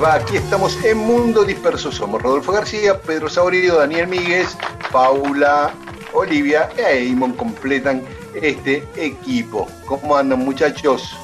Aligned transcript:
Les 0.00 0.08
va? 0.08 0.14
Aquí 0.14 0.36
estamos 0.36 0.82
en 0.84 0.98
Mundo 0.98 1.44
Disperso. 1.44 1.92
Somos 1.92 2.22
Rodolfo 2.22 2.52
García, 2.52 3.00
Pedro 3.00 3.28
Saurido, 3.28 3.78
Daniel 3.78 4.08
Míguez, 4.08 4.56
Paula, 4.92 5.72
Olivia 6.12 6.68
e 6.76 7.08
Eamon 7.08 7.32
completan 7.32 8.02
este 8.34 8.84
equipo. 8.96 9.68
¿Cómo 9.86 10.16
andan 10.16 10.40
muchachos? 10.40 11.16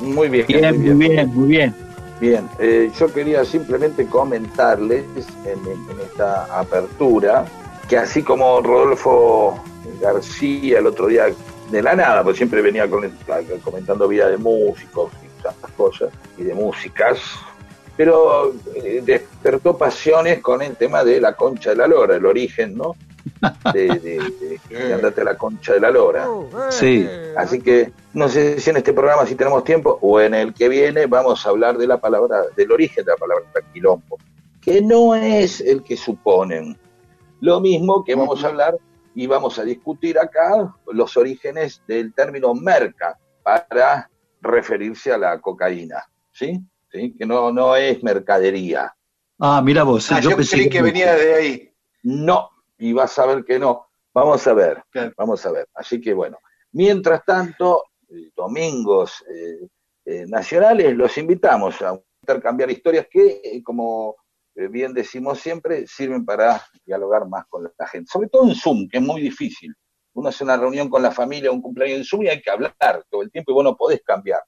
Muy 0.00 0.28
bien, 0.28 0.46
Bien, 0.46 0.96
muy 0.96 1.08
bien, 1.08 1.34
muy 1.34 1.48
bien. 1.48 1.74
Bien, 2.20 2.48
eh, 2.58 2.90
yo 2.98 3.12
quería 3.12 3.44
simplemente 3.44 4.06
comentarles 4.06 5.04
en, 5.44 5.58
en 5.66 6.00
esta 6.00 6.44
apertura 6.58 7.44
que 7.88 7.96
así 7.96 8.22
como 8.22 8.60
Rodolfo 8.60 9.62
García 10.00 10.80
el 10.80 10.86
otro 10.86 11.06
día 11.06 11.26
de 11.70 11.82
la 11.82 11.94
nada, 11.94 12.24
pues 12.24 12.36
siempre 12.36 12.60
venía 12.62 12.88
comentando 12.88 14.08
vida 14.08 14.28
de 14.28 14.36
músicos 14.36 15.12
y 15.24 15.42
tantas 15.42 15.70
cosas, 15.72 16.10
y 16.36 16.42
de 16.42 16.54
músicas, 16.54 17.20
pero 17.98 18.54
eh, 18.76 19.02
despertó 19.04 19.76
pasiones 19.76 20.38
con 20.38 20.62
el 20.62 20.76
tema 20.76 21.02
de 21.04 21.20
la 21.20 21.34
concha 21.34 21.70
de 21.70 21.76
la 21.76 21.88
lora, 21.88 22.14
el 22.16 22.24
origen, 22.24 22.76
¿no? 22.76 22.94
De, 23.74 23.88
de, 23.88 23.98
de- 23.98 24.60
de 24.86 24.94
andate 24.94 25.20
a 25.20 25.24
la 25.24 25.36
concha 25.36 25.74
de 25.74 25.80
la 25.80 25.90
lora. 25.90 26.26
Sí. 26.70 27.06
Así 27.36 27.60
que 27.60 27.92
no 28.14 28.28
sé 28.28 28.60
si 28.60 28.70
en 28.70 28.76
este 28.78 28.92
programa, 28.92 29.26
si 29.26 29.34
tenemos 29.34 29.64
tiempo, 29.64 29.98
o 30.00 30.20
en 30.20 30.32
el 30.34 30.54
que 30.54 30.68
viene, 30.68 31.06
vamos 31.06 31.44
a 31.44 31.50
hablar 31.50 31.76
de 31.76 31.86
la 31.88 31.98
palabra, 31.98 32.44
del 32.56 32.70
origen 32.72 33.04
de 33.04 33.10
la 33.10 33.16
palabra 33.16 33.44
quilombo, 33.74 34.16
que 34.62 34.80
no 34.80 35.14
es 35.16 35.60
el 35.60 35.82
que 35.82 35.96
suponen. 35.96 36.78
Lo 37.40 37.60
mismo 37.60 38.04
que 38.04 38.14
vamos 38.14 38.44
a 38.44 38.48
hablar 38.48 38.78
y 39.14 39.26
vamos 39.26 39.58
a 39.58 39.64
discutir 39.64 40.18
acá 40.20 40.72
los 40.92 41.16
orígenes 41.16 41.82
del 41.88 42.14
término 42.14 42.54
merca 42.54 43.18
para 43.42 44.08
referirse 44.40 45.12
a 45.12 45.18
la 45.18 45.40
cocaína, 45.40 46.04
¿sí? 46.32 46.60
¿Sí? 46.90 47.14
Que 47.16 47.26
no, 47.26 47.52
no 47.52 47.76
es 47.76 48.02
mercadería. 48.02 48.94
Ah, 49.38 49.60
mira 49.62 49.84
vos, 49.84 50.10
Ah, 50.10 50.20
yo 50.20 50.30
creí 50.36 50.68
que 50.68 50.82
venía 50.82 51.14
de 51.14 51.34
ahí. 51.34 51.72
No, 52.02 52.50
y 52.78 52.92
vas 52.92 53.18
a 53.18 53.26
ver 53.26 53.44
que 53.44 53.58
no. 53.58 53.86
Vamos 54.14 54.46
a 54.46 54.54
ver, 54.54 54.82
Claro. 54.90 55.12
vamos 55.16 55.44
a 55.46 55.52
ver. 55.52 55.68
Así 55.74 56.00
que 56.00 56.12
bueno, 56.14 56.38
mientras 56.72 57.24
tanto, 57.24 57.84
eh, 58.08 58.30
domingos 58.34 59.24
eh, 59.32 59.68
eh, 60.06 60.24
nacionales, 60.26 60.96
los 60.96 61.16
invitamos 61.18 61.80
a 61.82 61.98
intercambiar 62.22 62.70
historias 62.70 63.06
que, 63.10 63.40
eh, 63.44 63.62
como 63.62 64.16
bien 64.70 64.92
decimos 64.92 65.38
siempre, 65.38 65.86
sirven 65.86 66.24
para 66.24 66.60
dialogar 66.84 67.28
más 67.28 67.44
con 67.48 67.62
la 67.62 67.86
gente. 67.86 68.10
Sobre 68.10 68.28
todo 68.28 68.48
en 68.48 68.56
Zoom, 68.56 68.88
que 68.88 68.98
es 68.98 69.04
muy 69.04 69.20
difícil. 69.20 69.72
Uno 70.14 70.30
hace 70.30 70.42
una 70.42 70.56
reunión 70.56 70.88
con 70.88 71.00
la 71.00 71.12
familia, 71.12 71.52
un 71.52 71.62
cumpleaños 71.62 71.98
en 71.98 72.04
Zoom 72.04 72.22
y 72.24 72.28
hay 72.28 72.42
que 72.42 72.50
hablar 72.50 72.74
todo 73.08 73.22
el 73.22 73.30
tiempo 73.30 73.52
y 73.52 73.54
vos 73.54 73.62
no 73.62 73.76
podés 73.76 74.02
cambiar. 74.02 74.40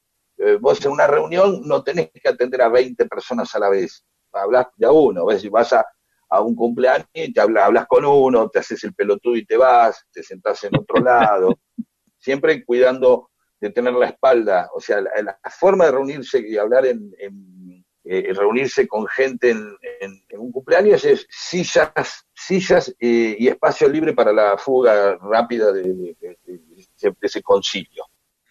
Eh, 0.43 0.57
vos 0.61 0.85
en 0.85 0.93
una 0.93 1.07
reunión 1.07 1.61
no 1.67 1.83
tenés 1.83 2.11
que 2.13 2.29
atender 2.29 2.63
a 2.63 2.69
20 2.69 3.07
personas 3.07 3.55
a 3.55 3.59
la 3.59 3.69
vez. 3.69 4.05
Hablas 4.33 4.69
de 4.77 4.87
a 4.87 4.93
uno, 4.93 5.27
ves, 5.27 5.43
si 5.43 5.49
vas 5.49 5.73
a, 5.73 5.85
a 6.31 6.41
un 6.41 6.55
cumpleaños 6.55 7.07
y 7.13 7.33
te 7.33 7.41
hablas, 7.41 7.65
hablas 7.65 7.87
con 7.87 8.05
uno, 8.05 8.49
te 8.49 8.61
haces 8.61 8.83
el 8.85 8.95
pelotudo 8.95 9.37
y 9.37 9.45
te 9.45 9.57
vas, 9.57 10.07
te 10.13 10.23
sentás 10.23 10.63
en 10.65 10.77
otro 10.79 11.03
lado, 11.03 11.59
siempre 12.19 12.65
cuidando 12.65 13.31
de 13.61 13.71
tener 13.71 13.93
la 13.93 14.07
espalda, 14.07 14.71
o 14.75 14.81
sea, 14.81 15.01
la, 15.03 15.11
la 15.23 15.39
forma 15.51 15.85
de 15.87 15.91
reunirse 15.91 16.39
y 16.41 16.57
hablar 16.57 16.87
en, 16.87 17.13
en, 17.19 17.85
eh, 18.05 18.33
reunirse 18.35 18.89
con 18.89 19.07
gente 19.07 19.51
en, 19.51 19.77
en- 20.01 20.23
en 20.29 20.41
un 20.41 20.51
cumpleaños 20.51 21.05
es 21.05 21.27
sillas, 21.29 22.25
sillas 22.33 22.95
eh, 22.99 23.37
y 23.39 23.49
espacio 23.49 23.87
libre 23.89 24.15
para 24.15 24.33
la 24.33 24.57
fuga 24.57 25.17
rápida 25.19 25.71
de, 25.73 25.83
de- 25.83 26.17
de- 26.21 26.39
de- 26.47 26.59
de 27.03 27.15
ese 27.21 27.43
concilio. 27.43 28.05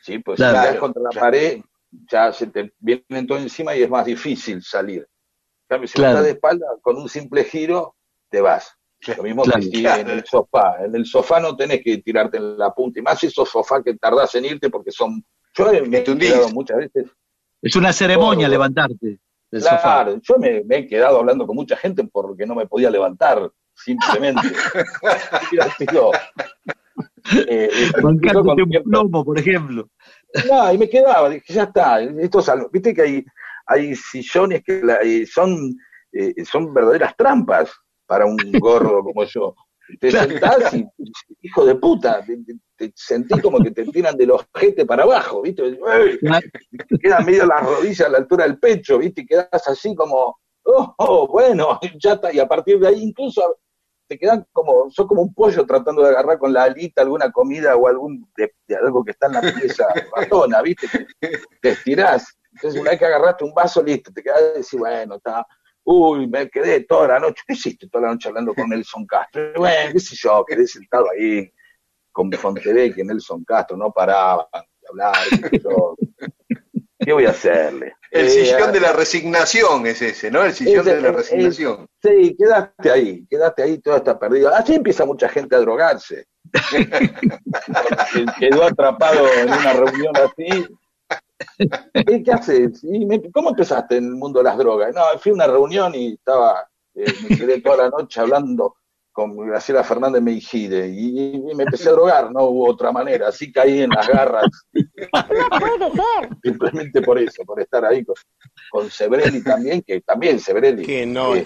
¿sí? 0.03 0.19
Pues 0.19 0.38
Claro. 0.38 0.73
si 0.73 0.78
contra 0.78 1.01
la 1.01 1.09
pared, 1.19 1.61
ya 1.91 2.31
se 2.33 2.47
te 2.47 2.73
vienen 2.79 3.27
todo 3.27 3.38
encima 3.38 3.75
y 3.75 3.83
es 3.83 3.89
más 3.89 4.05
difícil 4.05 4.61
salir. 4.63 5.01
En 5.01 5.67
cambio, 5.75 5.88
si 5.88 5.94
Claro. 5.94 6.11
estás 6.11 6.25
de 6.25 6.31
espalda, 6.31 6.66
con 6.81 6.97
un 6.97 7.09
simple 7.09 7.44
giro, 7.44 7.95
te 8.29 8.41
vas. 8.41 8.73
Lo 9.16 9.23
mismo 9.23 9.44
Claro. 9.44 9.59
que 9.61 9.67
si 9.67 9.85
en 9.85 10.09
el 10.09 10.25
sofá. 10.25 10.83
En 10.83 10.95
el 10.95 11.05
sofá 11.05 11.39
no 11.39 11.55
tenés 11.55 11.81
que 11.83 11.99
tirarte 11.99 12.38
en 12.38 12.57
la 12.57 12.73
punta. 12.73 12.99
Y 12.99 13.03
más 13.03 13.23
esos 13.23 13.49
sofás 13.49 13.81
que 13.83 13.95
tardás 13.95 14.33
en 14.35 14.45
irte 14.45 14.69
porque 14.69 14.91
son... 14.91 15.23
Yo 15.55 15.72
me 15.88 15.99
he 15.99 16.03
quedado 16.03 16.49
muchas 16.49 16.78
veces... 16.78 17.05
Es 17.61 17.75
una 17.75 17.91
ceremonia 17.94 18.47
levantarte 18.47 19.19
del 19.51 19.61
sofá. 19.61 19.81
Claro, 19.81 20.19
yo 20.22 20.38
me, 20.38 20.63
me 20.63 20.78
he 20.78 20.88
quedado 20.88 21.17
hablando 21.19 21.45
con 21.47 21.55
mucha 21.55 21.75
gente 21.75 22.03
porque 22.05 22.45
no 22.45 22.55
me 22.55 22.67
podía 22.67 22.89
levantar, 22.89 23.51
simplemente. 23.73 24.41
Eh, 27.47 27.69
Bancándote 28.01 28.63
un 28.63 28.84
plomo, 28.84 29.23
por 29.25 29.40
ejemplo. 29.40 29.88
No, 30.50 30.73
y 30.73 30.78
me 30.78 30.90
quedaba, 30.90 31.29
dije, 31.29 31.53
ya 31.53 31.63
está. 31.63 32.01
Esto 32.01 32.40
es 32.40 32.50
algo- 32.50 32.69
Viste 32.72 32.94
que 32.94 33.01
hay, 33.01 33.25
hay 33.67 33.95
sillones 33.95 34.63
que 34.63 34.81
la- 34.84 35.00
eh, 35.03 35.25
son, 35.25 35.75
eh, 36.12 36.34
son 36.45 36.73
verdaderas 36.73 37.16
trampas 37.16 37.72
para 38.06 38.25
un 38.25 38.38
gordo 38.59 39.03
como 39.03 39.23
yo. 39.25 39.56
Te 40.00 40.09
Claro. 40.09 40.29
sentás 40.29 40.73
y, 40.75 40.85
hijo 41.41 41.66
de 41.66 41.73
puta, 41.75 42.23
te, 42.23 42.38
te- 42.78 42.94
sentís 42.95 43.41
como 43.41 43.59
que 43.59 43.72
te 43.72 43.85
tiran 43.85 44.16
del 44.16 44.31
ojete 44.31 44.85
para 44.85 45.01
abajo, 45.03 45.41
¿viste? 45.41 45.79
Te 46.88 46.97
quedan 47.00 47.25
medio 47.25 47.46
las 47.47 47.63
rodillas 47.66 48.01
a 48.01 48.09
la 48.09 48.19
altura 48.19 48.46
del 48.46 48.59
pecho, 48.59 49.00
¿viste? 49.00 49.22
Y 49.22 49.25
quedás 49.25 49.67
así 49.67 49.96
como, 49.96 50.38
oh, 50.63 50.94
oh, 50.97 51.28
bueno, 51.28 51.79
ya 52.03 52.13
está. 52.13 52.31
Y 52.31 52.40
a 52.40 52.47
partir 52.47 52.79
de 52.79 52.88
ahí 52.88 53.01
incluso 53.01 53.57
te 54.09 54.18
quedan 54.18 54.46
como, 54.52 54.90
sos 54.90 55.08
como 55.08 55.22
un 55.22 55.34
pollo 55.34 55.66
tratando 55.68 56.02
de 56.02 56.09
agarrar 56.09 56.40
con 56.40 56.52
la 56.52 56.64
alita 56.64 57.03
alguna 57.03 57.31
comida 57.31 57.75
o 57.75 57.88
algún 57.88 58.28
de, 58.36 58.56
de 58.68 58.75
algo 58.75 59.06
que 59.06 59.12
está 59.12 59.28
en 59.28 59.34
la 59.34 59.42
pieza 59.42 59.86
ratona, 60.16 60.64
¿viste? 60.64 60.88
Te, 61.20 61.40
te 61.62 61.70
estirás. 61.70 62.36
Entonces 62.52 62.81
una 62.81 62.90
vez 62.90 63.00
que 63.00 63.06
agarraste 63.06 63.44
un 63.44 63.53
vaso, 63.53 63.84
listo, 63.84 64.12
te 64.12 64.24
quedás 64.24 64.42
y 64.42 64.58
decís, 64.58 64.80
bueno, 64.80 65.16
está, 65.16 65.46
uy, 65.84 66.28
me 66.28 66.50
quedé 66.50 66.86
toda 66.86 67.08
la 67.08 67.20
noche, 67.20 67.44
¿qué 67.46 67.53
hiciste 67.53 67.88
toda 67.88 68.08
la 68.08 68.14
noche 68.14 68.29
hablando 68.29 68.56
con 68.56 68.70
Nelson 68.70 69.06
Castro? 69.06 69.53
Bueno, 69.56 69.94
qué 69.94 70.00
sé 70.00 70.16
yo, 70.16 70.44
quedé 70.44 70.66
sentado 70.66 71.05
ahí 71.12 71.47
con 72.12 72.32
Fontevecchia 72.32 73.03
y 73.03 73.08
Nelson 73.08 73.44
Castro, 73.44 73.78
no 73.78 73.91
paraban 73.91 74.47
de 74.52 74.88
hablar, 74.90 75.16
qué 75.29 75.59
sé 75.59 75.64
yo. 75.64 75.96
¿Qué 76.97 77.14
voy 77.14 77.26
a 77.28 77.29
hacerle? 77.29 77.94
El 78.11 78.26
Eh, 78.26 78.29
sillón 78.29 78.72
de 78.72 78.79
la 78.79 78.91
resignación 78.94 79.85
es 79.85 80.02
ese, 80.02 80.32
¿no? 80.32 80.44
El 80.44 80.53
sillón 80.53 80.82
ese- 80.88 80.96
de 80.96 81.02
la 81.02 81.09
es- 81.09 81.16
resignación. 81.16 81.88
Sí, 82.02 82.35
quedaste 82.38 82.91
ahí, 82.91 83.26
quedaste 83.29 83.64
ahí, 83.64 83.78
todo 83.79 83.97
está 83.97 84.17
perdido. 84.17 84.53
Así 84.53 84.73
empieza 84.76 85.06
mucha 85.06 85.29
gente 85.29 85.56
a 85.56 85.59
drogarse. 85.59 86.26
Quedó 88.40 88.64
atrapado 88.66 89.28
en 89.34 89.50
una 89.52 89.73
reunión 89.73 90.14
así. 90.17 90.67
¿Qué, 92.06 92.23
qué 92.23 92.32
haces? 92.32 92.84
Y 92.84 93.06
me- 93.06 93.32
¿Cómo 93.32 93.50
empezaste 93.52 93.97
en 93.97 94.06
el 94.06 94.16
mundo 94.16 94.40
de 94.40 94.46
las 94.46 94.58
drogas? 94.58 94.94
No, 94.94 95.02
fui 95.20 95.32
a 95.32 95.35
una 95.35 95.47
reunión 95.47 95.94
y 95.96 96.14
estaba, 96.14 96.67
eh, 96.96 97.05
me 97.29 97.38
quedé 97.38 97.62
toda 97.62 97.78
la 97.78 97.90
noche 97.90 98.20
hablando 98.20 98.76
con 99.19 99.35
Graciela 99.47 99.83
Fernández 99.83 100.21
Meijide 100.21 100.87
y, 100.87 101.35
y 101.35 101.55
me 101.55 101.63
empecé 101.63 101.89
a 101.89 101.91
drogar, 101.91 102.31
no 102.31 102.43
hubo 102.45 102.69
otra 102.69 102.91
manera, 102.93 103.27
así 103.27 103.51
caí 103.51 103.81
en 103.81 103.89
las 103.89 104.07
garras. 104.07 104.45
Puede 104.71 105.91
ser. 105.91 106.29
Simplemente 106.41 107.01
por 107.01 107.19
eso, 107.19 107.43
por 107.43 107.59
estar 107.59 107.83
ahí 107.83 108.05
con, 108.05 108.16
con 108.71 108.89
Sebrelli 108.89 109.43
también, 109.43 109.81
que 109.81 109.99
también 110.01 110.39
Sebrelli. 110.39 110.85
Que 110.85 111.05
no, 111.05 111.35
eh. 111.35 111.43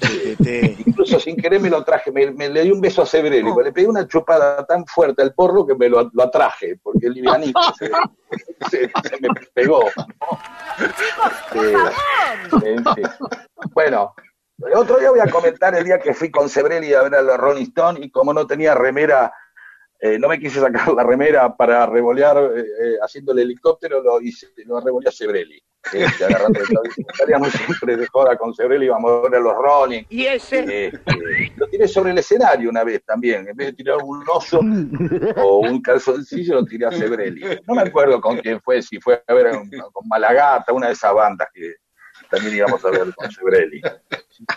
Incluso 0.85 1.19
sin 1.19 1.35
querer 1.35 1.59
me 1.59 1.71
lo 1.71 1.83
traje, 1.83 2.11
me, 2.11 2.29
me 2.31 2.47
le 2.47 2.61
di 2.63 2.69
un 2.71 2.79
beso 2.79 3.01
a 3.01 3.05
Sebrelli, 3.07 3.49
porque 3.49 3.69
le 3.69 3.73
pegué 3.73 3.87
una 3.87 4.07
chupada 4.07 4.63
tan 4.65 4.85
fuerte 4.85 5.23
al 5.23 5.33
porro 5.33 5.65
que 5.65 5.73
me 5.73 5.89
lo, 5.89 6.09
lo 6.13 6.23
atraje, 6.23 6.77
porque 6.83 7.07
el 7.07 7.13
livianito 7.13 7.59
se, 7.79 7.87
se- 8.69 8.91
se 9.09 9.17
me 9.19 9.29
pegó. 9.53 9.85
Eh, 11.55 11.75
en 12.65 12.83
fin. 12.95 13.05
Bueno, 13.73 14.13
el 14.67 14.73
otro 14.75 14.99
día 14.99 15.09
voy 15.09 15.19
a 15.19 15.29
comentar 15.29 15.75
el 15.75 15.83
día 15.83 15.99
que 15.99 16.13
fui 16.13 16.31
con 16.31 16.49
Sebrelli 16.49 16.93
a 16.93 17.03
ver 17.03 17.15
a 17.15 17.21
los 17.21 17.37
Rolling 17.37 17.63
Stone 17.63 17.99
y 18.03 18.09
como 18.09 18.33
no 18.33 18.45
tenía 18.47 18.75
remera, 18.75 19.33
eh, 19.99 20.17
no 20.19 20.27
me 20.27 20.39
quise 20.39 20.59
sacar 20.59 20.93
la 20.93 21.03
remera 21.03 21.55
para 21.55 21.85
revolear 21.85 22.37
eh, 22.37 22.61
eh, 22.61 22.95
haciendo 23.01 23.31
el 23.31 23.39
helicóptero, 23.39 24.01
lo 24.01 24.21
hice, 24.21 24.47
lo 24.65 24.79
revoleé 24.79 25.09
a 25.09 25.11
Sebrelli. 25.11 25.61
Este, 25.91 26.23
agarrando 26.23 26.61
el 26.61 27.51
siempre 27.51 27.97
de 27.97 28.07
joda 28.07 28.37
con 28.37 28.53
Sebrelli, 28.53 28.85
íbamos 28.85 29.11
a 29.11 29.29
ver 29.29 29.35
a 29.35 29.43
los 29.43 29.53
Rolling. 29.53 30.03
Y 30.09 30.25
ese. 30.25 30.91
Lo 31.57 31.67
tiré 31.67 31.89
sobre 31.89 32.11
el 32.11 32.17
escenario 32.17 32.69
una 32.69 32.85
vez 32.85 33.03
también, 33.03 33.47
en 33.49 33.55
vez 33.55 33.67
de 33.67 33.73
tirar 33.73 33.97
un 34.01 34.23
oso 34.29 34.61
o 35.37 35.57
un 35.59 35.81
calzoncillo, 35.81 36.55
lo 36.55 36.65
tiré 36.65 36.85
a 36.85 36.91
Sebrelli. 36.91 37.59
No 37.67 37.75
me 37.75 37.81
acuerdo 37.81 38.21
con 38.21 38.37
quién 38.37 38.61
fue, 38.61 38.81
si 38.81 38.97
fue 39.01 39.21
a 39.27 39.33
ver 39.33 39.51
con 39.91 40.07
Malagata, 40.07 40.71
una 40.71 40.87
de 40.87 40.93
esas 40.93 41.13
bandas 41.13 41.49
que 41.53 41.75
también 42.33 42.55
íbamos 42.55 42.83
a 42.83 42.89
ver 42.89 43.13
con 43.15 43.31
Sebrelli. 43.31 43.81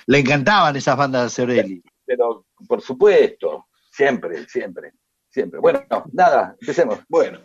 Le 0.07 0.19
encantaban 0.19 0.75
esas 0.77 0.97
bandas 0.97 1.25
de 1.25 1.31
Sebrelli. 1.31 1.83
Pero, 2.07 2.47
por 2.67 2.81
supuesto, 2.81 3.67
siempre, 3.91 4.49
siempre, 4.49 4.93
siempre. 5.29 5.61
Bueno, 5.61 5.85
nada, 6.13 6.57
empecemos. 6.61 7.01
Bueno, 7.09 7.39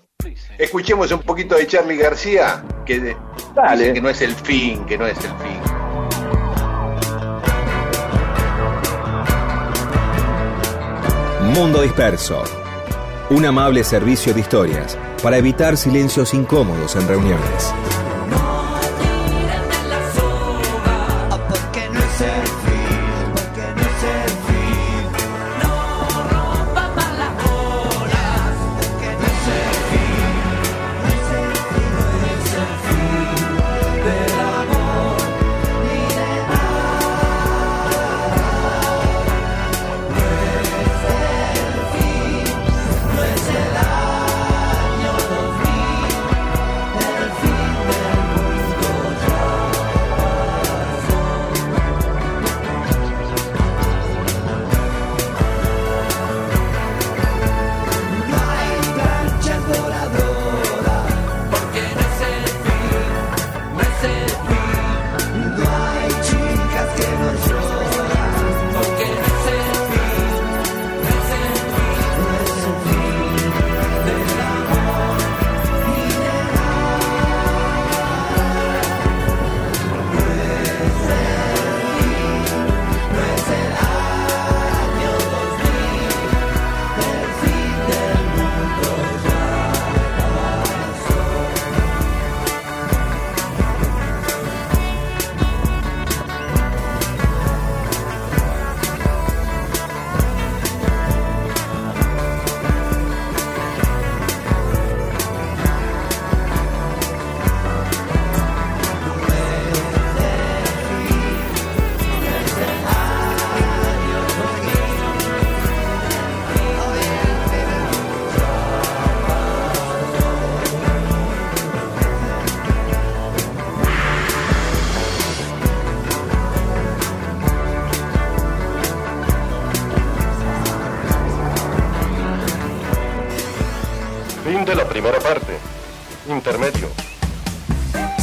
escuchemos 0.58 1.12
un 1.12 1.22
poquito 1.24 1.56
de 1.56 1.68
Charlie 1.68 1.98
García, 1.98 2.64
que 2.86 3.00
de- 3.00 3.18
dice 3.74 3.94
que 3.94 4.02
no 4.02 4.10
es 4.10 4.22
el 4.22 4.34
fin, 4.36 4.86
que 4.86 4.98
no 4.98 5.06
es 5.08 5.18
el 5.18 5.32
fin. 5.40 5.62
Mundo 11.54 11.82
Disperso. 11.82 12.44
Un 13.30 13.46
amable 13.46 13.84
servicio 13.84 14.34
de 14.34 14.42
historias 14.42 14.98
para 15.24 15.38
evitar 15.38 15.78
silencios 15.78 16.34
incómodos 16.34 16.96
en 16.96 17.08
reuniones. 17.08 17.74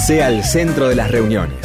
Sea 0.08 0.30
el 0.30 0.42
centro 0.42 0.88
de 0.88 0.94
las 0.94 1.10
reuniones. 1.10 1.58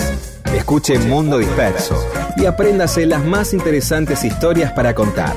Escuche 0.53 0.99
Mundo 0.99 1.37
Disperso 1.37 1.95
y 2.35 2.45
apréndase 2.45 3.05
las 3.05 3.23
más 3.23 3.53
interesantes 3.53 4.25
historias 4.25 4.73
para 4.73 4.93
contar. 4.93 5.33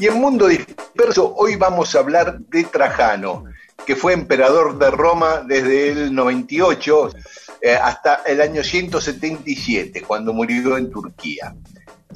Y 0.00 0.06
en 0.08 0.14
Mundo 0.14 0.48
Disperso 0.48 1.32
hoy 1.36 1.54
vamos 1.54 1.94
a 1.94 2.00
hablar 2.00 2.40
de 2.40 2.64
Trajano, 2.64 3.44
que 3.86 3.94
fue 3.94 4.14
emperador 4.14 4.80
de 4.80 4.90
Roma 4.90 5.44
desde 5.46 5.90
el 5.90 6.12
98 6.12 7.10
eh, 7.60 7.76
hasta 7.76 8.22
el 8.26 8.40
año 8.40 8.64
177, 8.64 10.02
cuando 10.02 10.32
murió 10.32 10.76
en 10.76 10.90
Turquía. 10.90 11.54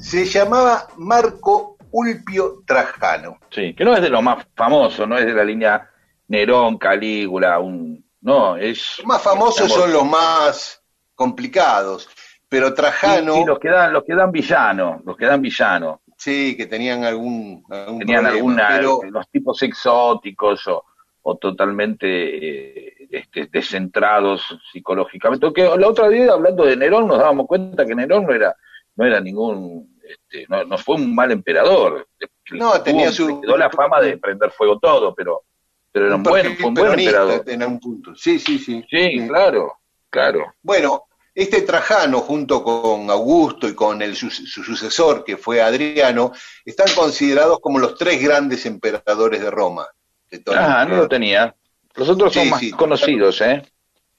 Se 0.01 0.25
llamaba 0.25 0.87
Marco 0.97 1.77
Ulpio 1.91 2.63
Trajano. 2.65 3.37
Sí, 3.51 3.73
que 3.75 3.85
no 3.85 3.95
es 3.95 4.01
de 4.01 4.09
lo 4.09 4.21
más 4.21 4.45
famoso, 4.55 5.05
no 5.05 5.17
es 5.17 5.25
de 5.25 5.33
la 5.33 5.43
línea 5.43 5.89
Nerón, 6.27 6.77
Calígula, 6.77 7.59
un... 7.59 8.03
No, 8.21 8.57
es... 8.57 8.97
Los 8.97 9.07
más 9.07 9.21
famosos 9.21 9.71
son 9.71 9.93
los 9.93 10.05
más 10.05 10.81
complicados, 11.15 12.09
pero 12.49 12.69
sí, 12.69 12.75
Trajano, 12.75 13.35
sí, 13.35 13.43
los 13.45 13.59
que 13.59 13.69
dan, 13.69 13.93
los 13.93 14.03
que 14.03 14.15
dan 14.15 14.31
villano, 14.31 15.01
los 15.05 15.15
que 15.15 15.25
dan 15.25 15.41
villano. 15.41 16.01
sí, 16.17 16.55
que 16.57 16.65
tenían 16.65 17.03
algún, 17.03 17.63
algún 17.69 17.99
Tenían 17.99 18.23
problema, 18.23 18.29
alguna, 18.29 18.67
pero 18.69 18.99
los 19.09 19.29
tipos 19.29 19.61
exóticos 19.63 20.67
o, 20.67 20.83
o 21.21 21.37
totalmente 21.37 22.07
eh, 22.07 23.07
este, 23.11 23.47
descentrados 23.51 24.43
psicológicamente. 24.71 25.45
Porque 25.45 25.63
la 25.63 25.87
otra 25.87 26.09
día, 26.09 26.31
hablando 26.31 26.65
de 26.65 26.75
Nerón, 26.77 27.07
nos 27.07 27.19
dábamos 27.19 27.47
cuenta 27.47 27.85
que 27.85 27.95
Nerón 27.95 28.25
no 28.25 28.33
era, 28.33 28.55
no 28.95 29.05
era 29.05 29.19
ningún, 29.19 29.90
este, 30.11 30.45
no, 30.49 30.63
no 30.63 30.77
fue 30.77 30.95
un 30.95 31.13
mal 31.15 31.31
emperador. 31.31 32.07
No, 32.51 32.81
tenía 32.81 33.11
su- 33.11 33.41
quedó 33.41 33.57
la 33.57 33.69
fama 33.69 34.01
de 34.01 34.17
prender 34.17 34.51
fuego 34.51 34.77
todo, 34.79 35.13
pero, 35.15 35.43
pero 35.91 36.07
era 36.07 36.15
un 36.15 36.23
buen, 36.23 36.57
fue 36.57 36.67
un 36.69 36.73
buen 36.73 36.99
emperador. 36.99 37.43
en 37.47 37.79
punto. 37.79 38.15
Sí, 38.15 38.39
sí, 38.39 38.59
sí. 38.59 38.83
Sí, 38.89 39.27
claro, 39.27 39.73
claro. 40.09 40.53
Bueno, 40.61 41.05
este 41.33 41.61
Trajano, 41.61 42.19
junto 42.19 42.61
con 42.63 43.09
Augusto 43.09 43.67
y 43.67 43.73
con 43.73 44.01
el, 44.01 44.15
su, 44.15 44.29
su 44.29 44.63
sucesor, 44.63 45.23
que 45.23 45.37
fue 45.37 45.61
Adriano, 45.61 46.33
están 46.65 46.87
considerados 46.93 47.59
como 47.59 47.79
los 47.79 47.95
tres 47.97 48.21
grandes 48.21 48.65
emperadores 48.65 49.41
de 49.41 49.49
Roma. 49.49 49.87
de 50.29 50.41
Ah, 50.55 50.85
no 50.87 50.97
lo 50.97 51.07
tenía. 51.07 51.55
Los 51.95 52.09
otros 52.09 52.33
son 52.33 52.49
más 52.49 52.59
sí. 52.59 52.71
conocidos, 52.71 53.41
¿eh? 53.41 53.63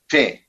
Sí, 0.09 0.41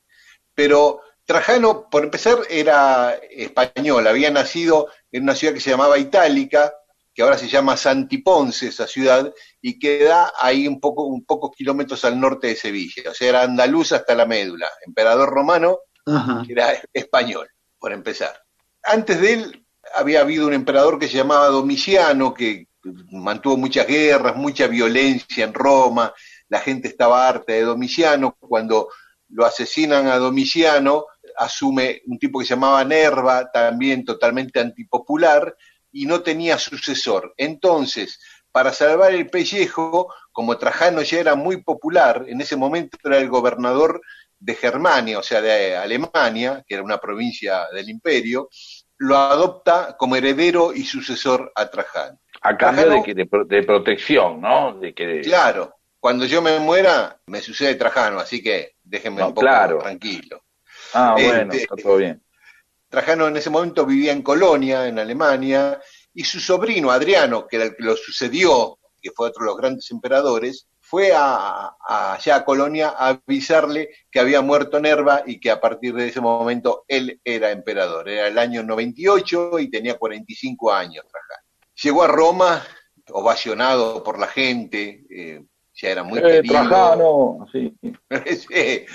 pero 0.54 1.00
Trajano, 1.26 1.88
por 1.90 2.04
empezar, 2.04 2.36
era 2.50 3.14
español, 3.30 4.06
había 4.06 4.30
nacido 4.30 4.88
en 5.14 5.22
una 5.22 5.34
ciudad 5.36 5.54
que 5.54 5.60
se 5.60 5.70
llamaba 5.70 5.96
Itálica, 5.96 6.74
que 7.14 7.22
ahora 7.22 7.38
se 7.38 7.46
llama 7.46 7.76
Santiponce, 7.76 8.66
esa 8.66 8.88
ciudad, 8.88 9.32
y 9.62 9.78
queda 9.78 10.32
ahí 10.40 10.66
un 10.66 10.80
poco, 10.80 11.04
un 11.04 11.24
pocos 11.24 11.52
kilómetros 11.56 12.04
al 12.04 12.18
norte 12.18 12.48
de 12.48 12.56
Sevilla. 12.56 13.12
O 13.12 13.14
sea, 13.14 13.28
era 13.28 13.42
andaluz 13.42 13.92
hasta 13.92 14.16
la 14.16 14.26
médula. 14.26 14.68
Emperador 14.84 15.30
romano, 15.30 15.78
Ajá. 16.04 16.42
era 16.48 16.72
español, 16.92 17.48
por 17.78 17.92
empezar. 17.92 18.36
Antes 18.82 19.20
de 19.20 19.32
él 19.34 19.66
había 19.94 20.22
habido 20.22 20.48
un 20.48 20.52
emperador 20.52 20.98
que 20.98 21.06
se 21.06 21.18
llamaba 21.18 21.46
Domiciano, 21.46 22.34
que 22.34 22.66
mantuvo 23.12 23.56
muchas 23.56 23.86
guerras, 23.86 24.34
mucha 24.34 24.66
violencia 24.66 25.44
en 25.44 25.54
Roma, 25.54 26.12
la 26.48 26.58
gente 26.58 26.88
estaba 26.88 27.28
harta 27.28 27.52
de 27.52 27.62
Domiciano, 27.62 28.36
cuando 28.40 28.88
lo 29.28 29.46
asesinan 29.46 30.08
a 30.08 30.18
Domiciano, 30.18 31.06
asume 31.36 32.02
un 32.06 32.18
tipo 32.18 32.38
que 32.38 32.44
se 32.46 32.54
llamaba 32.54 32.84
Nerva, 32.84 33.50
también 33.50 34.04
totalmente 34.04 34.60
antipopular, 34.60 35.56
y 35.92 36.06
no 36.06 36.22
tenía 36.22 36.58
sucesor. 36.58 37.34
Entonces, 37.36 38.18
para 38.50 38.72
salvar 38.72 39.12
el 39.14 39.28
pellejo, 39.28 40.12
como 40.32 40.58
Trajano 40.58 41.02
ya 41.02 41.20
era 41.20 41.34
muy 41.34 41.62
popular, 41.62 42.24
en 42.28 42.40
ese 42.40 42.56
momento 42.56 42.96
era 43.04 43.18
el 43.18 43.28
gobernador 43.28 44.00
de 44.38 44.54
Germania, 44.54 45.18
o 45.18 45.22
sea, 45.22 45.40
de 45.40 45.76
Alemania, 45.76 46.64
que 46.66 46.74
era 46.74 46.82
una 46.84 46.98
provincia 46.98 47.66
del 47.72 47.88
imperio, 47.88 48.48
lo 48.98 49.16
adopta 49.16 49.96
como 49.96 50.16
heredero 50.16 50.72
y 50.72 50.84
sucesor 50.84 51.50
a 51.54 51.68
Trajano. 51.70 52.18
A 52.42 52.56
cambio 52.56 52.84
Trajano- 52.84 52.94
de, 52.96 53.02
que, 53.02 53.14
de, 53.14 53.26
pro- 53.26 53.44
de 53.44 53.62
protección, 53.62 54.40
¿no? 54.40 54.74
De 54.78 54.92
que, 54.94 55.20
Claro, 55.22 55.74
cuando 55.98 56.26
yo 56.26 56.42
me 56.42 56.58
muera, 56.58 57.18
me 57.26 57.40
sucede 57.40 57.74
Trajano, 57.76 58.18
así 58.20 58.42
que 58.42 58.72
déjenme 58.82 59.20
No, 59.22 59.28
un 59.28 59.34
poco 59.34 59.46
claro. 59.46 59.78
tranquilo. 59.78 60.42
Ah, 60.94 61.14
Este- 61.18 61.28
bueno, 61.28 61.52
está 61.52 61.76
todo 61.76 61.96
bien. 61.96 62.22
Trajano 62.88 63.26
en 63.28 63.36
ese 63.36 63.50
momento 63.50 63.84
vivía 63.84 64.12
en 64.12 64.22
Colonia, 64.22 64.86
en 64.86 64.98
Alemania, 64.98 65.80
y 66.14 66.24
su 66.24 66.38
sobrino 66.40 66.90
Adriano, 66.92 67.46
que 67.46 67.56
era 67.56 67.64
el 67.66 67.76
que 67.76 67.82
lo 67.82 67.96
sucedió, 67.96 68.78
que 69.02 69.10
fue 69.10 69.28
otro 69.28 69.42
de 69.44 69.50
los 69.50 69.56
grandes 69.58 69.90
emperadores, 69.90 70.68
fue 70.80 71.12
a, 71.12 71.72
a- 71.88 72.14
allá 72.14 72.36
a 72.36 72.44
Colonia 72.44 72.94
a 72.96 73.08
avisarle 73.26 73.88
que 74.10 74.20
había 74.20 74.42
muerto 74.42 74.78
Nerva 74.78 75.22
y 75.26 75.40
que 75.40 75.50
a 75.50 75.60
partir 75.60 75.94
de 75.94 76.08
ese 76.08 76.20
momento 76.20 76.84
él 76.86 77.20
era 77.24 77.50
emperador. 77.50 78.08
Era 78.08 78.28
el 78.28 78.38
año 78.38 78.62
98 78.62 79.58
y 79.58 79.70
tenía 79.70 79.98
45 79.98 80.72
años 80.72 81.04
Trajano. 81.10 81.48
Llegó 81.82 82.04
a 82.04 82.06
Roma, 82.06 82.62
ovacionado 83.10 84.04
por 84.04 84.18
la 84.20 84.28
gente, 84.28 85.04
eh, 85.10 85.44
ya 85.74 85.88
era 85.88 86.04
muy 86.04 86.20
Eh, 86.20 86.22
querido. 86.22 86.54
Trajano, 86.54 87.46
sí. 87.50 87.76
Sí. 88.48 88.86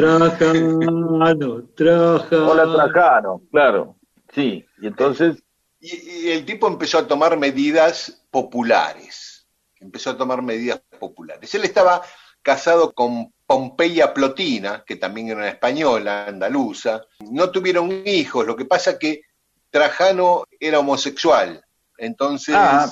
Trajano, 0.00 1.62
Trajano. 1.74 2.50
Hola, 2.50 2.72
Trajano, 2.92 3.42
claro. 3.50 3.96
Sí, 4.34 4.64
y 4.80 4.86
entonces, 4.86 5.42
Y, 5.80 6.26
y 6.26 6.30
el 6.32 6.44
tipo 6.44 6.68
empezó 6.68 6.98
a 6.98 7.06
tomar 7.08 7.38
medidas 7.38 8.22
populares. 8.30 9.46
Empezó 9.76 10.10
a 10.10 10.16
tomar 10.18 10.42
medidas 10.42 10.82
populares. 10.98 11.54
Él 11.54 11.64
estaba 11.64 12.02
casado 12.42 12.92
con 12.92 13.32
Pompeya 13.46 14.12
Plotina, 14.12 14.84
que 14.86 14.96
también 14.96 15.28
era 15.28 15.38
una 15.38 15.48
española, 15.48 16.26
andaluza. 16.26 17.02
No 17.30 17.50
tuvieron 17.50 17.90
hijos. 18.06 18.46
Lo 18.46 18.56
que 18.56 18.66
pasa 18.66 18.98
que 18.98 19.22
Trajano 19.70 20.44
era 20.60 20.80
homosexual. 20.80 21.64
Entonces 21.96 22.54
Ah. 22.56 22.90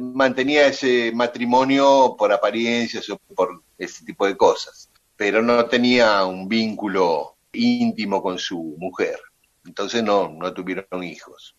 mantenía 0.00 0.66
ese 0.66 1.12
matrimonio 1.14 2.16
por 2.18 2.32
apariencias 2.32 3.08
o 3.10 3.16
por 3.34 3.62
ese 3.78 4.04
tipo 4.04 4.26
de 4.26 4.36
cosas. 4.36 4.90
Pero 5.16 5.42
no 5.42 5.66
tenía 5.66 6.24
un 6.24 6.48
vínculo 6.48 7.36
íntimo 7.52 8.22
con 8.22 8.38
su 8.38 8.76
mujer. 8.78 9.18
Entonces 9.64 10.02
no, 10.02 10.28
no 10.28 10.52
tuvieron 10.52 11.02
hijos. 11.02 11.56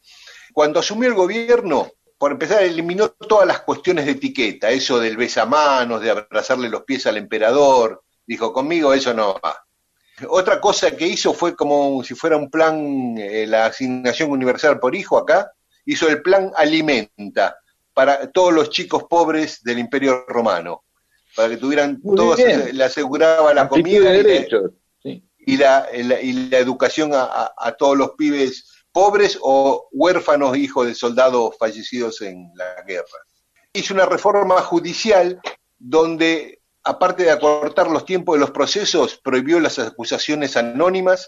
Cuando 0.53 0.79
asumió 0.79 1.09
el 1.09 1.15
gobierno, 1.15 1.91
por 2.17 2.31
empezar, 2.31 2.63
eliminó 2.63 3.09
todas 3.09 3.47
las 3.47 3.61
cuestiones 3.61 4.05
de 4.05 4.11
etiqueta, 4.11 4.69
eso 4.69 4.99
del 4.99 5.17
besamanos, 5.17 6.01
de 6.01 6.11
abrazarle 6.11 6.69
los 6.69 6.83
pies 6.83 7.05
al 7.07 7.17
emperador. 7.17 8.03
Dijo, 8.25 8.53
conmigo 8.53 8.93
eso 8.93 9.13
no 9.13 9.39
va. 9.43 9.65
Otra 10.29 10.61
cosa 10.61 10.95
que 10.95 11.07
hizo 11.07 11.33
fue 11.33 11.55
como 11.55 12.01
si 12.03 12.15
fuera 12.15 12.37
un 12.37 12.49
plan, 12.49 13.17
eh, 13.17 13.45
la 13.45 13.65
asignación 13.65 14.31
universal 14.31 14.79
por 14.79 14.95
hijo 14.95 15.17
acá, 15.17 15.51
hizo 15.85 16.07
el 16.07 16.21
plan 16.21 16.51
Alimenta 16.55 17.57
para 17.93 18.31
todos 18.31 18.53
los 18.53 18.69
chicos 18.69 19.03
pobres 19.09 19.61
del 19.61 19.79
Imperio 19.79 20.25
Romano, 20.27 20.84
para 21.35 21.49
que 21.49 21.57
tuvieran, 21.57 21.99
Muy 22.03 22.15
todos 22.15 22.37
bien. 22.37 22.75
le 22.77 22.83
aseguraba 22.83 23.53
la 23.53 23.61
amplitud 23.61 23.89
comida 23.97 24.11
de 24.11 24.19
y 24.19 24.23
la- 24.23 24.29
derechos. 24.29 24.71
Sí. 25.03 25.23
y 25.39 25.57
la, 25.57 25.87
la- 25.93 26.21
y 26.21 26.33
la 26.49 26.57
educación 26.59 27.13
a, 27.13 27.23
a- 27.23 27.53
a 27.57 27.71
todos 27.73 27.97
los 27.97 28.11
pibes 28.11 28.71
pobres 28.91 29.37
o 29.41 29.89
huérfanos 29.91 30.57
hijos 30.57 30.87
de 30.87 30.95
soldados 30.95 31.55
fallecidos 31.59 32.21
en 32.21 32.49
la 32.55 32.81
guerra. 32.87 33.19
Hizo 33.73 33.93
una 33.93 34.05
reforma 34.05 34.61
judicial 34.61 35.39
donde, 35.77 36.61
aparte 36.83 37.23
de 37.23 37.31
acortar 37.31 37.91
los 37.91 38.05
tiempos 38.05 38.35
de 38.35 38.39
los 38.39 38.51
procesos, 38.51 39.19
prohibió 39.21 39.59
las 39.59 39.77
acusaciones 39.79 40.55
anónimas 40.55 41.27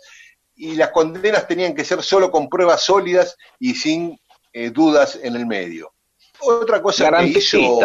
y 0.55 0.75
las 0.75 0.91
condenas 0.91 1.45
tenían 1.47 1.75
que 1.75 1.83
ser 1.83 2.01
solo 2.01 2.31
con 2.31 2.47
pruebas 2.47 2.83
sólidas 2.85 3.35
y 3.59 3.75
sin 3.75 4.17
eh, 4.53 4.69
dudas 4.71 5.19
en 5.21 5.35
el 5.35 5.45
medio. 5.45 5.93
Otra 6.39 6.81
cosa 6.81 7.11
que 7.19 7.25
hizo... 7.25 7.81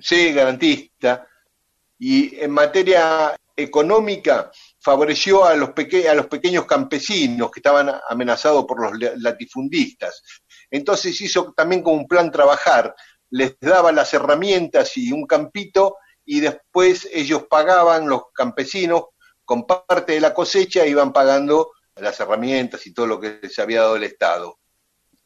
Sí, 0.00 0.32
garantista. 0.32 1.26
Y 1.98 2.36
en 2.40 2.50
materia 2.50 3.36
económica 3.54 4.50
favoreció 4.80 5.44
a 5.44 5.54
los, 5.54 5.70
a 5.70 6.14
los 6.14 6.26
pequeños 6.26 6.64
campesinos 6.64 7.50
que 7.50 7.60
estaban 7.60 7.90
amenazados 8.08 8.64
por 8.64 8.80
los 8.82 8.98
la- 8.98 9.12
latifundistas. 9.16 10.22
Entonces 10.70 11.20
hizo 11.20 11.52
también 11.54 11.82
como 11.82 11.96
un 11.98 12.08
plan 12.08 12.30
trabajar, 12.30 12.94
les 13.30 13.56
daba 13.60 13.92
las 13.92 14.14
herramientas 14.14 14.96
y 14.96 15.12
un 15.12 15.26
campito 15.26 15.96
y 16.24 16.40
después 16.40 17.08
ellos 17.12 17.44
pagaban, 17.50 18.08
los 18.08 18.22
campesinos, 18.32 19.04
con 19.44 19.66
parte 19.66 20.12
de 20.12 20.20
la 20.20 20.32
cosecha 20.32 20.86
iban 20.86 21.12
pagando 21.12 21.72
las 21.96 22.18
herramientas 22.20 22.86
y 22.86 22.94
todo 22.94 23.06
lo 23.06 23.20
que 23.20 23.40
les 23.42 23.58
había 23.58 23.80
dado 23.80 23.96
el 23.96 24.04
Estado. 24.04 24.59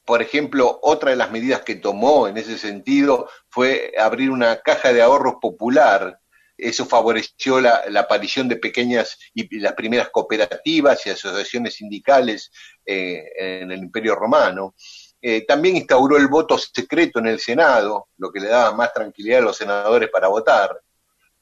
Por 0.04 0.20
ejemplo, 0.20 0.78
otra 0.82 1.10
de 1.10 1.16
las 1.16 1.30
medidas 1.30 1.62
que 1.62 1.76
tomó 1.76 2.28
en 2.28 2.36
ese 2.36 2.58
sentido 2.58 3.28
fue 3.48 3.92
abrir 3.98 4.30
una 4.30 4.60
caja 4.60 4.92
de 4.92 5.00
ahorros 5.00 5.36
popular. 5.40 6.20
Eso 6.56 6.84
favoreció 6.84 7.60
la, 7.60 7.84
la 7.88 8.00
aparición 8.00 8.48
de 8.48 8.56
pequeñas 8.56 9.18
y 9.32 9.58
las 9.58 9.72
primeras 9.72 10.10
cooperativas 10.10 11.06
y 11.06 11.10
asociaciones 11.10 11.74
sindicales 11.74 12.52
eh, 12.84 13.24
en 13.36 13.72
el 13.72 13.80
Imperio 13.80 14.14
Romano. 14.14 14.74
Eh, 15.20 15.46
también 15.46 15.76
instauró 15.76 16.18
el 16.18 16.28
voto 16.28 16.58
secreto 16.58 17.18
en 17.18 17.28
el 17.28 17.40
Senado, 17.40 18.08
lo 18.18 18.30
que 18.30 18.40
le 18.40 18.48
daba 18.48 18.76
más 18.76 18.92
tranquilidad 18.92 19.38
a 19.38 19.44
los 19.44 19.56
senadores 19.56 20.10
para 20.10 20.28
votar, 20.28 20.78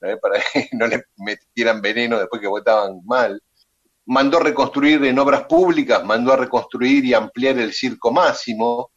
para 0.22 0.40
que 0.52 0.68
no 0.72 0.86
le 0.86 1.02
metieran 1.16 1.82
veneno 1.82 2.18
después 2.18 2.40
que 2.40 2.46
votaban 2.46 3.00
mal 3.04 3.42
mandó 4.06 4.40
reconstruir 4.40 5.04
en 5.04 5.18
obras 5.18 5.44
públicas, 5.44 6.04
mandó 6.04 6.32
a 6.32 6.36
reconstruir 6.36 7.04
y 7.04 7.14
ampliar 7.14 7.58
el 7.58 7.72
circo 7.72 8.10
máximo, 8.10 8.90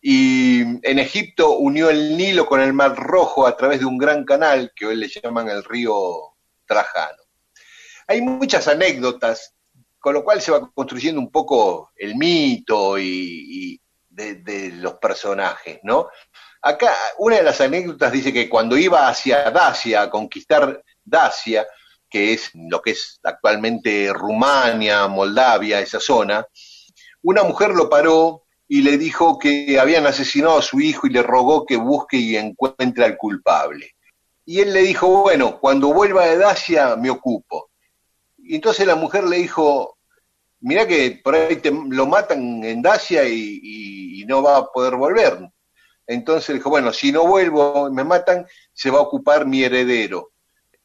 y 0.00 0.60
en 0.60 0.98
Egipto 0.98 1.58
unió 1.58 1.90
el 1.90 2.16
Nilo 2.16 2.46
con 2.46 2.60
el 2.60 2.72
Mar 2.72 2.94
Rojo 2.94 3.46
a 3.46 3.56
través 3.56 3.80
de 3.80 3.86
un 3.86 3.98
gran 3.98 4.24
canal 4.24 4.72
que 4.74 4.86
hoy 4.86 4.96
le 4.96 5.08
llaman 5.08 5.48
el 5.48 5.64
río 5.64 6.36
Trajano. 6.66 7.22
Hay 8.06 8.22
muchas 8.22 8.68
anécdotas, 8.68 9.54
con 9.98 10.14
lo 10.14 10.22
cual 10.22 10.40
se 10.40 10.52
va 10.52 10.70
construyendo 10.72 11.20
un 11.20 11.30
poco 11.30 11.90
el 11.96 12.14
mito 12.14 12.98
y, 12.98 13.80
de, 14.08 14.36
de 14.36 14.70
los 14.72 14.94
personajes, 14.94 15.80
¿no? 15.82 16.08
Acá 16.62 16.92
una 17.18 17.36
de 17.36 17.42
las 17.42 17.60
anécdotas 17.60 18.12
dice 18.12 18.32
que 18.32 18.48
cuando 18.48 18.76
iba 18.76 19.08
hacia 19.08 19.50
Dacia 19.50 20.02
a 20.02 20.10
conquistar 20.10 20.82
Dacia, 21.04 21.66
que 22.08 22.32
es 22.32 22.50
lo 22.54 22.80
que 22.80 22.92
es 22.92 23.20
actualmente 23.22 24.12
Rumania, 24.12 25.06
Moldavia, 25.08 25.80
esa 25.80 26.00
zona, 26.00 26.46
una 27.22 27.42
mujer 27.42 27.70
lo 27.70 27.88
paró 27.88 28.44
y 28.66 28.82
le 28.82 28.98
dijo 28.98 29.38
que 29.38 29.78
habían 29.80 30.06
asesinado 30.06 30.58
a 30.58 30.62
su 30.62 30.80
hijo 30.80 31.06
y 31.06 31.10
le 31.10 31.22
rogó 31.22 31.64
que 31.64 31.76
busque 31.76 32.16
y 32.16 32.36
encuentre 32.36 33.04
al 33.04 33.16
culpable. 33.16 33.94
Y 34.44 34.60
él 34.60 34.72
le 34.72 34.82
dijo, 34.82 35.22
bueno, 35.22 35.58
cuando 35.58 35.92
vuelva 35.92 36.26
de 36.26 36.38
Dacia 36.38 36.96
me 36.96 37.10
ocupo. 37.10 37.70
Y 38.38 38.54
entonces 38.54 38.86
la 38.86 38.94
mujer 38.94 39.24
le 39.24 39.38
dijo, 39.38 39.98
mira 40.60 40.86
que 40.86 41.20
por 41.22 41.34
ahí 41.34 41.56
te, 41.56 41.70
lo 41.70 42.06
matan 42.06 42.64
en 42.64 42.82
Dacia 42.82 43.24
y, 43.24 43.60
y, 43.62 44.24
no 44.26 44.42
va 44.42 44.58
a 44.58 44.66
poder 44.66 44.96
volver. 44.96 45.38
Entonces 46.06 46.54
dijo, 46.54 46.68
bueno, 46.68 46.92
si 46.92 47.12
no 47.12 47.26
vuelvo 47.26 47.90
me 47.90 48.04
matan, 48.04 48.46
se 48.74 48.90
va 48.90 48.98
a 48.98 49.02
ocupar 49.02 49.46
mi 49.46 49.62
heredero 49.62 50.32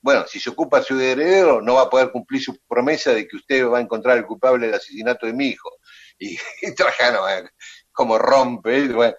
bueno, 0.04 0.26
si 0.28 0.38
se 0.38 0.50
ocupa 0.50 0.84
su 0.84 1.00
heredero, 1.00 1.62
no 1.62 1.76
va 1.76 1.84
a 1.84 1.90
poder 1.90 2.12
cumplir 2.12 2.44
su 2.44 2.60
promesa 2.68 3.14
de 3.14 3.26
que 3.26 3.38
usted 3.38 3.66
va 3.66 3.78
a 3.78 3.82
encontrar 3.82 4.18
el 4.18 4.26
culpable 4.26 4.66
del 4.66 4.76
asesinato 4.76 5.26
de 5.26 5.32
mi 5.32 5.48
hijo. 5.48 5.72
Y, 6.20 6.38
Trajano, 6.76 7.28
eh, 7.30 7.50
como 7.94 8.18
rompe, 8.18 8.90
bueno, 8.90 9.16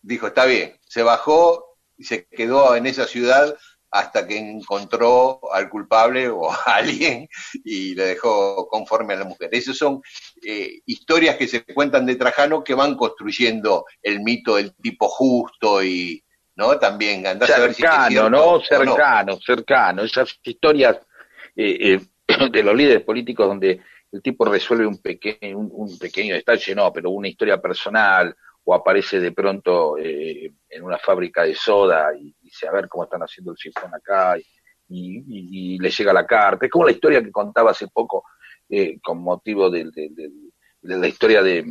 dijo, 0.00 0.28
está 0.28 0.44
bien, 0.44 0.78
se 0.86 1.02
bajó 1.02 1.76
y 1.98 2.04
se 2.04 2.26
quedó 2.26 2.76
en 2.76 2.86
esa 2.86 3.08
ciudad 3.08 3.56
hasta 3.90 4.24
que 4.24 4.38
encontró 4.38 5.40
al 5.52 5.68
culpable 5.68 6.28
o 6.28 6.48
a 6.48 6.54
alguien 6.76 7.28
y 7.64 7.96
le 7.96 8.04
dejó 8.04 8.68
conforme 8.68 9.14
a 9.14 9.18
la 9.18 9.24
mujer. 9.24 9.48
Esas 9.50 9.76
son 9.76 10.00
eh, 10.46 10.78
historias 10.86 11.38
que 11.38 11.48
se 11.48 11.64
cuentan 11.64 12.06
de 12.06 12.14
Trajano 12.14 12.62
que 12.62 12.74
van 12.74 12.94
construyendo 12.94 13.84
el 14.00 14.20
mito 14.20 14.54
del 14.54 14.76
tipo 14.76 15.08
justo 15.08 15.82
y, 15.82 16.22
¿no? 16.60 16.78
También 16.78 17.26
andás 17.26 17.50
a 17.50 17.58
ver 17.58 17.74
si 17.74 17.82
es 17.82 17.88
cercano, 17.90 18.08
cierto 18.10 18.30
¿no? 18.30 18.60
Cercano, 18.60 19.38
cercano. 19.40 20.02
Esas 20.02 20.38
historias 20.42 20.98
eh, 21.56 21.98
eh, 22.28 22.48
de 22.52 22.62
los 22.62 22.74
líderes 22.76 23.02
políticos 23.02 23.46
donde 23.48 23.80
el 24.12 24.22
tipo 24.22 24.44
resuelve 24.44 24.86
un 24.86 24.98
pequeño, 24.98 25.58
un, 25.58 25.70
un 25.72 25.98
pequeño 25.98 26.34
detalle, 26.34 26.74
no, 26.74 26.92
pero 26.92 27.10
una 27.10 27.28
historia 27.28 27.60
personal 27.60 28.34
o 28.64 28.74
aparece 28.74 29.18
de 29.20 29.32
pronto 29.32 29.96
eh, 29.98 30.52
en 30.68 30.82
una 30.82 30.98
fábrica 30.98 31.44
de 31.44 31.54
soda 31.54 32.10
y 32.14 32.34
dice 32.42 32.68
a 32.68 32.72
ver 32.72 32.88
cómo 32.88 33.04
están 33.04 33.22
haciendo 33.22 33.52
el 33.52 33.56
sifón 33.58 33.94
acá 33.94 34.36
y, 34.38 34.44
y- 34.88 35.74
y 35.74 35.78
le 35.78 35.90
llega 35.90 36.12
la 36.12 36.26
carta. 36.26 36.66
Es 36.66 36.70
como 36.72 36.84
la 36.84 36.92
historia 36.92 37.22
que 37.22 37.30
contaba 37.32 37.70
hace 37.70 37.88
poco 37.88 38.24
eh, 38.68 38.98
con 39.00 39.18
motivo 39.22 39.70
de, 39.70 39.90
la 40.82 41.08
historia 41.08 41.42
de, 41.42 41.64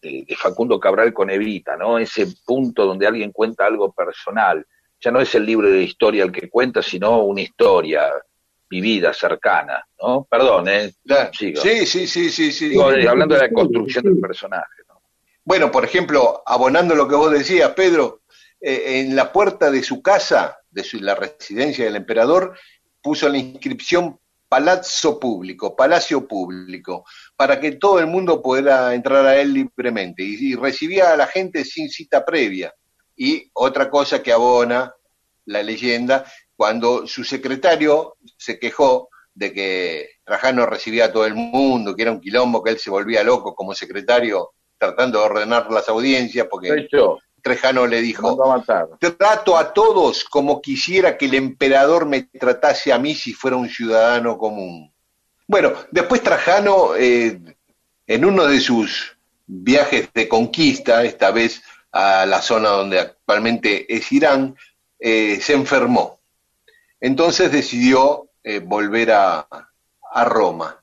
de- 0.00 0.24
de 0.26 0.36
Facundo 0.36 0.78
Cabral 0.80 1.12
con 1.12 1.30
Evita, 1.30 1.76
¿no? 1.76 1.98
Ese 1.98 2.26
punto 2.44 2.86
donde 2.86 3.06
alguien 3.06 3.32
cuenta 3.32 3.66
algo 3.66 3.92
personal. 3.92 4.64
Ya 5.00 5.10
no 5.10 5.20
es 5.20 5.34
el 5.34 5.46
libro 5.46 5.68
de 5.70 5.82
historia 5.82 6.24
el 6.24 6.32
que 6.32 6.48
cuenta, 6.48 6.82
sino 6.82 7.22
una 7.24 7.40
historia 7.42 8.10
vivida, 8.68 9.14
cercana, 9.14 9.86
¿no? 10.02 10.26
Perdón, 10.30 10.68
¿eh? 10.68 10.92
Sigo. 11.32 11.60
Sí, 11.62 11.86
sí, 11.86 12.06
sí, 12.06 12.30
sí, 12.30 12.52
sí. 12.52 12.68
Digo, 12.70 12.92
eh, 12.92 13.08
hablando 13.08 13.34
de 13.34 13.42
la 13.42 13.50
construcción 13.50 14.04
del 14.04 14.18
personaje, 14.18 14.82
¿no? 14.88 15.00
Bueno, 15.44 15.70
por 15.70 15.84
ejemplo, 15.84 16.42
abonando 16.44 16.94
lo 16.94 17.08
que 17.08 17.14
vos 17.14 17.30
decías, 17.30 17.70
Pedro, 17.74 18.20
eh, 18.60 19.00
en 19.00 19.16
la 19.16 19.32
puerta 19.32 19.70
de 19.70 19.82
su 19.82 20.02
casa, 20.02 20.58
de 20.70 20.84
su- 20.84 20.98
la 21.00 21.14
residencia 21.14 21.84
del 21.86 21.96
emperador, 21.96 22.58
puso 23.00 23.28
la 23.28 23.38
inscripción 23.38 24.18
Palazzo 24.48 25.20
Público, 25.20 25.76
Palacio 25.76 26.26
Público, 26.26 27.04
para 27.36 27.60
que 27.60 27.72
todo 27.72 27.98
el 27.98 28.06
mundo 28.06 28.40
pudiera 28.40 28.94
entrar 28.94 29.26
a 29.26 29.38
él 29.38 29.52
libremente 29.52 30.22
y, 30.22 30.54
recibía 30.54 31.12
a 31.12 31.16
la 31.16 31.26
gente 31.26 31.64
sin 31.64 31.90
cita 31.90 32.24
previa. 32.24 32.74
Y 33.16 33.50
otra 33.52 33.90
cosa 33.90 34.22
que 34.22 34.32
abona 34.32 34.94
la 35.44 35.62
leyenda, 35.62 36.24
cuando 36.56 37.06
su 37.06 37.24
secretario 37.24 38.16
se 38.36 38.58
quejó 38.58 39.08
de 39.34 39.52
que 39.52 40.08
Trajano 40.24 40.66
recibía 40.66 41.06
a 41.06 41.12
todo 41.12 41.26
el 41.26 41.34
mundo, 41.34 41.94
que 41.94 42.02
era 42.02 42.12
un 42.12 42.20
quilombo, 42.20 42.62
que 42.62 42.70
él 42.70 42.78
se 42.78 42.90
volvía 42.90 43.22
loco 43.22 43.54
como 43.54 43.74
secretario 43.74 44.50
tratando 44.78 45.18
de 45.18 45.24
ordenar 45.26 45.70
las 45.70 45.88
audiencias, 45.88 46.46
porque 46.48 46.88
Trajano 47.42 47.86
le 47.86 48.00
dijo, 48.00 48.52
a 48.52 48.88
trato 49.16 49.56
a 49.56 49.72
todos 49.72 50.24
como 50.24 50.60
quisiera 50.60 51.16
que 51.16 51.26
el 51.26 51.34
emperador 51.34 52.06
me 52.06 52.22
tratase 52.22 52.92
a 52.92 52.98
mí 52.98 53.14
si 53.14 53.32
fuera 53.32 53.56
un 53.56 53.68
ciudadano 53.68 54.36
común. 54.38 54.92
Bueno, 55.46 55.72
después 55.90 56.22
Trajano, 56.22 56.94
eh, 56.96 57.40
en 58.06 58.24
uno 58.24 58.46
de 58.46 58.60
sus 58.60 59.16
viajes 59.46 60.10
de 60.12 60.28
conquista, 60.28 61.04
esta 61.04 61.30
vez 61.30 61.62
a 61.92 62.26
la 62.26 62.42
zona 62.42 62.70
donde 62.70 63.00
actualmente 63.00 63.92
es 63.94 64.12
Irán, 64.12 64.56
eh, 64.98 65.38
se 65.40 65.54
enfermó. 65.54 66.20
Entonces 67.00 67.50
decidió 67.50 68.28
eh, 68.42 68.58
volver 68.58 69.12
a, 69.12 69.46
a 70.12 70.24
Roma. 70.24 70.82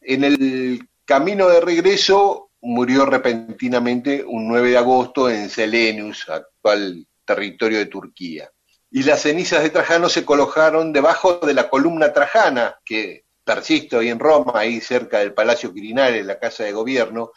En 0.00 0.24
el 0.24 0.88
camino 1.04 1.48
de 1.48 1.60
regreso 1.60 2.45
murió 2.66 3.06
repentinamente 3.06 4.24
un 4.24 4.48
9 4.48 4.70
de 4.70 4.78
agosto 4.78 5.30
en 5.30 5.48
Selenius, 5.48 6.28
actual 6.28 7.06
territorio 7.24 7.78
de 7.78 7.86
Turquía. 7.86 8.50
Y 8.90 9.04
las 9.04 9.22
cenizas 9.22 9.62
de 9.62 9.70
Trajano 9.70 10.08
se 10.08 10.24
colocaron 10.24 10.92
debajo 10.92 11.34
de 11.34 11.54
la 11.54 11.68
columna 11.68 12.12
Trajana, 12.12 12.76
que 12.84 13.24
persiste 13.44 13.96
hoy 13.96 14.08
en 14.08 14.18
Roma, 14.18 14.52
ahí 14.56 14.80
cerca 14.80 15.20
del 15.20 15.32
Palacio 15.32 15.72
Quirinal, 15.72 16.16
en 16.16 16.26
la 16.26 16.40
Casa 16.40 16.64
de 16.64 16.72
Gobierno, 16.72 17.30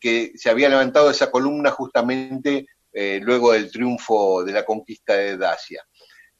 que 0.00 0.30
se 0.36 0.48
había 0.48 0.68
levantado 0.68 1.10
esa 1.10 1.28
columna 1.28 1.72
justamente 1.72 2.66
eh, 2.92 3.18
luego 3.20 3.52
del 3.52 3.72
triunfo 3.72 4.44
de 4.44 4.52
la 4.52 4.64
conquista 4.64 5.14
de 5.14 5.36
Dacia. 5.36 5.84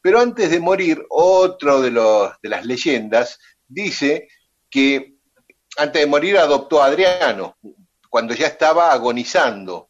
Pero 0.01 0.21
antes 0.21 0.49
de 0.49 0.61
morir, 0.61 1.05
otro 1.09 1.81
de, 1.81 1.91
los, 1.91 2.31
de 2.41 2.49
las 2.49 2.65
leyendas 2.65 3.37
dice 3.67 4.29
que 4.69 5.15
antes 5.75 6.01
de 6.01 6.07
morir 6.07 6.37
adoptó 6.37 6.81
a 6.81 6.85
Adriano, 6.85 7.57
cuando 8.09 8.33
ya 8.33 8.47
estaba 8.47 8.91
agonizando. 8.91 9.89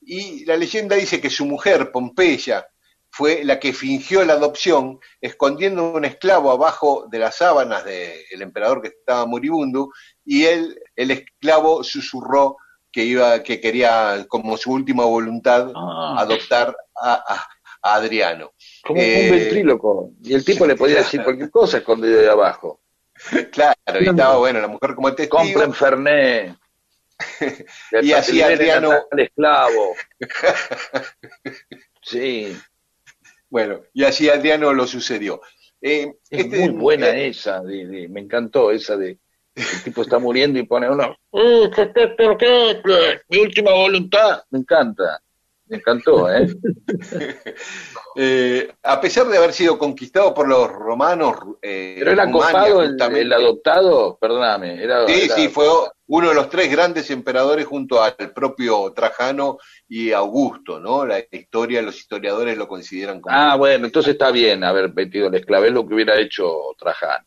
Y 0.00 0.44
la 0.44 0.56
leyenda 0.56 0.96
dice 0.96 1.20
que 1.20 1.30
su 1.30 1.46
mujer, 1.46 1.90
Pompeya, 1.90 2.66
fue 3.10 3.44
la 3.44 3.58
que 3.58 3.72
fingió 3.72 4.24
la 4.24 4.34
adopción, 4.34 5.00
escondiendo 5.20 5.90
un 5.92 6.04
esclavo 6.04 6.50
abajo 6.50 7.06
de 7.10 7.18
las 7.18 7.36
sábanas 7.36 7.84
del 7.84 8.42
emperador 8.42 8.82
que 8.82 8.88
estaba 8.88 9.24
moribundo, 9.26 9.90
y 10.24 10.44
él, 10.44 10.78
el 10.94 11.10
esclavo, 11.12 11.82
susurró 11.82 12.58
que 12.92 13.04
iba, 13.04 13.42
que 13.42 13.60
quería, 13.60 14.26
como 14.28 14.56
su 14.56 14.72
última 14.72 15.04
voluntad, 15.04 15.70
Ah, 15.74 16.16
adoptar 16.18 16.76
a, 16.94 17.14
a- 17.14 17.46
a 17.82 17.94
Adriano. 17.94 18.52
como 18.84 19.00
eh, 19.00 19.28
un 19.30 19.38
ventríloco. 19.38 20.10
Y 20.22 20.34
el 20.34 20.44
tipo 20.44 20.66
le 20.66 20.76
podía 20.76 20.96
decir 20.98 21.22
cualquier 21.22 21.50
cosa 21.50 21.78
escondido 21.78 22.20
de 22.20 22.28
abajo. 22.30 22.80
Claro, 23.50 23.74
y 24.00 24.08
estaba 24.08 24.36
bueno, 24.36 24.60
la 24.60 24.68
mujer 24.68 24.94
como 24.94 25.14
testigo. 25.14 25.38
Compren 25.38 25.72
Fernet. 25.72 26.56
Y 28.02 28.12
así 28.12 28.42
Adriano- 28.42 29.06
al 29.10 29.20
esclavo. 29.20 29.94
Sí, 32.02 32.56
Bueno, 33.48 33.80
y 33.94 34.04
así 34.04 34.28
Adriano 34.28 34.72
lo 34.72 34.86
sucedió. 34.86 35.40
Eh, 35.80 36.12
es 36.30 36.44
este- 36.44 36.58
muy 36.58 36.68
buena 36.70 37.08
eh, 37.10 37.28
esa, 37.28 37.60
de- 37.62 37.86
de- 37.86 38.08
me 38.08 38.20
encantó 38.20 38.70
esa 38.70 38.96
de 38.96 39.18
el 39.54 39.82
tipo 39.84 40.02
está 40.02 40.18
muriendo 40.18 40.58
y 40.58 40.64
pone 40.64 40.88
uno, 40.90 41.16
"Eh, 41.32 41.70
¿qué- 41.74 43.20
mi 43.28 43.38
última 43.38 43.72
voluntad, 43.72 44.42
me 44.50 44.58
encanta, 44.60 45.20
me 45.66 45.76
encantó, 45.78 46.30
¿eh? 46.30 46.46
eh, 48.16 48.72
a 48.82 49.00
pesar 49.00 49.26
de 49.28 49.38
haber 49.38 49.52
sido 49.52 49.78
conquistado 49.78 50.34
por 50.34 50.46
los 50.48 50.70
romanos, 50.70 51.36
eh, 51.62 51.96
Pero 51.98 52.12
era 52.12 52.30
copado 52.30 52.82
el, 52.82 53.00
el 53.00 53.32
adoptado, 53.32 54.18
perdóname, 54.20 54.82
era, 54.82 55.06
Sí, 55.06 55.22
era- 55.24 55.34
sí, 55.34 55.48
fue 55.48 55.66
uno 56.08 56.28
de 56.28 56.34
los 56.34 56.48
tres 56.48 56.70
grandes 56.70 57.10
emperadores 57.10 57.66
junto 57.66 58.02
al 58.02 58.14
propio 58.34 58.92
Trajano 58.92 59.58
y 59.88 60.12
Augusto, 60.12 60.78
¿no? 60.78 61.04
La 61.04 61.18
historia, 61.30 61.82
los 61.82 61.96
historiadores 61.96 62.56
lo 62.56 62.68
consideran 62.68 63.20
como... 63.20 63.34
Ah, 63.36 63.56
bueno, 63.56 63.86
entonces 63.86 64.12
está 64.12 64.30
bien 64.30 64.62
haber 64.64 64.92
metido 64.94 65.26
el 65.28 65.34
esclavo, 65.34 65.64
es 65.64 65.72
lo 65.72 65.86
que 65.86 65.94
hubiera 65.94 66.18
hecho 66.20 66.48
Trajano. 66.78 67.26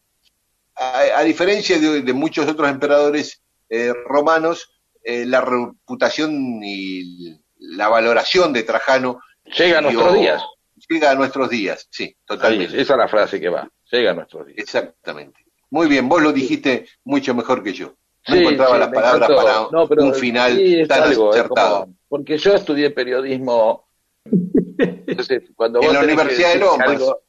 a, 0.76 1.00
a 1.18 1.24
diferencia 1.24 1.78
de, 1.78 2.02
de 2.02 2.14
muchos 2.14 2.48
otros 2.48 2.70
emperadores 2.70 3.42
eh, 3.70 3.94
romanos, 4.06 4.80
eh, 5.04 5.26
la 5.26 5.42
reputación 5.42 6.62
y 6.64 7.38
la 7.58 7.90
valoración 7.90 8.54
de 8.54 8.64
Trajano 8.64 9.20
Llega 9.58 9.80
a 9.80 9.82
dio- 9.82 9.92
nuestros 9.92 10.14
días. 10.20 10.44
Llega 10.88 11.12
a 11.12 11.16
nuestros 11.16 11.50
días, 11.50 11.88
sí, 11.92 12.04
Ahí, 12.06 12.16
totalmente. 12.26 12.82
esa 12.82 12.94
es 12.94 12.98
la 12.98 13.08
frase 13.10 13.40
que 13.40 13.50
va, 13.50 13.70
llega 13.92 14.12
a 14.12 14.14
nuestros 14.14 14.46
días. 14.48 14.58
Exactamente. 14.60 15.44
Muy 15.70 15.88
bien, 15.88 16.08
vos 16.08 16.22
lo 16.22 16.32
dijiste 16.32 16.88
mucho 17.04 17.36
mejor 17.36 17.62
que 17.62 17.74
yo. 17.74 17.94
No 18.30 18.36
Sí, 18.36 18.42
encontraba 18.42 18.74
sí, 18.74 18.80
las 18.80 18.90
palabras 18.90 19.30
para 19.30 19.68
No, 19.72 19.88
pero 19.88 20.04
un 20.04 20.14
final 20.14 20.56
sí, 20.58 20.88
tan 20.88 21.04
algo, 21.04 21.30
acertado. 21.32 21.80
como- 21.82 21.96
porque 22.08 22.38
yo 22.38 22.54
estudié 22.56 22.90
periodismo. 22.92 23.88
Entonces, 24.78 25.44
cuando 25.56 25.80
En 25.82 25.88
vos 25.88 25.94
la 25.96 26.04
Universidad 26.04 26.54
de 26.54 26.60
Lomas. 26.60 26.88
algo- 26.88 27.22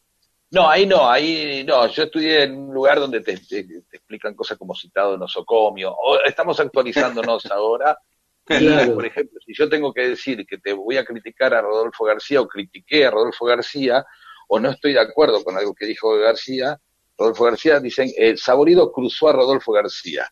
no, 0.52 0.68
ahí 0.68 0.86
no, 0.86 1.08
ahí 1.08 1.64
no. 1.66 1.86
Yo 1.88 2.02
estudié 2.04 2.42
en 2.44 2.56
un 2.58 2.74
lugar 2.74 2.98
donde 2.98 3.20
te, 3.20 3.36
te- 3.38 3.64
te 3.64 3.96
explican 3.96 4.34
cosas 4.34 4.58
como 4.58 4.74
citado 4.74 5.14
en 5.14 5.20
nosocomio. 5.20 5.92
O 5.92 6.18
estamos 6.24 6.58
actualizándonos 6.60 7.46
ahora. 7.52 7.98
Claro. 8.44 8.94
por 8.94 9.06
ejemplo, 9.06 9.38
si 9.46 9.52
yo 9.54 9.68
tengo 9.68 9.92
que 9.94 10.08
decir 10.08 10.44
que 10.44 10.58
te 10.58 10.72
voy 10.72 10.96
a 10.96 11.04
criticar 11.04 11.54
a 11.54 11.60
Rodolfo 11.62 12.04
García 12.04 12.40
o 12.40 12.48
critiqué 12.48 13.06
a 13.06 13.10
Rodolfo 13.12 13.44
García, 13.44 14.04
o 14.48 14.58
no 14.58 14.70
estoy 14.70 14.92
de 14.94 14.98
acuerdo 15.00 15.44
con 15.44 15.56
algo 15.56 15.72
que 15.72 15.86
dijo 15.86 16.16
García, 16.18 16.76
Rodolfo 17.16 17.44
García, 17.44 17.78
dicen, 17.78 18.10
eh, 18.18 18.36
Saborido 18.36 18.90
cruzó 18.90 19.28
a 19.28 19.34
Rodolfo 19.34 19.70
García. 19.70 20.28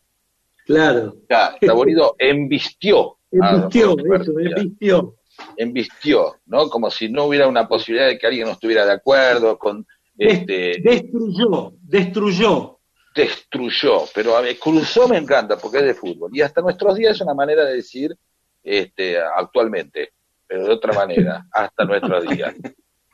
Claro. 0.69 1.15
Ya, 1.29 1.55
Saborido 1.65 2.15
embistió. 2.19 3.17
a 3.41 3.49
Embistió, 3.55 3.95
Rodolfo 3.95 4.15
eso, 4.15 4.39
embistió. 4.39 5.15
Embistió, 5.57 6.35
¿no? 6.45 6.69
Como 6.69 6.91
si 6.91 7.09
no 7.09 7.25
hubiera 7.25 7.47
una 7.47 7.67
posibilidad 7.67 8.07
de 8.07 8.19
que 8.19 8.27
alguien 8.27 8.45
no 8.45 8.53
estuviera 8.53 8.85
de 8.85 8.93
acuerdo 8.93 9.57
con 9.57 9.85
este 10.17 10.79
Destruyó, 10.83 11.73
destruyó. 11.81 12.79
destruyó, 13.15 14.03
pero 14.13 14.35
a 14.35 14.41
ver, 14.41 14.59
cruzó 14.59 15.07
me 15.07 15.17
encanta 15.17 15.57
porque 15.57 15.77
es 15.77 15.85
de 15.85 15.93
fútbol 15.93 16.29
y 16.33 16.41
hasta 16.41 16.61
nuestros 16.61 16.97
días 16.97 17.15
es 17.15 17.21
una 17.21 17.33
manera 17.33 17.63
de 17.65 17.75
decir 17.75 18.15
este 18.61 19.17
actualmente, 19.17 20.11
pero 20.45 20.65
de 20.65 20.71
otra 20.71 20.93
manera, 20.93 21.45
hasta 21.53 21.85
nuestros 21.85 22.27
días. 22.27 22.53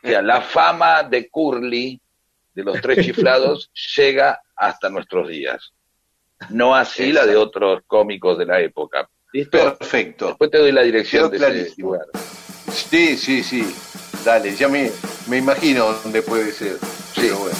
O 0.03 0.07
sea, 0.07 0.21
la 0.21 0.41
fama 0.41 1.03
de 1.03 1.29
Curly 1.29 2.01
de 2.53 2.63
los 2.63 2.81
tres 2.81 3.05
chiflados 3.05 3.71
llega 3.97 4.41
hasta 4.55 4.89
nuestros 4.89 5.29
días. 5.29 5.71
No 6.49 6.75
así 6.75 7.11
la 7.11 7.25
de 7.25 7.35
otros 7.35 7.81
cómicos 7.87 8.37
de 8.37 8.45
la 8.45 8.59
época. 8.59 9.09
¿Listo? 9.33 9.57
perfecto. 9.77 10.27
Después 10.27 10.51
te 10.51 10.59
doy 10.59 10.71
la 10.71 10.81
dirección 10.81 11.29
Quedó 11.29 11.49
de 11.49 11.61
ese 11.61 11.81
lugar. 11.81 12.05
Sí, 12.71 13.17
sí, 13.17 13.43
sí. 13.43 13.75
Dale, 14.23 14.55
ya 14.55 14.67
me, 14.67 14.91
me 15.27 15.37
imagino 15.37 15.91
dónde 16.03 16.21
puede 16.21 16.51
ser. 16.51 16.77
Sí, 17.13 17.21
pero 17.21 17.39
bueno. 17.39 17.57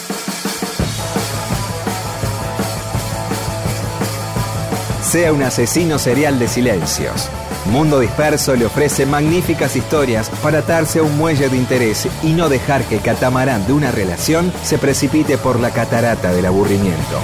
Sea 5.01 5.31
un 5.31 5.43
asesino 5.43 5.99
serial 5.99 6.39
de 6.39 6.47
silencios. 6.47 7.29
Mundo 7.65 7.99
Disperso 7.99 8.55
le 8.55 8.65
ofrece 8.65 9.05
magníficas 9.05 9.75
historias 9.75 10.29
para 10.41 10.59
atarse 10.59 10.99
a 10.99 11.03
un 11.03 11.17
muelle 11.17 11.49
de 11.49 11.57
interés 11.57 12.07
y 12.21 12.33
no 12.33 12.47
dejar 12.47 12.83
que 12.83 12.95
el 12.95 13.01
catamarán 13.01 13.65
de 13.65 13.73
una 13.73 13.91
relación 13.91 14.51
se 14.63 14.77
precipite 14.77 15.37
por 15.37 15.59
la 15.59 15.71
catarata 15.71 16.31
del 16.31 16.45
aburrimiento. 16.45 17.19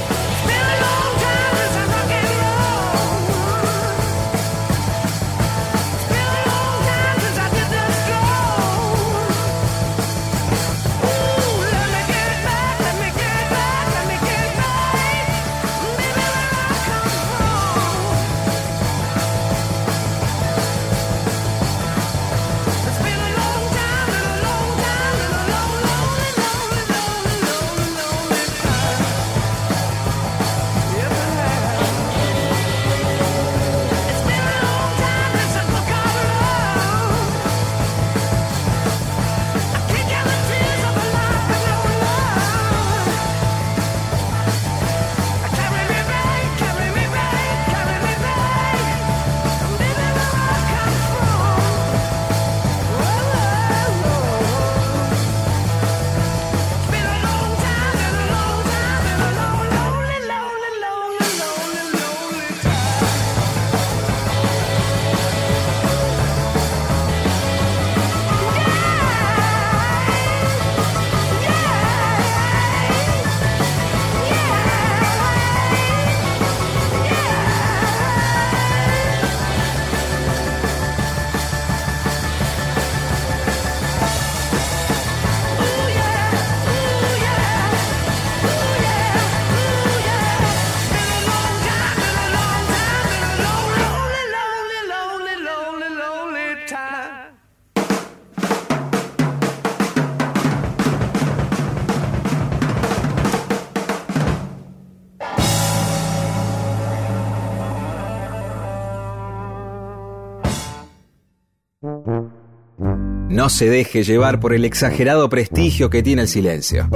Se 113.51 113.69
deje 113.69 114.03
llevar 114.03 114.39
por 114.39 114.53
el 114.53 114.65
exagerado 114.65 115.29
prestigio 115.29 115.89
que 115.89 116.01
tiene 116.01 116.23
el 116.23 116.27
silencio. 116.27 116.89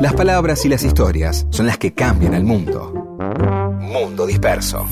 Las 0.00 0.14
palabras 0.14 0.64
y 0.64 0.68
las 0.68 0.82
historias 0.82 1.46
son 1.50 1.66
las 1.66 1.78
que 1.78 1.92
cambian 1.92 2.34
el 2.34 2.44
mundo. 2.44 2.92
Mundo 3.80 4.26
disperso. 4.26 4.86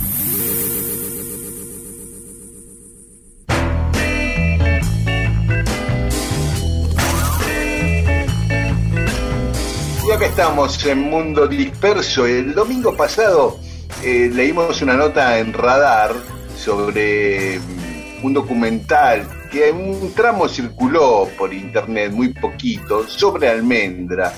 Y 10.06 10.10
acá 10.10 10.26
estamos 10.26 10.84
en 10.86 11.00
Mundo 11.00 11.46
Disperso. 11.46 12.26
El 12.26 12.54
domingo 12.54 12.96
pasado 12.96 13.58
eh, 14.02 14.30
leímos 14.32 14.80
una 14.82 14.94
nota 14.94 15.38
en 15.38 15.52
Radar 15.52 16.12
sobre 16.56 17.58
mm, 17.58 18.24
un 18.24 18.32
documental 18.32 19.37
que 19.50 19.70
un 19.70 20.12
tramo 20.14 20.48
circuló 20.48 21.28
por 21.38 21.52
internet 21.52 22.12
muy 22.12 22.32
poquito 22.34 23.06
sobre 23.06 23.48
almendra, 23.48 24.32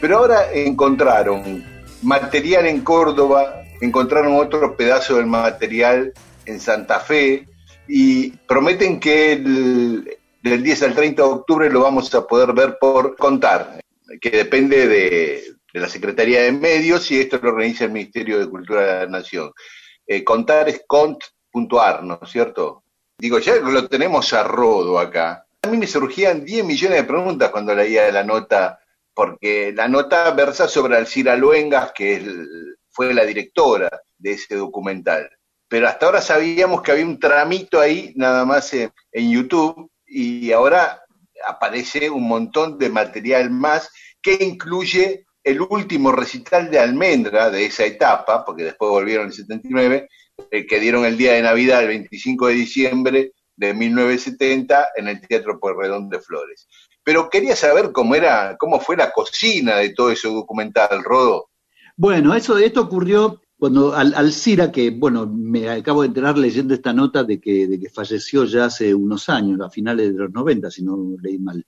pero 0.00 0.18
ahora 0.18 0.52
encontraron 0.52 1.64
material 2.02 2.66
en 2.66 2.80
Córdoba, 2.82 3.62
encontraron 3.80 4.36
otro 4.36 4.76
pedazo 4.76 5.16
del 5.16 5.26
material 5.26 6.12
en 6.46 6.60
Santa 6.60 7.00
Fe 7.00 7.46
y 7.88 8.30
prometen 8.30 9.00
que 9.00 9.32
el- 9.32 10.18
del 10.42 10.62
10 10.62 10.82
al 10.82 10.94
30 10.94 11.22
de 11.22 11.28
octubre 11.28 11.70
lo 11.70 11.80
vamos 11.82 12.12
a 12.14 12.26
poder 12.26 12.52
ver 12.52 12.76
por 12.80 13.16
contar, 13.16 13.80
que 14.20 14.30
depende 14.30 14.88
de, 14.88 15.44
la 15.74 15.88
Secretaría 15.88 16.42
de 16.42 16.52
Medios 16.52 17.10
y 17.10 17.18
esto 17.20 17.38
lo 17.42 17.48
organiza 17.50 17.84
el 17.84 17.92
Ministerio 17.92 18.38
de 18.38 18.50
Cultura 18.50 18.82
de 18.82 19.06
la 19.06 19.06
Nación. 19.06 19.52
Eh, 20.06 20.22
contar 20.22 20.68
es 20.68 20.82
cont.ar, 20.86 22.02
¿no 22.04 22.18
es 22.22 22.30
cierto? 22.30 22.81
Digo, 23.18 23.38
ya 23.38 23.56
lo 23.56 23.88
tenemos 23.88 24.32
a 24.32 24.42
rodo 24.42 24.98
acá. 24.98 25.46
A 25.62 25.68
mí 25.68 25.76
me 25.76 25.86
surgían 25.86 26.44
10 26.44 26.64
millones 26.64 26.98
de 26.98 27.04
preguntas 27.04 27.50
cuando 27.50 27.74
leía 27.74 28.10
la 28.10 28.24
nota, 28.24 28.80
porque 29.14 29.72
la 29.74 29.88
nota 29.88 30.30
versa 30.32 30.66
sobre 30.66 30.96
Alcira 30.96 31.36
Luengas, 31.36 31.92
que 31.92 32.14
es 32.14 32.24
fue 32.92 33.14
la 33.14 33.24
directora 33.24 33.90
de 34.18 34.32
ese 34.32 34.56
documental. 34.56 35.30
Pero 35.68 35.88
hasta 35.88 36.06
ahora 36.06 36.20
sabíamos 36.20 36.82
que 36.82 36.92
había 36.92 37.06
un 37.06 37.18
tramito 37.18 37.80
ahí, 37.80 38.12
nada 38.16 38.44
más 38.44 38.72
en, 38.74 38.92
en 39.10 39.30
YouTube, 39.30 39.90
y 40.06 40.52
ahora 40.52 41.02
aparece 41.46 42.10
un 42.10 42.28
montón 42.28 42.78
de 42.78 42.90
material 42.90 43.50
más 43.50 43.90
que 44.20 44.36
incluye 44.40 45.24
el 45.42 45.60
último 45.60 46.12
recital 46.12 46.70
de 46.70 46.78
Almendra 46.78 47.50
de 47.50 47.66
esa 47.66 47.84
etapa, 47.84 48.44
porque 48.44 48.64
después 48.64 48.90
volvieron 48.90 49.24
en 49.24 49.30
el 49.30 49.34
79, 49.34 50.08
el 50.50 50.66
que 50.66 50.80
dieron 50.80 51.04
el 51.04 51.16
día 51.16 51.32
de 51.34 51.42
Navidad, 51.42 51.82
el 51.82 51.88
25 51.88 52.46
de 52.48 52.54
diciembre 52.54 53.32
de 53.56 53.74
1970, 53.74 54.88
en 54.96 55.08
el 55.08 55.20
Teatro 55.20 55.58
Pueyrredón 55.60 56.08
de 56.08 56.20
Flores. 56.20 56.66
Pero 57.04 57.28
quería 57.28 57.56
saber 57.56 57.92
cómo 57.92 58.14
era, 58.14 58.56
cómo 58.58 58.80
fue 58.80 58.96
la 58.96 59.10
cocina 59.12 59.76
de 59.76 59.90
todo 59.90 60.10
ese 60.10 60.28
documental, 60.28 61.02
Rodo. 61.04 61.48
Bueno, 61.96 62.34
eso, 62.34 62.56
esto 62.58 62.82
ocurrió 62.82 63.40
cuando 63.58 63.94
Al- 63.94 64.14
Alcira, 64.14 64.72
que 64.72 64.90
bueno, 64.90 65.26
me 65.26 65.68
acabo 65.68 66.02
de 66.02 66.08
enterar 66.08 66.36
leyendo 66.38 66.74
esta 66.74 66.92
nota 66.92 67.22
de 67.22 67.40
que, 67.40 67.66
de 67.66 67.78
que 67.78 67.90
falleció 67.90 68.44
ya 68.44 68.64
hace 68.66 68.94
unos 68.94 69.28
años, 69.28 69.60
a 69.60 69.70
finales 69.70 70.12
de 70.12 70.18
los 70.18 70.32
90, 70.32 70.70
si 70.70 70.82
no 70.82 70.96
leí 71.20 71.38
mal. 71.38 71.64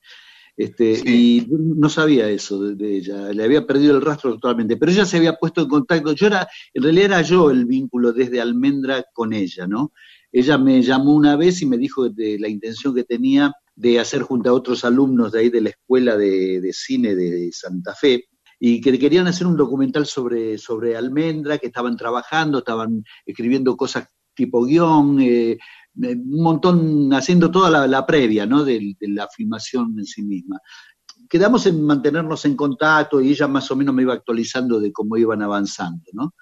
Este, 0.57 1.03
Y 1.05 1.49
no 1.51 1.89
sabía 1.89 2.29
eso 2.29 2.63
de, 2.63 2.77
de 2.77 2.97
ella, 2.99 3.33
le 3.33 3.43
había 3.43 3.67
perdido 3.67 3.97
el 3.97 4.03
rastro 4.03 4.35
totalmente, 4.35 4.77
pero 4.77 4.93
ella 4.93 5.05
se 5.05 5.17
había 5.17 5.35
puesto 5.35 5.63
en 5.63 5.69
contacto, 5.69 6.13
yo 6.13 6.29
era, 6.29 6.47
en 6.73 6.83
realidad 6.83 7.07
era 7.07 7.23
yo 7.23 7.51
el 7.51 7.65
vínculo 7.65 8.13
desde 8.13 8.41
Almendra 8.41 9.05
con 9.13 9.33
ella, 9.33 9.67
¿no? 9.67 9.93
Ella 10.31 10.57
me 10.57 10.81
llamó 10.83 11.15
una 11.15 11.37
vez 11.37 11.61
y 11.63 11.67
me 11.67 11.77
dijo 11.77 12.09
de 12.09 12.39
la 12.39 12.49
intención 12.49 12.95
que 12.95 13.05
tenía 13.05 13.53
de 13.75 13.99
hacer 13.99 14.23
junto 14.23 14.51
a 14.51 14.53
otros 14.53 14.85
alumnos 14.85 15.33
de 15.33 15.41
ahí 15.41 15.51
de 15.51 15.61
la 15.61 15.71
Escuela 15.71 16.17
de, 16.17 16.61
de 16.61 16.73
Cine 16.73 17.17
de 17.17 17.51
Santa 17.53 17.95
Fe, 17.95 18.29
y 18.61 18.81
que 18.81 18.97
querían 18.99 19.27
hacer 19.27 19.47
un 19.47 19.57
documental 19.57 20.07
sobre, 20.07 20.57
sobre 20.59 20.97
Almendra, 20.97 21.59
que 21.59 21.67
estaban 21.67 21.97
trabajando, 21.97 22.59
estaban 22.59 23.05
escribiendo 23.27 23.77
cosas 23.77 24.09
tipo 24.35 24.65
guion, 24.65 25.21
eh, 25.21 25.59
un 25.97 26.43
montón, 26.43 27.13
haciendo 27.13 27.51
toda 27.51 27.87
la, 27.87 28.07
previa 28.07 28.47
¿no? 28.47 28.65
de, 28.65 28.97
la 29.01 29.29
filmación 29.29 29.95
en 29.99 30.05
sí 30.05 30.23
misma. 30.23 30.59
Quedamos 31.29 31.67
en 31.67 31.83
mantenernos 31.83 32.45
en 32.45 32.57
contacto 32.57 33.21
y 33.21 33.31
ella 33.31 33.49
más 33.49 33.71
o 33.71 33.77
menos 33.77 33.95
me 33.95 34.03
iba 34.03 34.15
actualizando 34.15 34.81
de 34.81 34.93
cómo 34.93 35.17
iban 35.17 35.43
avanzando, 35.43 36.05
¿no? 36.13 36.35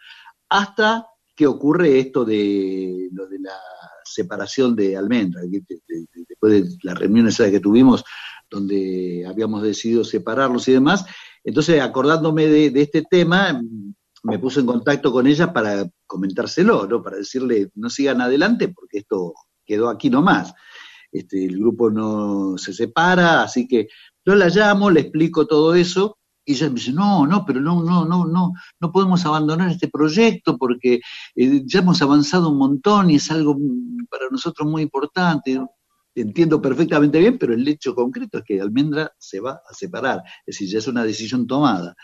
Hasta 0.48 1.06
que 1.34 1.46
ocurre 1.46 1.98
esto 1.98 2.24
de 2.24 3.08
lo 3.12 3.26
de 3.26 3.38
la 3.38 3.54
separación 4.04 4.76
de 4.76 4.96
Almendra, 4.96 5.42
después 5.42 6.52
de 6.52 6.76
las 6.82 6.98
reuniones 6.98 7.36
que 7.36 7.60
tuvimos, 7.60 8.04
donde 8.50 9.24
habíamos 9.26 9.62
decidido 9.62 10.04
separarlos 10.04 10.68
y 10.68 10.72
demás, 10.72 11.06
entonces 11.44 11.80
acordándome 11.80 12.46
de, 12.46 12.80
este 12.80 13.02
tema, 13.02 13.60
me 14.22 14.38
puse 14.38 14.60
en 14.60 14.66
contacto 14.66 15.12
con 15.12 15.26
ella 15.26 15.52
para 15.52 15.88
comentárselo, 16.06 16.86
¿no? 16.86 17.02
Para 17.02 17.16
decirle, 17.16 17.70
no 17.74 17.90
sigan 17.90 18.20
adelante 18.20 18.68
porque 18.68 18.98
esto 18.98 19.34
quedó 19.64 19.88
aquí 19.88 20.10
nomás. 20.10 20.54
Este, 21.10 21.44
el 21.44 21.58
grupo 21.58 21.90
no 21.90 22.56
se 22.56 22.72
separa, 22.72 23.42
así 23.42 23.66
que 23.68 23.88
yo 24.24 24.34
la 24.34 24.48
llamo, 24.48 24.90
le 24.90 25.00
explico 25.00 25.46
todo 25.46 25.74
eso 25.74 26.18
Y 26.44 26.52
ella 26.52 26.68
me 26.68 26.76
dice, 26.76 26.92
no, 26.92 27.26
no, 27.26 27.44
pero 27.44 27.60
no, 27.60 27.82
no, 27.82 28.04
no, 28.04 28.24
no, 28.24 28.52
no 28.80 28.92
podemos 28.92 29.24
abandonar 29.26 29.70
este 29.70 29.88
proyecto 29.88 30.56
porque 30.56 31.00
eh, 31.36 31.62
ya 31.66 31.80
hemos 31.80 32.00
avanzado 32.02 32.50
un 32.50 32.58
montón 32.58 33.10
y 33.10 33.16
es 33.16 33.30
algo 33.30 33.56
para 34.08 34.28
nosotros 34.30 34.68
muy 34.68 34.82
importante. 34.82 35.60
Entiendo 36.14 36.60
perfectamente 36.60 37.18
bien, 37.18 37.38
pero 37.38 37.54
el 37.54 37.66
hecho 37.66 37.94
concreto 37.94 38.38
es 38.38 38.44
que 38.44 38.60
Almendra 38.60 39.12
se 39.18 39.40
va 39.40 39.60
a 39.68 39.74
separar, 39.74 40.22
es 40.46 40.56
decir, 40.56 40.68
ya 40.68 40.78
es 40.78 40.86
una 40.86 41.04
decisión 41.04 41.46
tomada. 41.46 41.94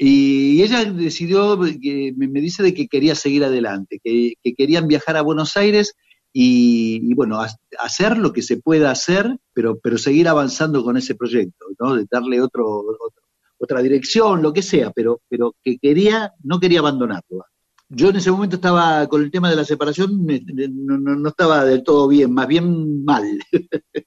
Y 0.00 0.62
ella 0.62 0.84
decidió, 0.84 1.58
que 1.82 2.14
me, 2.16 2.40
dice 2.40 2.62
de 2.62 2.72
que 2.72 2.86
quería 2.86 3.14
seguir 3.16 3.42
adelante, 3.44 4.00
que, 4.02 4.34
que 4.42 4.54
querían 4.54 4.86
viajar 4.86 5.16
a 5.16 5.22
Buenos 5.22 5.56
Aires 5.56 5.94
y, 6.32 7.00
y 7.02 7.14
bueno, 7.14 7.40
ha- 7.40 7.48
hacer 7.80 8.16
lo 8.16 8.32
que 8.32 8.42
se 8.42 8.58
pueda 8.58 8.92
hacer, 8.92 9.36
pero, 9.52 9.78
pero 9.80 9.98
seguir 9.98 10.28
avanzando 10.28 10.84
con 10.84 10.96
ese 10.96 11.16
proyecto, 11.16 11.66
¿no? 11.80 11.96
De 11.96 12.06
darle 12.10 12.40
otro, 12.40 12.64
otro- 12.68 13.22
otra 13.58 13.82
dirección, 13.82 14.40
lo 14.40 14.52
que 14.52 14.62
sea, 14.62 14.92
pero, 14.92 15.20
pero 15.28 15.56
que 15.64 15.78
quería, 15.78 16.32
no 16.44 16.60
quería 16.60 16.78
abandonarlo. 16.78 17.44
Yo 17.88 18.10
en 18.10 18.16
ese 18.16 18.30
momento 18.30 18.56
estaba 18.56 19.06
con 19.08 19.22
el 19.24 19.30
tema 19.32 19.50
de 19.50 19.56
la 19.56 19.64
separación, 19.64 20.24
me- 20.24 20.42
no, 20.46 20.96
no- 20.98 21.16
no 21.16 21.28
estaba 21.30 21.64
del 21.64 21.82
todo 21.82 22.06
bien, 22.06 22.32
más 22.32 22.46
bien 22.46 23.04
mal. 23.04 23.24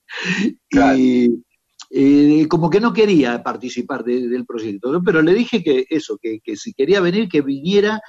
Claro. 0.69 0.97
y 0.97 1.43
eh, 1.93 2.47
como 2.47 2.69
que 2.69 2.79
no 2.79 2.93
quería 2.93 3.43
participar 3.43 4.03
de- 4.03 4.27
del 4.29 4.45
proyecto, 4.45 5.01
pero 5.03 5.21
le 5.21 5.33
dije 5.33 5.61
que 5.63 5.85
eso, 5.89 6.17
que, 6.21 6.39
si 6.55 6.73
quería 6.73 7.01
venir, 7.01 7.27
que 7.29 7.41
viniera, 7.41 8.01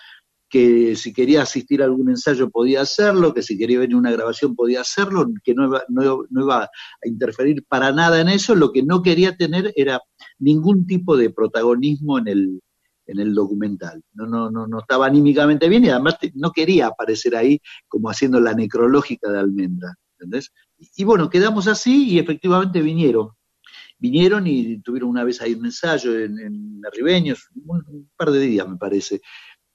que 0.48 0.96
si 0.96 1.12
quería 1.14 1.42
asistir 1.42 1.82
a 1.82 1.86
algún 1.86 2.10
ensayo 2.10 2.50
podía 2.50 2.82
hacerlo, 2.82 3.32
que 3.34 3.42
si 3.42 3.56
quería 3.58 3.78
venir 3.80 3.96
a 3.96 3.98
una 4.00 4.10
grabación 4.12 4.54
podía 4.54 4.82
hacerlo, 4.82 5.26
que 5.44 5.54
no 5.54 5.66
iba, 5.66 5.82
no, 5.88 6.24
no 6.30 6.42
iba 6.44 6.64
a 6.64 6.68
interferir 7.04 7.64
para 7.68 7.90
nada 7.92 8.20
en 8.20 8.28
eso, 8.28 8.54
lo 8.54 8.70
que 8.72 8.82
no 8.82 9.02
quería 9.02 9.36
tener 9.36 9.72
era 9.76 10.00
ningún 10.38 10.86
tipo 10.86 11.16
de 11.16 11.30
protagonismo 11.30 12.18
en 12.18 12.28
el, 12.28 12.60
en 13.06 13.18
el 13.20 13.34
documental. 13.34 14.02
No, 14.14 14.26
no, 14.26 14.50
no, 14.50 14.66
no 14.66 14.80
estaba 14.80 15.06
anímicamente 15.06 15.68
bien 15.70 15.84
y 15.86 15.88
además 15.88 16.18
no 16.34 16.52
quería 16.52 16.88
aparecer 16.88 17.34
ahí 17.34 17.58
como 17.88 18.10
haciendo 18.10 18.38
la 18.40 18.52
necrológica 18.54 19.30
de 19.32 19.38
Almendra. 19.40 19.94
¿entendés? 20.18 20.52
Y 20.96 21.04
bueno, 21.04 21.30
quedamos 21.30 21.66
así 21.66 22.10
y 22.10 22.18
efectivamente 22.18 22.80
vinieron. 22.82 23.30
Vinieron 24.02 24.48
y 24.48 24.78
tuvieron 24.78 25.10
una 25.10 25.22
vez 25.22 25.40
ahí 25.40 25.54
un 25.54 25.64
ensayo 25.64 26.18
en, 26.18 26.36
en 26.40 26.80
Arribeños, 26.84 27.48
un, 27.54 28.10
par 28.16 28.32
de 28.32 28.40
días 28.40 28.68
me 28.68 28.76
parece. 28.76 29.20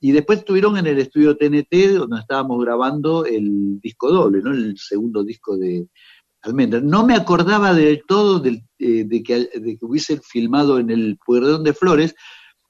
Y 0.02 0.12
después 0.12 0.40
estuvieron 0.40 0.78
en 0.78 0.86
el 0.86 1.00
estudio 1.00 1.38
TNT 1.38 1.96
donde 1.98 2.20
estábamos 2.20 2.62
grabando 2.62 3.26
el 3.26 3.80
disco 3.80 4.12
doble, 4.12 4.42
¿no? 4.42 4.52
El 4.52 4.78
segundo 4.78 5.24
disco 5.24 5.56
de 5.56 5.88
Almendra. 6.42 6.82
No 6.82 7.06
me 7.06 7.16
acordaba 7.16 7.74
del 7.74 8.04
todo 8.06 8.40
del, 8.40 8.64
eh, 8.80 9.06
de, 9.06 9.24
que, 9.24 9.50
de 9.62 9.78
que 9.78 10.20
filmado 10.22 10.78
en 10.78 10.90
el 10.90 11.18
Pueyrredón 11.26 11.64
de 11.64 11.74
Flores, 11.74 12.14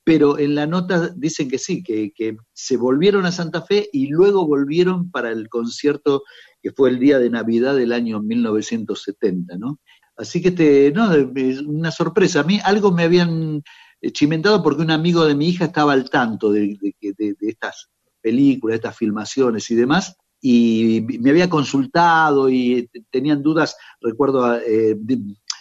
pero 0.04 0.38
en 0.38 0.54
la 0.54 0.68
nota 0.68 1.12
dicen 1.18 1.50
que 1.50 1.58
sí, 1.58 1.82
que, 1.82 2.12
que 2.14 2.38
se 2.54 2.78
volvieron 2.78 3.26
a 3.26 3.32
Santa 3.32 3.64
Fe 3.64 3.90
y 3.92 4.10
luego 4.10 4.46
volvieron 4.46 5.10
para 5.10 5.32
el 5.32 5.50
concierto 5.50 6.22
que 6.62 6.72
fue 6.72 6.92
el 6.92 7.00
día 7.00 7.18
de 7.18 7.32
Navidad 7.32 7.76
del 7.76 7.94
año 7.94 8.22
1970, 8.22 9.58
¿no? 9.58 9.80
Así 10.18 10.42
que 10.42 10.50
este, 10.50 10.92
no, 10.92 11.14
es 11.14 11.62
una 11.62 11.92
sorpresa. 11.92 12.40
A 12.42 12.44
mí 12.44 12.60
algo 12.64 12.92
me 12.92 13.04
habían 13.04 13.62
eh, 14.02 14.12
chimentado 14.12 14.62
porque 14.64 14.82
un 14.82 14.92
amigo 14.92 15.26
de 15.26 15.36
mi 15.36 15.50
hija 15.50 15.66
estaba 15.66 15.94
al 15.94 16.10
tanto 16.10 16.52
de, 16.52 16.76
de, 16.82 16.96
de- 17.18 17.36
de 17.40 17.50
estas 17.50 17.88
películas, 18.22 18.74
de 18.74 18.76
estas 18.78 18.98
filmaciones 18.98 19.70
y 19.72 19.76
demás, 19.76 20.16
y 20.42 21.06
me 21.20 21.30
había 21.32 21.50
consultado 21.50 22.50
y 22.50 22.88
t- 22.92 23.04
tenían 23.12 23.42
dudas, 23.44 23.76
recuerdo, 24.02 24.56
eh, 24.60 24.96
de- 24.98 25.20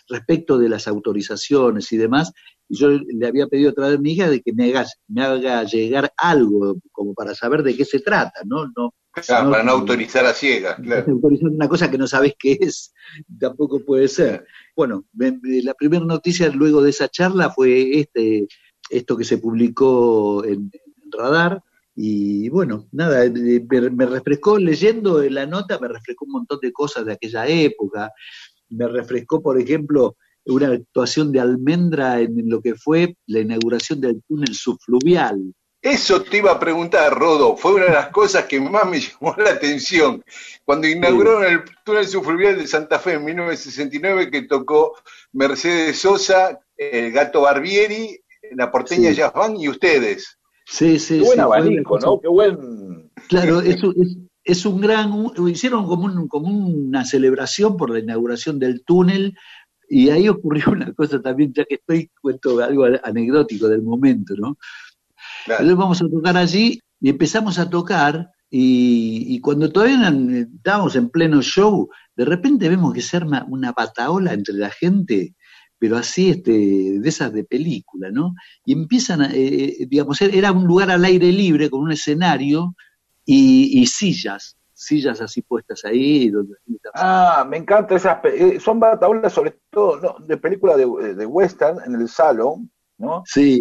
respecto 0.08 0.56
de 0.58 0.68
las 0.68 0.86
autorizaciones 0.88 1.90
y 1.92 1.96
demás, 1.96 2.32
y 2.68 2.78
yo 2.78 2.88
le 2.90 3.26
había 3.26 3.46
pedido 3.48 3.70
otra 3.70 3.88
vez 3.88 3.98
a 3.98 4.00
mi 4.00 4.12
hija 4.12 4.28
de 4.30 4.40
que 4.40 4.52
me 4.52 4.70
haga, 4.70 4.86
me 5.08 5.22
haga 5.22 5.64
llegar 5.64 6.12
algo 6.16 6.76
como 6.92 7.12
para 7.14 7.34
saber 7.34 7.62
de 7.62 7.76
qué 7.76 7.84
se 7.84 8.00
trata, 8.00 8.40
¿no? 8.44 8.66
no 8.76 8.94
Claro, 9.24 9.50
para 9.50 9.62
no 9.62 9.72
autorizar 9.72 10.26
a 10.26 10.35
ciegas, 10.35 10.76
claro. 10.83 11.18
una 11.40 11.68
cosa 11.68 11.90
que 11.90 11.96
no 11.96 12.07
sabes 12.07 12.35
qué 12.38 12.59
es, 12.61 12.92
tampoco 13.38 13.85
puede 13.85 14.09
ser. 14.09 14.46
Bueno, 14.76 15.07
la 15.14 15.74
primera 15.74 16.05
noticia 16.05 16.50
luego 16.50 16.83
de 16.83 16.90
esa 16.90 17.09
charla 17.09 17.50
fue 17.50 18.00
este, 18.00 18.46
esto 18.90 19.16
que 19.16 19.24
se 19.24 19.38
publicó 19.38 20.44
en, 20.44 20.70
en 20.72 21.12
Radar, 21.12 21.62
y 21.94 22.50
bueno, 22.50 22.87
nada, 22.92 23.24
eh, 23.24 23.31
me, 23.31 23.90
me 23.90 24.05
refrescó 24.05 24.59
leyendo 24.59 25.22
la 25.22 25.46
nota, 25.46 25.79
me 25.79 25.88
refrescó 25.88 26.26
un 26.26 26.33
montón 26.33 26.59
de 26.61 26.70
cosas 26.70 27.07
de 27.07 27.14
aquella 27.14 27.46
época, 27.46 28.12
me 28.68 28.87
refrescó, 28.87 29.40
por 29.40 29.59
ejemplo, 29.59 30.16
una 30.44 30.68
actuación 30.68 31.33
de 31.33 31.40
Almendra 31.40 32.20
en 32.20 32.48
lo 32.48 32.61
que 32.61 32.74
fue 32.74 33.16
la 33.26 33.40
inauguración 33.40 34.00
del 34.00 34.22
túnel 34.29 34.55
subfluvial. 34.55 35.55
Eso 35.88 36.20
te 36.22 36.38
iba 36.38 36.51
a 36.53 36.59
preguntar, 36.59 37.14
Rodo. 37.14 37.57
Fue 37.57 37.75
una 37.75 37.85
de 37.85 37.92
las 37.92 38.09
cosas 38.09 38.44
que 38.46 38.61
más 38.61 38.85
me 38.88 38.99
llamó 39.01 39.35
la 39.38 39.51
atención. 39.51 40.22
Cuando 40.64 40.88
inauguraron 40.88 41.44
el 41.44 41.61
túnel 41.85 42.07
subfluvial 42.07 42.59
de 42.59 42.66
Santa 42.66 42.99
Fe 42.99 43.14
en 43.14 43.25
1969, 43.25 44.31
que 44.31 44.42
tocó 44.42 44.94
Mercedes 45.33 45.99
Sosa, 46.01 46.59
el 46.77 47.12
Gato 47.12 47.42
Barbieri, 47.42 48.18
la 48.53 48.70
porteña 48.70 49.11
Sí. 49.11 49.16
Jazz 49.16 49.33
Band 49.33 49.61
y 49.61 49.68
ustedes. 49.68 50.38
Sí, 50.66 50.99
sí, 50.99 51.18
Qué 51.18 51.25
buen 51.25 51.35
sí, 51.35 51.40
abanico, 51.40 51.99
¿no? 52.01 52.20
Qué 52.20 52.29
buen. 52.29 53.11
Claro, 53.29 53.61
es, 53.61 53.83
un- 53.85 53.94
es, 54.03 54.16
es 54.59 54.66
un 54.66 54.81
gran, 54.81 55.12
un- 55.12 55.49
hicieron 55.49 55.87
como, 55.87 56.07
un- 56.07 56.27
como 56.27 56.49
una 56.49 57.05
celebración 57.05 57.77
por 57.77 57.90
la 57.90 58.01
inauguración 58.01 58.59
del 58.59 58.83
túnel 58.85 59.35
y 59.88 60.11
ahí 60.11 60.29
ocurrió 60.29 60.64
una 60.72 60.92
cosa 60.94 61.22
también, 61.22 61.53
ya 61.55 61.64
que 61.64 61.77
estoy, 61.77 62.11
cuento 62.20 62.59
algo 62.61 62.87
anecdótico 63.05 63.68
del 63.68 63.83
momento, 63.83 64.35
¿no? 64.37 64.59
Claro. 65.46 65.62
Entonces 65.62 65.76
vamos 65.78 66.02
a 66.02 66.09
tocar 66.09 66.37
allí 66.37 66.78
y 67.00 67.09
empezamos 67.09 67.59
a 67.59 67.70
tocar 67.70 68.28
y, 68.50 69.24
y 69.35 69.40
cuando 69.40 69.70
todavía 69.72 69.98
eran- 70.00 70.35
estábamos 70.56 70.94
en 70.96 71.09
pleno 71.09 71.40
show, 71.42 71.88
de 72.16 72.24
repente 72.24 72.68
vemos 72.68 72.92
que 72.94 73.00
se 73.02 73.16
arma 73.16 73.44
una 73.48 73.72
pataola 73.72 74.32
entre 74.35 74.54
la 74.54 74.70
gente, 74.70 75.35
pero 75.78 75.96
así 75.96 76.30
este, 76.30 76.52
de 76.52 77.09
esas 77.09 77.32
de 77.32 77.44
película, 77.44 78.11
¿no? 78.11 78.35
Y 78.64 78.72
empiezan, 78.72 79.22
a, 79.22 79.26
eh, 79.32 79.76
eh, 79.80 79.87
digamos, 79.88 80.20
era 80.22 80.52
un 80.52 80.64
lugar 80.66 80.90
al 80.90 81.04
aire 81.04 81.30
libre 81.32 81.68
con 81.70 81.80
un 81.82 81.92
escenario 81.92 82.74
y, 83.24 83.80
y 83.82 83.87
sillas, 83.87 84.56
sillas 84.72 85.20
así 85.20 85.42
puestas 85.42 85.85
ahí. 85.85 86.30
Donde, 86.30 86.54
Ah, 86.94 87.46
me 87.48 87.59
encanta 87.59 87.96
esas. 87.96 88.18
eh, 88.24 88.59
son 88.61 88.80
bataolas, 88.80 89.32
sobre 89.32 89.59
todo, 89.70 90.00
¿no? 90.00 90.26
de 90.26 90.37
película 90.38 90.76
de, 90.76 90.87
de 91.14 91.26
western 91.26 91.78
en 91.85 92.00
el 92.00 92.09
salón, 92.09 92.70
¿no? 92.98 93.22
Sí, 93.26 93.61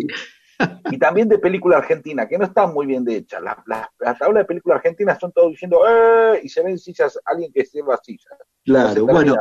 Y 0.91 0.97
también 0.97 1.27
de 1.27 1.39
película 1.39 1.77
argentina, 1.77 2.27
que 2.27 2.37
no 2.37 2.45
están 2.45 2.73
muy 2.73 2.85
bien 2.85 3.03
de 3.03 3.17
hechas. 3.17 3.41
Las, 3.41 3.57
las 3.99 4.19
tablas 4.19 4.43
de 4.43 4.45
película 4.45 4.75
argentina 4.75 5.17
son 5.19 5.31
todos 5.31 5.51
diciendo, 5.51 5.81
¡eh! 5.87 6.41
Y 6.43 6.49
se 6.49 6.63
ven 6.63 6.77
sillas, 6.77 7.19
alguien 7.25 7.51
que 7.51 7.63
lleva 7.63 7.97
sillas. 8.03 8.37
Claro, 8.63 9.05
bueno, 9.05 9.35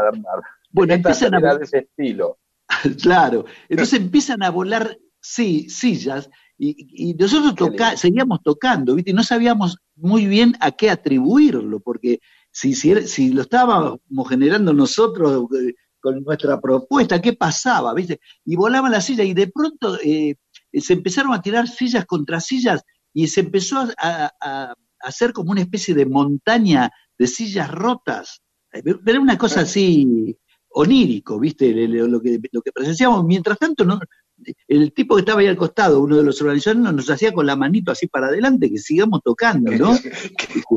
bueno, 0.70 0.94
empiezan 0.94 1.35
a, 1.35 1.55
de 1.55 1.64
ese 1.64 1.79
estilo. 1.79 2.38
Claro, 3.03 3.44
entonces 3.68 4.00
empiezan 4.00 4.42
a 4.42 4.50
volar 4.50 4.98
sí, 5.20 5.68
sillas 5.68 6.29
y, 6.59 7.11
y 7.11 7.14
nosotros 7.14 7.55
toca, 7.55 7.96
seguíamos 7.96 8.42
tocando, 8.42 8.94
¿viste? 8.94 9.11
Y 9.11 9.14
no 9.14 9.22
sabíamos 9.22 9.79
muy 9.96 10.27
bien 10.27 10.55
a 10.61 10.72
qué 10.72 10.90
atribuirlo, 10.90 11.81
porque 11.81 12.20
si, 12.50 12.74
si, 12.74 12.94
si 13.07 13.31
lo 13.31 13.42
estábamos 13.42 14.00
generando 14.29 14.72
nosotros 14.72 15.46
eh, 15.59 15.74
con 16.00 16.22
nuestra 16.22 16.61
propuesta, 16.61 17.20
¿qué 17.20 17.33
pasaba? 17.33 17.92
¿viste? 17.94 18.20
Y 18.44 18.57
volaban 18.57 18.92
las 18.92 19.05
sillas 19.05 19.27
y 19.27 19.35
de 19.35 19.48
pronto 19.48 19.98
eh, 20.03 20.37
se 20.80 20.92
empezaron 20.94 21.32
a 21.32 21.42
tirar 21.42 21.68
sillas 21.68 22.04
contra 22.06 22.40
sillas 22.40 22.82
y 23.12 23.26
se 23.28 23.40
empezó 23.40 23.78
a, 23.78 23.92
a- 23.98 24.32
a 24.40 24.74
hacer 25.00 25.32
como 25.32 25.50
una 25.52 25.60
especie 25.60 25.94
de 25.94 26.06
montaña 26.06 26.90
de 27.18 27.26
sillas 27.26 27.70
rotas. 27.70 28.40
Era 28.72 29.20
una 29.20 29.38
cosa 29.38 29.60
así 29.60 30.37
onírico, 30.70 31.38
¿viste? 31.38 31.72
Lo 31.87 32.20
que, 32.20 32.40
lo 32.50 32.60
que 32.62 32.72
presenciamos. 32.72 33.24
Mientras 33.24 33.58
tanto, 33.58 33.84
¿no? 33.84 34.00
el 34.66 34.92
tipo 34.92 35.14
que 35.14 35.20
estaba 35.20 35.40
ahí 35.40 35.46
al 35.46 35.56
costado, 35.56 36.00
uno 36.02 36.16
de 36.16 36.24
los 36.24 36.40
organizadores, 36.42 36.82
no- 36.82 36.90
nos 36.90 37.08
hacía 37.08 37.32
con 37.32 37.46
la 37.46 37.54
manito 37.54 37.92
así 37.92 38.08
para 38.08 38.26
adelante, 38.26 38.68
que 38.68 38.78
sigamos 38.78 39.20
tocando, 39.22 39.70
¿no? 39.70 39.92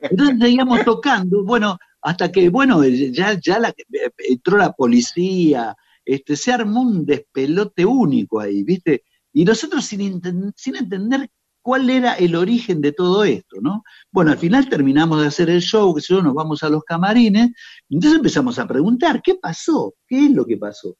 Entonces 0.00 0.36
seguíamos 0.40 0.84
tocando, 0.84 1.44
bueno, 1.44 1.78
hasta 2.00 2.32
que, 2.32 2.48
bueno, 2.48 2.82
ya, 2.84 3.38
ya 3.40 3.58
la, 3.60 3.72
entró 4.28 4.56
la 4.58 4.72
policía, 4.72 5.76
este, 6.04 6.36
se 6.36 6.52
armó 6.52 6.82
un 6.82 7.04
despelote 7.06 7.84
único 7.86 8.40
ahí, 8.40 8.62
¿viste? 8.62 9.04
Y 9.32 9.44
nosotros 9.44 9.84
sin, 9.84 10.20
sin 10.56 10.76
entender 10.76 11.28
cuál 11.62 11.88
era 11.90 12.14
el 12.14 12.34
origen 12.34 12.80
de 12.80 12.92
todo 12.92 13.24
esto, 13.24 13.56
¿no? 13.60 13.82
Bueno, 14.10 14.32
al 14.32 14.38
final 14.38 14.68
terminamos 14.68 15.20
de 15.20 15.28
hacer 15.28 15.48
el 15.48 15.60
show, 15.60 15.94
que 15.94 16.00
sé 16.00 16.14
yo, 16.14 16.22
nos 16.22 16.34
vamos 16.34 16.62
a 16.62 16.68
los 16.68 16.82
camarines, 16.84 17.50
entonces 17.88 18.16
empezamos 18.18 18.58
a 18.58 18.66
preguntar, 18.66 19.22
¿qué 19.22 19.36
pasó? 19.36 19.94
¿Qué 20.06 20.26
es 20.26 20.30
lo 20.32 20.44
que 20.44 20.56
pasó? 20.56 20.96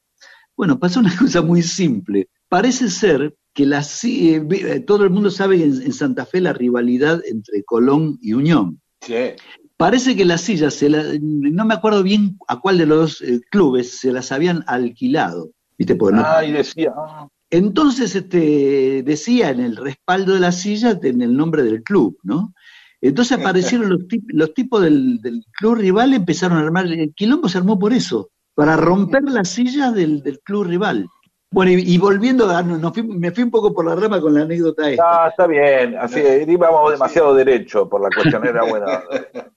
Bueno, 0.55 0.79
pasó 0.79 0.99
una 0.99 1.15
cosa 1.17 1.41
muy 1.41 1.61
simple. 1.61 2.29
Parece 2.47 2.89
ser 2.89 3.35
que 3.53 3.65
si- 3.83 4.35
eh, 4.35 4.47
eh, 4.51 4.79
todo 4.79 5.03
el 5.03 5.09
mundo 5.09 5.29
sabe 5.29 5.55
en, 5.63 5.81
en 5.81 5.93
Santa 5.93 6.25
Fe 6.25 6.39
la 6.41 6.53
rivalidad 6.53 7.21
entre 7.25 7.63
Colón 7.63 8.17
y 8.21 8.33
Unión. 8.33 8.81
Sí. 9.01 9.13
Parece 9.85 10.15
que 10.15 10.23
las 10.23 10.39
sillas, 10.41 10.73
se 10.75 10.87
la- 10.89 11.03
no 11.21 11.65
me 11.65 11.73
acuerdo 11.73 12.03
bien 12.03 12.37
a 12.47 12.59
cuál 12.61 12.77
de 12.77 12.85
los 12.85 13.21
eh, 13.21 13.41
clubes 13.51 13.99
se 13.99 14.13
las 14.13 14.31
habían 14.31 14.63
alquilado. 14.67 15.49
¿Viste? 15.77 15.95
Porque 15.95 16.15
no- 16.17 16.23
Ah, 16.25 16.45
y 16.45 16.53
decía, 16.53 16.93
ah, 16.95 17.27
Entonces 17.49 18.15
este, 18.15 19.03
decía 19.03 19.49
en 19.49 19.59
el 19.59 19.75
respaldo 19.75 20.33
de 20.35 20.39
la 20.39 20.51
silla 20.53 20.97
en 21.03 21.21
el 21.21 21.35
nombre 21.35 21.63
del 21.63 21.83
club, 21.83 22.17
¿no? 22.23 22.53
Entonces 23.01 23.37
aparecieron 23.37 23.89
los, 23.89 24.07
tip- 24.07 24.23
los 24.29 24.53
tipos 24.53 24.81
del, 24.81 25.19
del 25.21 25.43
club 25.59 25.75
rival, 25.75 26.13
empezaron 26.13 26.57
a 26.57 26.61
armar, 26.61 26.85
el 26.87 27.13
quilombo 27.13 27.49
se 27.49 27.57
armó 27.57 27.77
por 27.77 27.91
eso, 27.91 28.29
para 28.55 28.77
romper 28.77 29.23
las 29.23 29.49
sillas 29.49 29.93
del, 29.93 30.23
del 30.23 30.39
club 30.39 30.63
rival. 30.63 31.07
Bueno, 31.53 31.71
y, 31.71 31.75
y 31.93 31.97
volviendo, 31.99 32.49
a, 32.49 32.63
no, 32.63 32.77
no 32.77 32.91
fui- 32.91 33.03
me 33.03 33.31
fui 33.31 33.43
un 33.43 33.51
poco 33.51 33.73
por 33.73 33.85
la 33.85 33.95
rama 33.95 34.19
con 34.19 34.33
la 34.33 34.41
anécdota 34.41 34.89
esta. 34.89 35.25
Ah, 35.25 35.27
está 35.29 35.45
bien, 35.47 35.95
así 35.97 36.19
íbamos 36.47 36.91
demasiado 36.91 37.35
derecho 37.35 37.87
por 37.87 38.01
la 38.01 38.09
cuestión, 38.09 38.45
era 38.45 38.63
bueno. 38.69 38.85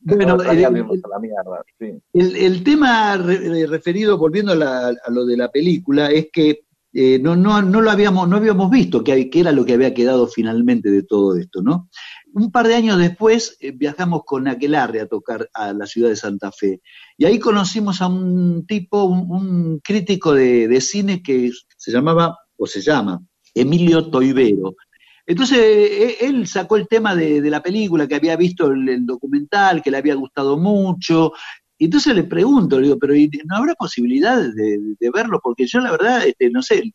Bueno, 0.01 0.43
el- 0.43 0.61
irnos 0.61 0.99
a 1.05 1.09
la 1.09 1.19
mierda, 1.19 1.65
sí. 1.79 1.99
El, 2.13 2.37
el 2.37 2.63
tema 2.63 3.17
re- 3.17 3.63
eh, 3.63 3.67
referido, 3.67 4.19
volviendo 4.19 4.53
a, 4.53 4.57
la- 4.57 4.89
a 4.89 5.11
lo 5.11 5.25
de 5.25 5.37
la 5.39 5.51
película, 5.51 6.11
es 6.11 6.29
que 6.33 6.61
eh, 6.93 7.19
no, 7.19 7.37
no, 7.37 7.61
no 7.61 7.83
lo 7.83 7.91
habíamos, 7.91 8.27
no 8.29 8.37
habíamos 8.37 8.71
visto 8.71 9.03
que, 9.05 9.13
hay- 9.13 9.31
que 9.31 9.41
era 9.41 9.53
lo 9.53 9.65
que 9.65 9.75
había 9.75 9.93
quedado 9.95 10.27
finalmente 10.29 10.91
de 10.91 11.03
todo 11.03 11.37
esto, 11.37 11.61
¿no? 11.63 11.89
Un 12.33 12.51
par 12.51 12.69
de 12.69 12.75
años 12.75 12.99
después 12.99 13.57
eh, 13.61 13.73
viajamos 13.75 14.23
con 14.25 14.47
Aquelarre 14.49 15.01
a 15.01 15.07
tocar 15.07 15.49
a 15.55 15.73
la 15.73 15.87
ciudad 15.87 16.09
de 16.11 16.17
Santa 16.17 16.53
Fe. 16.53 16.81
Y 17.19 17.25
ahí 17.25 17.39
conocimos 17.39 18.01
a 18.03 18.07
un 18.09 18.67
tipo, 18.67 19.05
un, 19.05 19.31
un 19.31 19.81
crítico 19.83 20.35
de, 20.35 20.69
de 20.69 20.81
cine 20.83 21.23
que 21.23 21.51
se 21.87 21.93
llamaba, 21.93 22.37
o 22.57 22.67
se 22.67 22.81
llama, 22.81 23.21
Emilio 23.55 24.11
Toivero. 24.11 24.75
Entonces, 25.25 25.59
eh, 25.59 26.17
él 26.21 26.49
sacó 26.49 26.77
el 26.77 26.89
tema 26.89 27.15
de, 27.15 27.41
de 27.41 27.51
la 27.51 27.63
película, 27.63 28.09
que 28.09 28.17
había 28.17 28.37
visto 28.37 28.67
el, 28.73 28.89
el 28.89 29.07
documental, 29.07 29.83
que 29.83 29.93
le 29.93 29.99
había 29.99 30.17
gustado 30.17 30.57
mucho, 30.57 31.33
y 31.79 31.85
entonces 31.85 32.13
le 32.17 32.25
pregunto, 32.25 32.81
le 32.81 32.89
digo, 32.89 32.99
pero 32.99 33.15
¿y 33.15 33.31
¿no 33.45 33.57
habrá 33.57 33.75
posibilidad 33.75 34.37
de, 34.37 34.79
de 34.99 35.11
verlo? 35.11 35.39
Porque 35.41 35.67
yo 35.67 35.79
la 35.81 35.93
verdad, 35.93 36.27
este, 36.27 36.51
no 36.51 36.61
sé. 36.61 36.93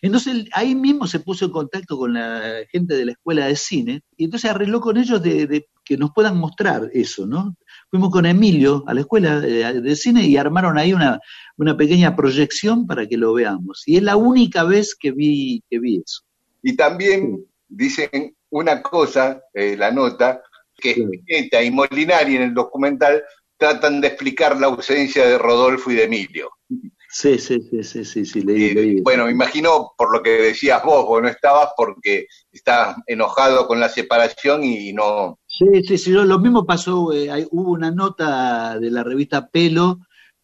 Entonces 0.00 0.44
ahí 0.52 0.76
mismo 0.76 1.08
se 1.08 1.18
puso 1.20 1.46
en 1.46 1.50
contacto 1.50 1.96
con 1.98 2.14
la 2.14 2.60
gente 2.70 2.94
de 2.94 3.06
la 3.06 3.12
escuela 3.12 3.46
de 3.46 3.56
cine 3.56 4.02
y 4.16 4.24
entonces 4.26 4.50
arregló 4.50 4.80
con 4.80 4.96
ellos 4.96 5.20
de 5.22 5.66
que 5.84 5.96
nos 5.96 6.12
puedan 6.12 6.36
mostrar 6.38 6.88
eso, 6.92 7.26
¿no? 7.26 7.56
Fuimos 7.94 8.10
con 8.10 8.26
Emilio 8.26 8.82
a 8.88 8.92
la 8.92 9.02
escuela 9.02 9.38
de, 9.38 9.94
cine 9.94 10.24
y 10.24 10.36
armaron 10.36 10.78
ahí 10.78 10.92
una, 10.92 11.20
una 11.56 11.76
pequeña 11.76 12.16
proyección 12.16 12.88
para 12.88 13.06
que 13.06 13.16
lo 13.16 13.32
veamos. 13.32 13.84
Y 13.86 13.98
es 13.98 14.02
la 14.02 14.16
única 14.16 14.64
vez 14.64 14.96
que 14.98 15.12
vi, 15.12 15.62
que 15.70 15.78
vi 15.78 16.02
eso. 16.04 16.22
Y 16.60 16.74
también 16.74 17.46
dicen 17.68 18.34
una 18.50 18.82
cosa, 18.82 19.40
eh, 19.54 19.76
la 19.76 19.92
nota, 19.92 20.42
que 20.76 20.90
Spinetta 20.90 21.62
y 21.62 21.70
Molinari 21.70 22.34
en 22.34 22.42
el 22.42 22.54
documental 22.54 23.22
tratan 23.56 24.00
de 24.00 24.08
explicar 24.08 24.60
la 24.60 24.66
ausencia 24.66 25.24
de 25.24 25.38
Rodolfo 25.38 25.92
y 25.92 25.94
de 25.94 26.02
Emilio. 26.02 26.50
Sí, 27.16 27.38
sí, 27.38 27.60
sí, 27.70 27.84
sí, 27.84 28.04
sí, 28.04 28.24
sí, 28.24 28.40
leí, 28.40 28.74
leí. 28.74 29.00
Bueno, 29.00 29.26
me 29.26 29.30
imagino 29.30 29.92
por 29.96 30.12
lo 30.12 30.20
que 30.20 30.30
decías 30.30 30.82
vos, 30.82 31.06
vos 31.06 31.22
no 31.22 31.28
estabas 31.28 31.68
porque 31.76 32.26
estabas 32.50 32.96
enojado 33.06 33.68
con 33.68 33.78
la 33.78 33.88
separación 33.88 34.64
y 34.64 34.92
no... 34.92 35.38
Sí, 35.46 35.64
sí, 35.86 35.96
sí, 35.96 36.10
lo 36.10 36.40
mismo 36.40 36.66
pasó, 36.66 37.12
eh, 37.12 37.30
hay- 37.30 37.46
hubo 37.52 37.70
una 37.70 37.92
nota 37.92 38.80
de 38.80 38.90
la 38.90 39.04
revista 39.04 39.48
Pelo 39.48 40.00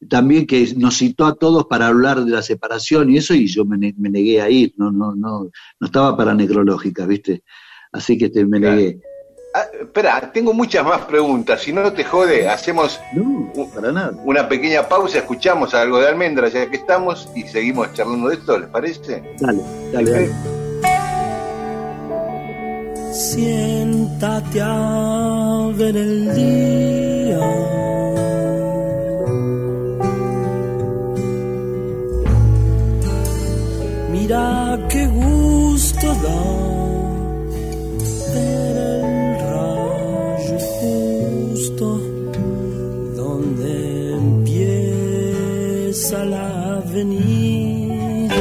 también 0.09 0.47
que 0.47 0.73
nos 0.77 0.97
citó 0.99 1.27
a 1.27 1.35
todos 1.35 1.67
para 1.67 1.89
hablar 1.89 2.25
de 2.25 2.31
la 2.31 2.41
separación 2.41 3.11
y 3.11 3.17
eso, 3.17 3.35
y 3.35 3.49
yo 3.49 3.65
me 3.65 3.77
negué 3.77 4.41
a 4.41 4.49
ir, 4.49 4.73
no, 4.77 4.93
no, 4.93 5.17
no, 5.17 5.51
no 5.81 5.87
estaba 5.87 6.17
para 6.17 6.35
necrológica, 6.35 7.05
¿viste? 7.05 7.43
Así 7.91 8.17
que 8.17 8.27
este, 8.27 8.47
me 8.47 8.61
negué. 8.61 9.01
Ah, 9.53 9.65
espera, 9.81 10.31
tengo 10.33 10.53
muchas 10.53 10.85
más 10.85 11.01
preguntas, 11.07 11.61
si 11.63 11.73
no 11.73 11.93
te 11.93 12.05
jode, 12.05 12.49
hacemos 12.49 13.01
No, 13.13 13.51
para 13.75 13.91
nada. 13.91 14.13
una 14.25 14.49
pequeña 14.49 14.89
pausa, 14.89 15.19
escuchamos 15.19 15.75
algo 15.75 15.99
de 15.99 16.07
almendra 16.09 16.49
ya 16.49 16.71
que 16.71 16.77
estamos 16.77 17.29
y 17.35 17.43
seguimos 17.43 17.93
charlando 17.95 18.29
de 18.29 18.37
esto, 18.37 18.59
¿les 18.59 18.69
parece? 18.69 19.23
Dale, 19.41 19.61
dale, 19.93 20.11
dale. 20.13 20.31
Siéntate 23.13 24.61
a 24.63 25.69
ver 25.75 25.97
el 25.97 26.35
día. 26.35 27.41
Mira 34.13 34.79
qué 34.89 35.07
gusto 35.07 36.07
da 36.15 36.60
justo 41.71 42.01
donde 43.17 44.15
empieza 44.15 45.45
la 46.25 46.77
avenida. 46.77 48.37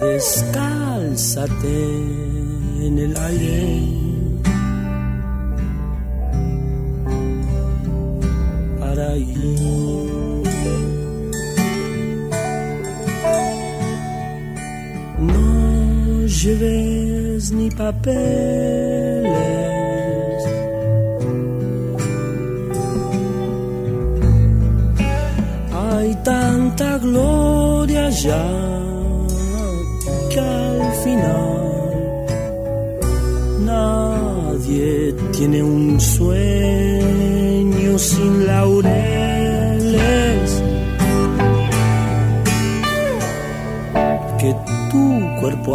Descálzate 0.00 1.78
en 2.86 2.98
el 2.98 3.16
aire. 3.16 4.07
Papeles. 17.92 19.24
Hay 25.72 26.14
tanta 26.24 26.98
gloria 26.98 28.10
ya 28.10 28.46
que 30.30 30.40
al 30.40 30.80
final 31.04 31.50
nadie 33.72 35.14
tiene 35.36 35.62
un 35.62 36.00
sueño 36.00 36.38
sin 37.98 38.37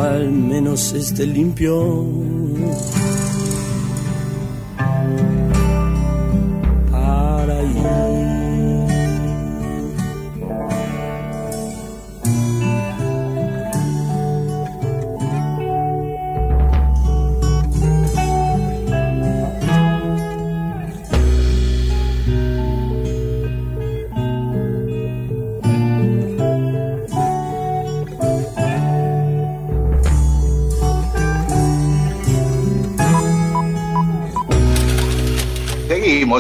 al 0.01 0.31
menos 0.31 0.93
esté 0.93 1.25
limpio. 1.25 2.22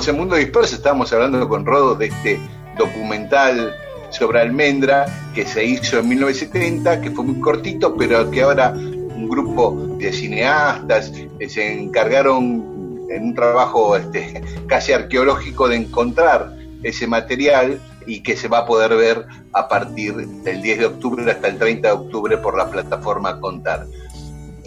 Seguimos, 0.03 0.07
en 0.07 0.17
Mundo 0.17 0.35
Disperso 0.35 0.75
estamos 0.75 1.13
hablando 1.13 1.47
con 1.47 1.65
Rodo 1.65 1.95
de 1.95 2.07
este 2.07 2.37
documental 2.77 3.73
sobre 4.09 4.41
almendra 4.41 5.05
que 5.33 5.45
se 5.45 5.63
hizo 5.63 5.99
en 5.99 6.09
1970, 6.09 6.99
que 6.99 7.11
fue 7.11 7.23
muy 7.23 7.39
cortito, 7.39 7.95
pero 7.95 8.29
que 8.29 8.41
ahora 8.41 8.73
un 8.73 9.29
grupo 9.29 9.95
de 9.97 10.11
cineastas 10.11 11.13
eh, 11.39 11.47
se 11.47 11.79
encargaron 11.79 13.07
en 13.09 13.23
un 13.23 13.33
trabajo 13.33 13.95
este, 13.95 14.41
casi 14.67 14.91
arqueológico 14.91 15.69
de 15.69 15.77
encontrar 15.77 16.53
ese 16.83 17.07
material 17.07 17.79
y 18.05 18.23
que 18.23 18.35
se 18.35 18.49
va 18.49 18.59
a 18.59 18.65
poder 18.65 18.95
ver 18.97 19.25
a 19.53 19.69
partir 19.69 20.15
del 20.15 20.61
10 20.61 20.79
de 20.79 20.85
octubre 20.85 21.31
hasta 21.31 21.47
el 21.47 21.57
30 21.57 21.87
de 21.87 21.93
octubre 21.93 22.37
por 22.39 22.57
la 22.57 22.69
plataforma 22.69 23.39
Contar. 23.39 23.87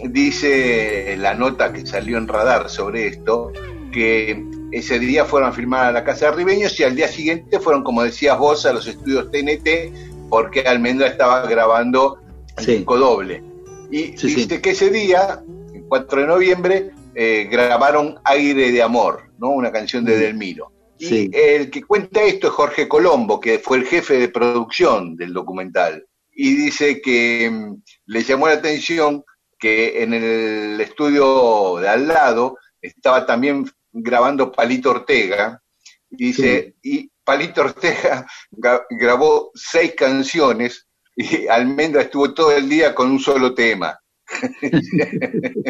Dice 0.03 1.15
la 1.19 1.35
nota 1.35 1.73
que 1.73 1.85
salió 1.85 2.17
en 2.17 2.27
Radar 2.27 2.69
sobre 2.69 3.07
esto, 3.07 3.51
que 3.91 4.56
ese 4.71 4.99
día 4.99 5.25
fueron 5.25 5.49
a 5.49 5.53
filmar 5.53 5.85
a 5.85 5.91
la 5.91 6.03
casa 6.03 6.25
de 6.27 6.31
Ribeños 6.37 6.79
y 6.79 6.83
al 6.83 6.95
día 6.95 7.07
siguiente 7.07 7.59
fueron, 7.59 7.83
como 7.83 8.03
decías 8.03 8.37
vos, 8.37 8.65
a 8.65 8.73
los 8.73 8.87
estudios 8.87 9.31
TNT 9.31 9.91
porque 10.29 10.61
Almendra 10.61 11.07
estaba 11.07 11.45
grabando 11.47 12.19
el 12.57 12.63
Sí. 12.65 12.71
disco 12.77 12.97
doble. 12.97 13.43
Y 13.89 14.17
Sí, 14.17 14.35
dice 14.35 14.61
que 14.61 14.71
ese 14.71 14.89
día, 14.89 15.41
el 15.73 15.83
4 15.87 16.21
de 16.21 16.27
noviembre, 16.27 16.91
eh, 17.15 17.47
grabaron 17.49 18.19
Aire 18.25 18.71
de 18.71 18.81
Amor, 18.81 19.23
¿no? 19.39 19.49
una 19.49 19.71
canción 19.71 20.03
de 20.03 20.17
Delmiro. 20.17 20.71
Y 20.99 21.05
Sí. 21.05 21.31
el 21.31 21.69
que 21.71 21.83
cuenta 21.83 22.21
esto 22.23 22.47
es 22.47 22.53
Jorge 22.53 22.87
Colombo, 22.87 23.39
que 23.39 23.59
fue 23.59 23.77
el 23.77 23.85
jefe 23.85 24.17
de 24.19 24.29
producción 24.29 25.15
del 25.15 25.33
documental. 25.33 26.05
Y 26.35 26.53
dice 26.55 27.01
que 27.01 27.49
mm, 27.49 27.81
le 28.07 28.23
llamó 28.23 28.47
la 28.47 28.53
atención 28.55 29.23
que 29.59 30.03
en 30.03 30.13
el 30.13 30.79
estudio 30.81 31.77
de 31.79 31.87
al 31.87 32.07
lado 32.07 32.57
estaba 32.81 33.25
también 33.25 33.65
grabando 34.01 34.51
Palito 34.51 34.91
Ortega. 34.91 35.61
Y 36.09 36.15
dice, 36.27 36.75
y 36.81 37.09
Palito 37.23 37.61
Ortega 37.61 38.25
gra- 38.51 38.85
grabó 38.89 39.51
seis 39.55 39.93
canciones 39.95 40.87
y 41.15 41.47
Almendra 41.47 42.03
estuvo 42.03 42.33
todo 42.33 42.51
el 42.51 42.69
día 42.69 42.93
con 42.95 43.11
un 43.11 43.19
solo 43.19 43.53
tema. 43.53 43.97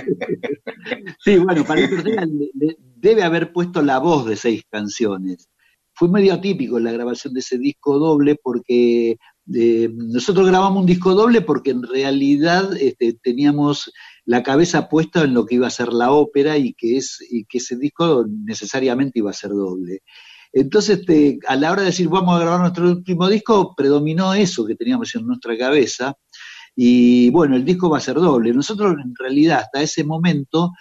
Sí, 1.24 1.38
bueno, 1.38 1.64
Palito 1.66 1.96
Ortega 1.96 2.26
debe 2.96 3.24
haber 3.24 3.52
puesto 3.52 3.82
la 3.82 4.00
voz 4.00 4.26
de 4.26 4.36
seis 4.36 4.64
canciones. 4.70 5.50
Fue 5.94 6.10
medio 6.10 6.34
atípico 6.34 6.80
la 6.80 6.92
grabación 6.92 7.34
de 7.34 7.40
ese 7.40 7.58
disco 7.58 7.98
doble 7.98 8.36
porque 8.42 9.18
eh, 9.54 9.90
nosotros 9.94 10.48
grabamos 10.48 10.82
un 10.82 10.86
disco 10.86 11.14
doble 11.16 11.42
porque 11.42 11.72
en 11.72 11.84
realidad 11.84 12.76
este, 12.80 13.14
teníamos 13.22 13.92
la 14.28 14.44
cabeza 14.44 14.90
puesta 14.90 15.24
en 15.24 15.34
lo 15.34 15.46
que 15.46 15.56
iba 15.56 15.68
a 15.68 15.72
ser 15.72 15.94
la 15.94 16.12
ópera 16.12 16.58
y 16.58 16.74
que, 16.74 16.98
es, 16.98 17.26
y 17.30 17.46
que 17.46 17.60
ese 17.60 17.78
disco 17.78 18.26
necesariamente 18.28 19.20
iba 19.20 19.32
a 19.32 19.34
ser 19.34 19.52
doble. 19.52 20.02
Entonces, 20.52 21.00
este, 21.00 21.40
a 21.48 21.56
la 21.56 21.72
hora 21.72 21.82
de 21.82 21.88
decir 21.88 22.10
vamos 22.10 22.36
a 22.36 22.42
grabar 22.42 22.60
nuestro 22.60 22.90
último 22.90 23.30
disco, 23.30 23.74
predominó 23.76 24.34
eso 24.34 24.66
que 24.66 24.76
teníamos 24.76 25.16
en 25.16 25.26
nuestra 25.26 25.58
cabeza. 25.58 26.14
Y 26.76 27.30
bueno, 27.30 27.56
el 27.56 27.64
disco 27.64 27.90
va 27.90 28.00
a 28.00 28.02
ser 28.02 28.16
doble. 28.16 28.52
Nosotros 28.52 28.96
en 29.02 29.14
realidad 29.18 29.60
hasta 29.60 29.82
ese 29.82 30.04
momento 30.04 30.72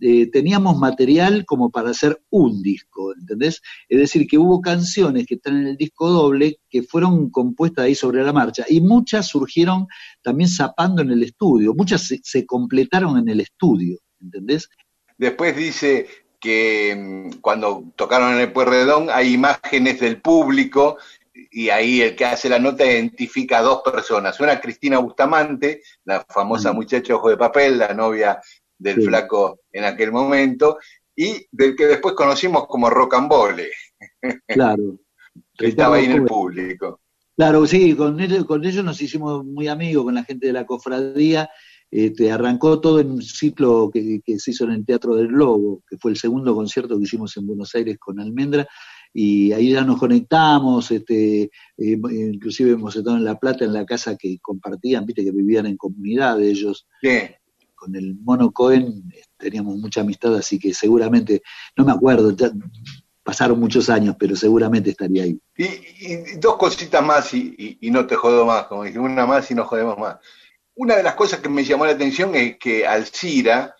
eh, 0.00 0.30
teníamos 0.30 0.78
material 0.78 1.44
como 1.46 1.70
para 1.70 1.90
hacer 1.90 2.20
un 2.30 2.62
disco, 2.62 3.14
¿entendés? 3.14 3.62
Es 3.88 3.98
decir, 3.98 4.26
que 4.26 4.36
hubo 4.36 4.60
canciones 4.60 5.26
que 5.26 5.36
están 5.36 5.56
en 5.56 5.66
el 5.68 5.76
disco 5.76 6.08
doble 6.08 6.58
que 6.68 6.82
fueron 6.82 7.30
compuestas 7.30 7.86
ahí 7.86 7.94
sobre 7.94 8.22
la 8.22 8.32
marcha 8.32 8.64
y 8.68 8.80
muchas 8.80 9.28
surgieron 9.28 9.86
también 10.22 10.50
zapando 10.50 11.02
en 11.02 11.10
el 11.10 11.22
estudio, 11.22 11.74
muchas 11.74 12.06
se, 12.06 12.20
se 12.22 12.44
completaron 12.44 13.18
en 13.18 13.28
el 13.28 13.40
estudio, 13.40 13.98
¿entendés? 14.20 14.68
Después 15.16 15.56
dice 15.56 16.06
que 16.38 16.94
mm, 16.94 17.40
cuando 17.40 17.92
tocaron 17.96 18.34
en 18.34 18.40
el 18.40 18.52
Pueyrredón 18.52 19.08
hay 19.10 19.32
imágenes 19.32 20.00
del 20.00 20.20
público 20.20 20.98
y 21.50 21.70
ahí 21.70 22.02
el 22.02 22.16
que 22.16 22.24
hace 22.24 22.48
la 22.48 22.58
nota 22.58 22.84
identifica 22.84 23.58
a 23.58 23.62
dos 23.62 23.82
personas. 23.82 24.38
Una 24.40 24.60
Cristina 24.60 24.98
Bustamante, 24.98 25.82
la 26.04 26.24
famosa 26.28 26.72
muchacha 26.72 27.14
ojo 27.14 27.30
de 27.30 27.36
papel, 27.36 27.78
la 27.78 27.94
novia 27.94 28.40
del 28.78 28.96
Sí. 28.96 29.06
flaco 29.06 29.60
en 29.72 29.84
aquel 29.84 30.12
momento, 30.12 30.78
y 31.14 31.46
del 31.50 31.74
que 31.76 31.86
después 31.86 32.14
conocimos 32.14 32.66
como 32.66 32.90
Rocambole, 32.90 33.70
Claro. 34.48 34.98
que 35.56 35.66
estaba 35.68 35.96
ahí 35.96 36.04
en 36.06 36.12
el 36.12 36.24
público. 36.24 37.00
Claro, 37.36 37.66
sí, 37.66 37.94
con 37.94 38.18
ellos, 38.20 38.44
con 38.46 38.64
ellos 38.64 38.84
nos 38.84 39.00
hicimos 39.00 39.44
muy 39.44 39.68
amigos, 39.68 40.04
con 40.04 40.14
la 40.14 40.24
gente 40.24 40.46
de 40.46 40.52
la 40.52 40.64
cofradía. 40.66 41.48
Este, 41.90 42.32
arrancó 42.32 42.80
todo 42.80 42.98
en 42.98 43.12
un 43.12 43.22
ciclo 43.22 43.90
que, 43.92 44.20
que 44.24 44.38
se 44.40 44.50
hizo 44.50 44.64
en 44.64 44.72
el 44.72 44.84
Teatro 44.84 45.14
del 45.14 45.28
Lobo, 45.28 45.82
que 45.88 45.96
fue 45.98 46.10
el 46.10 46.16
segundo 46.16 46.52
concierto 46.54 46.96
que 46.98 47.04
hicimos 47.04 47.36
en 47.36 47.46
Buenos 47.46 47.74
Aires 47.76 47.96
con 47.98 48.18
Almendra, 48.18 48.66
y 49.14 49.52
ahí 49.52 49.70
ya 49.70 49.84
nos 49.84 49.98
conectamos, 49.98 50.90
este, 50.90 51.42
eh, 51.44 51.50
inclusive 52.10 52.72
hemos 52.72 52.96
estado 52.96 53.16
en 53.16 53.24
La 53.24 53.38
Plata, 53.38 53.64
en 53.64 53.72
la 53.72 53.86
casa 53.86 54.16
que 54.16 54.36
compartían, 54.42 55.06
viste 55.06 55.22
que 55.24 55.30
vivían 55.30 55.66
en 55.66 55.76
comunidad 55.76 56.42
ellos, 56.42 56.86
Sí. 57.00 57.18
Con 57.76 57.94
el 57.94 58.16
Mono 58.16 58.50
Cohen 58.50 59.04
eh, 59.14 59.22
teníamos 59.36 59.76
mucha 59.76 60.00
amistad, 60.00 60.34
así 60.34 60.58
que 60.58 60.74
seguramente, 60.74 61.42
no 61.76 61.84
me 61.84 61.92
acuerdo, 61.92 62.30
ya 62.32 62.50
pasaron 63.22 63.58
muchos 63.60 63.88
años, 63.90 64.16
pero 64.18 64.34
seguramente 64.36 64.90
estaría 64.90 65.24
ahí. 65.24 65.38
Y, 65.56 65.64
y 65.64 66.16
dos 66.38 66.56
cositas 66.56 67.04
más 67.04 67.32
y, 67.34 67.54
y- 67.58 67.78
y 67.80 67.90
no 67.90 68.06
te 68.06 68.16
jodo 68.16 68.46
más, 68.46 68.66
como 68.66 68.84
dije, 68.84 68.98
una 68.98 69.26
más 69.26 69.50
y 69.50 69.54
no 69.54 69.64
jodemos 69.64 69.98
más. 69.98 70.16
Una 70.74 70.96
de 70.96 71.02
las 71.02 71.14
cosas 71.14 71.40
que 71.40 71.48
me 71.48 71.64
llamó 71.64 71.86
la 71.86 71.92
atención 71.92 72.34
es 72.34 72.56
que 72.58 72.86
Alcira 72.86 73.74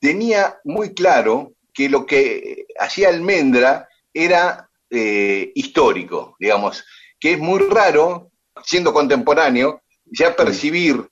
tenía 0.00 0.58
muy 0.64 0.94
claro 0.94 1.52
que 1.72 1.88
lo 1.88 2.06
que 2.06 2.66
hacía 2.78 3.08
Almendra 3.10 3.88
era 4.12 4.68
eh, 4.90 5.52
histórico, 5.54 6.34
digamos, 6.40 6.84
que 7.20 7.32
es 7.34 7.38
muy 7.38 7.60
raro, 7.60 8.30
siendo 8.64 8.92
contemporáneo, 8.92 9.82
ya 10.06 10.34
percibir 10.34 11.08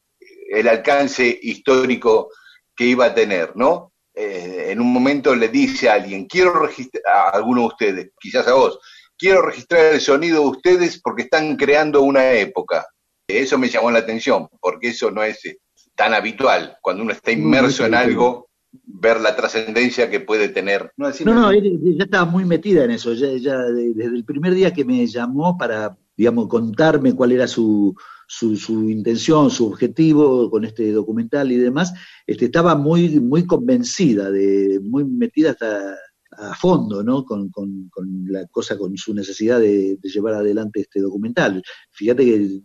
el 0.51 0.69
alcance 0.69 1.39
histórico 1.43 2.31
que 2.75 2.85
iba 2.87 3.07
a 3.07 3.15
tener, 3.15 3.57
¿no? 3.57 3.93
Eh, 4.15 4.69
en 4.71 4.81
un 4.81 4.93
momento 4.93 5.35
le 5.35 5.49
dice 5.49 5.89
a 5.91 5.95
alguien, 5.95 6.27
quiero 6.27 6.55
registrar, 6.55 7.03
a 7.07 7.29
alguno 7.31 7.63
de 7.63 7.67
ustedes, 7.67 8.11
quizás 8.19 8.47
a 8.49 8.55
vos, 8.55 8.79
quiero 9.19 9.43
registrar 9.43 9.93
el 9.95 10.01
sonido 10.01 10.41
de 10.43 10.49
ustedes 10.49 11.01
porque 11.03 11.23
están 11.23 11.57
creando 11.57 12.03
una 12.03 12.33
época. 12.33 12.87
Eso 13.29 13.59
me 13.59 13.69
llamó 13.69 13.91
la 13.91 13.99
atención, 14.01 14.49
porque 14.61 14.89
eso 14.89 15.11
no 15.11 15.23
es 15.23 15.45
eh, 15.47 15.59
tan 15.95 16.15
habitual. 16.15 16.77
Cuando 16.81 17.03
uno 17.03 17.13
está 17.13 17.33
inmerso 17.33 17.85
en 17.85 17.95
algo, 17.95 18.49
ver 18.85 19.21
la 19.21 19.35
trascendencia 19.35 20.09
que 20.11 20.21
puede 20.21 20.49
tener. 20.51 20.93
No. 20.97 21.11
No, 21.25 21.35
no, 21.35 21.51
ella 21.51 21.71
ya 21.97 22.05
estaba 22.05 22.25
muy 22.25 22.45
metida 22.45 22.85
en 22.85 22.93
eso. 22.93 23.13
Ya, 23.15 23.29
ya 23.37 23.57
de- 23.59 23.95
desde 23.95 24.15
el 24.17 24.25
primer 24.25 24.55
día 24.55 24.73
que 24.73 24.85
me 24.85 25.07
llamó 25.07 25.57
para, 25.59 25.97
digamos, 26.17 26.47
contarme 26.49 27.15
cuál 27.15 27.33
era 27.33 27.47
su, 27.49 27.95
su, 28.27 28.57
su 28.57 28.91
intención, 28.91 29.51
su 29.51 29.67
objetivo 29.67 30.51
con 30.51 30.65
este 30.65 30.93
documental 30.93 31.53
y 31.53 31.57
demás, 31.57 31.93
este, 32.27 32.47
estaba 32.47 32.75
muy, 32.75 33.21
muy 33.21 33.47
convencida, 33.47 34.31
de, 34.31 34.81
muy 34.83 35.05
metida 35.05 35.53
hasta 35.53 35.97
a 36.39 36.55
fondo, 36.55 37.03
¿no? 37.03 37.25
Con, 37.25 37.49
con, 37.51 37.91
la 38.29 38.47
cosa, 38.47 38.77
con 38.77 38.97
su 38.97 39.15
necesidad 39.15 39.61
de, 39.61 39.99
llevar 40.03 40.35
adelante 40.35 40.81
este 40.81 41.01
documental. 41.01 41.63
Fíjate 41.93 42.25
que 42.25 42.61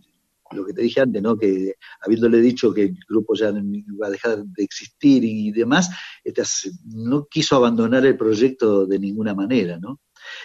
lo 0.52 0.66
que 0.66 0.74
te 0.74 0.82
dije 0.82 1.02
antes, 1.02 1.22
¿no? 1.22 1.38
Que 1.38 1.76
habiéndole 2.02 2.42
dicho 2.42 2.74
que 2.74 2.84
el 2.84 2.98
grupo 3.08 3.36
ya 3.36 3.50
iba 3.50 4.08
a 4.08 4.10
dejar 4.12 4.44
de 4.44 4.64
existir 4.64 5.24
y 5.24 5.52
demás, 5.52 5.90
este, 6.24 6.44
no 6.86 7.28
quiso 7.28 7.56
abandonar 7.56 8.06
el 8.06 8.18
proyecto 8.18 8.86
de 8.86 9.00
ninguna 9.00 9.34
manera, 9.34 9.80
¿no? 9.80 10.02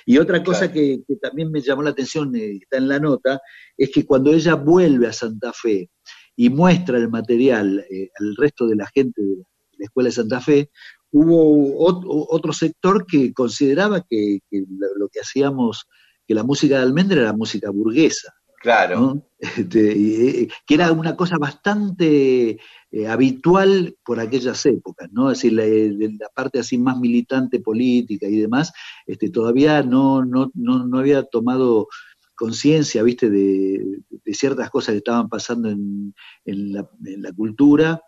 Y 0.09 0.19
otra 0.19 0.43
cosa 0.43 0.61
Claro. 0.71 0.75
que, 0.75 1.01
que 1.07 1.17
también 1.17 1.51
me 1.51 1.61
llamó 1.61 1.83
la 1.83 1.91
atención, 1.91 2.35
eh, 2.37 2.59
está 2.63 2.79
en 2.79 2.89
la 2.89 2.99
nota, 3.01 3.41
es 3.77 3.91
que 3.91 4.07
cuando 4.07 4.33
ella 4.33 4.55
vuelve 4.55 5.09
a 5.09 5.13
Santa 5.13 5.53
Fe 5.53 5.91
y 6.37 6.49
muestra 6.49 6.97
el 6.97 7.09
material 7.11 7.85
eh, 7.91 8.09
al 8.21 8.37
resto 8.37 8.67
de 8.69 8.77
la 8.77 8.87
gente 8.95 9.21
de 9.21 9.37
la 9.79 9.85
Escuela 9.85 10.09
de 10.09 10.13
Santa 10.13 10.41
Fe, 10.41 10.71
hubo 11.11 11.79
ot- 11.89 12.05
otro 12.31 12.53
sector 12.53 13.05
que 13.05 13.33
consideraba 13.35 14.01
que, 14.09 14.39
que 14.49 14.65
lo, 14.97 15.09
que 15.09 15.21
hacíamos, 15.21 15.87
que 16.27 16.35
la 16.35 16.45
música 16.45 16.77
de 16.77 16.83
Almendra 16.83 17.21
era 17.23 17.33
música 17.33 17.71
burguesa. 17.71 18.33
Claro. 18.61 19.01
¿no? 19.01 19.29
Este, 19.39 19.93
y, 19.97 20.29
eh, 20.45 20.49
que 20.67 20.75
era 20.75 20.93
una 20.93 21.15
cosa 21.17 21.37
bastante 21.39 22.59
eh, 22.97 23.07
habitual 23.09 23.95
por 24.03 24.21
aquellas 24.21 24.65
épocas, 24.65 25.11
¿no? 25.13 25.31
Es 25.31 25.37
decir, 25.39 25.53
la, 25.53 25.67
la 25.67 26.31
parte 26.31 26.61
así 26.61 26.79
más 26.79 26.99
militante 26.99 27.61
política 27.61 28.27
y 28.27 28.39
demás, 28.39 28.73
este, 29.07 29.29
todavía 29.29 29.83
no, 29.83 30.25
no, 30.25 30.51
no, 30.55 30.87
no 30.87 30.99
había 30.99 31.23
tomado 31.25 31.89
conciencia, 32.35 33.03
viste, 33.03 33.29
de, 33.29 34.01
ciertas 34.33 34.71
cosas 34.71 34.93
que 34.93 34.99
estaban 34.99 35.29
pasando 35.29 35.69
en, 35.69 36.15
en, 36.47 36.73
la, 36.73 36.89
cultura, 37.37 38.01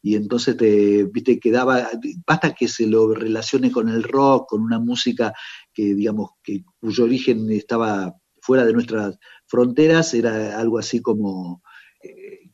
y 0.00 0.14
entonces 0.14 0.56
te, 0.56 1.02
viste, 1.04 1.40
quedaba, 1.40 1.90
basta 2.24 2.54
que 2.54 2.68
se 2.68 2.86
lo 2.86 3.14
relacione 3.14 3.72
con 3.72 3.88
el 3.88 4.04
rock, 4.04 4.50
con 4.50 4.62
una 4.62 4.78
música 4.78 5.32
que, 5.74 5.92
digamos, 5.92 6.30
que 6.44 6.62
cuyo 6.78 7.02
origen 7.02 7.50
estaba 7.50 8.14
fuera 8.40 8.64
de 8.64 8.74
nuestras 8.74 9.18
fronteras, 9.48 10.14
era 10.14 10.56
algo 10.56 10.78
así 10.78 11.02
como 11.02 11.62
eh, 12.00 12.50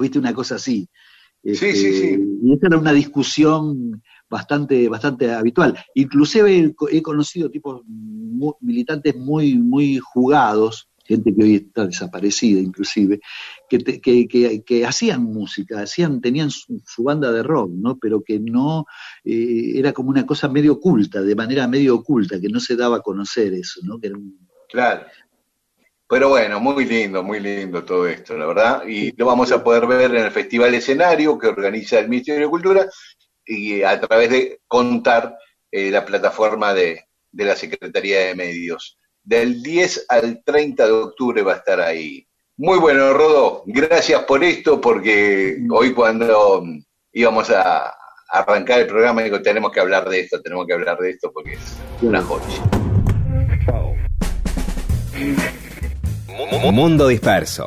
viste, 0.00 0.18
una 0.18 0.34
cosa 0.34 0.56
así. 0.56 0.88
Sí, 1.54 1.72
sí, 1.72 1.92
sí. 1.92 2.18
Y 2.42 2.54
esa 2.54 2.66
era 2.66 2.78
una 2.78 2.92
discusión 2.92 4.02
bastante, 4.28 4.88
bastante 4.88 5.32
habitual. 5.32 5.78
Inclusive 5.94 6.74
he 6.90 7.02
conocido 7.02 7.50
tipos 7.50 7.82
muy, 7.86 8.52
militantes 8.60 9.16
muy, 9.16 9.56
muy 9.56 9.98
jugados, 9.98 10.88
gente 11.08 11.34
que 11.34 11.42
hoy 11.42 11.54
está 11.54 11.86
desaparecida 11.86 12.60
inclusive, 12.60 13.20
que, 13.68 13.78
te, 13.78 14.00
que, 14.00 14.28
que, 14.28 14.62
que, 14.62 14.84
hacían 14.84 15.24
música, 15.24 15.80
hacían, 15.80 16.20
tenían 16.20 16.50
su, 16.50 16.82
su, 16.84 17.02
banda 17.02 17.32
de 17.32 17.42
rock, 17.42 17.70
¿no? 17.72 17.98
Pero 17.98 18.22
que 18.22 18.38
no, 18.38 18.84
eh, 19.24 19.72
era 19.74 19.92
como 19.92 20.10
una 20.10 20.26
cosa 20.26 20.48
medio 20.48 20.74
oculta, 20.74 21.22
de 21.22 21.34
manera 21.34 21.66
medio 21.66 21.94
oculta, 21.94 22.38
que 22.38 22.50
no 22.50 22.60
se 22.60 22.76
daba 22.76 22.98
a 22.98 23.02
conocer 23.02 23.54
eso, 23.54 23.80
¿no? 23.84 23.98
Que 23.98 24.08
era 24.08 24.18
un... 24.18 24.38
Claro. 24.68 25.06
Pero 26.08 26.30
bueno, 26.30 26.58
muy 26.58 26.86
lindo, 26.86 27.22
muy 27.22 27.38
lindo 27.38 27.84
todo 27.84 28.06
esto, 28.06 28.36
la 28.36 28.46
verdad. 28.46 28.82
Y 28.86 29.12
lo 29.16 29.26
vamos 29.26 29.52
a 29.52 29.62
poder 29.62 29.86
ver 29.86 30.10
en 30.14 30.24
el 30.24 30.30
Festival 30.30 30.74
Escenario 30.74 31.38
que 31.38 31.48
organiza 31.48 31.98
el 31.98 32.08
Ministerio 32.08 32.46
de 32.46 32.50
Cultura 32.50 32.86
y 33.44 33.82
a 33.82 34.00
través 34.00 34.30
de 34.30 34.60
contar 34.66 35.36
eh, 35.70 35.90
la 35.90 36.06
plataforma 36.06 36.72
de, 36.72 37.04
de, 37.30 37.44
la 37.44 37.54
Secretaría 37.54 38.20
de 38.20 38.34
Medios. 38.34 38.98
Del 39.22 39.62
10 39.62 40.06
al 40.08 40.42
30 40.42 40.86
de 40.86 40.92
octubre 40.92 41.42
va 41.42 41.52
a 41.52 41.56
estar 41.56 41.78
ahí. 41.80 42.26
Muy 42.56 42.78
bueno, 42.78 43.12
Rodo. 43.12 43.62
Gracias 43.66 44.24
por 44.24 44.42
esto, 44.42 44.80
porque 44.80 45.58
hoy 45.70 45.92
cuando 45.92 46.64
íbamos 47.12 47.50
a 47.50 47.94
arrancar 48.30 48.80
el 48.80 48.86
programa 48.86 49.22
digo, 49.22 49.42
tenemos 49.42 49.72
que 49.72 49.80
hablar 49.80 50.08
de 50.08 50.20
esto, 50.20 50.40
tenemos 50.40 50.66
que 50.66 50.72
hablar 50.72 50.98
de 50.98 51.10
esto 51.10 51.30
porque 51.32 51.52
es 51.52 51.76
una 52.00 52.22
joya. 52.22 52.62
Mundo 56.50 57.08
Disperso. 57.08 57.66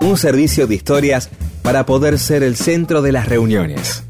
Un 0.00 0.16
servicio 0.16 0.66
de 0.66 0.74
historias 0.74 1.28
para 1.62 1.86
poder 1.86 2.18
ser 2.18 2.42
el 2.42 2.56
centro 2.56 3.02
de 3.02 3.12
las 3.12 3.28
reuniones. 3.28 4.04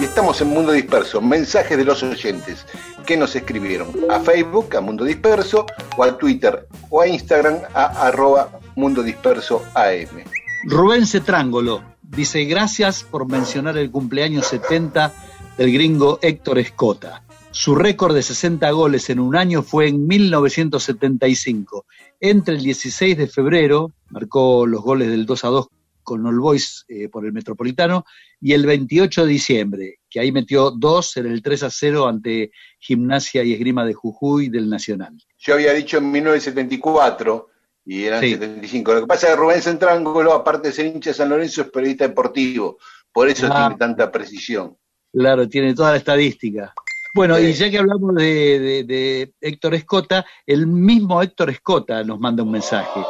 Y 0.00 0.04
estamos 0.04 0.40
en 0.40 0.48
Mundo 0.48 0.72
Disperso, 0.72 1.20
mensajes 1.20 1.76
de 1.76 1.84
los 1.84 2.02
oyentes 2.02 2.66
que 3.06 3.16
nos 3.16 3.34
escribieron 3.34 3.92
a 4.10 4.20
Facebook, 4.20 4.76
a 4.76 4.80
Mundo 4.80 5.04
Disperso, 5.04 5.66
o 5.96 6.04
a 6.04 6.16
Twitter, 6.18 6.66
o 6.88 7.00
a 7.00 7.08
Instagram, 7.08 7.58
a 7.74 8.06
arroba 8.06 8.59
Mundo 8.76 9.02
Disperso 9.02 9.64
AM. 9.74 10.24
Rubén 10.64 11.06
Cetrángolo 11.06 11.82
dice, 12.02 12.44
gracias 12.44 13.02
por 13.04 13.28
mencionar 13.28 13.78
el 13.78 13.90
cumpleaños 13.90 14.46
70 14.46 15.12
del 15.56 15.72
gringo 15.72 16.18
Héctor 16.22 16.58
Escota. 16.58 17.22
Su 17.50 17.74
récord 17.74 18.14
de 18.14 18.22
60 18.22 18.70
goles 18.70 19.10
en 19.10 19.20
un 19.20 19.36
año 19.36 19.62
fue 19.62 19.88
en 19.88 20.06
1975. 20.06 21.86
Entre 22.20 22.54
el 22.54 22.62
16 22.62 23.18
de 23.18 23.26
febrero, 23.26 23.92
marcó 24.10 24.66
los 24.66 24.82
goles 24.82 25.08
del 25.08 25.26
2 25.26 25.44
a 25.44 25.48
2 25.48 25.68
con 26.02 26.26
All 26.26 26.40
Boys 26.40 26.84
eh, 26.88 27.08
por 27.08 27.24
el 27.24 27.32
Metropolitano, 27.32 28.04
y 28.40 28.52
el 28.52 28.66
28 28.66 29.26
de 29.26 29.32
diciembre, 29.32 29.98
que 30.08 30.20
ahí 30.20 30.32
metió 30.32 30.70
dos 30.70 31.16
en 31.16 31.26
el 31.26 31.42
3 31.42 31.64
a 31.64 31.70
0 31.70 32.08
ante 32.08 32.50
Gimnasia 32.78 33.44
y 33.44 33.52
Esgrima 33.52 33.84
de 33.84 33.94
Jujuy 33.94 34.48
del 34.48 34.68
Nacional. 34.68 35.16
Yo 35.38 35.54
había 35.54 35.72
dicho 35.72 35.98
en 35.98 36.10
1974 36.10 37.49
y 37.92 38.04
eran 38.04 38.20
Sí. 38.20 38.30
75. 38.34 38.94
Lo 38.94 39.00
que 39.00 39.06
pasa 39.08 39.26
es 39.26 39.32
que 39.34 39.40
Rubén 39.40 39.62
Centrángulo, 39.62 40.32
aparte 40.32 40.68
de 40.68 40.74
ser 40.74 40.86
hincha 40.86 41.10
de 41.10 41.14
San 41.14 41.28
Lorenzo, 41.28 41.62
es 41.62 41.70
periodista 41.70 42.06
deportivo. 42.06 42.78
Por 43.12 43.28
eso 43.28 43.48
Ah. 43.50 43.66
tiene 43.66 43.78
tanta 43.78 44.12
precisión. 44.12 44.76
Claro, 45.12 45.48
tiene 45.48 45.74
toda 45.74 45.90
la 45.90 45.96
estadística. 45.96 46.72
Bueno, 47.16 47.36
Sí. 47.36 47.46
y 47.46 47.52
ya 47.54 47.68
que 47.68 47.78
hablamos 47.78 48.14
de, 48.14 48.58
de- 48.60 48.84
de 48.84 49.32
Héctor 49.40 49.74
Escota, 49.74 50.24
el 50.46 50.68
mismo 50.68 51.20
Héctor 51.20 51.50
Escota 51.50 52.04
nos 52.04 52.20
manda 52.20 52.44
un 52.44 52.52
mensaje. 52.52 53.00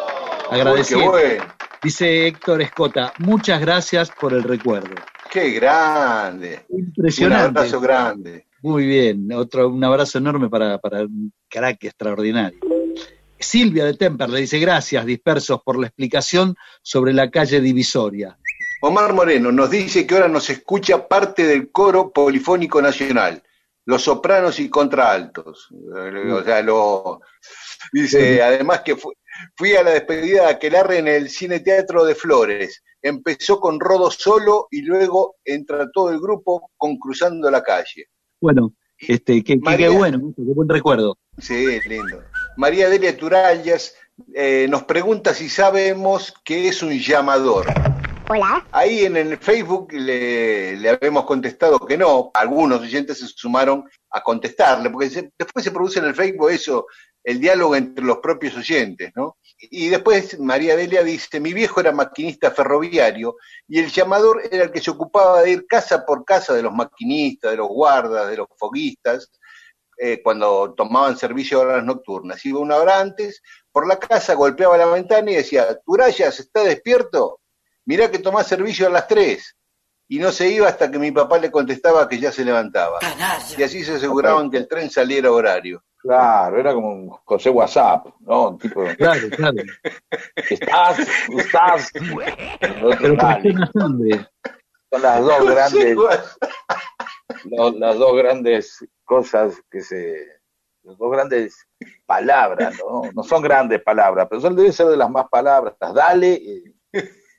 Bueno. 0.50 0.74
Dice 1.82 2.26
Héctor 2.26 2.62
Escota, 2.62 3.12
muchas 3.18 3.60
gracias 3.60 4.10
por 4.18 4.32
el 4.32 4.42
recuerdo. 4.42 4.94
Qué 5.30 5.50
grande. 5.50 6.60
Un 6.70 6.80
Impresionante. 6.86 7.58
abrazo 7.60 7.80
grande. 7.80 8.46
Muy 8.62 8.86
bien, 8.86 9.30
otro, 9.32 9.68
un 9.68 9.82
abrazo 9.84 10.18
enorme 10.18 10.48
para, 10.50 10.78
para 10.78 11.02
un 11.02 11.32
crack 11.48 11.84
extraordinario. 11.84 12.58
Silvia 13.40 13.84
de 13.84 13.94
Temper 13.94 14.28
le 14.28 14.40
dice 14.40 14.58
gracias, 14.58 15.04
dispersos, 15.06 15.60
por 15.64 15.78
la 15.78 15.86
explicación 15.86 16.54
sobre 16.82 17.12
la 17.12 17.30
calle 17.30 17.60
divisoria. 17.60 18.38
Omar 18.82 19.12
Moreno 19.12 19.50
nos 19.52 19.70
dice 19.70 20.06
que 20.06 20.14
ahora 20.14 20.28
nos 20.28 20.48
escucha 20.50 21.06
parte 21.08 21.46
del 21.46 21.70
coro 21.70 22.10
polifónico 22.12 22.80
nacional, 22.80 23.42
los 23.86 24.02
sopranos 24.02 24.58
y 24.60 24.68
contraaltos. 24.70 25.68
Eh, 25.72 26.32
O 26.32 26.42
sea, 26.44 26.62
lo 26.62 27.20
dice 27.92 28.42
además 28.42 28.80
que 28.82 28.96
fu- 28.96 29.12
fui 29.56 29.74
a 29.74 29.82
la 29.82 29.90
despedida 29.90 30.42
de 30.46 30.50
Aquelarre 30.52 30.98
en 30.98 31.08
el 31.08 31.28
Cine 31.28 31.60
Teatro 31.60 32.04
de 32.04 32.14
Flores. 32.14 32.82
Empezó 33.02 33.58
con 33.60 33.80
Rodo 33.80 34.10
solo 34.10 34.66
y 34.70 34.82
luego 34.82 35.36
entra 35.44 35.90
todo 35.92 36.10
el 36.10 36.20
grupo 36.20 36.70
con 36.76 36.98
Cruzando 36.98 37.50
la 37.50 37.62
calle. 37.62 38.06
Bueno, 38.40 38.74
este, 38.98 39.42
qué, 39.42 39.56
bueno, 39.56 40.32
qué 40.36 40.42
buen 40.42 40.68
recuerdo. 40.68 41.18
Sí, 41.38 41.78
lindo. 41.86 42.22
María 42.60 42.90
Delia 42.90 43.16
Turallas 43.16 43.94
eh, 44.34 44.66
nos 44.68 44.84
pregunta 44.84 45.32
si 45.32 45.48
sabemos 45.48 46.34
qué 46.44 46.68
es 46.68 46.82
un 46.82 46.92
llamador. 46.92 47.64
Hola. 48.28 48.66
Ahí 48.70 49.06
en 49.06 49.16
el 49.16 49.38
Facebook 49.38 49.90
le, 49.94 50.76
le 50.76 50.90
habíamos 50.90 51.24
contestado 51.24 51.78
que 51.80 51.96
no. 51.96 52.30
Algunos 52.34 52.82
oyentes 52.82 53.18
se 53.18 53.28
sumaron 53.28 53.88
a 54.10 54.22
contestarle, 54.22 54.90
porque 54.90 55.08
se- 55.08 55.32
después 55.38 55.64
se 55.64 55.70
produce 55.70 56.00
en 56.00 56.04
el 56.04 56.14
Facebook 56.14 56.50
eso, 56.50 56.86
el 57.24 57.40
diálogo 57.40 57.74
entre 57.76 58.04
los 58.04 58.18
propios 58.18 58.54
oyentes, 58.58 59.10
¿no? 59.16 59.38
Y 59.58 59.88
después 59.88 60.38
María 60.38 60.76
Delia 60.76 61.02
dice, 61.02 61.40
mi 61.40 61.54
viejo 61.54 61.80
era 61.80 61.92
maquinista 61.92 62.50
ferroviario 62.50 63.36
y 63.68 63.78
el 63.78 63.90
llamador 63.90 64.42
era 64.50 64.64
el 64.64 64.70
que 64.70 64.82
se 64.82 64.90
ocupaba 64.90 65.40
de 65.40 65.52
ir 65.52 65.66
casa 65.66 66.04
por 66.04 66.26
casa 66.26 66.52
de 66.52 66.62
los 66.62 66.74
maquinistas, 66.74 67.52
de 67.52 67.56
los 67.56 67.68
guardas, 67.68 68.28
de 68.28 68.36
los 68.36 68.48
foguistas, 68.58 69.30
eh, 70.02 70.22
cuando 70.22 70.72
tomaban 70.74 71.18
servicio 71.18 71.58
a 71.58 71.62
horas 71.62 71.84
nocturnas. 71.84 72.42
Iba 72.46 72.58
una 72.60 72.76
hora 72.76 73.00
antes, 73.00 73.42
por 73.70 73.86
la 73.86 73.98
casa 73.98 74.32
golpeaba 74.32 74.78
la 74.78 74.86
ventana 74.86 75.30
y 75.30 75.34
decía, 75.34 75.78
Turayas, 75.84 76.40
¿está 76.40 76.62
despierto? 76.62 77.40
Mirá 77.84 78.10
que 78.10 78.18
tomás 78.18 78.46
servicio 78.46 78.86
a 78.86 78.90
las 78.90 79.06
tres. 79.06 79.56
Y 80.08 80.18
no 80.18 80.32
se 80.32 80.48
iba 80.48 80.66
hasta 80.68 80.90
que 80.90 80.98
mi 80.98 81.12
papá 81.12 81.36
le 81.38 81.50
contestaba 81.50 82.08
que 82.08 82.18
ya 82.18 82.32
se 82.32 82.46
levantaba. 82.46 82.98
Y 83.58 83.62
así 83.62 83.84
se 83.84 83.96
aseguraban 83.96 84.50
que 84.50 84.56
el 84.56 84.66
tren 84.68 84.90
saliera 84.90 85.28
a 85.28 85.32
horario. 85.32 85.84
Claro, 85.98 86.58
era 86.58 86.72
como 86.72 86.92
un 86.92 87.10
José 87.10 87.50
WhatsApp, 87.50 88.06
¿no? 88.20 88.48
Un 88.48 88.58
tipo, 88.58 88.82
Claro, 88.96 89.28
claro. 89.28 89.56
estás, 90.48 90.98
estás. 91.28 91.90
Pero. 92.58 93.20
Son 94.90 95.02
las 95.02 95.22
dos 95.22 95.44
grandes, 95.44 95.96
las 97.78 97.98
dos 97.98 98.16
grandes 98.16 98.84
cosas 99.14 99.60
que 99.68 99.80
se, 99.80 100.24
las 100.84 100.96
dos 100.96 101.10
grandes 101.10 101.66
palabras, 102.06 102.78
¿no? 102.78 103.10
No 103.12 103.24
son 103.24 103.42
grandes 103.42 103.82
palabras, 103.82 104.28
pero 104.30 104.40
son 104.40 104.54
deben 104.54 104.72
ser 104.72 104.86
de 104.86 104.96
las 104.96 105.10
más 105.10 105.28
palabras. 105.28 105.74
Dale, 105.80 106.34
eh, 106.34 106.74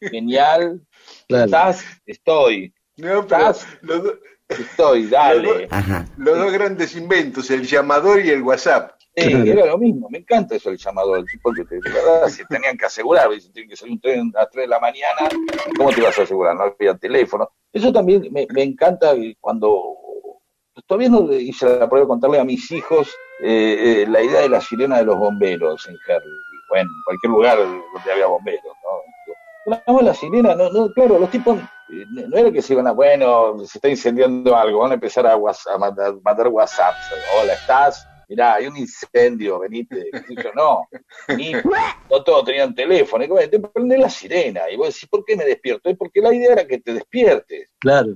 genial, 0.01 0.81
Claro. 1.29 1.45
estás, 1.45 1.85
estoy, 2.05 2.73
No, 2.97 3.25
pero 3.25 3.49
Estás. 3.51 3.67
los, 3.83 4.03
do- 4.03 4.19
estoy, 4.49 5.07
dale. 5.07 5.69
los 6.17 6.37
dos 6.37 6.51
grandes 6.51 6.93
inventos, 6.95 7.49
el 7.51 7.65
llamador 7.65 8.19
y 8.19 8.31
el 8.31 8.41
WhatsApp. 8.43 8.91
Sí, 9.15 9.23
era 9.49 9.65
lo 9.65 9.77
mismo, 9.77 10.09
me 10.09 10.19
encanta 10.19 10.55
eso 10.55 10.69
el 10.69 10.77
llamado 10.77 11.15
del 11.15 11.25
tipo 11.25 11.51
que 11.53 11.63
te, 11.65 11.75
de 11.75 11.89
verdad, 11.89 12.27
si 12.29 12.45
tenían 12.47 12.77
que 12.77 12.85
asegurar, 12.85 13.27
si 13.39 13.49
tienen 13.51 13.69
que 13.69 13.75
salir 13.77 13.93
un 13.93 14.01
tren 14.01 14.31
a 14.35 14.39
las 14.41 14.49
3 14.49 14.63
de 14.63 14.67
la 14.69 14.79
mañana, 14.79 15.29
¿cómo 15.77 15.89
te 15.91 15.99
ibas 16.01 16.17
a 16.19 16.23
asegurar? 16.23 16.55
No 16.55 16.63
había 16.63 16.95
teléfono. 16.97 17.49
Eso 17.73 17.91
también 17.93 18.27
me, 18.31 18.45
me 18.53 18.63
encanta 18.63 19.13
cuando 19.41 19.90
todavía 20.87 21.09
no 21.09 21.31
hice 21.33 21.65
la 21.65 21.89
prueba 21.89 22.05
de 22.05 22.09
contarle 22.09 22.39
a 22.39 22.43
mis 22.43 22.71
hijos 22.71 23.09
eh, 23.43 24.03
eh, 24.03 24.05
la 24.07 24.21
idea 24.21 24.41
de 24.41 24.49
la 24.49 24.61
sirena 24.61 24.97
de 24.97 25.05
los 25.05 25.17
bomberos 25.17 25.87
en 25.87 25.97
Herley, 26.07 26.31
bueno, 26.69 26.89
en 26.89 27.03
cualquier 27.05 27.31
lugar 27.31 27.57
donde 27.57 28.11
había 28.11 28.27
bomberos, 28.27 28.63
¿no? 28.65 29.75
Sonaba 29.75 30.01
la 30.01 30.13
sirena, 30.13 30.55
no, 30.55 30.69
no, 30.71 30.91
claro, 30.93 31.19
los 31.19 31.29
tipos 31.29 31.57
eh, 31.59 32.05
no 32.09 32.37
era 32.37 32.51
que 32.51 32.61
se 32.61 32.73
iban 32.73 32.87
a, 32.87 32.91
bueno, 32.91 33.59
se 33.59 33.77
está 33.77 33.89
incendiando 33.89 34.55
algo, 34.55 34.79
van 34.79 34.91
a 34.91 34.95
empezar 34.95 35.25
a, 35.27 35.35
whats- 35.37 35.67
a 35.67 35.77
mandar, 35.77 36.15
mandar 36.23 36.47
WhatsApp, 36.47 36.95
hola, 37.39 37.53
¿estás? 37.53 38.07
Mirá, 38.27 38.53
hay 38.53 38.67
un 38.67 38.77
incendio, 38.77 39.59
venite. 39.59 40.09
Yo, 40.29 40.53
no, 40.55 40.87
ni, 41.35 41.51
no 41.51 42.23
todos 42.23 42.45
tenían 42.45 42.73
teléfono. 42.73 43.25
Y 43.25 43.27
bueno, 43.27 43.49
te 43.49 43.59
prende 43.59 43.97
la 43.97 44.09
sirena. 44.09 44.69
Y 44.71 44.77
vos 44.77 44.87
decís, 44.87 45.09
¿por 45.09 45.25
qué 45.25 45.35
me 45.35 45.43
despierto? 45.43 45.89
Es 45.89 45.97
porque 45.97 46.21
la 46.21 46.33
idea 46.33 46.53
era 46.53 46.65
que 46.65 46.77
te 46.79 46.93
despiertes. 46.93 47.67
Claro. 47.81 48.11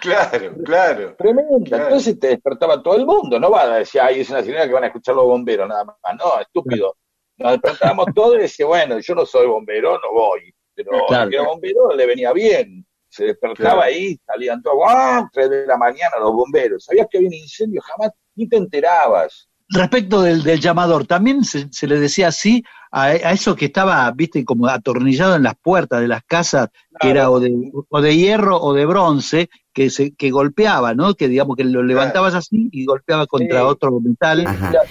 Claro, 0.00 0.54
claro. 0.64 1.14
Tremenda. 1.16 1.58
Claro. 1.64 1.84
Entonces 1.84 2.18
te 2.18 2.28
despertaba 2.28 2.82
todo 2.82 2.96
el 2.96 3.06
mundo. 3.06 3.38
No 3.38 3.50
va 3.50 3.62
a 3.62 3.78
decir, 3.78 4.00
ay, 4.00 4.20
es 4.20 4.30
una 4.30 4.42
sirena 4.42 4.66
que 4.66 4.72
van 4.72 4.84
a 4.84 4.88
escuchar 4.88 5.14
los 5.14 5.24
bomberos, 5.24 5.68
nada 5.68 5.84
más. 5.84 5.96
No, 6.18 6.40
estúpido. 6.40 6.96
Nos 7.36 7.52
despertábamos 7.52 8.06
todos 8.14 8.34
y 8.36 8.40
decía, 8.40 8.66
bueno, 8.66 8.98
yo 8.98 9.14
no 9.14 9.24
soy 9.24 9.46
bombero, 9.46 9.92
no 10.00 10.12
voy. 10.12 10.52
Pero 10.74 10.90
Claro. 11.06 11.24
el 11.24 11.30
que 11.30 11.36
era 11.36 11.46
bombero 11.46 11.92
le 11.94 12.06
venía 12.06 12.32
bien. 12.32 12.84
Se 13.08 13.24
despertaba 13.24 13.84
ahí, 13.84 14.18
salían 14.26 14.60
todos, 14.62 14.76
¡guau! 14.76 15.28
Tres 15.32 15.48
de 15.48 15.66
la 15.66 15.76
mañana 15.78 16.18
los 16.20 16.32
bomberos. 16.32 16.84
Sabías 16.84 17.06
que 17.10 17.16
había 17.18 17.28
un 17.28 17.34
incendio, 17.34 17.80
jamás 17.80 18.10
ni 18.34 18.46
te 18.48 18.56
enterabas. 18.56 19.47
Respecto 19.70 20.22
del, 20.22 20.42
del 20.42 20.60
llamador, 20.60 21.06
también 21.06 21.44
se, 21.44 21.68
se 21.70 21.86
le 21.86 22.00
decía 22.00 22.28
así 22.28 22.64
a, 22.90 23.04
a 23.04 23.32
eso 23.32 23.54
que 23.54 23.66
estaba, 23.66 24.10
viste, 24.12 24.44
como 24.44 24.66
atornillado 24.66 25.36
en 25.36 25.42
las 25.42 25.54
puertas 25.56 26.00
de 26.00 26.08
las 26.08 26.22
casas, 26.24 26.68
que 26.98 27.10
era 27.10 27.30
o 27.30 27.38
de, 27.38 27.52
o 27.88 28.00
de 28.00 28.16
hierro 28.16 28.56
o 28.58 28.72
de 28.72 28.86
bronce, 28.86 29.50
que 29.74 29.90
se 29.90 30.14
que 30.14 30.30
golpeaba, 30.30 30.94
¿no? 30.94 31.14
Que 31.14 31.28
digamos 31.28 31.54
que 31.56 31.64
lo 31.64 31.82
levantabas 31.82 32.34
así 32.34 32.68
y 32.72 32.86
golpeaba 32.86 33.26
contra 33.26 33.60
Sí. 33.60 33.66
otro 33.66 34.00
metal. 34.00 34.44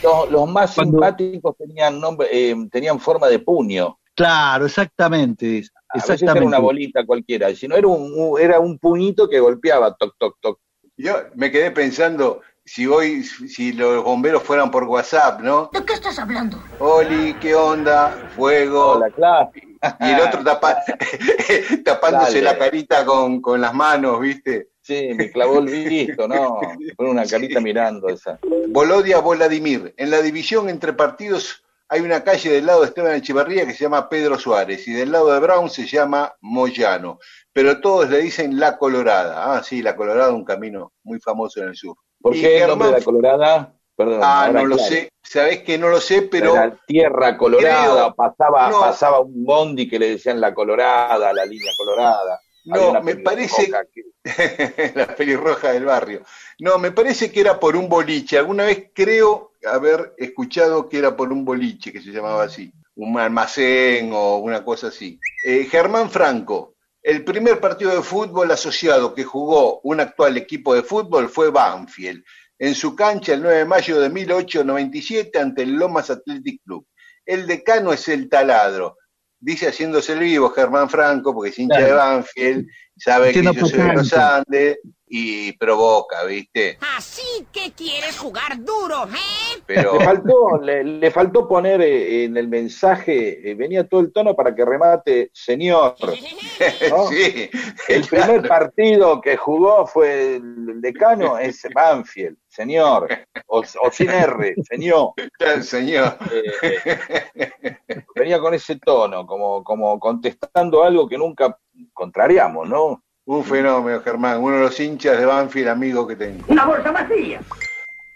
Los, 0.04 0.32
los 0.32 0.50
más 0.50 0.76
Cuando- 0.76 0.92
simpáticos 1.00 1.58
tenían 1.58 2.00
nombre, 2.00 2.28
eh, 2.32 2.56
tenían 2.72 3.00
forma 3.00 3.28
de 3.28 3.40
puño. 3.40 3.98
Claro, 4.16 4.66
exactamente. 4.68 5.46
A 5.46 5.50
veces 5.50 5.70
era 6.10 6.14
Exactamente. 6.14 6.46
una 6.48 6.60
bolita 6.60 7.06
cualquiera. 7.06 7.54
Si 7.56 7.68
no 7.68 7.76
era 7.76 7.88
un- 7.88 8.40
era 8.40 8.60
un 8.60 8.78
puñito 8.78 9.28
que 9.28 9.40
golpeaba, 9.40 9.96
toc, 9.96 10.16
toc, 10.20 10.38
toc. 10.40 10.60
Yo 10.98 11.14
me 11.36 11.52
quedé 11.52 11.72
pensando 11.72 12.42
si 12.68 12.86
hoy, 12.86 13.24
si 13.24 13.72
los 13.72 14.04
bomberos 14.04 14.44
fueran 14.44 14.70
por 14.70 14.84
WhatsApp, 14.84 15.40
¿no? 15.42 15.70
¿De 15.74 15.84
qué 15.86 15.94
estás 15.94 16.20
hablando? 16.20 16.58
Oli, 16.80 17.40
¿qué 17.40 17.56
onda? 17.56 18.22
Fuego. 18.36 18.92
Hola, 18.98 19.10
claro. 19.12 19.52
Y 20.02 20.12
el 20.12 20.20
otro 20.22 20.44
tapa- 20.44 20.84
tapándose 21.86 22.42
Dale. 22.42 22.42
la 22.42 22.58
carita 22.58 23.06
con, 23.06 23.42
con 23.42 23.62
las 23.62 23.74
manos, 23.74 24.20
¿viste? 24.20 24.70
Sí, 24.82 25.12
me 25.16 25.32
clavó 25.32 25.60
el 25.60 25.66
visto, 25.66 26.28
¿no? 26.28 26.60
Con 26.96 27.08
una 27.08 27.26
carita 27.26 27.60
mirando 27.60 28.10
esa. 28.10 28.40
Volodia 28.70 29.20
Voladimir. 29.20 29.94
En 29.98 30.10
la 30.10 30.22
división 30.22 30.68
entre 30.70 30.94
partidos 30.94 31.64
hay 31.90 32.02
una 32.02 32.24
calle 32.24 32.52
del 32.52 32.66
lado 32.66 32.82
de 32.82 32.88
Esteban 32.88 33.16
Echeverría 33.16 33.66
que 33.66 33.74
se 33.74 33.84
llama 33.84 34.10
Pedro 34.10 34.38
Suárez 34.40 34.88
y 34.88 34.94
del 34.94 35.12
lado 35.12 35.32
de 35.32 35.40
Brown 35.40 35.70
se 35.70 35.86
llama 35.86 36.34
Moyano. 36.42 37.20
Pero 37.54 37.80
todos 37.80 38.10
le 38.10 38.20
dicen 38.20 38.60
La 38.60 38.78
Colorada. 38.78 39.54
Ah, 39.56 39.64
sí, 39.64 39.82
La 39.82 39.96
Colorada, 39.96 40.32
un 40.34 40.44
camino 40.46 40.94
muy 41.04 41.20
famoso 41.20 41.62
en 41.62 41.70
el 41.70 41.76
sur. 41.76 41.96
¿Por 42.22 42.36
Y 42.36 42.42
qué 42.42 42.62
el 42.62 42.68
nombre 42.68 42.88
de 42.90 43.00
la 43.00 43.02
Colorada? 43.06 43.74
Perdón. 43.96 44.20
Ah, 44.24 44.50
no 44.54 44.66
lo 44.66 44.76
claro. 44.76 44.90
sé. 44.92 45.10
Sabés 45.24 45.64
que 45.64 45.78
no 45.78 45.90
lo 45.90 46.00
sé, 46.00 46.22
pero 46.24 46.54
Era 46.54 46.78
tierra 46.86 47.36
colorada, 47.38 47.84
Creo- 48.12 48.16
pasaba, 48.16 48.70
no. 48.70 48.80
pasaba 48.80 49.20
un 49.22 49.44
bondi 49.44 49.90
que 49.90 49.98
le 50.00 50.12
decían 50.12 50.40
la 50.40 50.54
colorada, 50.54 51.34
la 51.34 51.46
línea 51.46 51.72
colorada. 51.78 52.40
No, 52.66 53.02
me 53.02 53.16
parece 53.16 53.72
que- 53.94 54.04
la 54.96 55.08
pelirroja 55.16 55.72
del 55.72 55.86
barrio. 55.86 56.22
No, 56.60 56.78
me 56.78 56.92
parece 56.92 57.32
que 57.32 57.40
era 57.42 57.60
por 57.60 57.76
un 57.76 57.90
boliche. 57.90 58.38
Alguna 58.38 58.66
vez 58.66 58.90
creo 58.94 59.52
haber 59.66 60.14
escuchado 60.18 60.88
que 60.90 61.00
era 61.00 61.16
por 61.16 61.32
un 61.32 61.44
boliche, 61.44 61.92
que 61.92 62.02
se 62.02 62.12
llamaba 62.12 62.44
así, 62.44 62.72
un 62.96 63.18
almacén 63.20 64.12
o 64.14 64.38
una 64.38 64.64
cosa 64.64 64.88
así. 64.88 65.20
Eh, 65.44 65.66
Germán 65.70 66.10
Franco, 66.10 66.76
el 67.08 67.24
primer 67.24 67.62
partido 67.62 67.96
de 67.96 68.02
fútbol 68.02 68.52
asociado 68.52 69.14
que 69.14 69.24
jugó 69.24 69.80
un 69.84 70.02
actual 70.02 70.36
equipo 70.36 70.76
de 70.76 70.84
fútbol 70.84 71.30
fue 71.30 71.52
Banfield, 71.52 72.22
en 72.60 72.76
su 72.76 72.98
cancha 72.98 73.34
el 73.34 73.44
9 73.44 73.60
de 73.60 73.66
mayo 73.66 74.02
de 74.02 74.10
1897 74.10 75.40
ante 75.40 75.62
el 75.62 75.72
Lomas 75.76 76.10
Athletic 76.10 76.62
Club. 76.66 76.86
El 77.26 77.48
decano 77.48 77.94
es 77.94 78.10
el 78.10 78.28
taladro. 78.28 78.98
Dice 79.40 79.70
haciéndose 79.70 80.12
el 80.12 80.20
vivo 80.20 80.50
Germán 80.50 80.90
Franco, 80.90 81.34
porque 81.34 81.52
es 81.52 81.60
hincha 81.60 81.80
de 81.80 81.94
Banfield, 81.94 82.68
sabe 82.98 83.28
Entiendo 83.28 83.54
que 83.54 83.60
yo 83.62 83.66
soy 83.68 83.80
de 83.80 83.94
los. 83.94 84.14
Andes 84.14 84.78
y 85.10 85.54
provoca, 85.54 86.26
¿viste? 86.26 86.78
Así 86.98 87.48
que 87.52 87.72
quieres 87.72 88.18
jugar 88.18 88.58
duro, 88.64 89.06
¿eh? 89.06 89.62
Pero 89.66 89.98
Le 89.98 90.06
faltó, 90.06 90.62
le, 90.62 90.84
le 90.84 91.12
faltó 91.12 91.48
poner 91.48 91.82
eh, 91.82 92.26
en 92.26 92.36
el 92.36 92.48
mensaje, 92.48 93.50
eh, 93.50 93.56
venía 93.56 93.88
todo 93.88 94.02
el 94.02 94.12
tono 94.12 94.36
para 94.36 94.54
que 94.54 94.66
remate, 94.66 95.30
señor. 95.34 95.96
¿no? 96.90 97.08
sí, 97.08 97.50
El 97.88 98.06
primer 98.06 98.48
partido 98.48 99.22
que 99.22 99.38
jugó 99.38 99.86
fue 99.88 100.36
el 100.36 100.82
decano, 100.82 101.38
es 101.38 101.66
Banfield, 101.74 102.38
señor. 102.48 103.08
O, 103.46 103.60
o 103.60 103.92
sin 103.92 104.10
R, 104.10 104.56
señor. 104.70 105.14
claro, 105.34 105.64
señor. 105.64 106.18
Eh, 106.32 107.78
venía 108.16 108.40
con 108.40 108.54
ese 108.54 108.78
tono, 108.78 109.26
como, 109.26 109.64
como 109.64 109.98
contestando 110.00 110.84
algo 110.84 111.08
que 111.08 111.18
nunca 111.18 111.58
contrariamos, 111.94 112.68
¿no? 112.68 113.04
Un 113.30 113.44
fenómeno, 113.44 114.00
Germán, 114.02 114.42
uno 114.42 114.56
de 114.56 114.62
los 114.64 114.80
hinchas 114.80 115.20
de 115.20 115.26
Banfield 115.26 115.68
amigos 115.68 116.08
que 116.08 116.16
tengo. 116.16 116.46
Una 116.48 116.66
bolsa 116.66 116.92
vacía. 116.92 117.42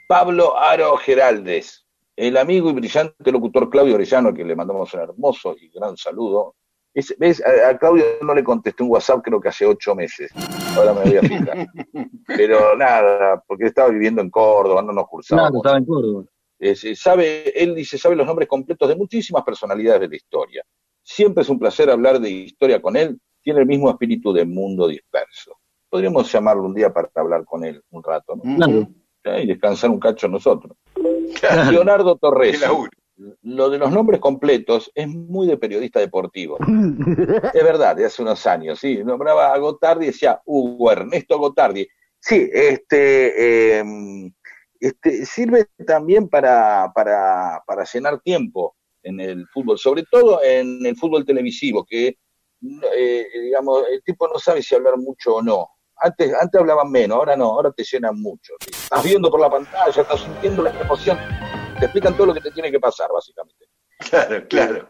Pablo 0.07 0.57
Aro 0.57 0.95
Geraldes, 0.95 1.85
el 2.15 2.37
amigo 2.37 2.69
y 2.69 2.73
brillante 2.73 3.29
locutor 3.29 3.69
Claudio 3.69 3.95
Orellano, 3.95 4.33
que 4.33 4.45
le 4.45 4.55
mandamos 4.55 4.93
un 4.93 5.01
hermoso 5.01 5.55
y 5.59 5.69
gran 5.69 5.97
saludo. 5.97 6.55
Es- 6.93 7.13
¿Ves? 7.19 7.43
A, 7.45 7.69
a 7.71 7.77
Claudio 7.77 8.05
no 8.21 8.33
le 8.33 8.41
contesté 8.41 8.83
un 8.83 8.91
WhatsApp 8.91 9.21
creo 9.21 9.41
que 9.41 9.49
hace 9.49 9.65
ocho 9.65 9.93
meses. 9.95 10.31
Ahora 10.77 10.93
me 10.93 11.01
voy 11.01 11.17
a 11.17 11.21
fijar. 11.21 11.67
Pero 12.27 12.77
nada, 12.77 13.43
porque 13.45 13.65
estaba 13.65 13.89
viviendo 13.89 14.21
en 14.21 14.29
Córdoba, 14.29 14.81
no 14.81 14.87
nos 14.93 14.95
Claro, 15.03 15.09
cursábamos. 15.09 15.57
estaba 15.57 15.77
en 15.77 15.85
Córdoba. 15.85 16.23
Eh, 16.57 16.75
se 16.75 16.95
sabe, 16.95 17.51
él 17.61 17.75
dice, 17.75 17.97
sabe 17.97 18.15
los 18.15 18.25
nombres 18.25 18.47
completos 18.47 18.87
de 18.87 18.95
muchísimas 18.95 19.43
personalidades 19.43 19.99
de 20.01 20.07
la 20.07 20.15
historia. 20.15 20.63
Siempre 21.03 21.41
es 21.43 21.49
un 21.49 21.59
placer 21.59 21.89
hablar 21.89 22.17
de 22.21 22.29
historia 22.29 22.81
con 22.81 22.95
él. 22.95 23.19
Tiene 23.41 23.61
el 23.61 23.65
mismo 23.65 23.89
espíritu 23.89 24.33
de 24.33 24.45
mundo 24.45 24.87
disperso. 24.87 25.57
Podríamos 25.89 26.31
llamarlo 26.31 26.63
un 26.63 26.73
día 26.73 26.93
para 26.93 27.09
hablar 27.15 27.43
con 27.45 27.63
él 27.63 27.83
un 27.89 28.03
rato, 28.03 28.35
¿no? 28.35 28.55
Claro. 28.55 28.87
Y 29.41 29.47
descansar 29.47 29.89
un 29.89 29.99
cacho 29.99 30.27
nosotros. 30.27 30.75
Claro, 31.39 31.71
Leonardo 31.71 32.15
Torres. 32.15 32.63
Lo 33.43 33.69
de 33.69 33.77
los 33.77 33.91
nombres 33.91 34.19
completos 34.19 34.91
es 34.95 35.07
muy 35.07 35.45
de 35.47 35.57
periodista 35.57 35.99
deportivo. 35.99 36.57
Es 37.53 37.63
verdad, 37.63 37.95
de 37.95 38.05
hace 38.05 38.21
unos 38.21 38.47
años, 38.47 38.79
sí. 38.79 39.03
Nombraba 39.03 39.53
a 39.53 39.57
Gotardi 39.59 40.05
y 40.05 40.07
decía 40.07 40.41
Hugo 40.45 40.91
Ernesto 40.91 41.37
Gotardi. 41.37 41.87
Sí, 42.19 42.49
este, 42.51 43.79
eh, 43.79 43.83
este 44.79 45.25
sirve 45.25 45.67
también 45.85 46.29
para, 46.29 46.91
para, 46.95 47.61
para 47.67 47.83
llenar 47.83 48.19
tiempo 48.21 48.75
en 49.03 49.19
el 49.19 49.47
fútbol, 49.47 49.77
sobre 49.77 50.03
todo 50.09 50.41
en 50.43 50.85
el 50.85 50.95
fútbol 50.95 51.25
televisivo, 51.25 51.85
que 51.85 52.17
eh, 52.95 53.27
digamos, 53.41 53.83
el 53.89 54.01
tipo 54.03 54.27
no 54.27 54.37
sabe 54.39 54.61
si 54.61 54.75
hablar 54.75 54.97
mucho 54.97 55.35
o 55.35 55.41
no. 55.41 55.67
Antes, 56.03 56.33
antes 56.33 56.59
hablaban 56.59 56.89
menos, 56.89 57.17
ahora 57.17 57.35
no, 57.35 57.45
ahora 57.45 57.71
te 57.71 57.83
llenan 57.83 58.19
mucho. 58.19 58.53
¿sí? 58.61 58.71
Estás 58.71 59.03
viendo 59.03 59.29
por 59.29 59.39
la 59.39 59.49
pantalla, 59.49 60.01
estás 60.01 60.19
sintiendo 60.19 60.63
la 60.63 60.71
emoción, 60.81 61.17
te 61.77 61.85
explican 61.85 62.15
todo 62.17 62.27
lo 62.27 62.33
que 62.33 62.41
te 62.41 62.51
tiene 62.51 62.71
que 62.71 62.79
pasar, 62.79 63.09
básicamente. 63.13 63.65
Claro, 64.09 64.47
claro. 64.47 64.89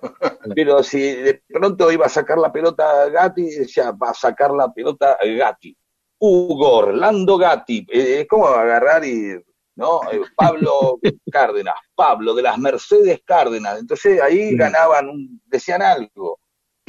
Pero 0.55 0.81
si 0.83 1.01
de 1.01 1.43
pronto 1.49 1.91
iba 1.91 2.05
a 2.05 2.09
sacar 2.09 2.37
la 2.37 2.49
pelota 2.51 3.09
Gatti, 3.09 3.43
decía, 3.57 3.91
va 3.91 4.11
a 4.11 4.13
sacar 4.13 4.51
la 4.51 4.71
pelota 4.71 5.17
Gatti. 5.21 5.75
Hugo 6.17 6.77
Orlando 6.77 7.37
Gatti. 7.37 7.85
Eh, 7.91 8.21
Es 8.21 8.27
como 8.29 8.47
agarrar 8.47 9.03
y, 9.03 9.33
¿no? 9.75 9.99
Eh, 10.11 10.21
Pablo 10.35 10.97
Cárdenas, 11.29 11.75
Pablo 11.93 12.33
de 12.33 12.43
las 12.43 12.57
Mercedes 12.57 13.19
Cárdenas. 13.25 13.79
Entonces 13.79 14.21
ahí 14.21 14.55
ganaban, 14.55 15.09
un- 15.09 15.41
decían 15.45 15.81
algo. 15.81 16.39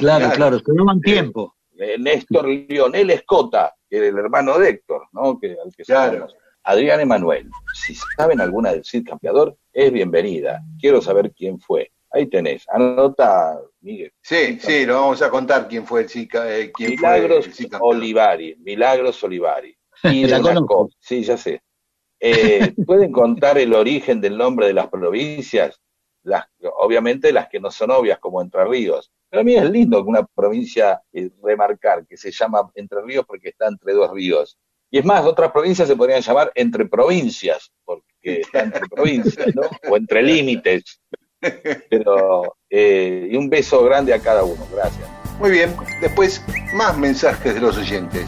Claro, 0.03 0.19
Claro. 0.25 0.35
claro, 0.35 0.59
se 0.59 0.65
toman 0.75 0.99
tiempo. 1.01 1.55
Eh, 1.77 1.97
Néstor 1.97 2.47
Lionel 2.47 3.09
Escota, 3.09 3.73
que 3.89 3.97
era 3.97 4.07
el 4.07 4.17
hermano 4.17 4.59
de 4.59 4.69
Héctor, 4.69 5.07
¿no? 5.13 5.39
Que, 5.39 5.55
al 5.63 5.73
que 5.75 5.83
Claro. 5.83 6.27
Adrián 6.63 6.99
Emanuel. 6.99 7.49
Si 7.73 7.95
saben 8.17 8.39
alguna 8.41 8.71
del 8.71 8.83
Cid 8.85 9.05
Campeador, 9.07 9.57
es 9.71 9.91
bienvenida. 9.91 10.61
Quiero 10.79 11.01
saber 11.01 11.31
quién 11.33 11.59
fue. 11.59 11.91
Ahí 12.11 12.27
tenés. 12.27 12.63
Anota, 12.69 13.59
Miguel. 13.81 14.11
Sí, 14.21 14.59
sí, 14.61 14.85
lo 14.85 14.95
vamos 14.95 15.21
a 15.21 15.29
contar 15.29 15.67
quién 15.67 15.85
fue 15.85 16.01
el 16.01 16.09
Zika, 16.09 16.53
eh, 16.57 16.71
quién 16.71 16.91
Milagros 16.91 17.47
fue 17.47 17.65
el. 17.65 17.71
Olivari, 17.81 18.55
Milagros 18.59 19.23
Olivari. 19.23 19.75
Y 20.03 20.27
La 20.27 20.41
conozco. 20.41 20.89
sí, 20.99 21.23
ya 21.23 21.37
sé. 21.37 21.61
Eh, 22.19 22.73
¿Pueden 22.85 23.11
contar 23.11 23.57
el 23.57 23.73
origen 23.73 24.19
del 24.21 24.37
nombre 24.37 24.67
de 24.67 24.73
las 24.73 24.87
provincias? 24.89 25.79
Las, 26.23 26.45
obviamente 26.77 27.33
las 27.33 27.47
que 27.49 27.59
no 27.59 27.71
son 27.71 27.91
obvias, 27.91 28.19
como 28.19 28.41
Entre 28.41 28.63
Ríos. 28.65 29.11
Pero 29.33 29.41
a 29.41 29.45
mí 29.45 29.55
es 29.55 29.67
lindo 29.67 30.03
que 30.03 30.09
una 30.11 30.23
provincia 30.23 31.01
eh, 31.11 31.31
remarcar 31.41 32.05
que 32.05 32.15
se 32.15 32.29
llama 32.29 32.69
Entre 32.75 33.01
Ríos 33.01 33.25
porque 33.25 33.49
está 33.49 33.67
entre 33.67 33.93
dos 33.93 34.11
ríos. 34.11 34.59
Y 34.91 34.99
es 34.99 35.05
más, 35.05 35.25
otras 35.25 35.51
provincias 35.51 35.87
se 35.87 35.95
podrían 35.95 36.21
llamar 36.21 36.51
entre 36.53 36.85
provincias, 36.85 37.71
porque 37.83 38.05
está 38.41 38.61
entre 38.61 38.85
provincias, 38.87 39.47
¿no? 39.55 39.63
O 39.89 39.97
entre 39.97 40.21
límites. 40.21 41.01
Pero, 41.89 42.57
eh, 42.69 43.29
y 43.31 43.35
un 43.35 43.49
beso 43.49 43.83
grande 43.83 44.13
a 44.13 44.19
cada 44.19 44.43
uno. 44.43 44.67
Gracias. 44.71 45.09
Muy 45.39 45.49
bien, 45.49 45.75
después 45.99 46.39
más 46.75 46.95
mensajes 46.95 47.55
de 47.55 47.59
los 47.59 47.75
oyentes. 47.75 48.27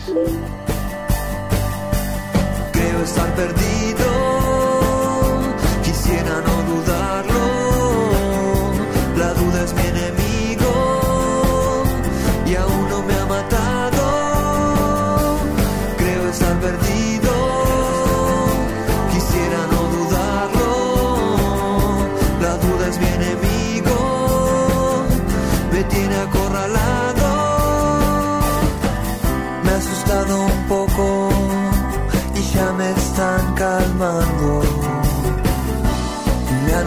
Creo 2.74 3.04
estar 3.04 3.36
perdido, 3.36 3.75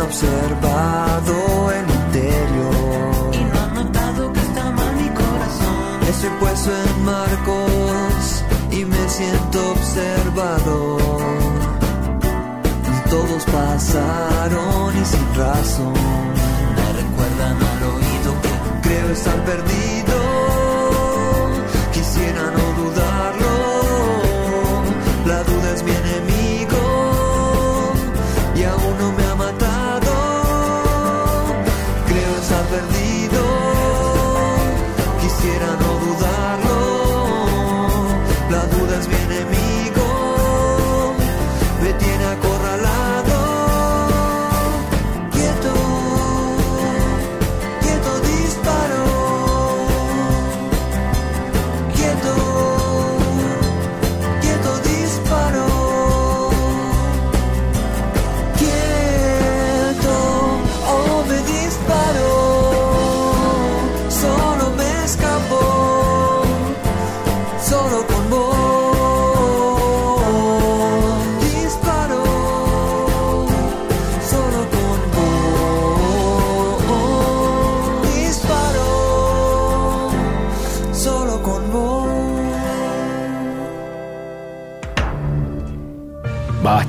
Observado 0.09 1.71
el 1.71 1.87
interior. 1.91 3.31
Y 3.35 3.45
no 3.45 3.61
han 3.61 3.75
notado 3.75 4.33
que 4.33 4.41
está 4.41 4.71
mal 4.71 4.97
mi 4.97 5.09
corazón. 5.11 6.03
Estoy 6.09 6.31
puesto 6.41 6.71
en 6.71 7.05
marcos 7.05 8.43
y 8.71 8.87
me 8.87 9.09
siento 9.11 9.73
observado. 9.73 10.97
Todos 13.11 13.45
pasaron 13.53 14.97
y 14.97 15.05
sin 15.05 15.35
razón. 15.35 15.93
Me 16.77 16.87
recuerdan 17.03 17.57
al 17.71 17.83
oído 17.95 18.31
que 18.43 18.89
creo 18.89 19.11
estar 19.11 19.45
perdido. 19.45 20.28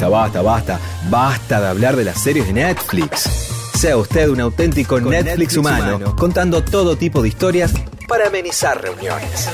Basta, 0.10 0.42
basta, 0.42 0.80
basta. 1.10 1.62
De 1.62 1.68
hablar 1.68 1.96
de 1.96 2.04
las 2.04 2.22
series 2.22 2.48
de 2.48 2.54
Netflix. 2.54 3.30
Sea 3.76 3.96
usted 3.96 4.28
un 4.28 4.42
auténtico 4.42 5.00
Netflix, 5.00 5.56
humano, 5.56 6.16
contando 6.16 6.64
todo 6.64 6.98
tipo 6.98 7.22
de 7.22 7.30
historias 7.30 7.74
para 8.08 8.28
amenizar 8.28 8.82
reuniones. 8.82 9.50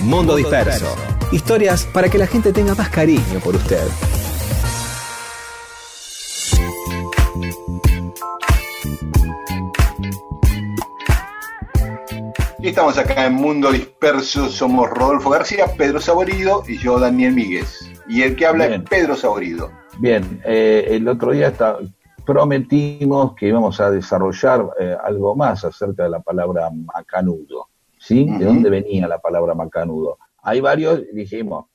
Mundo 0.00 0.36
Disperso. 0.36 0.94
Historias 1.32 1.84
para 1.92 2.08
que 2.08 2.18
la 2.18 2.26
gente 2.26 2.52
tenga 2.52 2.74
más 2.74 2.88
cariño 2.88 3.40
por 3.42 3.56
usted. 3.56 3.82
Y 12.60 12.68
estamos 12.68 12.96
acá 12.96 13.26
en 13.26 13.34
Mundo 13.34 13.70
Disperso, 13.72 14.48
somos 14.48 14.88
Rodolfo 14.88 15.28
García, 15.28 15.66
Pedro 15.76 16.00
Saborido 16.00 16.64
y 16.66 16.78
yo, 16.78 16.98
Daniel 16.98 17.34
Míguez. 17.34 17.83
Y 18.08 18.22
el 18.22 18.36
que 18.36 18.46
habla 18.46 18.68
Bien. 18.68 18.82
es 18.82 18.88
Pedro 18.90 19.16
Saborido. 19.16 19.70
Bien, 19.98 20.40
eh, 20.44 20.86
el 20.90 21.08
otro 21.08 21.32
día 21.32 21.48
está- 21.48 21.78
prometimos 22.26 23.34
que 23.34 23.48
íbamos 23.48 23.80
a 23.80 23.90
desarrollar 23.90 24.66
eh, 24.78 24.96
algo 25.02 25.34
más 25.36 25.64
acerca 25.64 26.04
de 26.04 26.10
la 26.10 26.20
palabra 26.20 26.70
macanudo. 26.70 27.68
¿Sí? 27.98 28.26
¿De 28.38 28.44
dónde 28.44 28.68
venía 28.68 29.08
la 29.08 29.18
palabra 29.18 29.54
macanudo? 29.54 30.18
Hay 30.42 30.60
varios, 30.60 31.02
dijimos, 31.14 31.66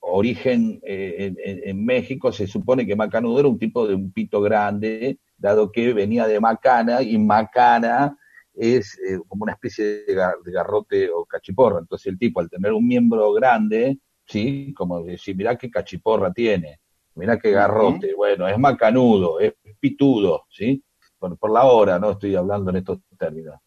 origen 0.00 0.80
eh, 0.82 1.14
en, 1.18 1.36
en- 1.44 1.68
en 1.68 1.84
México, 1.84 2.32
se 2.32 2.46
supone 2.48 2.84
que 2.86 2.96
macanudo 2.96 3.38
era 3.40 3.48
un 3.48 3.58
tipo 3.58 3.86
de 3.86 3.94
un 3.94 4.10
pito 4.12 4.40
grande, 4.40 5.18
dado 5.38 5.70
que 5.70 5.92
venía 5.92 6.26
de 6.26 6.40
macana, 6.40 7.02
y 7.02 7.18
macana 7.18 8.16
es 8.54 8.98
eh, 8.98 9.18
como 9.28 9.44
una 9.44 9.52
especie 9.52 9.84
de, 10.06 10.16
gar- 10.16 10.42
de 10.42 10.50
garrote 10.52 11.08
o 11.10 11.24
cachiporra. 11.24 11.78
Entonces 11.78 12.06
el 12.06 12.18
tipo, 12.18 12.40
al 12.40 12.48
tener 12.50 12.72
un 12.72 12.86
miembro 12.86 13.32
grande, 13.32 13.98
¿sí? 14.26 14.74
Como 14.74 15.02
decir, 15.02 15.36
mirá 15.36 15.56
qué 15.56 15.70
cachiporra 15.70 16.32
tiene, 16.32 16.80
mirá 17.14 17.38
qué 17.38 17.50
garrote, 17.50 18.14
bueno, 18.14 18.46
es 18.48 18.58
macanudo, 18.58 19.40
es 19.40 19.54
pitudo, 19.80 20.44
¿sí? 20.50 20.82
Por, 21.18 21.38
por 21.38 21.50
la 21.50 21.64
hora, 21.64 21.98
no 21.98 22.12
estoy 22.12 22.34
hablando 22.34 22.70
en 22.70 22.76
estos 22.76 22.98
términos, 23.18 23.58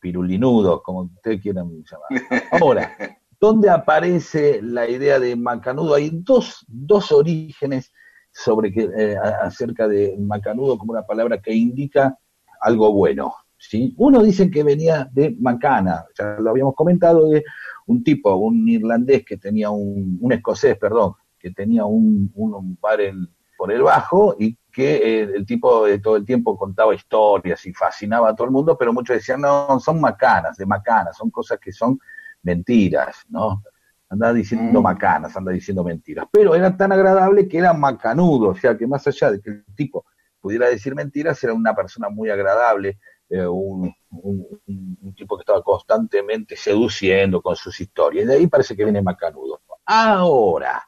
pirulinudo, 0.00 0.82
como 0.82 1.02
ustedes 1.02 1.40
quieran 1.40 1.68
llamar. 1.84 2.42
Ahora, 2.52 2.92
¿dónde 3.40 3.70
aparece 3.70 4.60
la 4.62 4.88
idea 4.88 5.18
de 5.18 5.36
macanudo? 5.36 5.94
Hay 5.94 6.10
dos, 6.12 6.64
dos 6.68 7.12
orígenes 7.12 7.92
sobre 8.32 8.72
que, 8.72 8.88
eh, 8.96 9.16
acerca 9.16 9.88
de 9.88 10.16
macanudo 10.18 10.78
como 10.78 10.92
una 10.92 11.06
palabra 11.06 11.40
que 11.40 11.52
indica 11.52 12.16
algo 12.60 12.92
bueno. 12.92 13.34
¿sí? 13.56 13.94
Uno 13.98 14.22
dicen 14.22 14.50
que 14.50 14.62
venía 14.62 15.08
de 15.12 15.36
Macana, 15.40 16.04
ya 16.16 16.36
lo 16.38 16.50
habíamos 16.50 16.74
comentado, 16.74 17.28
de 17.28 17.44
un 17.90 18.02
tipo, 18.04 18.34
un 18.36 18.68
irlandés 18.68 19.24
que 19.24 19.36
tenía 19.36 19.70
un, 19.70 20.18
un 20.20 20.32
escocés, 20.32 20.76
perdón, 20.78 21.14
que 21.38 21.50
tenía 21.50 21.84
un, 21.84 22.30
un- 22.34 22.78
bar 22.80 23.00
en- 23.00 23.28
por 23.58 23.70
el 23.72 23.82
bajo 23.82 24.36
y 24.38 24.56
que 24.72 24.88
eh, 25.22 25.22
el 25.36 25.44
tipo 25.44 25.86
eh, 25.86 25.98
todo 25.98 26.16
el 26.16 26.24
tiempo 26.24 26.56
contaba 26.56 26.94
historias 26.94 27.66
y 27.66 27.72
fascinaba 27.74 28.30
a 28.30 28.34
todo 28.34 28.46
el 28.46 28.52
mundo, 28.52 28.76
pero 28.78 28.92
muchos 28.92 29.16
decían, 29.16 29.40
no, 29.40 29.78
son 29.80 30.00
macanas, 30.00 30.56
de 30.56 30.66
macanas, 30.66 31.16
son 31.16 31.30
cosas 31.30 31.58
que 31.58 31.72
son 31.72 31.98
mentiras, 32.42 33.16
¿no? 33.28 33.62
Anda 34.08 34.32
diciendo 34.32 34.80
Mm. 34.80 34.84
macanas, 34.84 35.36
anda 35.36 35.52
diciendo 35.52 35.84
mentiras. 35.84 36.26
Pero 36.32 36.54
era 36.54 36.76
tan 36.76 36.92
agradable 36.92 37.46
que 37.48 37.58
era 37.58 37.72
macanudo, 37.72 38.48
o 38.50 38.54
sea 38.54 38.76
que 38.76 38.86
más 38.86 39.06
allá 39.06 39.30
de 39.32 39.40
que 39.40 39.50
el 39.50 39.64
tipo 39.74 40.04
pudiera 40.40 40.68
decir 40.68 40.94
mentiras, 40.94 41.42
era 41.44 41.52
una 41.54 41.74
persona 41.74 42.08
muy 42.08 42.30
agradable, 42.30 42.98
eh, 43.28 43.46
un, 43.46 43.92
un- 44.10 44.46
un- 44.66 44.98
un 45.02 45.14
tipo 45.14 45.36
que 45.36 45.42
estaba 45.42 45.62
constantemente 45.62 46.56
seduciendo 46.56 47.40
con 47.40 47.56
sus 47.56 47.80
historias. 47.80 48.26
De 48.26 48.34
ahí 48.34 48.46
parece 48.46 48.76
que 48.76 48.84
viene 48.84 49.02
macanudo. 49.02 49.60
Ahora, 49.84 50.82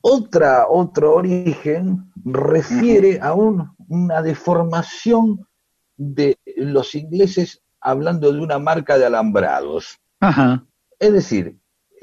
otra, 0.00 0.66
otro 0.68 1.14
origen 1.14 2.10
refiere 2.24 3.18
a 3.20 3.34
un- 3.34 3.74
una 3.88 4.22
deformación 4.22 5.46
de 5.96 6.38
los 6.56 6.94
ingleses 6.94 7.62
hablando 7.80 8.32
de 8.32 8.40
una 8.40 8.58
marca 8.58 8.98
de 8.98 9.06
alambrados. 9.06 9.98
Ajá. 10.20 10.64
Es 10.98 11.12
decir, 11.12 11.58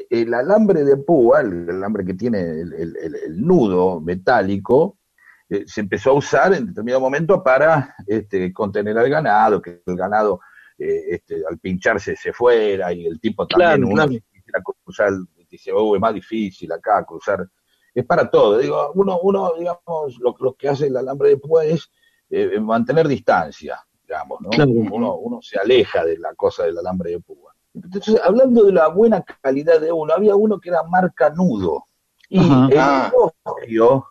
el 0.09 0.33
alambre 0.33 0.83
de 0.83 0.97
púa, 0.97 1.41
el 1.41 1.69
alambre 1.69 2.05
que 2.05 2.13
tiene 2.13 2.39
el, 2.39 2.73
el- 2.73 2.97
el- 2.97 3.15
el 3.15 3.41
nudo 3.45 3.99
metálico, 3.99 4.97
eh, 5.49 5.63
se 5.67 5.81
empezó 5.81 6.11
a 6.11 6.13
usar 6.13 6.53
en 6.53 6.67
determinado 6.67 7.01
momento 7.01 7.43
para 7.43 7.95
este, 8.07 8.51
contener 8.53 8.97
al 8.97 9.09
ganado, 9.09 9.61
que 9.61 9.81
el 9.85 9.95
ganado 9.95 10.39
eh, 10.83 11.03
este, 11.15 11.43
al 11.49 11.59
pincharse 11.59 12.15
se 12.15 12.33
fuera 12.33 12.91
y 12.93 13.05
el 13.05 13.19
tipo 13.19 13.45
también, 13.47 13.69
Claro, 13.69 13.87
uno 13.87 13.95
claro. 13.95 14.09
quisiera 14.09 14.61
cruzar, 14.83 15.11
dice, 15.49 15.71
oh, 15.73 15.95
es 15.95 16.01
más 16.01 16.13
difícil 16.13 16.71
acá 16.71 17.03
cruzar. 17.05 17.47
Es 17.93 18.05
para 18.05 18.29
todo. 18.29 18.57
Digo, 18.57 18.91
uno, 18.95 19.19
uno 19.21 19.53
digamos, 19.59 20.17
lo, 20.19 20.35
lo 20.39 20.53
que 20.53 20.69
hace 20.69 20.87
el 20.87 20.95
alambre 20.97 21.29
de 21.29 21.37
púa 21.37 21.65
es 21.65 21.89
eh, 22.29 22.59
mantener 22.59 23.07
distancia, 23.07 23.77
digamos, 24.03 24.39
¿no? 24.41 24.49
Claro. 24.49 24.71
Uno, 24.71 25.15
uno 25.15 25.41
se 25.41 25.59
aleja 25.59 26.05
de 26.05 26.17
la 26.17 26.33
cosa 26.35 26.63
del 26.63 26.77
alambre 26.77 27.11
de 27.11 27.19
púa. 27.19 27.53
Entonces, 27.73 28.19
hablando 28.23 28.63
de 28.63 28.71
la 28.73 28.87
buena 28.87 29.23
calidad 29.41 29.79
de 29.81 29.91
uno, 29.91 30.13
había 30.13 30.35
uno 30.35 30.59
que 30.59 30.69
era 30.69 30.83
marca 30.83 31.29
nudo. 31.31 31.83
Y 32.29 32.39
Ajá. 32.39 32.67
el 32.71 32.77
Ah. 32.79 33.11
elogio 33.13 34.05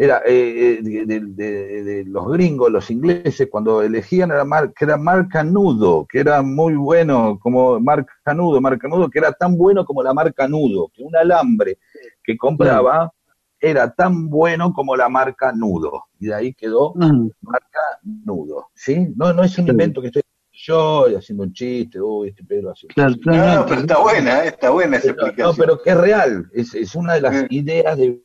era 0.00 0.22
eh, 0.24 0.78
eh, 0.78 0.82
de, 0.82 1.06
de- 1.06 1.20
de- 1.20 1.82
de 1.82 2.04
los 2.04 2.30
gringos, 2.30 2.70
los 2.70 2.88
ingleses, 2.88 3.48
cuando 3.50 3.82
elegían 3.82 4.30
era 4.30 4.44
mar- 4.44 4.72
que 4.72 4.84
era 4.84 4.96
marca 4.96 5.42
nudo, 5.42 6.06
que 6.08 6.20
era 6.20 6.40
muy 6.40 6.74
bueno 6.76 7.36
como 7.42 7.80
marca 7.80 8.32
nudo, 8.32 8.60
marca 8.60 8.86
nudo, 8.86 9.10
que 9.10 9.18
era 9.18 9.32
tan 9.32 9.56
bueno 9.58 9.84
como 9.84 10.02
la 10.04 10.14
marca 10.14 10.46
nudo, 10.46 10.88
que 10.94 11.02
un 11.02 11.16
alambre 11.16 11.78
que 12.22 12.36
compraba 12.38 13.12
era 13.60 13.90
tan 13.92 14.28
bueno 14.30 14.72
como 14.72 14.94
la 14.94 15.08
marca 15.08 15.50
nudo. 15.52 16.04
Y 16.20 16.26
de 16.26 16.34
ahí 16.34 16.54
quedó 16.54 16.94
marca 17.40 17.80
nudo, 18.24 18.68
¿sí? 18.74 19.08
No, 19.16 19.32
no 19.32 19.42
es 19.42 19.58
un 19.58 19.66
invento 19.66 20.00
que 20.00 20.06
estoy 20.08 20.22
yo 20.52 21.06
haciendo 21.16 21.42
un 21.44 21.52
chiste, 21.52 22.00
uy, 22.00 22.28
este 22.28 22.44
Pedro 22.44 22.70
hace 22.70 22.86
un 22.86 22.90
Claro, 22.92 23.10
No, 23.10 23.18
claro, 23.20 23.38
no, 23.38 23.50
claro. 23.52 23.66
pero 23.68 23.80
está 23.80 23.98
buena, 24.00 24.44
eh, 24.44 24.48
está 24.48 24.70
buena 24.70 24.96
esa 24.96 25.12
pero, 25.14 25.26
explicación. 25.26 25.46
no, 25.48 25.54
pero 25.56 25.82
que 25.82 25.90
es 25.90 25.96
real, 25.96 26.50
es, 26.52 26.74
es 26.74 26.94
una 26.96 27.14
de 27.14 27.20
las 27.20 27.34
Eh. 27.42 27.46
ideas 27.50 27.96
de, 27.96 28.20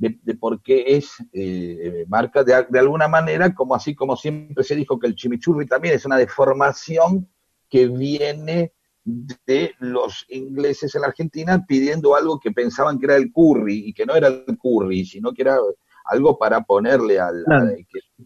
de- 0.00 0.18
de 0.22 0.34
por 0.34 0.62
qué 0.62 0.96
es 0.96 1.10
eh, 1.32 2.04
marca 2.08 2.42
de, 2.42 2.66
de 2.68 2.78
alguna 2.78 3.06
manera, 3.06 3.54
como 3.54 3.74
así 3.74 3.94
como 3.94 4.16
siempre 4.16 4.64
se 4.64 4.74
dijo 4.74 4.98
que 4.98 5.06
el 5.06 5.14
chimichurri 5.14 5.66
también 5.66 5.94
es 5.94 6.04
una 6.06 6.16
deformación 6.16 7.28
que 7.68 7.86
viene 7.86 8.72
de 9.04 9.72
los 9.78 10.24
ingleses 10.28 10.94
en 10.94 11.02
la 11.02 11.08
Argentina 11.08 11.64
pidiendo 11.66 12.14
algo 12.16 12.38
que 12.40 12.50
pensaban 12.50 12.98
que 12.98 13.06
era 13.06 13.16
el 13.16 13.30
curry 13.32 13.88
y 13.88 13.92
que 13.92 14.06
no 14.06 14.14
era 14.14 14.28
el 14.28 14.56
curry, 14.58 15.04
sino 15.04 15.32
que 15.32 15.42
era 15.42 15.58
algo 16.06 16.38
para 16.38 16.62
ponerle 16.62 17.18
al, 17.20 17.44
Claro. 17.44 17.68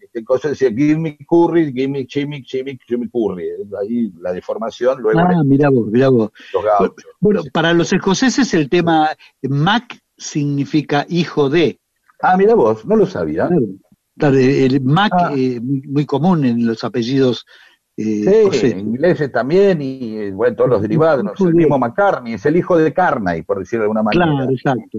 este 0.00 0.24
cosa 0.24 0.48
decía 0.50 0.68
give 0.70 0.96
me 0.98 1.16
curry, 1.28 1.72
give 1.72 1.88
me 1.88 2.06
chimi, 2.06 2.42
chimi, 2.44 2.78
chimi 2.86 3.08
curry. 3.10 3.48
Ahí 3.80 4.12
la 4.20 4.32
deformación 4.32 5.00
luego 5.02 5.20
Ah, 5.20 5.42
mirá 5.44 5.70
vos, 5.70 5.86
mirá 5.88 6.08
vos. 6.08 6.30
los 6.52 6.64
gauchos. 6.64 7.04
Bueno, 7.20 7.42
para 7.52 7.72
los 7.72 7.92
escoceses 7.92 8.52
el 8.54 8.68
tema 8.68 9.10
Mac 9.42 9.98
significa 10.16 11.06
hijo 11.08 11.48
de. 11.50 11.80
Ah, 12.20 12.36
mira 12.36 12.54
vos, 12.54 12.84
no 12.86 12.96
lo 12.96 13.06
sabía. 13.06 13.48
Claro, 14.16 14.36
el 14.38 14.80
Mac 14.82 15.12
Ah. 15.14 15.32
eh, 15.36 15.60
muy, 15.60 15.82
muy 15.82 16.06
común 16.06 16.44
en 16.44 16.66
los 16.66 16.84
apellidos 16.84 17.44
eh, 17.96 18.48
Sí, 18.52 18.66
ingleses 18.66 19.30
también 19.30 19.80
y 19.82 20.16
eh, 20.18 20.30
bueno, 20.32 20.56
todos 20.56 20.70
los 20.70 20.82
derivados. 20.82 21.22
¿no? 21.24 21.32
Es 21.32 21.40
Muy 21.40 21.48
el 21.50 21.54
bien. 21.54 21.66
mismo 21.66 21.78
McCartney, 21.78 22.34
es 22.34 22.46
el 22.46 22.56
hijo 22.56 22.76
de 22.76 22.92
Carney, 22.92 23.42
por 23.42 23.58
decirlo 23.58 23.82
de 23.82 23.84
alguna 23.86 24.02
manera. 24.02 24.24
Claro, 24.26 24.50
exacto. 24.50 24.98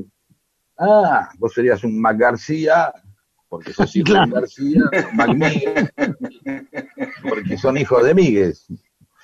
Ah, 0.78 1.30
vos 1.38 1.53
serías 1.53 1.84
un 1.84 1.99
Mac 1.99 2.18
García, 2.18 2.93
porque 3.49 3.74
sos 3.74 3.93
hijo 3.95 4.05
Claro. 4.05 4.28
de 4.28 4.32
García, 4.34 4.82
Mac 5.13 5.30
porque 7.30 7.57
son 7.57 7.78
hijos 7.78 8.03
de 8.03 8.13
Míguez. 8.13 8.68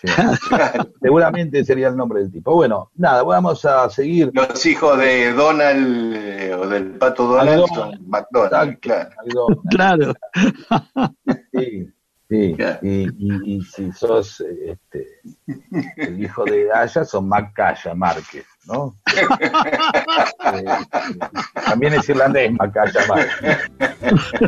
Sí. 0.02 0.08
Seguramente 1.02 1.64
sería 1.64 1.90
el 1.90 1.96
nombre 1.96 2.22
del 2.22 2.32
tipo. 2.32 2.56
Bueno, 2.56 2.90
nada, 2.96 3.22
vamos 3.24 3.64
a 3.66 3.88
seguir. 3.90 4.32
Los 4.34 4.66
hijos 4.66 4.98
de 4.98 5.32
Donald 5.34 6.16
eh, 6.16 6.56
o 6.56 6.68
del 6.68 6.98
pato 6.98 7.28
Donald 7.28 7.66
son 7.74 8.00
McDonald's, 8.08 8.80
claro. 8.80 9.12
Claro. 9.70 10.14
Sí, 11.54 11.88
sí. 12.30 12.54
Claro. 12.56 12.80
Y, 12.82 13.10
y, 13.18 13.58
y 13.58 13.62
si 13.62 13.92
sos 13.92 14.44
este, 14.66 15.22
el 15.98 16.24
hijo 16.24 16.46
de 16.46 16.72
Aya, 16.74 17.06
son 17.06 17.28
Macaya 17.28 17.94
Márquez, 17.94 18.46
¿no? 18.66 18.96
Eh, 20.54 20.66
también 21.66 21.94
es 21.94 22.10
irlandés 22.10 22.52
Macaya 22.54 23.02
Márquez. 23.08 23.72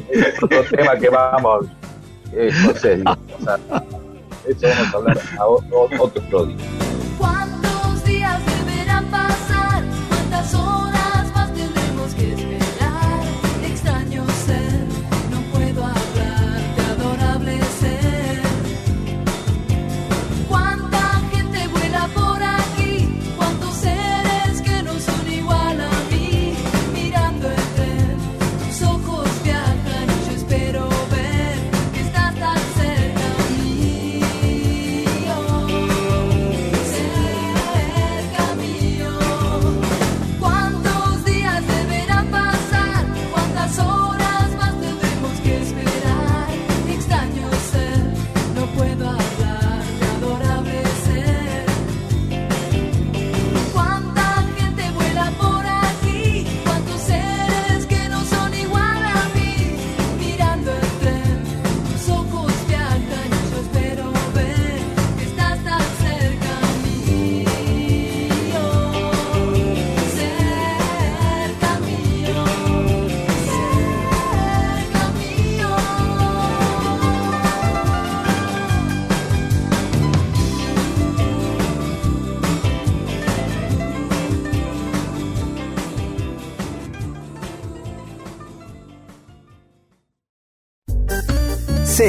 Es 0.09 0.41
otro 0.41 0.63
tema 0.63 0.95
que 0.97 1.09
vamos, 1.09 1.67
eh, 2.31 2.49
no 2.65 2.73
sé, 2.73 2.95
digo, 2.97 3.11
o 3.11 3.43
sea, 3.43 3.59
eso 4.47 4.67
vamos 4.67 4.93
a 4.93 4.97
hablar 4.97 5.17
a 5.37 5.45
otro 5.47 6.45
día. 6.45 6.57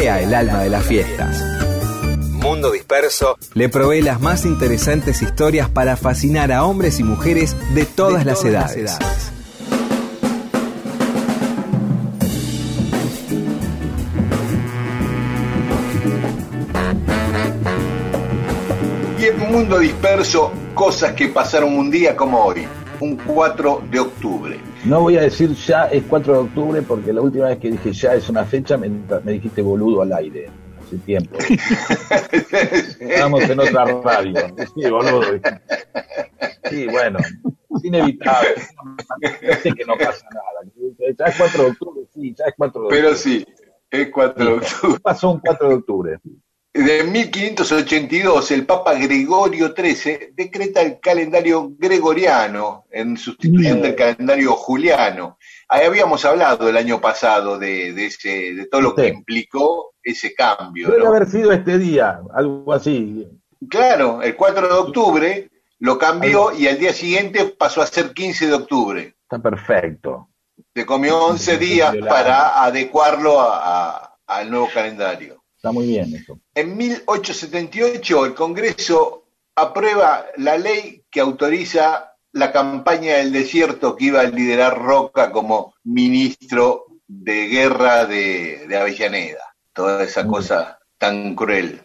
Sea 0.01 0.21
el 0.21 0.35
alma 0.35 0.61
de 0.61 0.71
las 0.71 0.85
fiestas. 0.85 1.41
Mundo 2.33 2.73
Disperso 2.73 3.39
le 3.55 3.69
provee 3.69 4.03
las 4.03 4.21
más 4.21 4.45
interesantes 4.45 5.23
historias 5.23 5.69
para 5.69 5.97
fascinar 5.97 6.51
a 6.51 6.65
hombres 6.65 6.99
y 6.99 7.05
mujeres 7.05 7.55
de 7.75 7.87
todas, 7.87 8.27
las, 8.27 8.45
edades. 8.45 8.99
Y 19.21 19.25
en 19.27 19.39
Mundo 19.53 19.79
Disperso, 19.79 20.51
cosas 20.75 21.13
que 21.13 21.29
pasaron 21.29 21.79
un 21.79 21.89
día 21.89 22.17
como 22.17 22.45
hoy, 22.45 22.67
un 22.99 23.15
4 23.15 23.85
de 23.93 24.01
octubre. 24.01 24.74
No 24.85 25.01
voy 25.01 25.17
a 25.17 25.23
decir 25.23 25.55
ya 25.55 25.85
es 25.87 26.05
4 26.05 26.33
de 26.33 26.39
octubre 26.41 26.83
porque 26.83 27.13
la 27.13 27.23
última 27.23 27.47
vez 27.49 27.59
que 27.59 27.71
dije 27.71 27.93
ya 27.93 28.15
es 28.15 28.29
una 28.29 28.45
fecha 28.45 28.77
me, 28.77 28.91
me 28.91 29.33
dijiste 29.33 29.63
boludo 29.63 30.03
al 30.03 30.13
aire. 30.13 30.51
Hace 30.79 30.99
tiempo. 30.99 31.39
Estamos 33.01 33.49
en 33.49 33.61
otra 33.61 33.85
radio. 33.87 34.55
Sí, 34.75 34.91
boludo. 34.91 35.23
Sí, 36.69 36.87
bueno. 36.89 37.19
Es 37.19 37.85
inevitable. 37.85 38.51
Sé 39.63 39.73
que 39.73 39.85
no 39.87 39.97
pasa 39.97 40.27
nada. 40.35 40.71
Ya 41.19 41.25
es 41.25 41.37
4 41.39 41.63
de 41.63 41.71
octubre, 41.71 42.03
sí, 42.13 42.35
ya 42.39 42.45
es 42.45 42.55
4 42.57 42.81
de 42.81 42.87
octubre. 42.87 43.03
Pero 43.03 43.15
sí, 43.15 43.47
es 43.91 44.11
4 44.11 44.45
de 44.45 44.53
octubre. 44.53 45.01
Pasó 45.03 45.31
un 45.31 45.41
4 45.41 45.69
de 45.69 45.75
octubre. 45.75 46.19
De 46.75 47.05
1582, 47.05 48.51
el 48.51 48.67
Papa 48.67 48.95
Gregorio 48.95 49.73
XIII 49.77 50.33
decreta 50.35 50.83
el 50.83 50.99
calendario 50.99 51.71
gregoriano 51.79 52.85
en 52.91 53.17
sustitución 53.17 53.81
del 53.81 53.95
calendario 53.95 54.55
juliano. 54.55 55.39
Ahí 55.69 55.87
habíamos 55.87 56.25
hablado 56.25 56.69
el 56.69 56.77
año 56.77 57.01
pasado 57.01 57.59
de, 57.59 57.93
de 57.93 58.07
ese, 58.07 58.55
de 58.55 58.67
todo 58.67 58.81
lo 58.81 58.95
que 58.97 59.07
implicó 59.07 59.95
ese 60.03 60.35
cambio. 60.35 60.89
Debe 60.89 61.05
¿no? 61.05 61.11
haber 61.11 61.31
sido 61.31 61.53
este 61.53 61.79
día, 61.79 62.21
algo 62.35 62.73
así. 62.73 63.25
Claro, 63.71 64.21
el 64.21 64.35
4 64.35 64.67
de 64.67 64.75
octubre 64.75 65.51
lo 65.79 65.97
cambió 65.97 66.53
y 66.53 66.67
al 66.67 66.79
día 66.81 66.93
siguiente 66.93 67.45
pasó 67.57 67.83
a 67.83 67.87
ser 67.87 68.13
15 68.13 68.49
de 68.49 68.53
octubre. 68.55 69.15
Está 69.23 69.39
perfecto. 69.39 70.29
Se 70.75 70.85
comió 70.85 71.25
11 71.27 71.57
días 71.57 71.95
para 72.09 72.65
adecuarlo 72.65 73.41
a- 73.41 73.93
a- 74.01 74.17
al 74.27 74.51
nuevo 74.51 74.69
calendario. 74.75 75.44
Está 75.65 75.73
muy 75.73 75.87
bien 75.87 76.15
eso. 76.15 76.39
En 76.55 76.77
1878 76.77 78.27
el 78.27 78.35
Congreso 78.35 79.25
aprueba 79.55 80.27
la 80.37 80.59
ley 80.59 81.05
que 81.11 81.21
autoriza 81.21 82.17
la 82.33 82.53
campaña 82.53 83.15
del 83.15 83.33
desierto 83.33 83.97
que 83.97 84.05
iba 84.05 84.21
a 84.21 84.25
liderar 84.25 84.79
Roca 84.79 85.33
como 85.33 85.73
ministro 85.85 86.85
de 87.07 87.47
guerra 87.47 88.05
de, 88.05 88.67
de 88.69 88.77
Avellaneda. 88.77 89.55
Toda 89.73 90.05
esa 90.05 90.27
cosa 90.27 90.81
tan 90.99 91.35
cruel. 91.35 91.81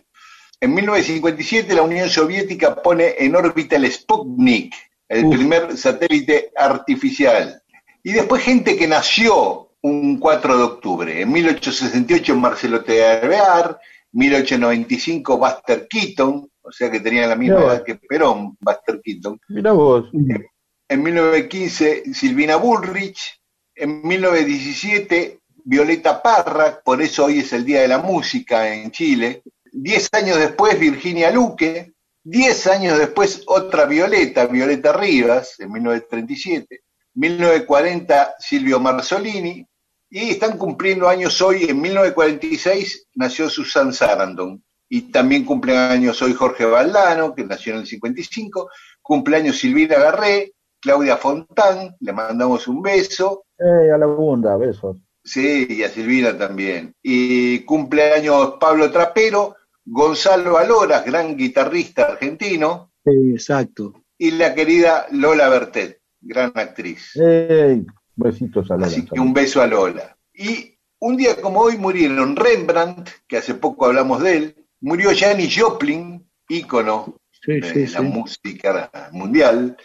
En 0.59 0.73
1957 0.73 1.73
la 1.73 1.84
Unión 1.84 2.09
Soviética 2.09 2.84
pone 2.84 3.15
en 3.17 3.34
órbita 3.34 3.77
el 3.77 3.89
Sputnik, 3.89 4.75
el 5.07 5.30
primer 5.30 5.77
satélite 5.77 6.51
artificial. 6.53 7.63
Y 8.03 8.11
después 8.11 8.43
gente 8.43 8.75
que 8.75 8.89
nació 8.89 9.68
un 9.82 10.19
4 10.19 10.57
de 10.57 10.63
octubre. 10.63 11.21
En 11.21 11.32
1868 11.32 12.36
Marcelo 12.36 12.84
Tealvear, 12.84 13.80
1895 14.11 15.38
Buster 15.38 15.88
Keaton, 15.88 16.49
o 16.61 16.71
sea 16.71 16.91
que 16.91 16.99
tenía 16.99 17.27
la 17.27 17.36
misma 17.36 17.59
edad 17.59 17.84
que 17.84 17.95
Perón, 17.95 18.57
Buster 18.59 19.01
Keaton. 19.03 19.39
Mira 19.49 19.71
vos. 19.71 20.09
En 20.13 21.03
1915 21.03 22.13
Silvina 22.13 22.55
Bullrich, 22.57 23.39
en 23.75 24.01
1917 24.05 25.39
Violeta 25.63 26.21
Parra, 26.21 26.82
por 26.84 27.01
eso 27.01 27.25
hoy 27.25 27.39
es 27.39 27.53
el 27.53 27.63
Día 27.63 27.82
de 27.82 27.88
la 27.88 27.99
Música 27.99 28.73
en 28.73 28.91
Chile. 28.91 29.43
Diez 29.71 30.09
años 30.13 30.38
después 30.38 30.80
Virginia 30.80 31.32
Luque, 31.32 31.93
diez 32.23 32.65
años 32.67 32.97
después 32.97 33.43
otra 33.45 33.86
Violeta, 33.86 34.47
Violeta 34.47 34.93
Rivas, 34.93 35.59
en 35.59 35.71
1937. 35.71 36.82
1940 37.16 38.36
Silvio 38.39 38.80
Marzolini, 38.80 39.66
y 40.12 40.30
están 40.32 40.57
cumpliendo 40.57 41.07
años 41.07 41.39
hoy, 41.41 41.66
en 41.70 41.80
1946 41.82 43.07
nació 43.16 43.49
Susan 43.49 43.93
Sarandon, 43.93 44.64
y 44.88 45.01
también 45.12 45.45
cumplen 45.45 45.78
años 45.78 46.22
hoy 46.22 46.34
Jorge 46.34 46.66
Valdano, 46.66 47.36
que 47.36 47.43
nació 47.43 47.74
en 47.74 47.82
el 47.82 47.88
55, 47.88 48.70
cumpleaños 49.01 49.57
Silvina 49.57 49.97
Garré, 49.99 50.53
Claudia 50.82 51.18
Fontán, 51.18 51.95
le 51.99 52.14
mandamos 52.14 52.68
un 52.68 52.82
beso, 52.82 53.43
Eh, 53.60 53.91
a 53.93 53.97
la 53.97 54.05
bunda, 54.07 54.55
besos. 54.57 54.97
sí, 55.24 55.68
y 55.70 55.84
a 55.84 55.89
Silvina 55.89 56.36
también, 56.38 56.95
y 57.03 57.60
cumpleaños 57.66 58.55
Pablo 58.60 58.89
Trapero, 58.89 59.55
Gonzalo 59.86 60.57
Aloras, 60.57 61.05
gran 61.05 61.36
guitarrista 61.38 62.05
argentino, 62.05 62.91
Sí, 63.05 63.32
exacto. 63.34 63.93
y 64.18 64.32
la 64.32 64.55
querida 64.55 65.05
Lola 65.12 65.49
Bertet, 65.49 65.99
gran 66.22 66.51
actriz. 66.55 67.11
Eh, 67.15 67.84
besitos 68.15 68.70
a 68.72 68.76
Lola. 68.76 68.88
Así 68.88 69.05
que 69.05 69.20
un 69.20 69.34
beso 69.34 69.61
a 69.61 69.67
Lola. 69.67 70.17
Y 70.34 70.78
un 70.99 71.17
día 71.17 71.39
como 71.41 71.61
hoy 71.61 71.78
murieron 71.78 72.36
Rembrandt, 72.36 73.09
que 73.28 73.38
hace 73.38 73.53
poco 73.53 73.86
hablamos 73.86 74.22
de 74.22 74.38
él, 74.38 74.65
murió 74.82 75.11
Janis 75.15 75.55
Joplin, 75.57 76.26
ícono 76.47 77.20
Sí, 77.41 77.59
de 77.59 77.74
sí, 77.88 77.93
la 77.93 77.99
sí. 77.99 78.05
música 78.05 78.91
mundial, 79.11 79.78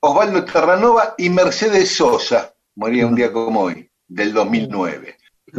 Osvaldo 0.00 0.44
Terranova 0.44 1.14
y 1.16 1.30
Mercedes 1.30 1.90
Sosa, 1.96 2.54
moría 2.74 3.06
un 3.06 3.14
día 3.14 3.32
como 3.32 3.60
hoy, 3.62 3.90
del 4.06 4.32
2009. 4.34 5.16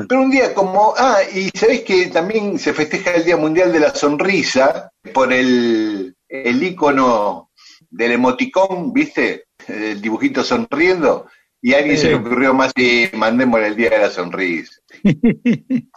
Pero 0.08 0.22
un 0.22 0.30
día 0.30 0.54
como, 0.54 0.94
ah, 0.96 1.18
y 1.34 1.50
sabéis 1.58 1.82
que 1.82 2.08
también 2.08 2.60
se 2.60 2.74
festeja 2.74 3.16
el 3.16 3.26
Día 3.26 3.38
Mundial 3.38 3.72
de 3.74 3.80
la 3.80 3.96
Sonrisa 3.96 4.92
por 5.14 5.34
el, 5.34 6.16
el 6.28 6.64
ícono 6.64 7.50
del 7.90 8.12
emoticón, 8.12 8.94
¿viste? 8.94 9.46
El 9.70 10.02
dibujito 10.02 10.44
sonriendo. 10.44 11.28
Y 11.62 11.74
a 11.74 11.80
alguien 11.80 11.98
se 11.98 12.08
le 12.10 12.16
ocurrió 12.16 12.54
más 12.54 12.72
y 12.76 13.10
mandémosle 13.16 13.68
el 13.68 13.76
Día 13.76 13.90
de 13.92 14.00
la 14.00 14.10
Sonrisa. 14.10 14.74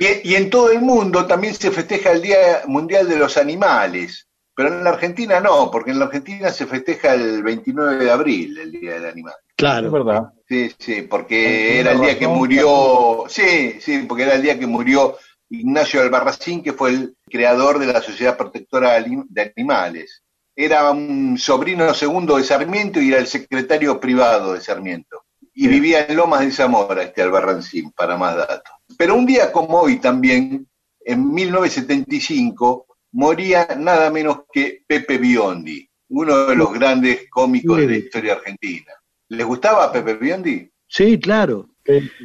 Y, 0.00 0.30
y 0.32 0.34
en 0.34 0.50
todo 0.50 0.72
el 0.72 0.80
mundo 0.80 1.26
también 1.26 1.54
se 1.54 1.70
festeja 1.70 2.10
el 2.10 2.20
Día 2.20 2.62
Mundial 2.66 3.08
de 3.08 3.16
los 3.18 3.36
Animales, 3.36 4.26
pero 4.54 4.68
en 4.68 4.82
la 4.82 4.90
Argentina 4.90 5.38
no, 5.38 5.70
porque 5.70 5.92
en 5.92 6.00
la 6.00 6.06
Argentina 6.06 6.50
se 6.50 6.66
festeja 6.66 7.14
el 7.14 7.42
29 7.44 8.04
de 8.04 8.10
abril, 8.10 8.58
el 8.58 8.72
Día 8.72 8.94
del 8.94 9.06
Animal. 9.06 9.34
Es 9.46 9.54
Claro. 9.54 9.90
verdad. 9.92 10.22
Sí, 10.48 10.72
sí, 10.78 11.02
porque 11.02 11.78
era 11.78 11.92
el 11.92 12.00
día 12.00 12.18
que 12.18 12.26
murió, 12.26 13.24
sí, 13.28 13.76
sí, 13.80 14.04
porque 14.08 14.24
era 14.24 14.34
el 14.34 14.42
día 14.42 14.58
que 14.58 14.66
murió 14.66 15.16
Ignacio 15.48 16.00
Albarracín, 16.02 16.62
que 16.62 16.72
fue 16.72 16.90
el 16.90 17.16
creador 17.30 17.78
de 17.78 17.86
la 17.86 18.02
Sociedad 18.02 18.36
Protectora 18.36 19.00
de 19.00 19.52
Animales. 19.56 20.22
Era 20.58 20.90
un 20.90 21.36
sobrino 21.38 21.92
segundo 21.92 22.38
de 22.38 22.44
Sarmiento 22.44 22.98
y 23.00 23.08
era 23.08 23.18
el 23.18 23.26
secretario 23.26 24.00
privado 24.00 24.54
de 24.54 24.62
Sarmiento. 24.62 25.24
Y 25.52 25.68
vivía 25.68 26.06
en 26.06 26.16
Lomas 26.16 26.40
de 26.40 26.50
Zamora, 26.50 27.02
este 27.02 27.22
Albarracín, 27.22 27.92
para 27.92 28.16
más 28.16 28.36
datos. 28.36 28.72
Pero 28.96 29.14
un 29.14 29.26
día 29.26 29.52
como 29.52 29.80
hoy 29.80 29.98
también, 29.98 30.66
en 31.00 31.32
1975, 31.32 32.86
moría 33.12 33.68
nada 33.78 34.10
menos 34.10 34.40
que 34.52 34.82
Pepe 34.86 35.18
Biondi, 35.18 35.88
uno 36.08 36.46
de 36.46 36.56
los 36.56 36.72
grandes 36.72 37.28
cómicos 37.30 37.78
de 37.78 37.86
la 37.88 37.96
historia 37.96 38.32
argentina. 38.34 38.92
¿Les 39.28 39.46
gustaba 39.46 39.92
Pepe 39.92 40.14
Biondi? 40.14 40.70
Sí, 40.86 41.18
claro. 41.18 41.68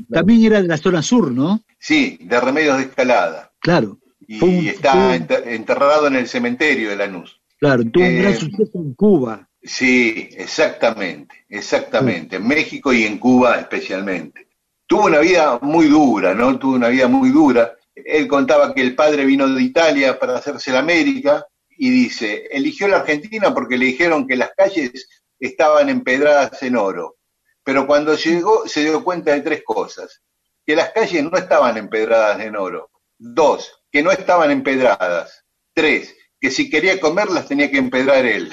También 0.10 0.46
era 0.46 0.62
de 0.62 0.68
la 0.68 0.78
zona 0.78 1.02
sur, 1.02 1.32
¿no? 1.32 1.62
Sí, 1.80 2.18
de 2.22 2.40
Remedios 2.40 2.78
de 2.78 2.84
Escalada. 2.84 3.52
Claro. 3.60 4.00
Y 4.28 4.70
está 4.70 5.16
enterrado 5.16 6.08
en 6.08 6.16
el 6.16 6.28
cementerio 6.28 6.90
de 6.90 6.96
Lanús. 6.96 7.41
Claro, 7.62 7.84
tuvo 7.94 8.04
un 8.04 8.18
gran 8.18 8.34
Eh, 8.34 8.38
suceso 8.38 8.72
en 8.74 8.94
Cuba. 8.96 9.48
Sí, 9.62 10.30
exactamente, 10.36 11.46
exactamente. 11.48 12.38
En 12.38 12.48
México 12.48 12.92
y 12.92 13.04
en 13.04 13.20
Cuba 13.20 13.60
especialmente. 13.60 14.48
Tuvo 14.88 15.06
una 15.06 15.20
vida 15.20 15.60
muy 15.62 15.88
dura, 15.88 16.34
¿no? 16.34 16.58
Tuvo 16.58 16.74
una 16.74 16.88
vida 16.88 17.08
muy 17.08 17.30
dura. 17.30 17.78
Él 17.94 18.28
contaba 18.28 18.74
que 18.74 18.82
el 18.82 18.96
padre 18.96 19.26
vino 19.26 19.48
de 19.48 19.62
Italia 19.62 20.18
para 20.18 20.38
hacerse 20.38 20.72
la 20.72 20.80
América 20.80 21.46
y 21.70 21.92
dice, 21.92 22.48
eligió 22.50 22.88
la 22.88 22.98
Argentina 22.98 23.54
porque 23.54 23.78
le 23.78 23.86
dijeron 23.86 24.26
que 24.26 24.36
las 24.36 24.50
calles 24.58 25.08
estaban 25.40 25.88
empedradas 25.90 26.64
en 26.64 26.76
oro. 26.76 27.18
Pero 27.64 27.86
cuando 27.86 28.16
llegó 28.16 28.68
se 28.68 28.82
dio 28.82 29.04
cuenta 29.04 29.34
de 29.34 29.42
tres 29.42 29.62
cosas. 29.64 30.20
Que 30.66 30.76
las 30.76 30.90
calles 30.90 31.24
no 31.24 31.38
estaban 31.38 31.78
empedradas 31.78 32.40
en 32.40 32.56
oro. 32.56 32.90
Dos, 33.20 33.72
que 33.92 34.02
no 34.02 34.10
estaban 34.10 34.50
empedradas. 34.50 35.46
Tres, 35.76 36.16
que 36.42 36.50
si 36.50 36.70
quería 36.70 37.00
comerlas 37.00 37.48
tenía 37.48 37.70
que 37.72 37.78
empedrar 37.78 38.26
él. 38.26 38.52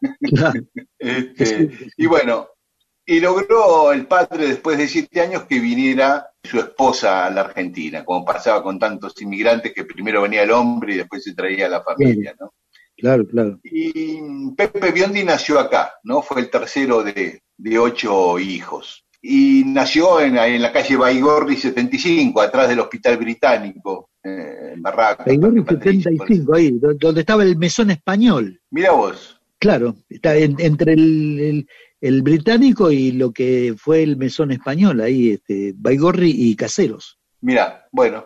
Este, 1.02 1.70
y 1.96 2.06
bueno, 2.06 2.48
y 3.06 3.20
logró 3.20 3.90
el 3.92 4.06
padre 4.06 4.48
después 4.48 4.76
de 4.76 4.86
siete 4.86 5.22
años 5.22 5.44
que 5.44 5.58
viniera 5.58 6.28
su 6.44 6.58
esposa 6.58 7.24
a 7.24 7.30
la 7.30 7.40
Argentina, 7.40 8.04
como 8.04 8.24
pasaba 8.24 8.62
con 8.62 8.78
tantos 8.78 9.20
inmigrantes 9.22 9.72
que 9.72 9.84
primero 9.84 10.20
venía 10.20 10.42
el 10.42 10.50
hombre 10.50 10.92
y 10.94 10.98
después 10.98 11.24
se 11.24 11.34
traía 11.34 11.70
la 11.70 11.82
familia, 11.82 12.36
¿no? 12.38 12.52
Claro, 12.98 13.26
claro. 13.26 13.58
Y 13.64 14.50
Pepe 14.54 14.92
Biondi 14.92 15.24
nació 15.24 15.58
acá, 15.58 15.94
¿no? 16.02 16.20
Fue 16.20 16.42
el 16.42 16.50
tercero 16.50 17.02
de, 17.02 17.42
de 17.56 17.78
ocho 17.78 18.38
hijos. 18.38 19.06
Y 19.22 19.64
nació 19.64 20.20
en, 20.20 20.36
en 20.36 20.60
la 20.60 20.70
calle 20.70 20.96
Baigorri 20.96 21.56
75, 21.56 22.42
atrás 22.42 22.68
del 22.68 22.80
Hospital 22.80 23.16
Británico. 23.16 24.09
Eh, 24.24 24.74
en. 24.76 25.24
Baigorri 25.26 25.64
75, 25.66 26.54
ahí, 26.54 26.70
do- 26.72 26.94
donde 26.94 27.20
estaba 27.20 27.42
el 27.42 27.56
mesón 27.56 27.90
español. 27.90 28.60
Mira 28.70 28.92
vos, 28.92 29.36
Claro, 29.58 29.94
está 30.08 30.36
en- 30.36 30.56
entre 30.58 30.94
el, 30.94 31.38
el- 31.40 31.68
el 32.00 32.22
británico 32.22 32.90
y 32.90 33.12
lo 33.12 33.30
que 33.30 33.74
fue 33.76 34.02
el 34.02 34.16
mesón 34.16 34.52
español, 34.52 35.00
ahí, 35.02 35.32
este, 35.32 35.74
Baigorri 35.76 36.30
y 36.34 36.56
Caseros. 36.56 37.18
mira, 37.42 37.86
bueno. 37.92 38.24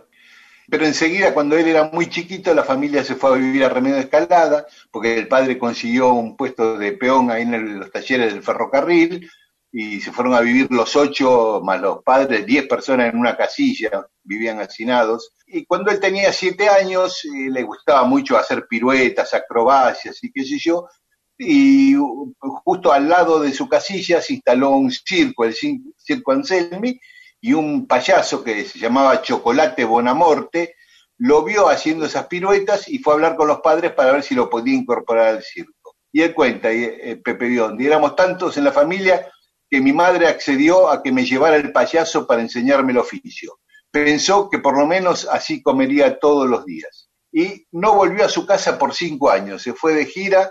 Pero 0.70 0.86
enseguida, 0.86 1.34
cuando 1.34 1.58
él 1.58 1.66
era 1.68 1.90
muy 1.92 2.06
chiquito, 2.08 2.54
la 2.54 2.62
familia 2.64 3.04
se 3.04 3.16
fue 3.16 3.30
a 3.32 3.34
vivir 3.36 3.64
a 3.64 3.68
Remedio 3.68 3.96
Escalada, 3.98 4.64
porque 4.90 5.18
el 5.18 5.28
padre 5.28 5.58
consiguió 5.58 6.14
un 6.14 6.36
puesto 6.36 6.78
de 6.78 6.92
peón 6.92 7.30
ahí 7.30 7.42
en 7.42 7.52
el- 7.54 7.78
los 7.80 7.90
talleres 7.90 8.32
del 8.32 8.42
ferrocarril, 8.42 9.28
y 9.72 10.00
se 10.00 10.12
fueron 10.12 10.34
a 10.34 10.40
vivir 10.40 10.68
los 10.70 10.94
ocho, 10.96 11.60
más 11.64 11.80
los 11.80 12.02
padres, 12.04 12.46
diez 12.46 12.66
personas 12.68 13.12
en 13.12 13.18
una 13.18 13.36
casilla, 13.36 14.06
vivían 14.24 14.60
hacinados. 14.60 15.32
Y 15.46 15.64
cuando 15.66 15.90
él 15.90 16.00
tenía 16.00 16.32
siete 16.32 16.68
años, 16.68 17.24
eh, 17.24 17.50
le 17.50 17.62
gustaba 17.62 18.04
mucho 18.04 18.36
hacer 18.36 18.66
piruetas, 18.68 19.34
acrobacias 19.34 20.22
y 20.22 20.32
qué 20.32 20.44
sé 20.44 20.58
yo, 20.58 20.86
y 21.36 21.96
uh, 21.96 22.34
justo 22.64 22.92
al 22.92 23.08
lado 23.08 23.40
de 23.40 23.52
su 23.52 23.68
casilla 23.68 24.20
se 24.20 24.34
instaló 24.34 24.70
un 24.70 24.90
circo, 24.90 25.44
el 25.44 25.54
Circo 25.54 26.32
Anselmi, 26.32 26.98
y 27.40 27.52
un 27.52 27.86
payaso 27.86 28.42
que 28.42 28.64
se 28.64 28.78
llamaba 28.78 29.20
Chocolate 29.20 29.84
Bonamorte 29.84 30.76
lo 31.18 31.44
vio 31.44 31.68
haciendo 31.68 32.06
esas 32.06 32.26
piruetas 32.26 32.88
y 32.88 32.98
fue 32.98 33.12
a 33.12 33.16
hablar 33.16 33.36
con 33.36 33.48
los 33.48 33.60
padres 33.60 33.92
para 33.92 34.12
ver 34.12 34.22
si 34.22 34.34
lo 34.34 34.50
podía 34.50 34.74
incorporar 34.74 35.28
al 35.28 35.42
circo. 35.42 35.96
Y 36.12 36.22
él 36.22 36.34
cuenta, 36.34 36.72
y, 36.72 36.84
eh, 36.84 37.20
Pepe 37.22 37.46
Biondi, 37.46 37.86
éramos 37.86 38.16
tantos 38.16 38.56
en 38.56 38.64
la 38.64 38.72
familia 38.72 39.30
que 39.70 39.80
mi 39.80 39.92
madre 39.92 40.26
accedió 40.26 40.88
a 40.88 41.02
que 41.02 41.12
me 41.12 41.24
llevara 41.24 41.56
el 41.56 41.72
payaso 41.72 42.26
para 42.26 42.42
enseñarme 42.42 42.92
el 42.92 42.98
oficio. 42.98 43.58
Pensó 43.94 44.50
que 44.50 44.58
por 44.58 44.76
lo 44.76 44.88
menos 44.88 45.28
así 45.30 45.62
comería 45.62 46.18
todos 46.18 46.48
los 46.48 46.64
días. 46.64 47.08
Y 47.32 47.64
no 47.70 47.94
volvió 47.94 48.24
a 48.24 48.28
su 48.28 48.44
casa 48.44 48.76
por 48.76 48.92
cinco 48.92 49.30
años, 49.30 49.62
se 49.62 49.72
fue 49.72 49.94
de 49.94 50.04
gira 50.06 50.50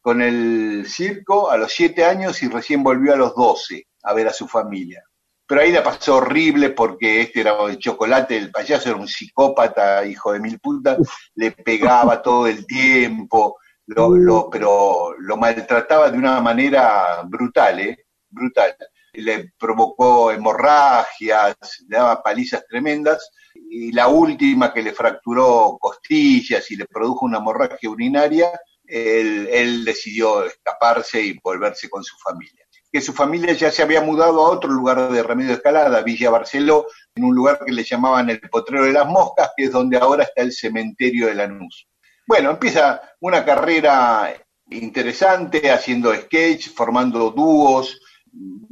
con 0.00 0.22
el 0.22 0.86
circo 0.88 1.50
a 1.50 1.58
los 1.58 1.70
siete 1.72 2.06
años 2.06 2.42
y 2.42 2.48
recién 2.48 2.82
volvió 2.82 3.12
a 3.12 3.16
los 3.16 3.34
doce 3.34 3.88
a 4.04 4.14
ver 4.14 4.28
a 4.28 4.32
su 4.32 4.48
familia. 4.48 5.04
Pero 5.46 5.60
ahí 5.60 5.70
la 5.70 5.82
pasó 5.82 6.16
horrible 6.16 6.70
porque 6.70 7.20
este 7.22 7.40
era 7.40 7.62
el 7.66 7.78
chocolate, 7.78 8.38
el 8.38 8.50
payaso 8.50 8.88
era 8.88 8.98
un 8.98 9.08
psicópata, 9.08 10.04
hijo 10.06 10.32
de 10.32 10.40
mil 10.40 10.58
putas, 10.58 10.96
le 11.34 11.52
pegaba 11.52 12.22
todo 12.22 12.46
el 12.46 12.66
tiempo, 12.66 13.58
lo, 13.86 14.14
lo- 14.16 14.48
pero 14.50 15.12
lo 15.18 15.36
maltrataba 15.36 16.10
de 16.10 16.16
una 16.18 16.40
manera 16.40 17.22
brutal, 17.26 17.80
¿eh? 17.80 18.06
Brutal. 18.30 18.74
Le 19.12 19.52
provocó 19.58 20.30
hemorragias, 20.30 21.56
le 21.88 21.96
daba 21.96 22.22
palizas 22.22 22.64
tremendas, 22.68 23.30
y 23.54 23.92
la 23.92 24.08
última 24.08 24.72
que 24.72 24.82
le 24.82 24.92
fracturó 24.92 25.76
costillas 25.80 26.70
y 26.70 26.76
le 26.76 26.86
produjo 26.86 27.26
una 27.26 27.38
hemorragia 27.38 27.90
urinaria, 27.90 28.50
él, 28.88 29.84
decidió 29.84 30.44
escaparse 30.44 31.22
y 31.22 31.38
volverse 31.42 31.88
con 31.88 32.02
su 32.02 32.16
familia. 32.18 32.64
Que 32.90 33.02
su 33.02 33.12
familia 33.12 33.52
ya 33.52 33.70
se 33.70 33.82
había 33.82 34.00
mudado 34.00 34.46
a 34.46 34.50
otro 34.50 34.70
lugar 34.70 35.10
de 35.10 35.22
Remedio 35.22 35.52
Escalada, 35.52 36.00
Villa 36.00 36.30
Barceló, 36.30 36.86
en 37.14 37.24
un 37.24 37.34
lugar 37.34 37.60
que 37.64 37.72
le 37.72 37.84
llamaban 37.84 38.30
el 38.30 38.40
Potrero 38.40 38.84
de 38.84 38.92
las 38.92 39.06
Moscas, 39.06 39.50
que 39.56 39.64
es 39.64 39.72
donde 39.72 39.98
ahora 39.98 40.24
está 40.24 40.42
el 40.42 40.52
cementerio 40.52 41.26
de 41.26 41.34
Lanús. 41.34 41.86
Bueno, 42.26 42.50
empieza 42.50 43.02
una 43.20 43.44
carrera 43.44 44.34
interesante, 44.70 45.70
haciendo 45.70 46.14
sketch, 46.14 46.70
formando 46.74 47.30
dúos, 47.30 48.00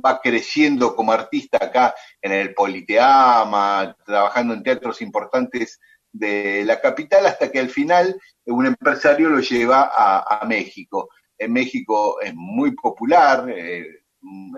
va 0.04 0.20
creciendo 0.20 0.94
como 0.94 1.12
artista 1.12 1.58
acá 1.60 1.94
en 2.20 2.32
el 2.32 2.54
Politeama, 2.54 3.96
trabajando 4.04 4.54
en 4.54 4.62
teatros 4.62 5.02
importantes 5.02 5.80
de 6.12 6.64
la 6.64 6.80
capital, 6.80 7.26
hasta 7.26 7.50
que 7.50 7.58
al 7.58 7.68
final 7.68 8.20
un 8.46 8.66
empresario 8.66 9.28
lo 9.28 9.40
lleva 9.40 9.90
a, 9.94 10.40
a 10.40 10.44
México. 10.46 11.10
En 11.38 11.52
México 11.52 12.20
es 12.20 12.34
muy 12.34 12.74
popular, 12.74 13.48
eh, 13.50 13.86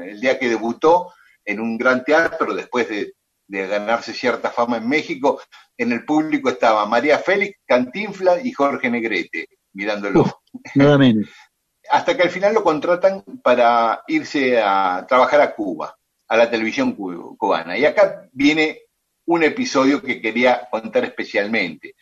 el 0.02 0.20
día 0.20 0.38
que 0.38 0.48
debutó 0.48 1.12
en 1.44 1.60
un 1.60 1.76
gran 1.76 2.04
teatro, 2.04 2.54
después 2.54 2.88
de, 2.88 3.14
de 3.48 3.66
ganarse 3.66 4.12
cierta 4.12 4.50
fama 4.50 4.76
en 4.76 4.88
México, 4.88 5.40
en 5.76 5.92
el 5.92 6.04
público 6.04 6.50
estaba 6.50 6.86
María 6.86 7.18
Félix, 7.18 7.58
Cantinfla 7.66 8.40
y 8.42 8.52
Jorge 8.52 8.90
Negrete, 8.90 9.46
mirándolo 9.72 10.40
Nada 10.74 10.98
menos. 10.98 11.28
hasta 11.90 12.16
que 12.16 12.22
al 12.22 12.30
final 12.30 12.54
lo 12.54 12.62
contratan 12.64 13.22
para 13.42 14.02
irse 14.08 14.60
a 14.60 15.04
trabajar 15.08 15.40
a 15.40 15.54
Cuba, 15.54 15.96
a 16.28 16.36
la 16.36 16.50
televisión 16.50 16.92
cu- 16.92 17.36
cubana. 17.36 17.76
Y 17.78 17.84
acá 17.84 18.28
viene 18.32 18.82
un 19.26 19.42
episodio 19.42 20.02
que 20.02 20.20
quería 20.20 20.68
contar 20.70 21.04
especialmente, 21.04 21.94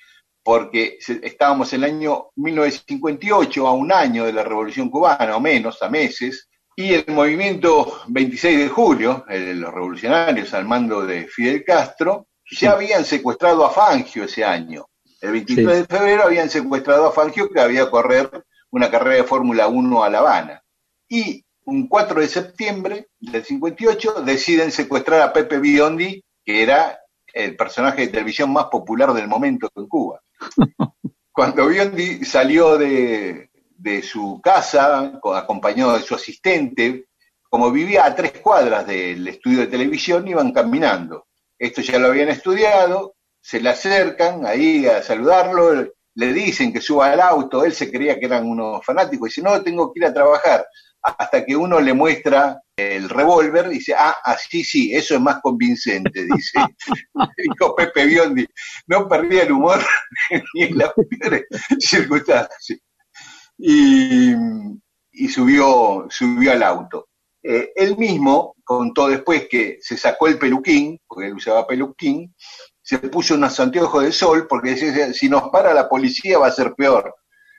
porque 0.43 0.99
estábamos 1.22 1.72
en 1.72 1.82
el 1.84 1.91
año 1.91 2.26
1958, 2.37 3.66
a 3.66 3.72
un 3.72 3.93
año 3.93 4.24
de 4.24 4.32
la 4.32 4.43
Revolución 4.45 4.91
Cubana, 4.91 5.37
o 5.37 5.41
menos, 5.41 5.82
a 5.82 5.89
meses, 5.89 6.49
y 6.76 6.93
el 6.95 7.05
movimiento 7.09 8.01
26 8.09 8.59
de 8.59 8.68
julio, 8.68 9.24
el 9.28 9.47
de 9.47 9.55
los 9.55 9.72
revolucionarios 9.72 10.53
al 10.55 10.66
mando 10.66 11.05
de 11.07 11.26
Fidel 11.26 11.64
Castro, 11.64 12.28
ya 12.51 12.72
habían 12.72 13.05
secuestrado 13.05 13.64
a 13.64 13.70
Fangio 13.70 14.24
ese 14.24 14.45
año. 14.45 14.87
El 15.20 15.32
23 15.32 15.66
Sí. 15.66 15.82
de 15.82 15.84
febrero 15.99 16.24
habían 16.24 16.51
secuestrado 16.51 17.07
a 17.07 17.12
Fangio 17.12 17.49
que 17.51 17.61
había 17.61 17.84
a 17.84 17.91
correr 17.91 18.30
una 18.71 18.91
carrera 18.91 19.17
de 19.17 19.25
Fórmula 19.25 19.69
1 19.69 20.05
a 20.05 20.11
La 20.11 20.19
Habana. 20.19 20.62
Y 21.09 21.45
un 21.64 21.89
4 21.89 22.21
de 22.21 22.29
septiembre 22.29 23.09
del 23.19 23.45
58 23.45 24.23
deciden 24.23 24.71
secuestrar 24.71 25.21
a 25.23 25.33
Pepe 25.33 25.59
Biondi, 25.59 26.23
que 26.45 26.62
era 26.62 26.99
el 27.33 27.57
personaje 27.57 28.03
de 28.03 28.09
televisión 28.09 28.53
más 28.53 28.67
popular 28.67 29.12
del 29.12 29.29
momento 29.29 29.69
en 29.75 29.87
Cuba. 29.89 30.21
Cuando 31.33 31.67
Biondi 31.67 32.25
salió 32.25 32.79
de, 32.79 33.51
de 33.77 34.03
su 34.03 34.41
casa, 34.43 35.19
co- 35.21 35.35
acompañado 35.35 35.95
de 35.97 36.03
su 36.03 36.14
asistente, 36.14 37.07
como 37.49 37.71
vivía 37.71 38.05
a 38.07 38.14
tres 38.14 38.33
cuadras 38.41 38.87
del 38.87 39.27
estudio 39.29 39.61
de 39.61 39.67
televisión, 39.67 40.27
iban 40.29 40.53
caminando. 40.53 41.27
Esto 41.59 41.83
ya 41.83 41.99
lo 41.99 42.09
habían 42.09 42.29
estudiado, 42.29 43.14
se 43.41 43.61
le 43.61 43.71
acercan 43.71 44.45
ahí 44.47 44.87
a 44.87 45.03
saludarlo, 45.03 45.89
le 46.17 46.33
dicen 46.33 46.73
que 46.73 46.81
suba 46.81 47.12
al 47.12 47.21
auto, 47.21 47.64
él 47.64 47.73
se 47.73 47.91
creía 47.91 48.19
que 48.19 48.27
eran 48.27 48.47
unos 48.47 48.85
fanáticos, 48.85 49.29
y 49.29 49.31
dice, 49.31 49.43
no, 49.43 49.62
tengo 49.62 49.93
que 49.93 50.01
ir 50.01 50.07
a 50.07 50.14
trabajar. 50.14 50.67
Hasta 51.03 51.45
que 51.45 51.55
uno 51.55 51.79
le 51.79 51.93
muestra 51.93 52.61
el 52.77 53.09
revólver, 53.09 53.69
dice, 53.69 53.95
ah, 53.97 54.17
así 54.25 54.64
sí, 54.64 54.93
eso 54.95 55.14
es 55.14 55.21
más 55.21 55.41
convincente, 55.43 56.25
dice. 56.25 56.59
Dijo 57.37 57.77
Pepe 57.77 58.07
Biondi, 58.07 58.47
no 58.87 59.07
perdía 59.09 59.43
el 59.43 59.53
humor 59.53 59.79
ni 60.55 60.62
en 60.64 60.79
las 60.79 60.93
peores 60.95 61.45
circunstancias. 61.79 62.81
Y, 63.59 64.33
y 65.12 65.29
subió, 65.29 66.07
subió 66.09 66.53
al 66.53 66.62
auto. 66.62 67.09
Eh, 67.43 67.73
él 67.77 67.97
mismo 67.97 68.57
contó 68.64 69.09
después 69.09 69.47
que 69.49 69.79
se 69.81 69.97
sacó 69.97 70.29
el 70.29 70.39
peluquín, 70.39 70.99
porque 71.07 71.29
él 71.29 71.35
usaba 71.35 71.67
peluquín, 71.67 72.35
se 72.89 72.99
puso 72.99 73.34
unos 73.34 73.59
anteojos 73.59 74.05
de 74.05 74.12
sol 74.12 74.47
porque 74.49 74.70
decía, 74.76 75.12
si 75.12 75.28
nos 75.28 75.49
para 75.49 75.74
la 75.74 75.89
policía 75.89 76.39
va 76.39 76.47
a 76.47 76.53
ser 76.53 76.72
peor. 76.74 77.16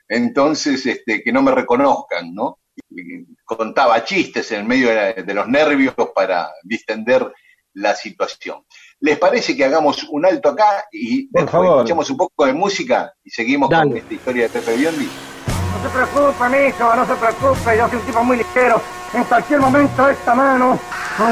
Entonces, 0.08 0.86
este, 0.86 1.22
que 1.22 1.32
no 1.32 1.42
me 1.42 1.52
reconozcan, 1.52 2.32
¿no? 2.34 2.60
Y 2.88 3.26
contaba 3.44 4.02
chistes 4.04 4.50
en 4.52 4.66
medio 4.66 4.88
de, 4.88 4.94
la- 4.94 5.12
de 5.12 5.34
los 5.34 5.46
nervios 5.48 5.94
para 6.14 6.50
distender 6.62 7.30
la 7.74 7.94
situación. 7.94 8.64
¿Les 9.00 9.18
parece 9.18 9.54
que 9.54 9.66
hagamos 9.66 10.04
un 10.04 10.24
alto 10.24 10.48
acá 10.48 10.86
y 10.90 11.28
Por 11.28 11.42
después 11.42 11.52
favor. 11.62 11.76
escuchamos 11.80 12.08
un 12.10 12.16
poco 12.16 12.46
de 12.46 12.52
música 12.54 13.12
y 13.22 13.28
seguimos 13.30 13.68
con 13.68 13.96
esta 13.98 14.14
historia 14.14 14.42
de 14.44 14.48
Pepe 14.48 14.76
Biondi? 14.76 15.08
No 15.08 15.82
se 15.82 15.88
preocupe, 15.90 16.48
mijo, 16.48 16.96
no 16.96 17.06
se 17.06 17.14
preocupe, 17.16 17.76
yo 17.76 17.86
soy 17.88 17.98
un 17.98 18.06
tipo 18.06 18.24
muy 18.24 18.36
ligero. 18.38 18.80
En 19.12 19.24
cualquier 19.24 19.60
momento 19.60 20.08
esta 20.08 20.34
mano 20.34 20.78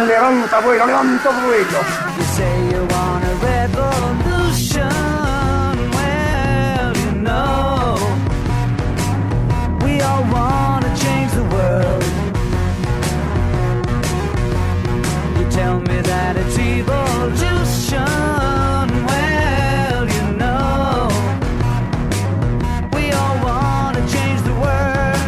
levanta 0.06 0.60
vuelo, 0.60 0.86
levanta 0.86 1.30
vuelo. 1.30 1.78
That 16.02 16.36
it's 16.36 16.58
evolution. 16.58 17.96
Well, 19.10 20.04
you 20.16 20.24
know, 20.36 21.08
we 22.94 23.12
all 23.12 23.36
want 23.44 23.96
to 23.96 24.02
change 24.14 24.40
the 24.42 24.54
world. 24.64 25.18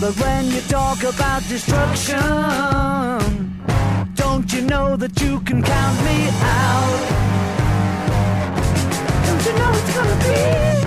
But 0.00 0.14
when 0.22 0.46
you 0.50 0.60
talk 0.62 1.02
about 1.02 1.42
destruction, 1.48 2.18
don't 4.14 4.52
you 4.52 4.62
know 4.62 4.96
that 4.96 5.20
you 5.20 5.40
can 5.40 5.62
count 5.62 5.98
me 6.04 6.28
out? 6.42 7.00
Don't 9.26 9.44
you 9.46 9.52
know 9.58 9.70
it's 9.72 9.94
gonna 9.96 10.18
be 10.24 10.79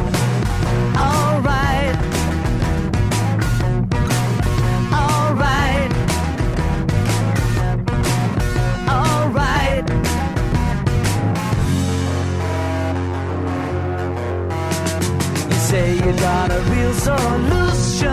Got 16.20 16.52
a 16.52 16.62
real 16.72 16.94
solution. 16.94 18.10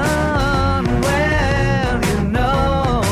Well, 1.01 2.01
you 2.11 2.20
know, 2.30 3.03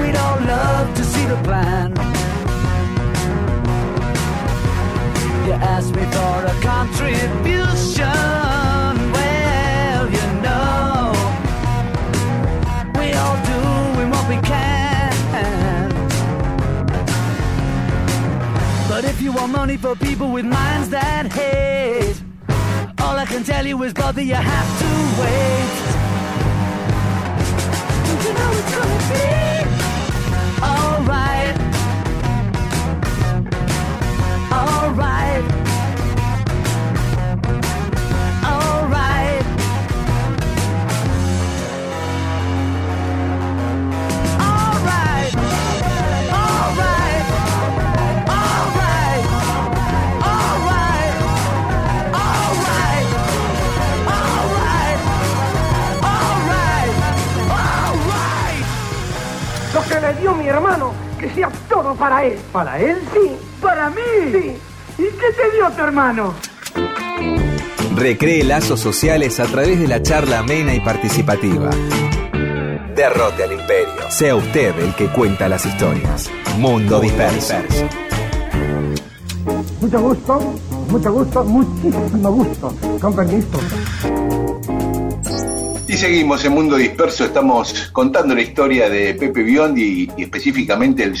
we 0.00 0.12
don't 0.12 0.46
love 0.46 0.94
to 0.94 1.04
see 1.04 1.26
the 1.26 1.36
plan. 1.44 1.92
You 5.46 5.52
ask 5.52 5.94
me 5.94 6.04
for 6.16 6.44
a 6.46 6.54
contribution. 6.60 8.06
Well, 9.12 10.04
you 10.10 10.26
know, 10.42 11.12
we 12.98 13.12
all 13.12 13.38
doing 13.44 14.10
what 14.10 14.28
we 14.28 14.36
can. 14.46 15.12
But 18.88 19.04
if 19.04 19.20
you 19.22 19.32
want 19.32 19.52
money 19.52 19.76
for 19.76 19.94
people 19.96 20.30
with 20.32 20.44
minds 20.44 20.88
that 20.90 21.32
hate, 21.32 22.21
all 23.12 23.18
I 23.18 23.26
can 23.26 23.44
tell 23.44 23.66
you 23.66 23.82
is, 23.82 23.92
brother, 23.92 24.22
you 24.22 24.32
have 24.32 24.78
to 24.80 24.86
wait. 25.20 25.72
Don't 28.06 28.24
you 28.24 28.32
know 28.32 28.50
it's 28.58 28.72
gonna 28.74 28.98
be 29.12 29.26
alright? 30.62 31.56
Alright. 34.50 35.44
Alright. 35.44 35.61
Mi 60.30 60.46
hermano, 60.46 60.92
que 61.18 61.28
sea 61.30 61.50
todo 61.68 61.94
para 61.96 62.24
él. 62.24 62.38
¿Para 62.52 62.78
él? 62.78 62.96
Sí. 63.12 63.32
¿Para 63.60 63.90
mí? 63.90 64.00
Sí. 64.30 64.56
¿Y 64.98 65.02
qué 65.02 65.32
te 65.36 65.56
dio 65.56 65.68
tu 65.70 65.82
hermano? 65.82 66.32
Recree 67.96 68.44
lazos 68.44 68.78
sociales 68.78 69.40
a 69.40 69.46
través 69.46 69.80
de 69.80 69.88
la 69.88 70.00
charla 70.00 70.38
amena 70.38 70.74
y 70.74 70.80
participativa. 70.80 71.70
Derrote 72.94 73.42
al 73.42 73.52
imperio. 73.52 74.10
Sea 74.10 74.36
usted 74.36 74.78
el 74.78 74.94
que 74.94 75.08
cuenta 75.08 75.48
las 75.48 75.66
historias. 75.66 76.30
Mundo 76.56 77.00
disperso. 77.00 77.54
Mucho 79.80 80.00
gusto, 80.00 80.40
mucho 80.88 81.12
gusto, 81.12 81.44
muchísimo 81.44 82.30
gusto. 82.30 82.74
Con 83.00 83.16
permiso. 83.16 83.58
Y 85.92 85.98
seguimos 85.98 86.42
en 86.46 86.54
Mundo 86.54 86.76
Disperso, 86.76 87.26
estamos 87.26 87.90
contando 87.92 88.34
la 88.34 88.40
historia 88.40 88.88
de 88.88 89.12
Pepe 89.12 89.42
Biondi 89.42 90.10
y, 90.16 90.22
específicamente 90.22 91.02
el, 91.02 91.14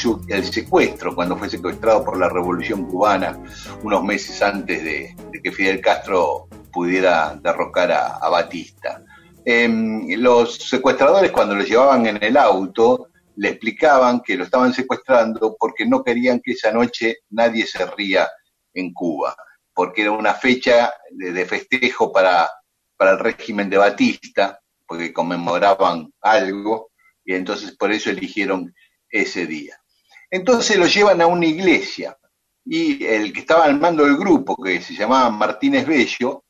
secuestro, 0.50 1.14
cuando 1.14 1.36
fue 1.36 1.50
secuestrado 1.50 2.02
por 2.02 2.18
la 2.18 2.30
Revolución 2.30 2.86
Cubana 2.86 3.38
unos 3.82 4.02
meses 4.02 4.40
antes 4.40 4.82
de, 4.82 5.14
que 5.42 5.52
Fidel 5.52 5.82
Castro 5.82 6.48
pudiera 6.72 7.38
derrocar 7.42 7.92
a, 7.92 8.16
a 8.16 8.30
Batista. 8.30 9.04
Em, 9.44 10.08
los 10.18 10.54
secuestradores 10.54 11.32
cuando 11.32 11.54
lo 11.54 11.64
llevaban 11.64 12.06
en 12.06 12.24
el 12.24 12.38
auto 12.38 13.08
le 13.36 13.50
explicaban 13.50 14.22
que 14.22 14.38
lo 14.38 14.44
estaban 14.44 14.72
secuestrando 14.72 15.54
porque 15.60 15.84
no 15.84 16.02
querían 16.02 16.40
que 16.40 16.52
esa 16.52 16.72
noche 16.72 17.18
nadie 17.28 17.66
se 17.66 17.84
ría 17.84 18.26
en 18.72 18.94
Cuba, 18.94 19.36
porque 19.74 20.00
era 20.00 20.12
una 20.12 20.32
fecha 20.32 20.94
de, 21.10 21.30
de 21.30 21.44
festejo 21.44 22.10
para, 22.10 22.48
para 22.96 23.10
el 23.10 23.18
régimen 23.18 23.68
de 23.68 23.76
Batista, 23.76 24.60
porque 24.86 25.12
conmemoraban 25.12 26.12
algo, 26.20 26.90
y 27.24 27.34
entonces 27.34 27.76
por 27.76 27.92
eso 27.92 28.10
eligieron 28.10 28.74
ese 29.10 29.46
día. 29.46 29.76
Entonces 30.30 30.76
lo 30.78 30.86
llevan 30.86 31.20
a 31.20 31.26
una 31.26 31.46
iglesia, 31.46 32.16
y 32.64 33.04
el 33.04 33.32
que 33.32 33.40
estaba 33.40 33.64
al 33.64 33.78
mando 33.78 34.04
del 34.04 34.16
grupo, 34.16 34.56
que 34.56 34.80
se 34.80 34.94
llamaba 34.94 35.30
Martínez 35.30 35.86
Bello, 35.86 36.44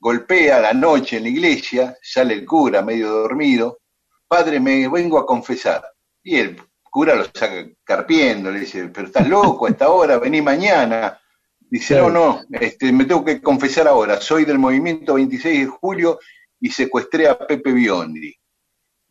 golpea 0.00 0.58
a 0.58 0.60
la 0.60 0.72
noche 0.72 1.16
en 1.16 1.24
la 1.24 1.28
iglesia, 1.30 1.96
sale 2.02 2.34
el 2.34 2.44
cura 2.44 2.82
medio 2.82 3.10
dormido, 3.10 3.80
padre, 4.28 4.60
me 4.60 4.88
vengo 4.88 5.18
a 5.18 5.26
confesar. 5.26 5.84
Y 6.22 6.36
el 6.36 6.60
cura 6.82 7.14
lo 7.14 7.24
saca 7.24 7.66
carpiendo, 7.82 8.50
le 8.50 8.60
dice, 8.60 8.88
pero 8.88 9.06
estás 9.06 9.28
loco 9.28 9.66
a 9.66 9.70
esta 9.70 9.88
hora, 9.88 10.18
vení 10.18 10.42
mañana. 10.42 11.18
Dice, 11.58 11.96
no, 11.96 12.10
no, 12.10 12.42
este, 12.50 12.92
me 12.92 13.04
tengo 13.04 13.24
que 13.24 13.40
confesar 13.40 13.88
ahora, 13.88 14.20
soy 14.20 14.44
del 14.44 14.58
movimiento 14.58 15.14
26 15.14 15.60
de 15.60 15.66
julio 15.66 16.20
y 16.64 16.70
secuestré 16.70 17.28
a 17.28 17.36
Pepe 17.36 17.72
Biondi. 17.72 18.34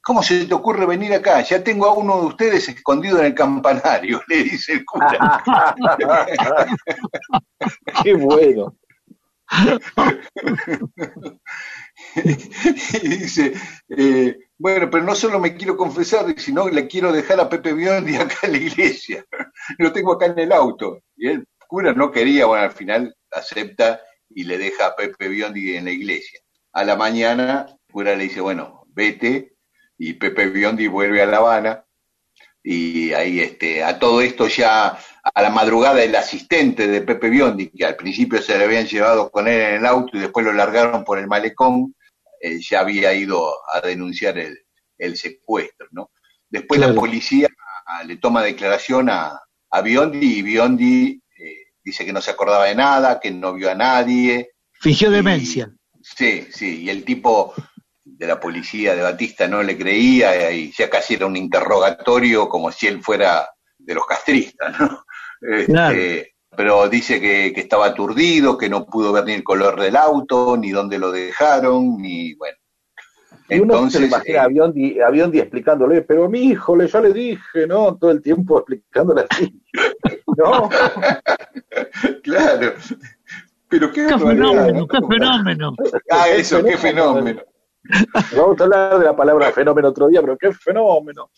¿Cómo 0.02 0.24
se 0.24 0.48
te 0.48 0.54
ocurre 0.56 0.88
venir 0.88 1.14
acá? 1.14 1.40
Ya 1.44 1.64
tengo 1.64 1.86
a 1.86 1.94
uno 1.94 2.20
de 2.20 2.26
ustedes 2.26 2.68
escondido 2.68 3.20
en 3.20 3.26
el 3.26 3.36
campanario, 3.36 4.24
le 4.28 4.44
dice 4.44 4.74
el 4.74 4.84
cura. 4.84 5.44
Qué 8.04 8.16
bueno. 8.16 8.76
y 12.16 13.08
dice, 13.08 13.54
eh, 13.90 14.36
bueno, 14.58 14.90
pero 14.90 15.04
no 15.04 15.14
solo 15.14 15.40
me 15.40 15.56
quiero 15.56 15.78
confesar, 15.78 16.26
sino 16.40 16.66
que 16.66 16.72
le 16.72 16.88
quiero 16.88 17.12
dejar 17.12 17.40
a 17.40 17.50
Pepe 17.50 17.74
Biondi 17.74 18.16
acá 18.16 18.48
en 18.48 18.54
la 18.54 18.58
iglesia. 18.58 19.24
Lo 19.78 19.94
tengo 19.94 20.14
acá 20.14 20.26
en 20.26 20.40
el 20.40 20.54
auto. 20.54 21.04
Y 21.16 21.28
el 21.28 21.46
cura 21.68 21.94
no 21.94 22.12
quería, 22.12 22.48
bueno, 22.48 22.64
al 22.64 22.72
final 22.72 23.16
acepta 23.30 24.02
y 24.28 24.44
le 24.44 24.58
deja 24.58 24.88
a 24.88 24.96
Pepe 24.96 25.28
Biondi 25.28 25.78
en 25.78 25.86
la 25.86 25.92
iglesia. 25.92 26.40
A 26.74 26.84
la 26.84 26.96
mañana, 26.96 27.68
el 27.70 27.92
cura 27.92 28.16
le 28.16 28.26
dice, 28.26 28.42
bueno, 28.42 28.86
vete, 28.90 29.56
y 29.98 30.14
Pepe 30.14 30.50
Biondi 30.50 30.88
vuelve 30.88 31.22
a 31.22 31.26
La 31.26 31.38
Habana, 31.38 31.86
y 32.64 33.12
ahí 33.14 33.40
este, 33.40 33.84
a 33.84 34.00
todo 34.00 34.22
esto 34.22 34.48
ya 34.48 34.98
a 35.24 35.42
la 35.42 35.50
madrugada 35.50 36.02
el 36.02 36.16
asistente 36.16 36.88
de 36.88 37.02
Pepe 37.02 37.30
Biondi, 37.30 37.70
que 37.70 37.86
al 37.86 37.96
principio 37.96 38.42
se 38.42 38.58
le 38.58 38.64
habían 38.64 38.88
llevado 38.88 39.30
con 39.30 39.48
él 39.48 39.62
en 39.62 39.74
el 39.76 39.86
auto 39.86 40.18
y 40.18 40.22
después 40.22 40.46
lo 40.46 40.54
largaron 40.54 41.04
por 41.04 41.20
el 41.20 41.28
malecón, 41.28 41.94
eh, 42.42 42.60
ya 42.60 42.80
había 42.80 43.14
ido 43.14 43.54
a 43.74 43.82
denunciar 43.82 44.38
el, 44.38 44.58
el 44.98 45.18
secuestro, 45.18 45.88
¿no? 45.92 46.12
Después 46.50 46.80
la 46.80 46.94
policía 46.94 47.50
le 48.06 48.18
toma 48.18 48.44
declaración 48.44 49.10
a, 49.10 49.42
a 49.72 49.82
Biondi 49.82 50.40
y 50.40 50.42
Biondi 50.42 51.22
eh, 51.38 51.56
dice 51.84 52.06
que 52.06 52.14
no 52.14 52.22
se 52.22 52.32
acordaba 52.32 52.66
de 52.66 52.76
nada, 52.76 53.20
que 53.20 53.32
no 53.32 53.54
vio 53.54 53.72
a 53.72 53.76
nadie. 53.76 54.52
Fingió 54.72 55.10
demencia. 55.10 55.74
Sí, 56.04 56.48
sí, 56.52 56.84
y 56.84 56.90
el 56.90 57.06
tipo 57.06 57.54
de 58.04 58.28
la 58.28 58.40
policía 58.40 58.94
de 58.94 59.02
Batista 59.02 59.48
no 59.48 59.64
le 59.64 59.78
creía 59.78 60.52
y 60.52 60.72
ya 60.72 60.90
casi 60.90 61.14
era 61.14 61.26
un 61.26 61.38
interrogatorio 61.38 62.50
como 62.50 62.72
si 62.72 62.88
él 62.88 63.02
fuera 63.02 63.48
de 63.78 63.96
los 63.96 64.06
castristas, 64.06 64.80
¿no? 64.80 65.06
Este. 65.42 66.34
Pero 66.56 66.88
dice 66.88 67.20
que, 67.20 67.52
que 67.52 67.62
estaba 67.62 67.88
aturdido, 67.88 68.58
que 68.58 68.70
no 68.70 68.86
pudo 68.86 69.12
ver 69.12 69.26
ni 69.26 69.34
el 69.34 69.44
color 69.44 69.80
del 69.80 69.96
auto, 69.96 70.56
ni 70.56 70.70
dónde 70.70 71.00
lo 71.00 71.12
dejaron, 71.12 71.98
ni 71.98 72.36
bueno. 72.36 72.58
Y 73.50 73.60
uno 73.60 73.74
se 73.74 73.78
Entonces, 73.78 74.02
le 74.02 74.08
imagina 74.08 74.42
a 74.42 74.46
eh, 74.46 74.50
Biondi, 74.50 75.02
a 75.02 75.10
Biondi 75.10 75.40
explicándole, 75.40 76.02
pero 76.04 76.30
mi 76.30 76.42
hijo, 76.42 76.76
le, 76.76 76.88
ya 76.88 77.02
le 77.02 77.12
dije, 77.12 77.68
¿no? 77.68 77.98
Todo 77.98 78.12
el 78.12 78.22
tiempo 78.22 78.60
explicándole 78.60 79.26
así. 79.30 79.62
¿No? 80.38 80.70
claro. 82.24 82.74
Pero 83.74 83.92
qué, 83.92 84.08
fenómeno, 84.08 84.82
¿no? 84.82 84.88
qué 84.88 85.00
fenómeno. 85.10 85.76
Ah, 86.12 86.30
eso, 86.30 86.64
qué 86.64 86.78
fenómeno. 86.78 87.42
Vamos 88.38 88.62
a 88.62 88.64
hablar 88.66 89.00
de 89.00 89.06
la 89.06 89.16
palabra 89.16 89.52
fenómeno 89.52 89.88
otro 89.88 90.10
día, 90.10 90.22
pero 90.22 90.38
qué 90.38 90.54
fenómeno. 90.54 91.32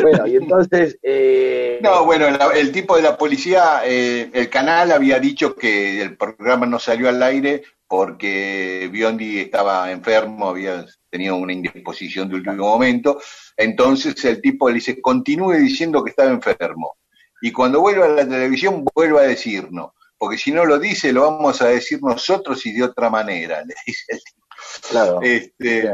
Bueno, 0.00 0.28
y 0.28 0.36
entonces. 0.36 0.96
eh, 1.02 1.80
No, 1.82 2.04
bueno, 2.04 2.28
el 2.54 2.70
tipo 2.70 2.94
de 2.94 3.02
la 3.02 3.18
policía, 3.18 3.80
eh, 3.84 4.30
el 4.32 4.48
canal 4.48 4.92
había 4.92 5.18
dicho 5.18 5.56
que 5.56 6.02
el 6.02 6.16
programa 6.16 6.66
no 6.66 6.78
salió 6.78 7.08
al 7.08 7.20
aire 7.20 7.64
porque 7.88 8.88
Biondi 8.92 9.40
estaba 9.40 9.90
enfermo, 9.90 10.48
había 10.48 10.86
tenido 11.10 11.34
una 11.34 11.52
indisposición 11.52 12.28
de 12.28 12.36
último 12.36 12.58
momento. 12.58 13.20
Entonces 13.56 14.24
el 14.24 14.40
tipo 14.40 14.68
le 14.68 14.76
dice, 14.76 15.00
continúe 15.00 15.54
diciendo 15.54 16.04
que 16.04 16.10
estaba 16.10 16.30
enfermo. 16.30 16.96
Y 17.42 17.50
cuando 17.50 17.80
vuelva 17.80 18.04
a 18.04 18.10
la 18.10 18.28
televisión, 18.28 18.84
vuelva 18.94 19.22
a 19.22 19.24
decirnos. 19.24 19.90
Porque 20.18 20.38
si 20.38 20.50
no 20.52 20.64
lo 20.64 20.78
dice, 20.78 21.12
lo 21.12 21.22
vamos 21.30 21.60
a 21.62 21.68
decir 21.68 21.98
nosotros 22.02 22.64
y 22.66 22.72
de 22.74 22.84
otra 22.84 23.10
manera, 23.10 23.60
le 23.64 23.74
dice 23.86 24.04
el 24.08 24.18
tipo. 24.22 24.46
Claro. 24.90 25.20
Este, 25.22 25.90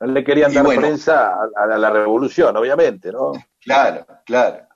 No 0.00 0.06
le 0.06 0.22
querían 0.24 0.52
dar 0.52 0.64
bueno. 0.64 0.80
prensa 0.82 1.30
a, 1.32 1.74
a 1.74 1.78
la 1.78 1.90
revolución, 1.90 2.56
obviamente, 2.56 3.10
¿no? 3.10 3.32
Claro, 3.60 4.06
claro. 4.26 4.66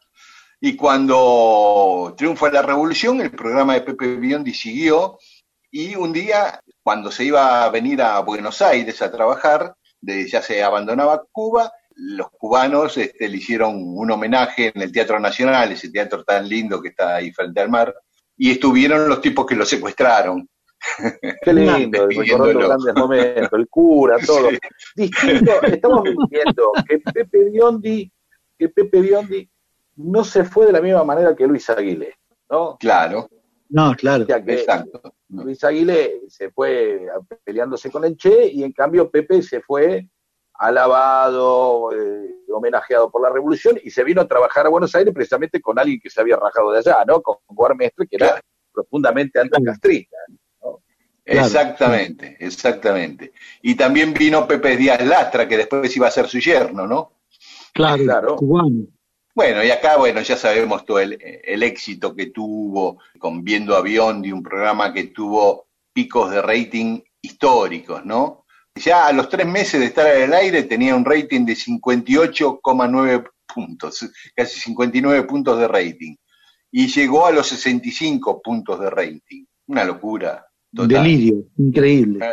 Y 0.60 0.74
cuando 0.76 2.14
triunfa 2.16 2.50
la 2.50 2.62
revolución, 2.62 3.20
el 3.20 3.30
programa 3.30 3.74
de 3.74 3.82
Pepe 3.82 4.16
Biondi 4.16 4.54
siguió 4.54 5.18
y 5.70 5.94
un 5.94 6.12
día, 6.12 6.60
cuando 6.82 7.12
se 7.12 7.24
iba 7.24 7.64
a 7.64 7.70
venir 7.70 8.00
a 8.02 8.20
Buenos 8.20 8.62
Aires 8.62 9.00
a 9.02 9.10
trabajar, 9.10 9.74
de- 10.00 10.26
ya 10.26 10.40
se 10.42 10.62
abandonaba 10.62 11.22
Cuba, 11.30 11.70
los 11.94 12.28
cubanos 12.30 12.96
este, 12.96 13.28
le 13.28 13.36
hicieron 13.36 13.74
un 13.76 14.10
homenaje 14.10 14.72
en 14.74 14.80
el 14.82 14.90
Teatro 14.92 15.20
Nacional, 15.20 15.72
ese 15.72 15.90
teatro 15.90 16.24
tan 16.24 16.48
lindo 16.48 16.80
que 16.80 16.88
está 16.88 17.16
ahí 17.16 17.32
frente 17.32 17.60
al 17.60 17.68
mar, 17.68 17.94
y 18.38 18.52
estuvieron 18.52 19.08
los 19.08 19.20
tipos 19.20 19.44
que 19.44 19.56
lo 19.56 19.66
secuestraron. 19.66 20.48
Qué 21.42 21.52
lindo, 21.52 22.06
recordando 22.08 22.68
grandes 22.68 22.94
momentos, 22.94 23.58
el 23.58 23.68
cura, 23.68 24.16
todo. 24.26 24.48
Sí. 24.50 24.58
Distinto, 24.94 25.60
estamos 25.62 26.04
viendo 26.30 26.72
que 26.88 26.98
Pepe 27.00 27.50
Biondi, 27.50 28.10
que 28.56 28.68
Pepe 28.68 29.00
Biondi 29.00 29.50
no 29.96 30.22
se 30.22 30.44
fue 30.44 30.66
de 30.66 30.72
la 30.72 30.80
misma 30.80 31.02
manera 31.02 31.34
que 31.34 31.46
Luis 31.46 31.68
Aguilé, 31.68 32.14
¿no? 32.48 32.76
Claro, 32.78 33.28
No, 33.68 33.92
claro. 33.96 34.22
O 34.22 34.26
sea 34.26 34.42
que 34.42 34.54
exacto. 34.54 35.02
Luis 35.30 35.62
Aguilé 35.64 36.20
se 36.28 36.50
fue 36.50 37.06
peleándose 37.44 37.90
con 37.90 38.04
el 38.04 38.16
Che 38.16 38.48
y 38.48 38.62
en 38.62 38.72
cambio 38.72 39.10
Pepe 39.10 39.42
se 39.42 39.60
fue 39.60 40.08
alabado, 40.58 41.90
eh, 41.92 42.34
homenajeado 42.52 43.10
por 43.10 43.22
la 43.22 43.30
revolución 43.30 43.78
y 43.82 43.90
se 43.90 44.02
vino 44.04 44.20
a 44.20 44.28
trabajar 44.28 44.66
a 44.66 44.70
Buenos 44.70 44.94
Aires 44.94 45.14
precisamente 45.14 45.60
con 45.60 45.78
alguien 45.78 46.00
que 46.00 46.10
se 46.10 46.20
había 46.20 46.36
rajado 46.36 46.72
de 46.72 46.78
allá, 46.78 47.04
¿no? 47.06 47.22
Con 47.22 47.36
Guarmestre, 47.46 48.06
que 48.08 48.16
era 48.16 48.26
Claro. 48.28 48.42
profundamente 48.72 49.40
anticastrista. 49.40 50.16
Exactamente, 51.24 52.36
exactamente. 52.40 53.32
Y 53.62 53.74
también 53.74 54.14
vino 54.14 54.48
Pepe 54.48 54.76
Díaz 54.76 55.04
Lastra, 55.04 55.46
que 55.46 55.58
después 55.58 55.94
iba 55.94 56.08
a 56.08 56.10
ser 56.10 56.26
su 56.26 56.38
yerno, 56.38 56.86
¿no? 56.86 57.12
Claro, 57.74 58.02
Claro. 58.04 58.36
cubano. 58.36 58.86
Bueno, 59.34 59.62
y 59.62 59.70
acá, 59.70 59.98
bueno, 59.98 60.20
ya 60.22 60.36
sabemos 60.36 60.84
todo 60.84 60.98
el, 60.98 61.16
el 61.20 61.62
éxito 61.62 62.16
que 62.16 62.26
tuvo 62.30 62.98
con 63.18 63.44
Viendo 63.44 63.76
Avión, 63.76 64.22
de 64.22 64.32
un 64.32 64.42
programa 64.42 64.92
que 64.92 65.04
tuvo 65.04 65.66
picos 65.92 66.30
de 66.30 66.42
rating 66.42 67.00
históricos, 67.20 68.04
¿no? 68.04 68.44
Ya 68.78 69.06
a 69.06 69.12
los 69.12 69.28
tres 69.28 69.46
meses 69.46 69.80
de 69.80 69.86
estar 69.86 70.06
en 70.06 70.22
el 70.24 70.34
aire 70.34 70.62
tenía 70.64 70.94
un 70.94 71.04
rating 71.04 71.44
de 71.44 71.54
58,9 71.54 73.30
puntos, 73.52 74.10
casi 74.34 74.60
59 74.60 75.22
puntos 75.24 75.58
de 75.58 75.68
rating. 75.68 76.14
Y 76.70 76.86
llegó 76.88 77.26
a 77.26 77.32
los 77.32 77.46
65 77.48 78.42
puntos 78.42 78.80
de 78.80 78.90
rating. 78.90 79.44
Una 79.66 79.84
locura. 79.84 80.46
Un 80.72 80.88
total. 80.88 81.02
delirio, 81.02 81.44
increíble. 81.56 82.26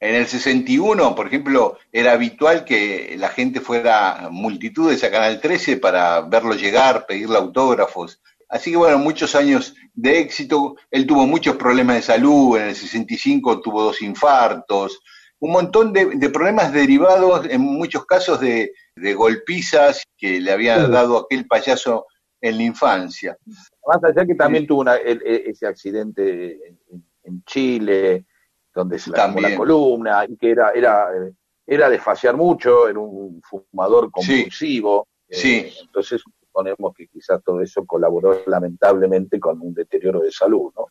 En 0.00 0.14
el 0.14 0.26
61, 0.26 1.14
por 1.14 1.26
ejemplo, 1.26 1.78
era 1.90 2.12
habitual 2.12 2.64
que 2.64 3.16
la 3.18 3.30
gente 3.30 3.60
fuera 3.60 4.28
multitudes 4.30 5.02
a 5.02 5.10
Canal 5.10 5.40
13 5.40 5.78
para 5.78 6.20
verlo 6.20 6.54
llegar, 6.54 7.04
pedirle 7.06 7.36
autógrafos. 7.36 8.20
Así 8.48 8.70
que 8.70 8.76
bueno, 8.76 8.98
muchos 8.98 9.34
años 9.34 9.74
de 9.94 10.20
éxito. 10.20 10.76
Él 10.90 11.06
tuvo 11.06 11.26
muchos 11.26 11.56
problemas 11.56 11.96
de 11.96 12.02
salud, 12.02 12.56
en 12.56 12.68
el 12.68 12.76
65 12.76 13.60
tuvo 13.60 13.82
dos 13.82 14.00
infartos, 14.00 15.00
un 15.40 15.52
montón 15.52 15.92
de, 15.92 16.06
de 16.16 16.30
problemas 16.30 16.72
derivados 16.72 17.46
en 17.48 17.60
muchos 17.60 18.04
casos 18.06 18.40
de, 18.40 18.72
de 18.96 19.14
golpizas 19.14 20.02
que 20.16 20.40
le 20.40 20.50
había 20.52 20.86
dado 20.88 21.18
aquel 21.18 21.46
payaso 21.46 22.06
en 22.40 22.56
la 22.56 22.62
infancia. 22.64 23.36
Más 23.86 24.02
allá 24.02 24.26
que 24.26 24.34
también 24.34 24.66
tuvo 24.66 24.80
una- 24.80 24.96
el- 24.96 25.22
el- 25.24 25.42
ese 25.46 25.66
accidente 25.66 26.76
en, 27.24 27.42
Chile, 27.44 28.24
donde 28.74 28.98
se 28.98 29.10
le 29.10 29.16
la 29.16 29.56
columna, 29.56 30.24
y 30.28 30.36
que 30.36 30.50
era, 30.50 30.70
era, 30.72 31.08
eh, 31.14 31.32
era 31.66 31.88
de 31.90 31.98
fasear 31.98 32.36
mucho, 32.36 32.88
era 32.88 32.98
un 32.98 33.40
fumador 33.42 34.10
compulsivo. 34.10 35.06
eh, 35.30 35.34
Sí. 35.36 35.72
entonces 35.82 36.22
suponemos 36.22 36.94
que 36.96 37.06
quizás 37.06 37.42
todo 37.44 37.60
eso 37.60 37.84
colaboró 37.84 38.42
lamentablemente 38.46 39.38
con 39.38 39.60
un 39.60 39.74
deterioro 39.74 40.20
de 40.20 40.32
salud, 40.32 40.72
¿no? 40.74 40.86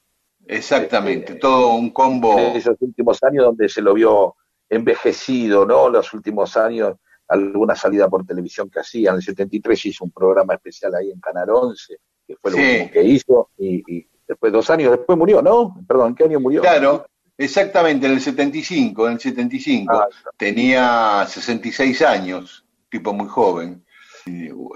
Exactamente, 0.47 1.35
todo 1.35 1.75
un 1.75 1.89
combo. 1.91 2.37
En 2.39 2.55
esos 2.55 2.75
últimos 2.79 3.21
años 3.23 3.45
donde 3.45 3.67
se 3.69 3.81
lo 3.81 3.93
vio 3.93 4.35
envejecido, 4.69 5.65
¿no? 5.65 5.89
Los 5.89 6.13
últimos 6.13 6.55
años, 6.57 6.95
alguna 7.27 7.75
salida 7.75 8.09
por 8.09 8.25
televisión 8.25 8.69
que 8.69 8.79
hacía. 8.79 9.09
En 9.11 9.17
el 9.17 9.21
73 9.21 9.85
hizo 9.85 10.05
un 10.05 10.11
programa 10.11 10.53
especial 10.55 10.95
ahí 10.95 11.11
en 11.11 11.19
Canal 11.19 11.49
11, 11.49 11.97
que 12.27 12.35
fue 12.35 12.51
lo 12.51 12.57
Sí. 12.57 12.63
último 12.63 12.91
que 12.91 13.03
hizo, 13.03 13.49
y, 13.57 13.83
y 13.97 14.07
después, 14.27 14.51
dos 14.53 14.69
años 14.69 14.91
después 14.91 15.17
murió, 15.17 15.41
¿no? 15.41 15.75
Perdón, 15.87 16.15
¿qué 16.15 16.23
año 16.25 16.39
murió? 16.39 16.61
Claro, 16.61 17.05
exactamente, 17.37 18.07
en 18.07 18.13
el 18.13 18.21
75, 18.21 19.07
en 19.07 19.13
el 19.13 19.19
75. 19.19 19.93
Ah, 19.93 20.07
Tenía 20.37 21.25
66 21.27 22.01
años, 22.01 22.65
tipo 22.89 23.13
muy 23.13 23.27
joven. 23.27 23.83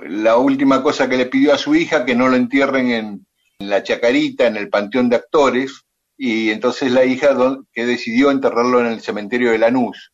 La 0.08 0.38
última 0.38 0.82
cosa 0.82 1.10
que 1.10 1.18
le 1.18 1.26
pidió 1.26 1.54
a 1.54 1.58
su 1.58 1.76
hija 1.76 2.06
que 2.06 2.16
no 2.16 2.30
lo 2.30 2.38
entierren 2.38 2.90
en, 2.92 3.26
en 3.62 3.70
la 3.70 3.84
Chacarita, 3.84 4.48
en 4.48 4.58
el 4.58 4.70
Panteón 4.70 5.10
de 5.10 5.16
Actores, 5.18 5.84
y 6.18 6.50
entonces 6.52 6.92
la 6.92 7.06
hija 7.06 7.34
don- 7.34 7.68
que 7.72 7.86
decidió 7.86 8.30
enterrarlo 8.30 8.80
en 8.82 8.88
el 8.88 9.02
cementerio 9.02 9.52
de 9.52 9.58
Lanús, 9.58 10.12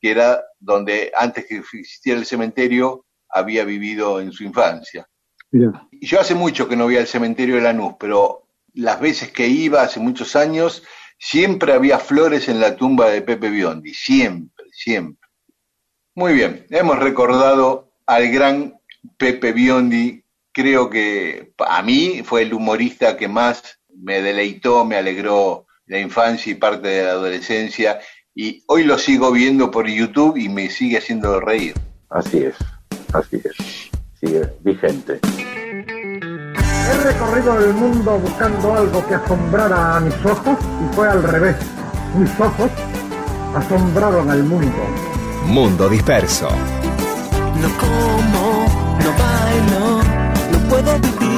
que 0.00 0.10
era 0.10 0.42
donde 0.60 1.10
antes 1.16 1.46
que 1.46 1.56
existiera 1.56 2.18
el 2.18 2.26
cementerio 2.26 3.06
había 3.28 3.64
vivido 3.64 4.20
en 4.20 4.32
su 4.32 4.44
infancia. 4.44 5.08
Yo 5.92 6.20
hace 6.20 6.34
mucho 6.34 6.68
que 6.68 6.76
no 6.76 6.84
voy 6.84 6.96
al 6.96 7.06
cementerio 7.06 7.56
de 7.56 7.62
Lanús, 7.62 7.94
pero 7.98 8.46
las 8.74 9.00
veces 9.00 9.32
que 9.32 9.48
iba 9.48 9.82
hace 9.82 9.98
muchos 9.98 10.36
años, 10.36 10.84
siempre 11.18 11.72
había 11.72 11.98
flores 11.98 12.48
en 12.48 12.60
la 12.60 12.76
tumba 12.76 13.10
de 13.10 13.22
Pepe 13.22 13.50
Biondi, 13.50 13.92
siempre, 13.94 14.66
siempre. 14.70 15.28
Muy 16.14 16.34
bien, 16.34 16.66
hemos 16.70 16.98
recordado 16.98 17.90
al 18.06 18.28
gran 18.30 18.78
Pepe 19.16 19.52
Biondi, 19.52 20.22
creo 20.58 20.90
que 20.90 21.52
a 21.68 21.82
mí 21.82 22.22
fue 22.24 22.42
el 22.42 22.52
humorista 22.52 23.16
que 23.16 23.28
más 23.28 23.78
me 24.02 24.20
deleitó, 24.20 24.84
me 24.84 24.96
alegró 24.96 25.66
la 25.86 26.00
infancia 26.00 26.50
y 26.50 26.56
parte 26.56 26.88
de 26.88 27.04
la 27.04 27.10
adolescencia, 27.12 28.00
y 28.34 28.64
hoy 28.66 28.82
lo 28.82 28.98
sigo 28.98 29.30
viendo 29.30 29.70
por 29.70 29.86
YouTube 29.86 30.36
y 30.36 30.48
me 30.48 30.68
sigue 30.68 30.98
haciendo 30.98 31.38
reír. 31.38 31.74
Así 32.10 32.38
es, 32.38 32.56
así 33.12 33.36
es. 33.36 33.90
Sigue 34.18 34.52
vigente. 34.64 35.20
He 36.90 37.04
recorrido 37.04 37.60
el 37.64 37.74
mundo 37.74 38.18
buscando 38.18 38.74
algo 38.74 39.06
que 39.06 39.14
asombrara 39.14 39.98
a 39.98 40.00
mis 40.00 40.14
ojos 40.24 40.58
y 40.58 40.94
fue 40.96 41.08
al 41.08 41.22
revés. 41.22 41.56
Mis 42.16 42.30
ojos 42.40 42.70
asombraron 43.54 44.28
al 44.28 44.42
mundo. 44.42 44.76
Mundo 45.44 45.88
Disperso. 45.88 46.48
No 47.60 47.68
como, 47.78 48.57
no 50.82 50.84
puedo 50.84 51.18
vivir. 51.18 51.37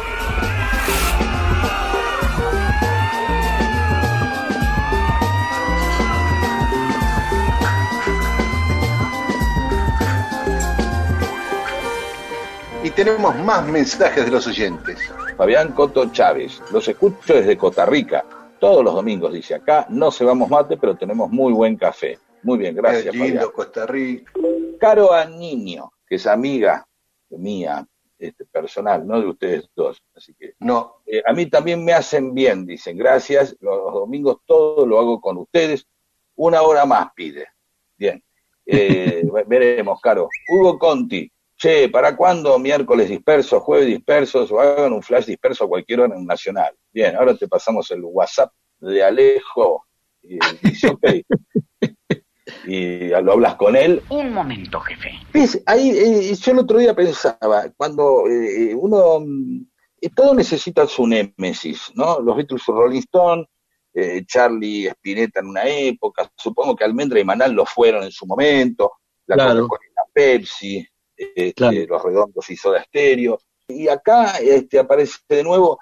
Tenemos 13.03 13.35
más 13.37 13.65
mensajes 13.67 14.25
de 14.25 14.29
los 14.31 14.45
oyentes. 14.45 14.99
Fabián 15.35 15.71
Coto 15.71 16.11
Chávez, 16.11 16.61
los 16.71 16.87
escucho 16.87 17.33
desde 17.33 17.57
Costa 17.57 17.83
Rica. 17.83 18.23
Todos 18.59 18.83
los 18.83 18.93
domingos, 18.93 19.33
dice 19.33 19.55
acá, 19.55 19.87
no 19.89 20.11
se 20.11 20.23
vamos 20.23 20.51
mate, 20.51 20.77
pero 20.77 20.95
tenemos 20.95 21.31
muy 21.31 21.51
buen 21.51 21.77
café. 21.77 22.19
Muy 22.43 22.59
bien, 22.59 22.75
gracias, 22.75 23.05
Qué 23.05 23.17
lindo 23.17 23.39
Fabián. 23.39 23.51
Costa 23.55 23.87
Rica. 23.87 24.31
Caro 24.79 25.11
a 25.13 25.25
Niño, 25.25 25.91
que 26.05 26.15
es 26.15 26.27
amiga 26.27 26.87
mía, 27.31 27.87
este, 28.19 28.45
personal, 28.45 29.07
no 29.07 29.19
de 29.19 29.27
ustedes 29.29 29.67
dos. 29.75 29.99
Así 30.15 30.35
que 30.35 30.53
No, 30.59 30.97
eh, 31.07 31.23
a 31.25 31.33
mí 31.33 31.47
también 31.47 31.83
me 31.83 31.93
hacen 31.93 32.35
bien, 32.35 32.67
dicen, 32.67 32.97
gracias. 32.97 33.55
Los 33.61 33.95
domingos 33.95 34.41
todo 34.45 34.85
lo 34.85 34.99
hago 34.99 35.19
con 35.19 35.37
ustedes. 35.37 35.87
Una 36.35 36.61
hora 36.61 36.85
más 36.85 37.11
pide. 37.15 37.47
Bien. 37.97 38.23
Eh, 38.63 39.23
veremos, 39.47 39.99
Caro. 40.01 40.29
Hugo 40.49 40.77
Conti. 40.77 41.31
Che, 41.61 41.89
¿para 41.89 42.17
cuándo 42.17 42.57
miércoles 42.57 43.07
dispersos, 43.07 43.61
jueves 43.61 43.85
dispersos 43.85 44.51
o 44.51 44.59
hagan 44.59 44.93
un 44.93 45.03
flash 45.03 45.25
disperso 45.25 45.65
a 45.65 45.67
cualquier 45.67 45.99
hora 45.99 46.15
en 46.15 46.25
Nacional? 46.25 46.73
Bien, 46.91 47.15
ahora 47.15 47.35
te 47.37 47.47
pasamos 47.47 47.91
el 47.91 48.01
WhatsApp 48.03 48.51
de 48.79 49.03
Alejo. 49.03 49.85
Y 50.23 50.39
dice, 50.63 50.87
ok. 50.87 51.05
Y 52.65 53.09
lo 53.09 53.33
hablas 53.33 53.55
con 53.57 53.75
él. 53.75 54.01
Un 54.09 54.33
momento, 54.33 54.79
jefe. 54.79 55.11
¿Ves? 55.31 55.61
Ahí, 55.67 55.91
eh, 55.91 56.33
yo 56.33 56.51
el 56.51 56.57
otro 56.57 56.79
día 56.79 56.95
pensaba, 56.95 57.65
cuando 57.77 58.27
eh, 58.27 58.73
uno, 58.73 59.19
mm, 59.19 59.61
eh, 60.01 60.09
todo 60.15 60.33
necesita 60.33 60.87
su 60.87 61.05
némesis, 61.05 61.91
¿no? 61.93 62.19
Los 62.21 62.37
Beatles, 62.37 62.65
Rolling 62.65 63.01
Stone, 63.01 63.45
eh, 63.93 64.23
Charlie 64.25 64.87
Spinetta 64.87 65.41
en 65.41 65.45
una 65.45 65.65
época, 65.65 66.27
supongo 66.35 66.75
que 66.75 66.85
Almendra 66.85 67.19
y 67.19 67.23
Manal 67.23 67.51
lo 67.51 67.67
fueron 67.67 68.03
en 68.03 68.11
su 68.11 68.25
momento, 68.25 68.93
la 69.27 69.35
Claro. 69.35 69.67
Coca-Cola 69.67 69.87
y 69.87 69.93
la 69.95 70.03
Pepsi, 70.11 70.87
este, 71.35 71.53
Claro. 71.53 71.77
los 71.87 72.03
Redondos 72.03 72.49
y 72.49 72.55
Soda 72.55 72.83
Stereo. 72.83 73.39
Y 73.67 73.87
acá 73.87 74.37
este, 74.39 74.79
aparece 74.79 75.17
de 75.29 75.43
nuevo 75.43 75.79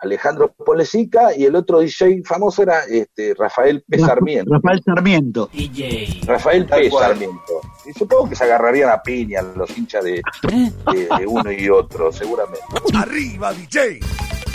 Alejandro 0.00 0.52
Polesica 0.52 1.28
y 1.36 1.44
el 1.44 1.54
otro 1.54 1.78
DJ 1.80 2.22
famoso 2.24 2.62
era 2.62 2.80
este, 2.88 3.34
Rafael 3.34 3.84
P. 3.88 3.98
Sarmiento. 4.00 4.52
Rafael 4.52 4.82
Sarmiento. 4.84 5.48
Rafael 6.26 6.66
Tal 6.66 6.80
P. 6.82 6.90
Sarmiento. 6.90 7.60
Y 7.86 7.92
supongo 7.92 8.28
que 8.28 8.34
se 8.36 8.44
agarrarían 8.44 8.90
a 8.90 9.00
piña 9.02 9.42
los 9.42 9.76
hinchas 9.78 10.04
de, 10.04 10.22
de- 10.42 11.08
de 11.18 11.26
uno 11.26 11.50
y 11.52 11.68
otro, 11.68 12.10
seguramente. 12.12 12.64
¡Arriba, 12.96 13.52
DJ! 13.52 14.00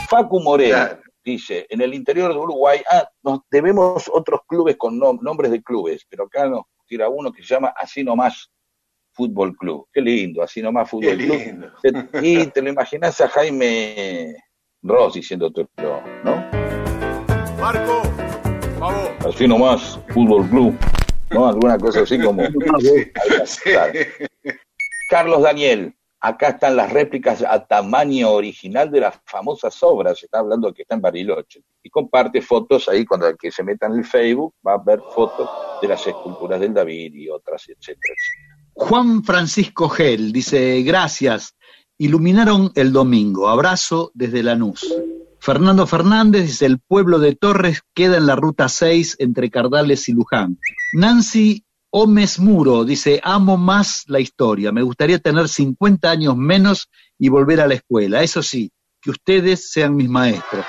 Facu 0.10 0.40
Moreno 0.42 0.76
Claro. 0.76 1.02
dice, 1.24 1.66
en 1.70 1.82
el 1.82 1.94
interior 1.94 2.32
de 2.34 2.40
Uruguay, 2.40 2.82
ah, 2.92 3.08
nos 3.24 3.40
debemos 3.50 4.10
otros 4.14 4.42
clubes 4.48 4.76
con 4.78 5.00
nom- 5.00 5.20
nombres 5.22 5.52
de 5.52 5.62
clubes, 5.62 6.06
pero 6.10 6.26
acá 6.26 6.48
nos 6.48 6.64
tira 6.88 7.10
uno 7.10 7.32
que 7.32 7.42
se 7.44 7.54
llama 7.54 7.74
Así 7.78 8.04
Nomás 8.04 8.50
Fútbol 9.18 9.57
Club. 9.57 9.88
Qué 9.91 9.99
lindo, 9.99 10.44
Así 10.44 10.61
Nomás 10.61 10.85
qué 10.85 10.91
Fútbol 10.91 11.18
Club. 11.18 11.38
lindo. 11.38 11.72
Y 12.22 12.45
te 12.48 12.61
lo 12.61 12.69
imaginas 12.69 13.19
a 13.19 13.27
Jaime 13.27 14.35
Ross 14.84 15.15
diciéndote, 15.15 15.65
¿no? 16.23 16.35
Marco, 17.60 18.03
favor. 18.80 19.11
Así 19.27 19.48
Nomás 19.48 19.99
Fútbol 20.10 20.48
Club. 20.49 20.77
¿No? 21.31 21.48
Alguna 21.48 21.77
cosa 21.77 22.02
así 22.02 22.19
como... 22.22 22.44
Sí. 23.45 23.72
Carlos 25.10 25.41
Daniel, 25.41 25.94
acá 26.19 26.49
están 26.49 26.76
las 26.76 26.91
réplicas 26.94 27.44
a 27.44 27.65
tamaño 27.65 28.31
original 28.31 28.91
de 28.91 29.02
las 29.02 29.19
famosas 29.26 29.81
obras, 29.81 30.22
está 30.23 30.39
hablando 30.39 30.73
que 30.73 30.84
está 30.84 30.95
en 30.95 31.02
Bariloche, 31.02 31.61
y 31.81 31.89
comparte 31.89 32.41
fotos 32.41 32.88
ahí, 32.88 33.06
cuando 33.06 33.27
el 33.27 33.38
que 33.38 33.52
se 33.52 33.64
meta 33.64 33.88
en 33.88 33.94
el 33.94 34.06
Facebook 34.06 34.53
va 34.65 34.73
a 34.73 34.77
ver 34.77 35.02
fotos 35.14 35.49
de 35.81 35.88
las 35.88 36.06
esculturas 36.06 36.60
del 36.60 36.73
David 36.73 37.14
y 37.14 37.30
otras, 37.30 37.64
etcétera, 37.68 38.14
etcétera. 38.15 38.57
Juan 38.80 39.24
Francisco 39.24 39.90
Gel 39.90 40.32
dice, 40.32 40.82
gracias, 40.84 41.56
iluminaron 41.98 42.72
el 42.76 42.94
domingo, 42.94 43.49
abrazo 43.49 44.12
desde 44.14 44.44
Lanús. 44.44 44.88
Fernando 45.40 45.88
Fernández 45.88 46.44
dice, 46.44 46.68
el 46.68 46.80
pueblo 46.80 47.18
de 47.18 47.36
Torres 47.36 47.82
queda 47.95 48.18
en 48.18 48.28
la 48.28 48.36
ruta 48.36 48.70
6 48.70 49.18
entre 49.20 49.49
Cardales 49.49 50.08
y 50.10 50.14
Luján. 50.14 50.60
Nancy 50.94 51.66
Gómez 51.91 52.40
Muro 52.40 52.86
dice, 52.86 53.20
amo 53.24 53.58
más 53.58 54.04
la 54.08 54.20
historia, 54.20 54.72
me 54.72 54.84
gustaría 54.84 55.18
tener 55.18 55.49
50 55.49 56.10
años 56.10 56.38
menos 56.38 56.88
y 57.18 57.30
volver 57.30 57.62
a 57.62 57.68
la 57.68 57.74
escuela, 57.74 58.22
eso 58.22 58.44
sí, 58.44 58.72
que 59.02 59.10
ustedes 59.10 59.72
sean 59.72 59.95
mis 59.95 60.08
maestros. 60.08 60.66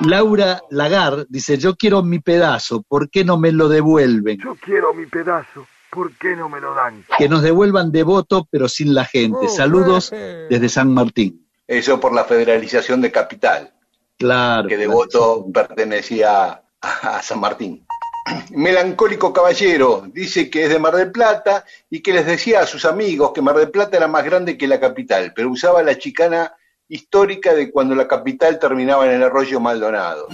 Laura 0.00 0.60
Lagar 0.70 1.26
dice, 1.30 1.56
yo 1.56 1.74
quiero 1.74 2.02
mi 2.02 2.18
pedazo, 2.18 2.82
¿por 2.86 3.08
qué 3.08 3.24
no 3.24 3.38
me 3.38 3.50
lo 3.50 3.68
devuelven? 3.70 4.38
Yo 4.44 4.54
quiero 4.56 4.92
mi 4.92 5.06
pedazo. 5.06 5.66
¿Por 5.96 6.12
qué 6.18 6.36
no 6.36 6.50
me 6.50 6.60
lo 6.60 6.74
dan? 6.74 7.04
que 7.16 7.26
nos 7.26 7.40
devuelvan 7.42 7.90
devoto, 7.90 8.46
pero 8.50 8.68
sin 8.68 8.94
la 8.94 9.06
gente. 9.06 9.48
Saludos 9.48 10.10
desde 10.10 10.68
San 10.68 10.92
Martín. 10.92 11.48
Eso 11.66 11.98
por 11.98 12.12
la 12.14 12.24
federalización 12.24 13.00
de 13.00 13.10
Capital, 13.10 13.72
Claro. 14.18 14.68
que 14.68 14.76
claro. 14.76 14.90
Devoto 14.90 15.46
pertenecía 15.52 16.62
a, 16.82 17.16
a 17.16 17.22
San 17.22 17.40
Martín. 17.40 17.86
Melancólico 18.50 19.32
Caballero 19.32 20.04
dice 20.12 20.50
que 20.50 20.64
es 20.64 20.70
de 20.70 20.78
Mar 20.78 20.94
del 20.96 21.10
Plata 21.12 21.64
y 21.88 22.00
que 22.02 22.12
les 22.12 22.26
decía 22.26 22.60
a 22.60 22.66
sus 22.66 22.84
amigos 22.84 23.32
que 23.34 23.40
Mar 23.40 23.56
del 23.56 23.70
Plata 23.70 23.96
era 23.96 24.06
más 24.08 24.22
grande 24.24 24.58
que 24.58 24.68
la 24.68 24.78
capital, 24.78 25.32
pero 25.34 25.50
usaba 25.50 25.82
la 25.82 25.96
chicana 25.96 26.52
histórica 26.88 27.54
de 27.54 27.70
cuando 27.70 27.94
la 27.94 28.06
capital 28.06 28.58
terminaba 28.58 29.06
en 29.06 29.12
el 29.12 29.22
arroyo 29.22 29.60
Maldonado. 29.60 30.28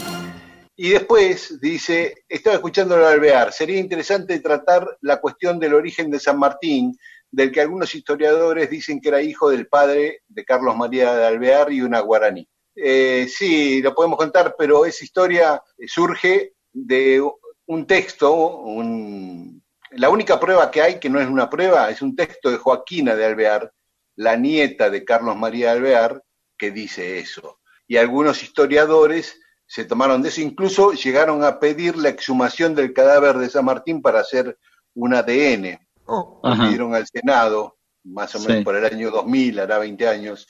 Y 0.76 0.90
después 0.90 1.60
dice, 1.60 2.24
estaba 2.28 2.56
escuchando 2.56 2.94
al 2.94 3.04
alvear, 3.04 3.52
sería 3.52 3.78
interesante 3.78 4.40
tratar 4.40 4.96
la 5.02 5.20
cuestión 5.20 5.58
del 5.58 5.74
origen 5.74 6.10
de 6.10 6.18
San 6.18 6.38
Martín, 6.38 6.96
del 7.30 7.52
que 7.52 7.60
algunos 7.60 7.94
historiadores 7.94 8.70
dicen 8.70 9.00
que 9.00 9.08
era 9.08 9.22
hijo 9.22 9.50
del 9.50 9.66
padre 9.66 10.22
de 10.28 10.44
Carlos 10.44 10.76
María 10.76 11.14
de 11.14 11.26
Alvear 11.26 11.72
y 11.72 11.82
una 11.82 12.00
guaraní. 12.00 12.48
Eh, 12.74 13.26
sí, 13.28 13.82
lo 13.82 13.94
podemos 13.94 14.16
contar, 14.18 14.54
pero 14.58 14.86
esa 14.86 15.04
historia 15.04 15.62
eh, 15.78 15.86
surge 15.86 16.54
de 16.72 17.22
un 17.66 17.86
texto, 17.86 18.34
un- 18.58 19.62
la 19.90 20.08
única 20.08 20.40
prueba 20.40 20.70
que 20.70 20.80
hay, 20.80 20.98
que 20.98 21.10
no 21.10 21.20
es 21.20 21.28
una 21.28 21.50
prueba, 21.50 21.90
es 21.90 22.00
un 22.00 22.16
texto 22.16 22.50
de 22.50 22.56
Joaquina 22.56 23.14
de 23.14 23.26
Alvear, 23.26 23.70
la 24.16 24.36
nieta 24.36 24.88
de 24.88 25.04
Carlos 25.04 25.36
María 25.36 25.66
de 25.72 25.72
Alvear, 25.78 26.22
que 26.56 26.70
dice 26.70 27.18
eso. 27.18 27.60
Y 27.86 27.98
algunos 27.98 28.42
historiadores 28.42 29.38
se 29.74 29.86
tomaron 29.86 30.20
de 30.20 30.28
eso, 30.28 30.42
incluso 30.42 30.92
llegaron 30.92 31.42
a 31.42 31.58
pedir 31.58 31.96
la 31.96 32.10
exhumación 32.10 32.74
del 32.74 32.92
cadáver 32.92 33.38
de 33.38 33.48
San 33.48 33.64
Martín 33.64 34.02
para 34.02 34.20
hacer 34.20 34.58
un 34.94 35.14
ADN. 35.14 35.80
Lo 36.06 36.40
Ajá. 36.42 36.64
pidieron 36.64 36.94
al 36.94 37.06
Senado, 37.06 37.78
más 38.04 38.34
o 38.34 38.40
menos 38.40 38.58
Sí. 38.58 38.64
por 38.64 38.76
el 38.76 38.84
año 38.84 39.10
2000, 39.10 39.58
hará 39.60 39.78
20 39.78 40.06
años, 40.06 40.46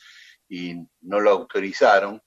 y 0.48 0.74
no 1.02 1.20
lo 1.20 1.30
autorizaron. 1.30 2.20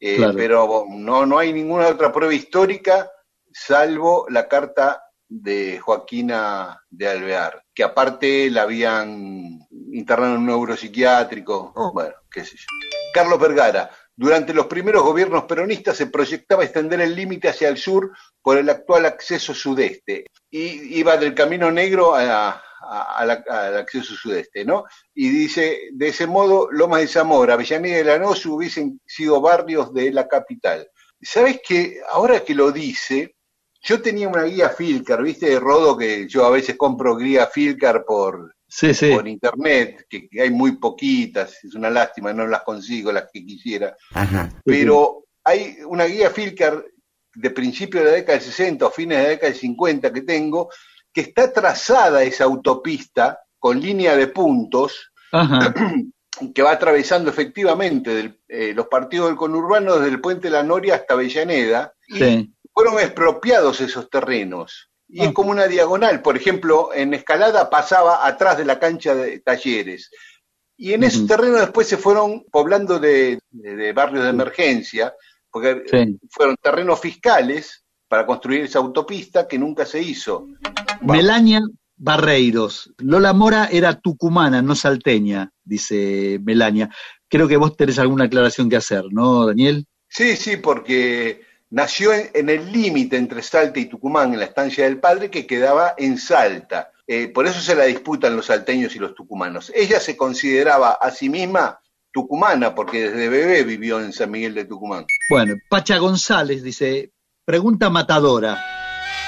Eh, 0.00 0.16
Claro. 0.16 0.34
Pero 0.36 0.86
no, 0.90 1.24
no 1.24 1.38
hay 1.38 1.52
ninguna 1.52 1.86
otra 1.86 2.10
prueba 2.10 2.34
histórica 2.34 3.08
salvo 3.52 4.26
la 4.28 4.48
carta 4.48 5.04
de 5.28 5.78
Joaquina 5.78 6.82
de 6.90 7.08
Alvear, 7.08 7.62
que 7.72 7.84
aparte 7.84 8.50
la 8.50 8.62
habían 8.62 9.60
internado 9.92 10.32
en 10.34 10.38
un 10.40 10.46
neuropsiquiátrico, 10.46 11.72
bueno, 11.94 12.14
qué 12.28 12.44
sé 12.44 12.56
yo. 12.56 12.66
Carlos 13.14 13.38
Vergara, 13.38 13.88
durante 14.20 14.52
los 14.52 14.66
primeros 14.66 15.02
gobiernos 15.02 15.44
peronistas 15.44 15.96
se 15.96 16.08
proyectaba 16.08 16.62
extender 16.62 17.00
el 17.00 17.16
límite 17.16 17.48
hacia 17.48 17.70
el 17.70 17.78
sur 17.78 18.10
por 18.42 18.58
el 18.58 18.68
actual 18.68 19.06
acceso 19.06 19.54
sudeste. 19.54 20.26
Y 20.50 20.98
iba 20.98 21.16
del 21.16 21.34
Camino 21.34 21.70
Negro 21.70 22.14
a- 22.14 22.20
la- 22.22 22.62
al 23.48 23.78
acceso 23.78 24.14
sudeste, 24.14 24.62
¿no? 24.62 24.84
Y 25.14 25.30
dice, 25.30 25.88
de 25.92 26.08
ese 26.08 26.26
modo, 26.26 26.68
Lomas 26.70 27.00
de 27.00 27.08
Zamora, 27.08 27.54
Avellaneda 27.54 28.00
y 28.00 28.04
Lanús 28.04 28.44
hubiesen 28.44 29.00
sido 29.06 29.40
barrios 29.40 29.94
de 29.94 30.12
la 30.12 30.28
capital. 30.28 30.86
¿Sabes 31.22 31.60
que 31.66 32.00
ahora 32.10 32.40
que 32.40 32.54
lo 32.54 32.72
dice, 32.72 33.36
yo 33.82 34.02
tenía 34.02 34.28
una 34.28 34.42
guía 34.42 34.68
Filcar, 34.68 35.22
¿viste, 35.22 35.58
Rodo? 35.58 35.96
Que 35.96 36.28
yo 36.28 36.44
a 36.44 36.50
veces 36.50 36.76
compro 36.76 37.16
guía 37.16 37.46
Filcar 37.46 38.04
por, 38.04 38.54
Sí, 38.70 38.94
sí. 38.94 39.10
por 39.12 39.26
internet, 39.26 40.06
que, 40.08 40.28
que 40.28 40.42
hay 40.42 40.50
muy 40.50 40.76
poquitas, 40.76 41.62
es 41.64 41.74
una 41.74 41.90
lástima, 41.90 42.32
no 42.32 42.46
las 42.46 42.62
consigo 42.62 43.10
las 43.12 43.24
que 43.32 43.44
quisiera. 43.44 43.96
Pero 44.64 45.24
hay 45.44 45.78
una 45.86 46.04
guía 46.04 46.30
Filcar 46.30 46.84
de 47.34 47.50
principio 47.50 48.00
de 48.00 48.06
la 48.06 48.12
década 48.12 48.38
del 48.38 48.46
60 48.46 48.86
o 48.86 48.90
fines 48.90 49.18
de 49.18 49.24
la 49.24 49.28
década 49.30 49.50
del 49.52 49.60
50 49.60 50.12
que 50.12 50.22
tengo, 50.22 50.68
que 51.12 51.22
está 51.22 51.52
trazada 51.52 52.22
esa 52.22 52.44
autopista 52.44 53.40
con 53.58 53.80
línea 53.80 54.16
de 54.16 54.28
puntos 54.28 55.10
Ajá. 55.32 55.74
que 56.54 56.62
va 56.62 56.72
atravesando 56.72 57.30
efectivamente 57.30 58.14
del- 58.14 58.40
eh, 58.48 58.72
los 58.74 58.86
partidos 58.86 59.28
del 59.28 59.36
conurbano 59.36 59.96
desde 59.96 60.10
el 60.14 60.20
puente 60.20 60.48
de 60.48 60.52
la 60.52 60.62
Noria 60.62 60.94
hasta 60.94 61.14
Avellaneda 61.14 61.92
y 62.08 62.18
Sí. 62.18 62.54
fueron 62.72 62.98
expropiados 63.00 63.80
esos 63.80 64.08
terrenos. 64.10 64.89
Y 65.12 65.20
Ah. 65.22 65.24
es 65.26 65.32
como 65.32 65.50
una 65.50 65.66
diagonal. 65.66 66.22
Por 66.22 66.36
ejemplo, 66.36 66.90
en 66.94 67.14
Escalada 67.14 67.68
pasaba 67.68 68.26
atrás 68.26 68.58
de 68.58 68.64
la 68.64 68.78
cancha 68.78 69.14
de 69.14 69.40
talleres. 69.40 70.10
Y 70.76 70.92
en 70.94 71.02
esos 71.04 71.20
Ujú. 71.20 71.26
terrenos 71.28 71.60
después 71.60 71.86
se 71.88 71.96
fueron 71.96 72.44
poblando 72.50 72.98
de, 72.98 73.38
de- 73.50 73.76
de 73.76 73.92
barrios 73.92 74.24
de 74.24 74.30
emergencia, 74.30 75.12
porque 75.50 75.82
Sí. 75.90 76.18
fueron 76.30 76.56
terrenos 76.62 77.00
fiscales 77.00 77.84
para 78.08 78.24
construir 78.24 78.62
esa 78.62 78.78
autopista 78.78 79.46
que 79.46 79.58
nunca 79.58 79.84
se 79.84 80.00
hizo. 80.02 80.46
Melania, 81.02 81.60
Barreiros. 81.96 82.92
Lola 82.98 83.32
Mora 83.32 83.68
era 83.70 84.00
tucumana, 84.00 84.62
no 84.62 84.74
salteña, 84.74 85.50
dice 85.62 86.40
Melania. 86.42 86.88
Creo 87.28 87.46
que 87.46 87.56
vos 87.58 87.76
tenés 87.76 87.98
alguna 87.98 88.24
aclaración 88.24 88.70
que 88.70 88.76
hacer, 88.76 89.04
¿no, 89.10 89.46
Daniel? 89.46 89.86
Sí, 90.08 90.34
sí, 90.36 90.56
porque 90.56 91.42
nació 91.70 92.12
en, 92.12 92.48
el 92.48 92.70
límite 92.70 93.16
entre 93.16 93.42
Salta 93.42 93.80
y 93.80 93.86
Tucumán, 93.86 94.32
en 94.32 94.40
la 94.40 94.46
estancia 94.46 94.84
del 94.84 94.98
padre, 94.98 95.30
que 95.30 95.46
quedaba 95.46 95.94
en 95.96 96.18
Salta. 96.18 96.92
Eh, 97.06 97.28
por 97.28 97.46
eso 97.46 97.60
se 97.60 97.74
la 97.74 97.84
disputan 97.84 98.36
los 98.36 98.46
salteños 98.46 98.94
y 98.94 98.98
los 98.98 99.14
tucumanos. 99.14 99.72
Ella 99.74 99.98
se 99.98 100.16
consideraba 100.16 100.92
a 100.92 101.10
sí 101.10 101.28
misma 101.28 101.80
tucumana, 102.12 102.74
porque 102.74 103.08
desde 103.08 103.28
bebé 103.28 103.64
vivió 103.64 104.00
en 104.00 104.12
San 104.12 104.30
Miguel 104.30 104.54
de 104.54 104.64
Tucumán. 104.64 105.06
Bueno, 105.28 105.54
Pacha 105.68 105.98
González 105.98 106.62
dice, 106.62 107.12
pregunta 107.44 107.90
matadora. 107.90 108.62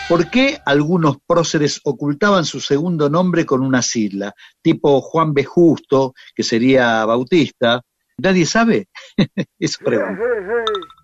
¿Por 0.08 0.30
qué 0.30 0.60
algunos 0.66 1.16
próceres 1.26 1.80
ocultaban 1.84 2.44
su 2.44 2.60
segundo 2.60 3.08
nombre 3.08 3.46
con 3.46 3.62
una 3.62 3.82
sigla? 3.82 4.34
Tipo 4.60 5.00
Juan 5.00 5.32
B. 5.32 5.44
Justo, 5.44 6.14
que 6.34 6.42
sería 6.42 7.04
Bautista. 7.04 7.80
¿Nadie 8.18 8.46
sabe? 8.46 8.88
Eso 9.58 9.78
pregunta. 9.84 10.20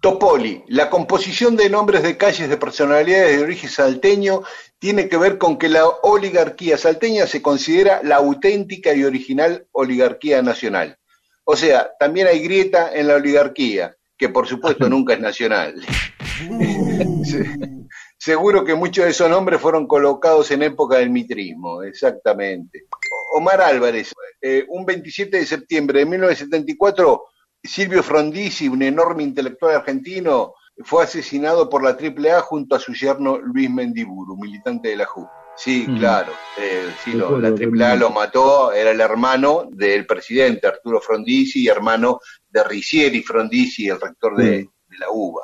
Topoli, 0.01 0.63
la 0.69 0.89
composición 0.91 1.57
de 1.57 1.69
nombres 1.71 2.03
de 2.03 2.17
calles 2.17 2.49
de 2.49 2.57
personalidades 2.57 3.37
de 3.37 3.43
origen 3.43 3.71
salteño 3.71 4.43
tiene 4.79 5.09
que 5.09 5.17
ver 5.17 5.39
con 5.39 5.59
que 5.59 5.69
la 5.69 5.87
oligarquía 5.87 6.79
salteña 6.79 7.27
se 7.27 7.43
considera 7.43 8.01
la 8.05 8.17
auténtica 8.17 8.95
y 8.95 9.05
original 9.05 9.67
oligarquía 9.73 10.41
nacional. 10.43 10.97
O 11.45 11.57
sea, 11.57 11.91
también 11.99 12.27
hay 12.29 12.41
grieta 12.41 12.93
en 12.95 13.09
la 13.09 13.15
oligarquía, 13.17 13.97
que 14.17 14.29
por 14.29 14.47
supuesto 14.47 14.89
nunca 14.91 15.15
es 15.15 15.21
nacional. 15.21 15.75
Se- 17.25 17.45
Seguro 18.21 18.65
que 18.65 18.75
muchos 18.75 19.05
de 19.05 19.13
esos 19.13 19.31
nombres 19.31 19.61
fueron 19.61 19.87
colocados 19.87 20.51
en 20.51 20.65
época 20.65 20.99
del 20.99 21.09
mitrismo, 21.11 21.85
exactamente. 21.85 22.87
Omar 23.33 23.61
Álvarez, 23.61 24.13
eh, 24.41 24.65
un 24.69 24.85
27 24.87 25.37
de 25.39 25.47
septiembre 25.47 26.01
de 26.01 26.07
1974, 26.07 27.25
Silvio 27.63 28.03
Frondizi, 28.03 28.69
un 28.69 28.83
enorme 28.83 29.23
intelectual 29.23 29.77
argentino, 29.77 30.55
fue 30.85 31.03
asesinado 31.05 31.69
por 31.69 31.83
la 31.83 31.97
AAA 31.97 32.41
junto 32.43 32.77
a 32.77 32.79
su 32.79 32.93
yerno 32.95 33.39
Luis 33.39 33.69
Mendiburu, 33.69 34.37
militante 34.37 34.89
de 34.91 34.97
la 34.97 35.05
JU. 35.07 35.27
Sí, 35.57 35.87
Mm. 35.89 35.99
claro, 35.99 36.33
eh, 36.57 36.95
sí, 37.03 37.13
lo- 37.15 37.37
la 37.41 37.49
AAA 37.49 37.97
lo 37.97 38.11
mató, 38.11 38.73
era 38.73 38.93
el 38.93 39.01
hermano 39.01 39.65
del 39.73 40.07
presidente 40.07 40.69
Arturo 40.69 41.01
Frondizi 41.01 41.65
y 41.65 41.69
hermano 41.69 42.21
de 42.49 42.63
Ricieri 42.63 43.23
Frondizi, 43.25 43.89
el 43.89 44.01
rector 44.01 44.37
de, 44.37 44.45
de 44.87 44.99
la 44.99 45.11
UBA. 45.11 45.43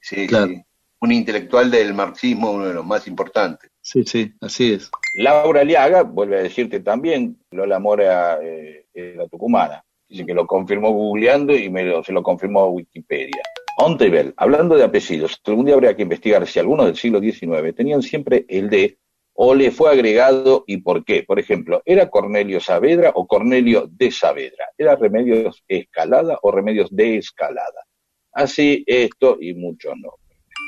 Sí, 0.00 0.28
Claro. 0.28 0.46
sí. 0.46 0.62
Un 1.00 1.12
intelectual 1.12 1.68
del 1.68 1.92
marxismo, 1.94 2.52
uno 2.52 2.66
de 2.66 2.74
los 2.74 2.86
más 2.86 3.08
importantes. 3.08 3.70
Sí, 3.88 4.02
sí, 4.02 4.32
así 4.40 4.72
es. 4.72 4.90
Laura 5.14 5.62
Liaga 5.62 6.02
vuelve 6.02 6.38
a 6.38 6.42
decirte 6.42 6.80
también, 6.80 7.38
Lola 7.52 7.78
Mora 7.78 8.40
eh, 8.42 8.86
era 8.92 9.28
tucumana. 9.28 9.84
Dice 10.08 10.26
que 10.26 10.34
lo 10.34 10.44
confirmó 10.44 10.90
googleando 10.90 11.54
y 11.54 11.70
me 11.70 11.84
lo- 11.84 12.02
se 12.02 12.12
lo 12.12 12.20
confirmó 12.24 12.66
Wikipedia. 12.66 13.42
Ontebel, 13.78 14.34
hablando 14.38 14.74
de 14.74 14.82
apellidos, 14.82 15.40
algún 15.46 15.66
día 15.66 15.74
habría 15.76 15.94
que 15.94 16.02
investigar 16.02 16.44
si 16.48 16.58
algunos 16.58 16.86
del 16.86 16.96
siglo 16.96 17.20
XIX 17.20 17.72
tenían 17.76 18.02
siempre 18.02 18.44
el 18.48 18.68
de 18.70 18.98
o 19.34 19.54
le 19.54 19.70
fue 19.70 19.92
agregado 19.92 20.64
y 20.66 20.78
por 20.78 21.04
qué. 21.04 21.22
Por 21.22 21.38
ejemplo, 21.38 21.80
¿era 21.84 22.10
Cornelio 22.10 22.58
Saavedra 22.58 23.12
o 23.14 23.24
Cornelio 23.28 23.86
de 23.88 24.10
Saavedra? 24.10 24.64
¿Era 24.76 24.96
Remedios 24.96 25.62
Escalada 25.68 26.40
o 26.42 26.50
Remedios 26.50 26.88
de 26.90 27.18
Escalada? 27.18 27.84
Así 28.32 28.82
esto 28.84 29.38
y 29.40 29.54
mucho 29.54 29.94
no. 29.94 30.10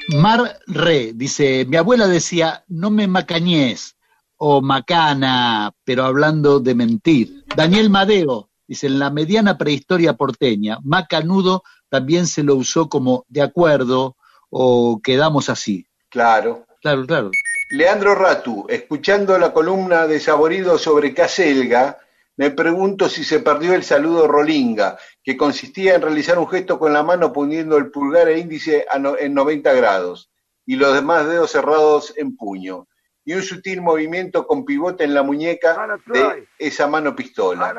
Mar 0.08 0.58
Re 0.66 1.12
dice, 1.14 1.66
mi 1.66 1.76
abuela 1.76 2.06
decía, 2.06 2.64
no 2.68 2.90
me 2.90 3.06
macañes 3.06 3.96
o 4.38 4.62
macana, 4.62 5.72
pero 5.84 6.04
hablando 6.04 6.60
de 6.60 6.74
mentir. 6.74 7.44
Daniel 7.54 7.90
Madeo 7.90 8.48
dice, 8.66 8.86
en 8.86 8.98
la 8.98 9.10
mediana 9.10 9.58
prehistoria 9.58 10.14
porteña, 10.14 10.78
macanudo 10.82 11.62
también 11.90 12.26
se 12.26 12.42
lo 12.42 12.54
usó 12.54 12.88
como 12.88 13.26
de 13.28 13.42
acuerdo 13.42 14.16
o 14.48 15.00
quedamos 15.02 15.50
así. 15.50 15.86
Claro. 16.08 16.66
Claro, 16.80 17.06
claro. 17.06 17.30
Leandro 17.70 18.14
Ratu, 18.14 18.64
escuchando 18.68 19.36
la 19.36 19.52
columna 19.52 20.06
de 20.06 20.20
Saborido 20.20 20.78
sobre 20.78 21.12
Caselga, 21.12 21.98
me 22.38 22.50
pregunto 22.52 23.08
si 23.08 23.24
se 23.24 23.40
perdió 23.40 23.74
el 23.74 23.82
saludo 23.82 24.26
Rolinga, 24.28 24.96
que 25.22 25.36
consistía 25.36 25.96
en 25.96 26.02
realizar 26.02 26.38
un 26.38 26.48
gesto 26.48 26.78
con 26.78 26.92
la 26.92 27.02
mano 27.02 27.32
poniendo 27.32 27.76
el 27.76 27.90
pulgar 27.90 28.28
e 28.28 28.38
índice 28.38 28.86
a 28.88 28.98
no- 28.98 29.18
en 29.18 29.34
90 29.34 29.72
grados 29.74 30.30
y 30.64 30.76
los 30.76 30.94
demás 30.94 31.26
dedos 31.28 31.50
cerrados 31.50 32.14
en 32.16 32.36
puño, 32.36 32.86
y 33.24 33.34
un 33.34 33.42
sutil 33.42 33.82
movimiento 33.82 34.46
con 34.46 34.64
pivote 34.64 35.02
en 35.04 35.14
la 35.14 35.22
muñeca 35.22 35.74
de 36.14 36.20
esa 36.58 36.86
mano 36.86 37.14
pistola. 37.16 37.72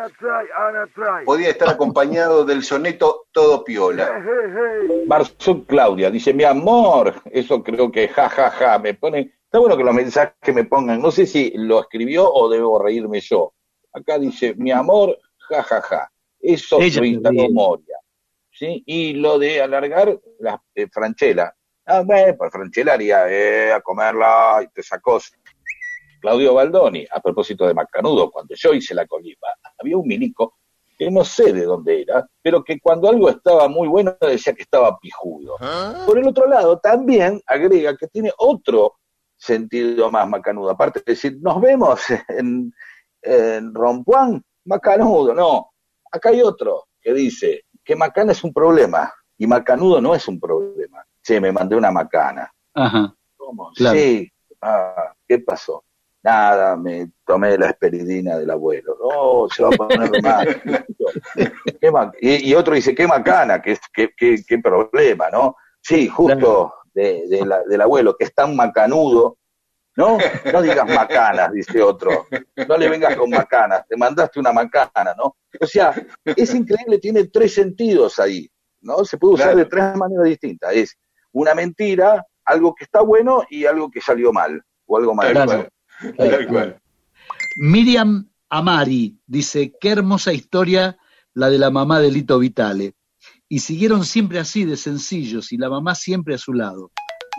Podía 1.26 1.50
estar 1.50 1.70
acompañado 1.70 2.44
del 2.46 2.62
soneto 2.64 3.28
Todo 3.32 3.64
Piola. 3.64 4.06
Barzuk 5.08 5.68
Claudia 5.68 6.12
dice, 6.12 6.34
mi 6.34 6.44
amor, 6.44 7.14
eso 7.32 7.64
creo 7.64 7.92
que 7.92 8.10
ja, 8.10 8.28
ja, 8.30 8.52
ja, 8.52 8.78
me 8.78 8.94
pone, 8.94 9.36
está 9.46 9.58
bueno 9.60 9.78
que 9.78 9.84
los 9.84 9.96
mensajes 9.96 10.54
me 10.54 10.66
pongan, 10.66 11.02
no 11.02 11.12
sé 11.12 11.26
si 11.26 11.52
lo 11.56 11.80
escribió 11.80 12.30
o 12.32 12.50
debo 12.50 12.78
reírme 12.78 13.22
yo. 13.22 13.54
Acá 13.94 14.20
dice, 14.20 14.54
mi 14.56 14.72
amor, 14.72 15.18
ja, 15.50 15.64
ja, 15.64 15.82
ja. 15.82 16.12
Eso 16.40 16.80
Ella 16.80 17.02
lo 17.02 17.06
instaló. 17.06 17.50
Moria. 17.52 17.98
¿sí? 18.52 18.84
Y 18.86 19.14
lo 19.14 19.40
de 19.40 19.62
alargar 19.62 20.20
la 20.40 20.62
eh, 20.76 20.88
franchela. 20.92 21.56
Ah, 21.86 22.02
bueno, 22.02 22.36
pues 22.38 22.52
franchela 22.52 22.94
haría, 22.94 23.30
eh, 23.30 23.72
a 23.72 23.82
comerla 23.82 24.62
y 24.64 24.68
te 24.68 24.84
sacó. 24.84 25.20
Claudio 26.22 26.54
Baldoni, 26.54 27.06
a 27.10 27.22
propósito 27.22 27.66
de 27.66 27.74
Macanudo, 27.74 28.30
cuando 28.30 28.54
yo 28.54 28.74
hice 28.74 28.94
la 28.94 29.08
colima, 29.08 29.48
había 29.78 29.96
un 29.96 30.06
milico 30.06 30.58
que 30.98 31.10
no 31.10 31.24
sé 31.24 31.54
de 31.54 31.64
dónde 31.64 32.02
era, 32.02 32.28
pero 32.42 32.62
que 32.62 32.78
cuando 32.78 33.08
algo 33.08 33.30
estaba 33.30 33.70
muy 33.70 33.88
bueno 33.88 34.18
decía 34.20 34.52
que 34.52 34.64
estaba 34.64 35.00
pijudo. 35.00 35.56
Por 36.06 36.20
el 36.20 36.28
otro 36.28 36.46
lado, 36.46 36.78
también 36.80 37.42
agrega 37.48 37.96
que 37.96 38.08
tiene 38.08 38.34
otro 38.38 38.96
sentido 39.38 40.12
más 40.12 40.28
macanudo, 40.28 40.70
aparte 40.70 41.00
de 41.00 41.14
decir, 41.14 41.38
nos 41.42 41.62
vemos 41.62 42.02
en, 42.28 42.74
en 43.22 43.74
Rompuán, 43.74 44.42
macanudo, 44.66 45.34
no, 45.34 45.72
acá 46.12 46.30
hay 46.30 46.42
otro 46.42 46.86
que 47.02 47.14
dice 47.14 47.64
que 47.84 47.96
macana 47.96 48.32
es 48.34 48.44
un 48.44 48.54
problema 48.54 49.12
y 49.38 49.48
macanudo 49.48 50.02
no 50.02 50.14
es 50.16 50.28
un 50.28 50.40
problema. 50.40 51.04
Che, 51.24 51.40
me 51.40 51.52
mandé 51.52 51.76
una 51.76 51.92
macana. 51.92 52.52
Ajá. 52.74 53.14
¿Cómo? 53.38 53.72
Claro. 53.76 53.98
Sí. 53.98 54.32
Ah, 54.62 55.14
¿qué 55.28 55.40
pasó? 55.40 55.84
Nada, 56.22 56.76
me 56.76 57.12
tomé 57.26 57.58
la 57.58 57.68
esperidina 57.68 58.38
del 58.38 58.50
abuelo. 58.52 58.98
No, 59.02 59.48
se 59.50 59.64
va 59.64 59.70
a 59.70 59.78
poner 59.78 60.12
mal. 60.22 62.14
Y, 62.20 62.50
y 62.50 62.56
otro 62.56 62.76
dice, 62.76 62.94
qué 62.94 63.08
macana, 63.08 63.62
qué, 63.62 63.78
qué, 63.94 64.10
qué, 64.16 64.44
qué 64.48 64.60
problema, 64.60 65.30
¿no? 65.30 65.56
Sí, 65.82 66.08
justo 66.08 66.74
de, 66.94 67.24
de 67.30 67.46
la- 67.46 67.64
del 67.64 67.82
abuelo, 67.82 68.16
que 68.18 68.26
es 68.26 68.34
tan 68.34 68.56
macanudo, 68.56 69.38
¿no? 70.00 70.18
No 70.54 70.62
digas 70.62 70.88
macanas, 70.88 71.52
dice 71.52 71.82
otro. 71.82 72.26
No 72.68 72.78
le 72.78 72.88
vengas 72.90 73.16
con 73.18 73.30
macanas, 73.30 73.86
te 73.88 73.98
mandaste 73.98 74.40
una 74.40 74.54
macana, 74.54 75.14
¿no? 75.18 75.36
O 75.60 75.68
sea, 75.68 75.94
es 76.24 76.56
increíble, 76.56 77.00
tiene 77.00 77.26
tres 77.28 77.54
sentidos 77.56 78.18
ahí, 78.18 78.50
¿no? 78.82 79.04
Se 79.04 79.18
puede 79.18 79.34
usar 79.34 79.48
Claro. 79.48 79.58
de 79.60 79.66
tres 79.66 79.96
maneras 79.98 80.26
distintas. 80.26 80.74
Es 80.74 80.98
una 81.34 81.54
mentira, 81.54 82.26
algo 82.46 82.74
que 82.74 82.86
está 82.86 83.02
bueno 83.02 83.44
y 83.50 83.66
algo 83.66 83.92
que 83.92 84.00
salió 84.00 84.32
mal, 84.32 84.64
o 84.86 84.98
algo 84.98 85.14
mal. 85.14 85.34
Tal 85.34 85.48
Claro. 85.48 85.68
cual, 86.16 86.30
tal 86.32 86.48
cual. 86.48 86.82
Miriam 87.58 88.30
Amari 88.50 89.20
dice, 89.28 89.74
qué 89.82 89.90
hermosa 89.90 90.32
historia 90.32 90.98
la 91.34 91.50
de 91.50 91.58
la 91.60 91.70
mamá 91.72 92.00
de 92.00 92.10
Lito 92.10 92.40
Vitale. 92.40 92.94
Y 93.50 93.60
siguieron 93.60 94.06
siempre 94.06 94.40
así 94.40 94.64
de 94.64 94.78
sencillos 94.78 95.52
y 95.52 95.58
la 95.58 95.70
mamá 95.70 95.94
siempre 95.96 96.36
a 96.36 96.38
su 96.38 96.54
lado. 96.54 96.92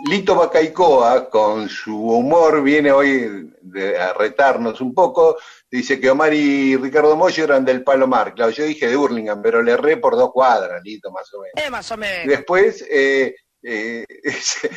Lito 0.09 0.35
Bacaicoa, 0.35 1.29
con 1.29 1.69
su 1.69 1.95
humor, 1.95 2.63
viene 2.63 2.91
hoy 2.91 3.51
de- 3.61 3.97
a 3.97 4.13
retarnos 4.13 4.81
un 4.81 4.93
poco. 4.93 5.37
Dice 5.69 5.99
que 5.99 6.09
Omar 6.09 6.33
y 6.33 6.75
Ricardo 6.75 7.15
Mollo 7.15 7.43
eran 7.43 7.63
del 7.63 7.83
Palomar. 7.83 8.33
Claro, 8.33 8.51
yo 8.51 8.63
dije 8.65 8.87
de 8.87 8.95
Burlingame, 8.95 9.41
pero 9.43 9.61
le 9.61 9.73
erré 9.73 9.97
por 9.97 10.15
dos 10.15 10.31
cuadras, 10.31 10.81
Lito, 10.83 11.11
más 11.11 11.31
o 11.33 11.39
menos. 11.41 11.53
Eh, 11.55 11.69
más 11.69 11.91
o 11.91 11.97
menos. 11.97 12.27
Después 12.27 12.85
eh, 12.89 13.35
eh, 13.63 14.05
se, 14.41 14.69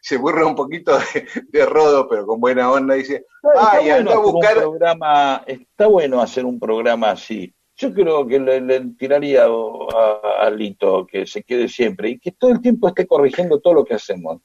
se 0.00 0.16
burla 0.16 0.46
un 0.46 0.54
poquito 0.54 0.96
de, 0.96 1.26
de 1.48 1.66
Rodo, 1.66 2.08
pero 2.08 2.24
con 2.24 2.40
buena 2.40 2.70
onda. 2.70 2.94
Dice: 2.94 3.26
Está 3.42 3.72
Ay, 3.72 3.88
bueno 3.90 4.10
a 4.10 4.14
hacer 4.14 4.24
un 4.24 4.32
buscar. 4.32 4.56
programa, 4.58 5.44
está 5.46 5.86
bueno 5.88 6.20
hacer 6.22 6.44
un 6.44 6.60
programa 6.60 7.10
así. 7.10 7.52
Yo 7.74 7.92
creo 7.92 8.26
que 8.28 8.38
le, 8.38 8.60
le 8.60 8.80
tiraría 8.96 9.44
a, 9.46 10.44
a 10.46 10.50
Lito 10.50 11.04
que 11.06 11.26
se 11.26 11.42
quede 11.42 11.68
siempre 11.68 12.10
y 12.10 12.18
que 12.20 12.30
todo 12.32 12.52
el 12.52 12.60
tiempo 12.60 12.86
esté 12.88 13.06
corrigiendo 13.08 13.60
todo 13.60 13.74
lo 13.74 13.84
que 13.84 13.94
hacemos 13.94 14.40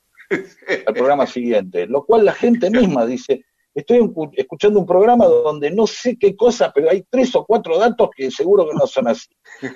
al 0.85 0.93
programa 0.93 1.25
siguiente, 1.27 1.85
lo 1.87 2.05
cual 2.05 2.25
la 2.25 2.33
gente 2.33 2.69
misma 2.69 3.05
dice, 3.05 3.45
estoy 3.73 4.11
escuchando 4.33 4.79
un 4.79 4.85
programa 4.85 5.25
donde 5.25 5.69
no 5.71 5.85
sé 5.87 6.17
qué 6.19 6.35
cosa, 6.35 6.71
pero 6.73 6.89
hay 6.89 7.05
tres 7.09 7.35
o 7.35 7.45
cuatro 7.45 7.77
datos 7.77 8.09
que 8.15 8.31
seguro 8.31 8.67
que 8.67 8.75
no 8.75 8.87
son 8.87 9.07
así. 9.07 9.29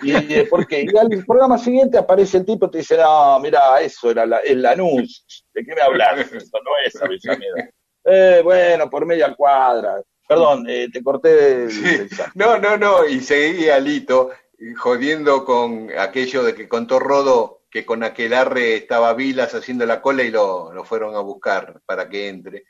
Y, 0.03 0.11
eh, 0.33 0.47
porque 0.49 0.85
y 0.91 0.97
al 0.97 1.23
programa 1.25 1.57
siguiente 1.57 1.97
aparece 1.97 2.37
el 2.37 2.45
tipo 2.45 2.65
y 2.65 2.71
te 2.71 2.77
dice, 2.79 2.97
no, 2.97 3.39
mira, 3.39 3.79
eso 3.81 4.09
era 4.11 4.25
la, 4.25 4.39
el 4.39 4.61
Lanús, 4.61 5.25
¿de 5.53 5.63
qué 5.63 5.75
me 5.75 5.81
hablas? 5.81 6.19
Eso 6.31 6.57
no 6.63 6.71
es 6.85 7.01
Avellaneda. 7.01 7.69
Eh, 8.03 8.41
bueno, 8.43 8.89
por 8.89 9.05
media 9.05 9.33
cuadra. 9.35 10.01
Perdón, 10.27 10.65
eh, 10.67 10.87
te 10.91 11.03
corté. 11.03 11.63
el- 11.65 11.71
Sí. 11.71 12.15
No, 12.35 12.57
no, 12.57 12.77
no, 12.77 13.05
y 13.05 13.19
seguía 13.19 13.79
Lito 13.79 14.31
eh, 14.57 14.73
jodiendo 14.75 15.45
con 15.45 15.89
aquello 15.97 16.41
de 16.43 16.55
que 16.55 16.67
contó 16.67 16.97
Rodo 16.99 17.60
que 17.71 17.85
con 17.85 18.03
aquel 18.03 18.33
arre 18.33 18.75
estaba 18.75 19.13
Vilas 19.13 19.55
haciendo 19.55 19.85
la 19.85 20.01
cola 20.01 20.23
y 20.23 20.29
lo, 20.29 20.73
lo 20.73 20.83
fueron 20.83 21.15
a 21.15 21.21
buscar 21.21 21.81
para 21.85 22.09
que 22.09 22.27
entre. 22.27 22.65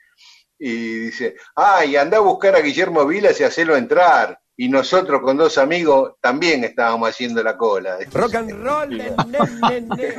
Y 0.59 0.99
dice, 0.99 1.35
ay, 1.55 1.95
anda 1.95 2.17
a 2.17 2.21
buscar 2.21 2.55
a 2.55 2.61
Guillermo 2.61 3.05
Vilas 3.05 3.39
y 3.39 3.43
hacelo 3.43 3.75
entrar. 3.75 4.39
Y 4.55 4.69
nosotros 4.69 5.21
con 5.21 5.37
dos 5.37 5.57
amigos 5.57 6.13
también 6.21 6.63
estábamos 6.63 7.09
haciendo 7.09 7.41
la 7.41 7.57
cola. 7.57 7.97
Rock 8.13 8.35
and 8.35 8.63
roll, 8.63 8.89
ne, 8.89 9.09
ne, 9.09 9.81
ne. 9.81 10.15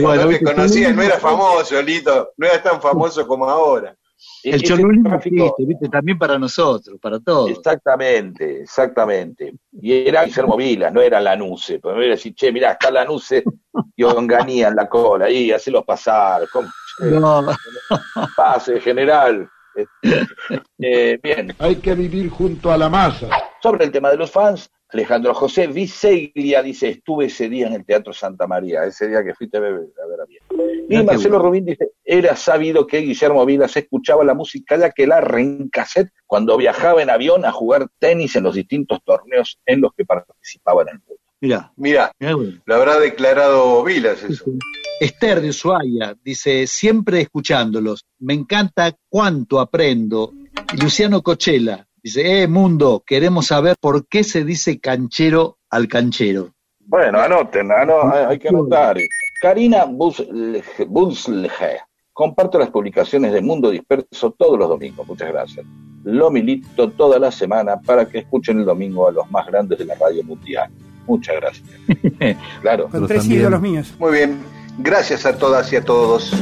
Bueno, 0.00 0.14
no 0.14 0.22
te 0.22 0.26
viste, 0.28 0.44
conocía, 0.44 0.92
no 0.94 1.02
era 1.02 1.18
famoso, 1.18 1.82
Lito, 1.82 2.32
no 2.38 2.46
era 2.46 2.62
tan 2.62 2.80
famoso 2.80 3.26
como 3.26 3.48
ahora. 3.50 3.94
El 4.42 4.54
Ese 4.56 4.64
Cholulín 4.66 5.02
tráfico- 5.04 5.44
existe, 5.46 5.64
¿viste? 5.64 5.88
También 5.88 6.18
para 6.18 6.38
nosotros, 6.38 6.98
para 7.00 7.18
todos. 7.18 7.50
Exactamente, 7.50 8.60
exactamente. 8.62 9.54
Y 9.72 9.92
era 10.06 10.24
Guillermo 10.24 10.56
Vilas, 10.56 10.92
no 10.92 11.00
era 11.00 11.18
Lanuse. 11.20 11.78
Porque 11.78 11.98
me 11.98 12.04
iba 12.04 12.12
a 12.12 12.16
decir, 12.16 12.34
che, 12.34 12.52
mirá, 12.52 12.72
está 12.72 12.90
Lanuse 12.90 13.42
y 13.96 14.02
Onganía 14.02 14.68
en 14.68 14.76
la 14.76 14.86
cola, 14.88 15.30
y 15.30 15.50
hacelos 15.50 15.84
pasar. 15.84 16.46
¿cómo? 16.52 16.68
No, 17.00 17.42
Pase, 18.36 18.80
general. 18.80 19.48
Eh, 20.78 21.18
bien, 21.22 21.54
Hay 21.58 21.76
que 21.76 21.94
vivir 21.94 22.28
junto 22.30 22.70
a 22.70 22.76
la 22.78 22.88
masa. 22.88 23.28
sobre 23.62 23.84
el 23.86 23.90
tema 23.90 24.10
de 24.10 24.16
los 24.18 24.30
fans, 24.30 24.70
Alejandro 24.90 25.34
José 25.34 25.66
Viseglia 25.66 26.62
dice, 26.62 26.90
estuve 26.90 27.24
ese 27.26 27.48
día 27.48 27.66
en 27.66 27.72
el 27.72 27.84
Teatro 27.84 28.12
Santa 28.12 28.46
María, 28.46 28.84
ese 28.84 29.08
día 29.08 29.24
que 29.24 29.34
fuiste 29.34 29.56
a 29.56 29.60
ver 29.60 29.72
a, 29.72 30.06
ver 30.06 30.20
a 30.20 30.24
bien. 30.26 30.42
Y 30.88 31.02
Marcelo 31.02 31.36
bueno. 31.38 31.44
Rubín 31.50 31.64
dice, 31.66 31.90
era 32.04 32.36
sabido 32.36 32.86
que 32.86 32.98
Guillermo 32.98 33.44
Vilas 33.46 33.76
escuchaba 33.76 34.24
la 34.24 34.34
música 34.34 34.76
de 34.76 34.84
aquelarre 34.86 35.40
en 35.40 35.68
cassette 35.68 36.10
cuando 36.26 36.56
viajaba 36.56 37.02
en 37.02 37.10
avión 37.10 37.44
a 37.44 37.52
jugar 37.52 37.88
tenis 37.98 38.36
en 38.36 38.44
los 38.44 38.54
distintos 38.54 38.98
torneos 39.04 39.58
en 39.66 39.80
los 39.80 39.92
que 39.96 40.04
participaba 40.04 40.82
en 40.82 40.88
el 40.88 40.94
mundo. 41.00 41.22
mirá, 41.40 41.72
Mira, 41.76 42.12
mirá, 42.18 42.34
bueno. 42.36 42.62
lo 42.64 42.74
habrá 42.74 42.98
declarado 42.98 43.82
Vilas 43.84 44.22
eso. 44.22 44.44
Esther 45.00 45.40
de 45.40 45.48
Ushuaia 45.50 46.14
dice, 46.22 46.66
siempre 46.66 47.20
escuchándolos, 47.22 48.04
me 48.20 48.34
encanta 48.34 48.92
cuánto 49.08 49.60
aprendo. 49.60 50.32
Y 50.72 50.76
Luciano 50.80 51.22
Cochela 51.22 51.86
dice, 52.02 52.42
eh, 52.42 52.46
mundo, 52.46 53.02
queremos 53.04 53.46
saber 53.46 53.76
por 53.80 54.06
qué 54.06 54.22
se 54.22 54.44
dice 54.44 54.78
canchero 54.78 55.58
al 55.70 55.88
canchero. 55.88 56.50
Bueno, 56.86 57.18
anoten, 57.18 57.72
ano- 57.72 58.12
hay 58.28 58.38
que 58.38 58.48
anotar. 58.48 58.96
Karina 59.44 59.84
Buslege, 59.84 61.80
comparto 62.14 62.58
las 62.58 62.70
publicaciones 62.70 63.30
de 63.30 63.42
Mundo 63.42 63.68
Disperso 63.68 64.30
todos 64.30 64.58
los 64.58 64.70
domingos, 64.70 65.06
muchas 65.06 65.28
gracias. 65.28 65.66
Lo 66.02 66.30
milito 66.30 66.88
toda 66.92 67.18
la 67.18 67.30
semana 67.30 67.78
para 67.78 68.08
que 68.08 68.20
escuchen 68.20 68.60
el 68.60 68.64
domingo 68.64 69.06
a 69.06 69.12
los 69.12 69.30
más 69.30 69.46
grandes 69.46 69.78
de 69.78 69.84
la 69.84 69.96
radio 69.96 70.24
mundial. 70.24 70.70
Muchas 71.06 71.36
gracias. 71.36 71.68
Claro. 72.62 72.88
Con 72.88 73.06
tres 73.06 73.28
ídolos 73.28 73.60
míos. 73.60 73.92
Muy 73.98 74.12
bien, 74.12 74.42
gracias 74.78 75.26
a 75.26 75.36
todas 75.36 75.70
y 75.74 75.76
a 75.76 75.84
todos. 75.84 76.32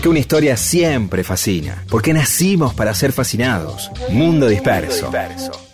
Porque 0.00 0.08
una 0.08 0.20
historia 0.20 0.56
siempre 0.56 1.22
fascina. 1.24 1.84
Porque 1.90 2.14
nacimos 2.14 2.72
para 2.72 2.94
ser 2.94 3.12
fascinados. 3.12 3.90
Mundo 4.08 4.48
Disperso. 4.48 5.12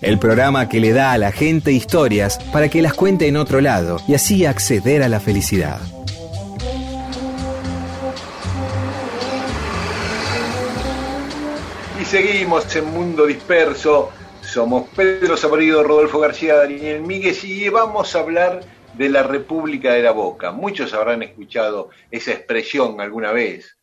El 0.01 0.19
programa 0.19 0.69
que 0.69 0.81
le 0.81 0.91
da 0.91 1.13
a 1.13 1.19
la 1.19 1.31
gente 1.31 1.71
historias 1.71 2.41
para 2.53 2.69
que 2.69 2.83
las 2.83 2.93
cuente 2.95 3.29
en 3.29 3.37
otro 3.37 3.61
lado 3.61 3.99
y 4.09 4.15
así 4.15 4.45
acceder 4.45 5.05
a 5.05 5.09
la 5.09 5.21
felicidad. 5.21 5.79
Y 12.03 12.05
seguimos 12.05 12.75
en 12.75 12.87
Mundo 12.87 13.27
Disperso. 13.27 14.11
Somos 14.41 14.89
Pedro 14.97 15.37
Saborido, 15.37 15.85
Rodolfo 15.85 16.19
García, 16.19 16.57
Daniel 16.57 17.01
Míguez 17.03 17.45
y 17.45 17.69
vamos 17.69 18.17
a 18.17 18.19
hablar 18.19 18.63
de 18.95 19.09
la 19.09 19.23
República 19.23 19.93
de 19.93 20.03
la 20.03 20.11
Boca. 20.11 20.51
Muchos 20.51 20.95
habrán 20.95 21.23
escuchado 21.23 21.91
esa 22.11 22.33
expresión 22.33 23.01
alguna 23.01 23.31
vez. 23.31 23.76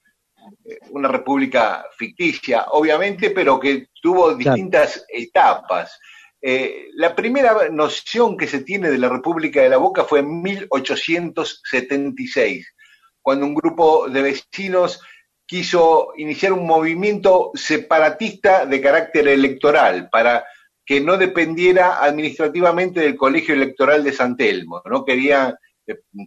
Una 0.92 1.10
república 1.10 1.86
ficticia, 1.98 2.68
obviamente, 2.72 3.32
pero 3.32 3.60
que 3.60 3.88
tuvo 4.02 4.34
distintas 4.36 5.06
etapas. 5.10 6.00
Eh, 6.42 6.88
la 6.96 7.14
primera 7.16 7.70
noción 7.70 8.38
que 8.38 8.48
se 8.48 8.64
tiene 8.64 8.92
de 8.92 8.98
la 8.98 9.10
República 9.10 9.62
de 9.62 9.70
la 9.70 9.78
Boca 9.78 10.04
fue 10.04 10.20
en 10.20 10.42
1876, 10.42 12.76
cuando 13.22 13.46
un 13.46 13.56
grupo 13.56 14.10
de 14.10 14.22
vecinos 14.22 15.02
quiso 15.46 16.14
iniciar 16.18 16.52
un 16.54 16.66
movimiento 16.66 17.52
separatista 17.54 18.66
de 18.66 18.82
carácter 18.82 19.28
electoral 19.28 20.10
para 20.10 20.46
que 20.86 21.00
no 21.00 21.18
dependiera 21.18 22.04
administrativamente 22.04 23.00
del 23.00 23.16
colegio 23.16 23.56
electoral 23.56 24.04
de 24.04 24.14
San 24.14 24.36
Telmo, 24.36 24.82
¿no? 24.86 25.06
Quería 25.06 25.58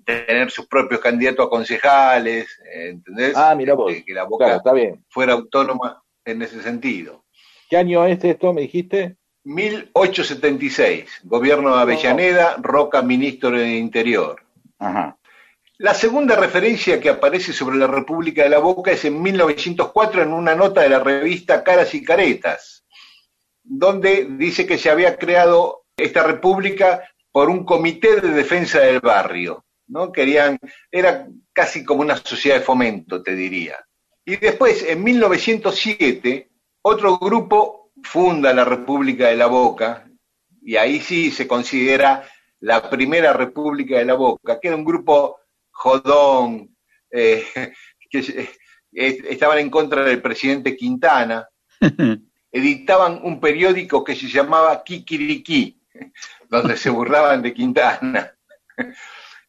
tener 0.04 0.50
sus 0.50 0.66
propios 0.66 1.00
candidatos 1.00 1.46
a 1.46 1.50
concejales, 1.50 2.60
¿entendés? 2.72 3.34
Ah, 3.36 3.54
mira 3.54 3.74
vos. 3.74 3.92
Que, 3.92 4.04
que 4.04 4.14
la 4.14 4.24
Boca 4.24 4.44
Claro, 4.46 4.58
está 4.58 4.72
bien. 4.72 5.04
fuera 5.08 5.32
autónoma 5.34 6.02
en 6.24 6.42
ese 6.42 6.62
sentido. 6.62 7.24
¿Qué 7.68 7.76
año 7.76 8.04
es 8.06 8.22
esto, 8.22 8.52
me 8.52 8.62
dijiste? 8.62 9.16
1876, 9.44 11.20
gobierno 11.24 11.74
de 11.74 11.82
Avellaneda, 11.82 12.56
Roca, 12.58 13.02
ministro 13.02 13.50
de 13.52 13.76
Interior. 13.76 14.42
Ajá. 14.78 15.16
La 15.78 15.94
segunda 15.94 16.36
referencia 16.36 17.00
que 17.00 17.10
aparece 17.10 17.52
sobre 17.52 17.76
la 17.76 17.86
República 17.86 18.42
de 18.42 18.48
la 18.48 18.58
Boca 18.58 18.92
es 18.92 19.04
en 19.04 19.20
1904 19.20 20.22
en 20.22 20.32
una 20.32 20.54
nota 20.54 20.80
de 20.80 20.88
la 20.88 21.00
revista 21.00 21.62
Caras 21.62 21.94
y 21.94 22.02
Caretas, 22.02 22.86
donde 23.62 24.26
dice 24.30 24.66
que 24.66 24.78
se 24.78 24.90
había 24.90 25.16
creado 25.18 25.84
esta 25.96 26.22
república 26.22 27.08
por 27.36 27.50
un 27.50 27.66
comité 27.66 28.18
de 28.18 28.30
defensa 28.30 28.80
del 28.80 29.00
barrio, 29.00 29.66
¿no? 29.88 30.10
Querían, 30.10 30.58
era 30.90 31.28
casi 31.52 31.84
como 31.84 32.00
una 32.00 32.16
sociedad 32.16 32.56
de 32.56 32.64
fomento, 32.64 33.22
te 33.22 33.34
diría. 33.34 33.76
Y 34.24 34.36
después, 34.36 34.82
en 34.82 35.04
1907, 35.04 36.48
otro 36.80 37.18
grupo 37.18 37.92
funda 38.02 38.54
la 38.54 38.64
República 38.64 39.28
de 39.28 39.36
la 39.36 39.48
Boca, 39.48 40.08
y 40.62 40.76
ahí 40.76 40.98
sí 40.98 41.30
se 41.30 41.46
considera 41.46 42.26
la 42.60 42.88
primera 42.88 43.34
República 43.34 43.98
de 43.98 44.06
la 44.06 44.14
Boca, 44.14 44.58
que 44.58 44.68
era 44.68 44.76
un 44.78 44.84
grupo 44.86 45.40
jodón, 45.72 46.74
eh, 47.10 47.44
que 48.10 48.48
eh, 48.94 49.22
estaban 49.28 49.58
en 49.58 49.68
contra 49.68 50.04
del 50.04 50.22
presidente 50.22 50.74
Quintana, 50.74 51.46
editaban 52.50 53.20
un 53.22 53.38
periódico 53.40 54.02
que 54.02 54.16
se 54.16 54.26
llamaba 54.26 54.82
Kikiriki, 54.82 55.76
donde 56.48 56.76
se 56.76 56.90
burlaban 56.90 57.42
de 57.42 57.52
Quintana. 57.52 58.34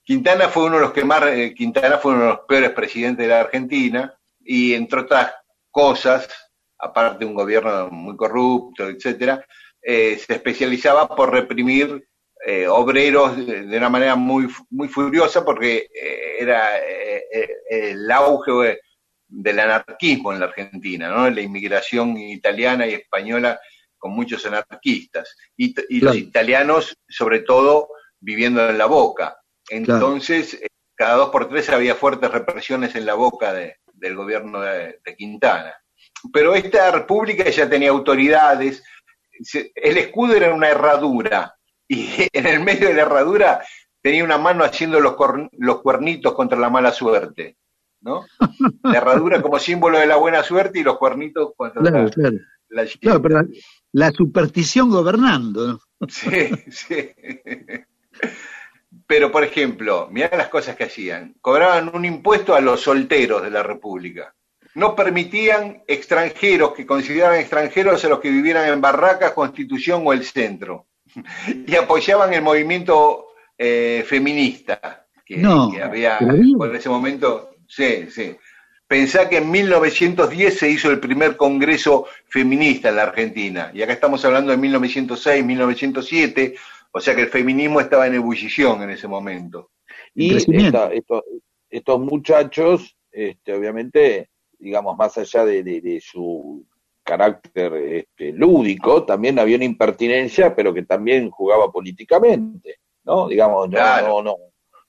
Quintana 0.04 0.48
fue 0.48 0.66
uno 0.66 0.76
de 0.76 0.82
los 0.84 0.94
que 0.94 1.04
más, 1.04 1.22
eh, 1.28 1.54
Quintana 1.54 1.98
fue 1.98 2.14
uno 2.14 2.22
de 2.22 2.30
los 2.30 2.40
peores 2.48 2.70
presidentes 2.72 3.26
de 3.26 3.34
la 3.34 3.42
Argentina, 3.42 4.14
y 4.40 4.74
entre 4.74 5.02
otras 5.02 5.34
cosas, 5.70 6.30
aparte 6.78 7.20
de 7.20 7.26
un 7.26 7.34
gobierno 7.34 7.90
muy 7.90 8.16
corrupto, 8.16 8.88
etcétera, 8.88 9.46
eh, 9.82 10.18
se 10.18 10.36
especializaba 10.36 11.14
por 11.14 11.32
reprimir 11.32 12.08
eh, 12.46 12.68
obreros 12.68 13.36
de, 13.36 13.64
de 13.64 13.78
una 13.78 13.90
manera 13.90 14.16
muy, 14.16 14.48
muy 14.70 14.88
furiosa 14.88 15.44
porque 15.44 15.90
era 16.40 16.78
el 17.70 18.10
auge 18.10 18.80
del 19.28 19.60
anarquismo 19.60 20.32
en 20.32 20.40
la 20.40 20.46
Argentina, 20.46 21.10
¿no? 21.10 21.30
La 21.30 21.42
inmigración 21.42 22.18
italiana 22.18 22.88
y 22.88 22.94
española 22.94 23.60
con 23.98 24.12
muchos 24.12 24.46
anarquistas 24.46 25.36
y, 25.56 25.74
los 26.02 26.16
italianos, 26.16 26.96
sobre 27.08 27.40
todo, 27.40 27.90
viviendo 28.20 28.68
en 28.70 28.78
la 28.78 28.86
boca. 28.86 29.38
Entonces, 29.70 30.54
eh, 30.56 30.68
cada 30.96 31.16
dos 31.16 31.30
por 31.30 31.50
tres 31.50 31.70
había 31.70 31.96
fuertes 31.96 32.32
represiones 32.32 32.96
en 32.96 33.06
la 33.06 33.14
boca 33.16 33.54
de- 33.54 33.78
del 33.94 34.16
gobierno 34.16 34.62
de, 34.62 35.00
de 35.06 35.16
Quintana. 35.16 35.74
Pero 36.32 36.56
esta 36.56 36.92
república 36.92 37.50
ya 37.50 37.70
tenía 37.70 37.90
autoridades, 37.90 38.84
el 39.76 39.98
escudo 39.98 40.34
era 40.36 40.54
una 40.54 40.70
herradura, 40.70 41.56
y 41.88 42.10
en 42.34 42.46
el 42.48 42.60
medio 42.62 42.88
de 42.90 42.94
la 42.96 43.04
herradura 43.04 43.64
tenía 44.02 44.24
una 44.24 44.38
mano 44.38 44.64
haciendo 44.64 45.00
los, 45.00 45.16
los 45.54 45.82
cuernitos 45.82 46.34
contra 46.34 46.58
la 46.58 46.70
mala 46.70 46.92
suerte, 46.92 47.58
¿no? 48.02 48.26
La 48.84 48.98
herradura 48.98 49.42
como 49.42 49.60
símbolo 49.60 49.98
de 50.00 50.06
la 50.08 50.16
buena 50.18 50.44
suerte 50.44 50.80
y 50.80 50.84
los 50.84 50.98
cuernitos 50.98 51.52
contra 51.58 51.82
Claro, 51.82 52.04
la, 52.04 52.10
claro. 52.10 52.38
la 52.70 52.86
Claro, 53.02 53.22
pero 53.22 53.42
la, 53.98 54.12
superstición 54.12 54.90
gobernando. 54.90 55.80
Sí, 56.08 56.50
sí. 56.70 57.12
Pero, 59.08 59.32
por 59.32 59.44
ejemplo, 59.44 60.08
mirá 60.12 60.30
las 60.38 60.50
cosas 60.50 60.76
que 60.76 60.86
hacían. 60.86 61.36
Cobraban 61.42 61.90
un 61.94 62.06
impuesto 62.06 62.56
a 62.56 62.62
los 62.62 62.82
solteros 62.82 63.42
de 63.42 63.52
la 63.52 63.64
República. 63.64 64.34
No 64.76 64.96
permitían 64.96 65.84
extranjeros 65.88 66.74
que 66.74 66.86
consideraban 66.86 67.40
extranjeros 67.40 68.04
a 68.06 68.10
los 68.10 68.20
que 68.20 68.30
vivieran 68.30 68.72
en 68.72 68.82
Barracas, 68.82 69.32
Constitución 69.32 70.04
o 70.06 70.14
el 70.14 70.24
centro. 70.24 70.88
Y 71.66 71.76
apoyaban 71.76 72.34
el 72.34 72.42
movimiento 72.42 73.28
eh, 73.58 74.04
feminista 74.06 75.08
que, 75.26 75.38
No, 75.38 75.72
que 75.72 75.82
había 75.82 76.20
por 76.58 76.76
ese 76.76 76.90
momento. 76.90 77.50
Sí, 77.68 78.08
sí. 78.10 78.38
Pensá 78.88 79.28
que 79.28 79.38
en 79.38 79.52
1910 79.52 80.58
se 80.60 80.70
hizo 80.70 80.90
el 80.90 81.00
primer 81.00 81.36
congreso 81.36 82.06
feminista 82.28 82.90
en 82.90 82.96
la 82.96 83.04
Argentina, 83.04 83.70
y 83.74 83.82
acá 83.82 83.94
estamos 83.94 84.24
hablando 84.24 84.52
de 84.52 84.58
1906, 84.58 85.44
1907, 85.44 86.56
o 86.92 87.00
sea 87.02 87.14
que 87.16 87.22
el 87.24 87.28
feminismo 87.30 87.82
estaba 87.82 88.08
en 88.08 88.16
ebullición 88.16 88.82
en 88.84 88.90
ese 88.92 89.08
momento. 89.08 89.72
Y 90.16 90.36
esta- 90.68 90.92
estos, 90.94 91.24
estos 91.70 92.00
muchachos, 92.00 92.96
este, 93.12 93.54
obviamente, 93.54 94.30
digamos, 94.58 94.96
más 94.98 95.18
allá 95.18 95.44
de, 95.46 95.64
de- 95.64 95.82
de 95.82 96.02
su 96.02 96.66
carácter 97.04 97.74
este, 97.74 98.32
lúdico, 98.34 99.04
también 99.06 99.38
había 99.38 99.58
una 99.58 99.66
impertinencia, 99.66 100.56
pero 100.56 100.74
que 100.74 100.84
también 100.84 101.30
jugaba 101.30 101.72
políticamente, 101.72 102.80
¿no? 103.04 103.28
Digamos, 103.28 103.70
no, 103.70 103.76
Claro. 103.76 104.08
no, 104.08 104.24
no, 104.24 104.36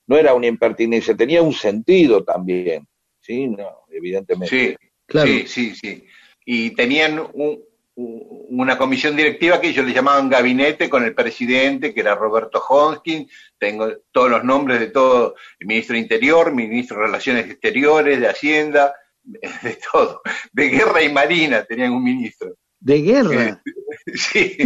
no 0.07 0.17
era 0.17 0.35
una 0.35 0.47
impertinencia, 0.47 1.17
tenía 1.17 1.43
un 1.43 1.53
sentido 1.53 2.25
también, 2.25 2.88
¿sí? 3.29 3.47
No, 3.47 3.85
evidentemente. 3.91 4.49
Sí, 4.49 4.77
Claro. 5.07 5.29
sí, 5.29 5.47
sí, 5.47 5.75
sí. 5.75 6.05
Y 6.47 6.71
tenían 6.71 7.19
un- 7.35 7.63
un- 7.95 8.47
una 8.51 8.79
comisión 8.79 9.15
directiva 9.17 9.61
que 9.61 9.69
ellos 9.69 9.85
le 9.85 9.93
llamaban 9.93 10.29
gabinete 10.31 10.89
con 10.89 11.05
el 11.05 11.15
presidente, 11.15 11.93
que 11.93 12.01
era 12.01 12.15
Roberto 12.15 12.63
Honskin, 12.67 13.29
tengo 13.59 13.89
todos 14.13 14.31
los 14.31 14.45
nombres 14.45 14.81
de 14.81 14.87
todo, 14.89 15.35
el 15.59 15.67
ministro 15.67 15.95
de 15.95 16.01
Interior, 16.01 16.55
ministro 16.55 16.97
de 16.99 17.07
Relaciones 17.07 17.47
Exteriores, 17.51 18.21
de 18.21 18.29
Hacienda, 18.29 18.95
de 19.63 19.79
todo, 19.93 20.23
de 20.53 20.69
Guerra 20.71 21.03
y 21.03 21.13
Marina 21.13 21.65
tenían 21.65 21.93
un 21.93 22.03
ministro. 22.05 22.55
De 22.81 23.03
guerra. 23.03 23.61
Sí. 24.15 24.57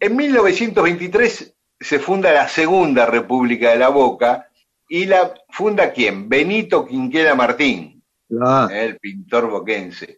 en 0.00 0.16
1923 0.16 1.54
se 1.80 1.98
funda 1.98 2.32
la 2.32 2.48
Segunda 2.48 3.04
República 3.06 3.70
de 3.72 3.78
la 3.78 3.88
Boca 3.88 4.48
y 4.88 5.06
la 5.06 5.34
funda 5.48 5.92
quién? 5.92 6.28
Benito 6.28 6.86
Quinquela 6.86 7.34
Martín, 7.34 7.96
Ah, 8.40 8.68
el 8.72 8.98
pintor 8.98 9.48
boquense. 9.48 10.16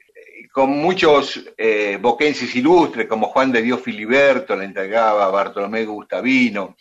Con 0.52 0.70
muchos 0.70 1.44
eh, 1.56 1.98
boquenses 2.00 2.54
ilustres 2.56 3.06
como 3.06 3.28
Juan 3.28 3.52
de 3.52 3.60
Dios 3.60 3.82
Filiberto, 3.82 4.56
le 4.56 4.64
entregaba 4.64 5.30
Bartolomé 5.30 5.84
Gustavino, 5.84 6.76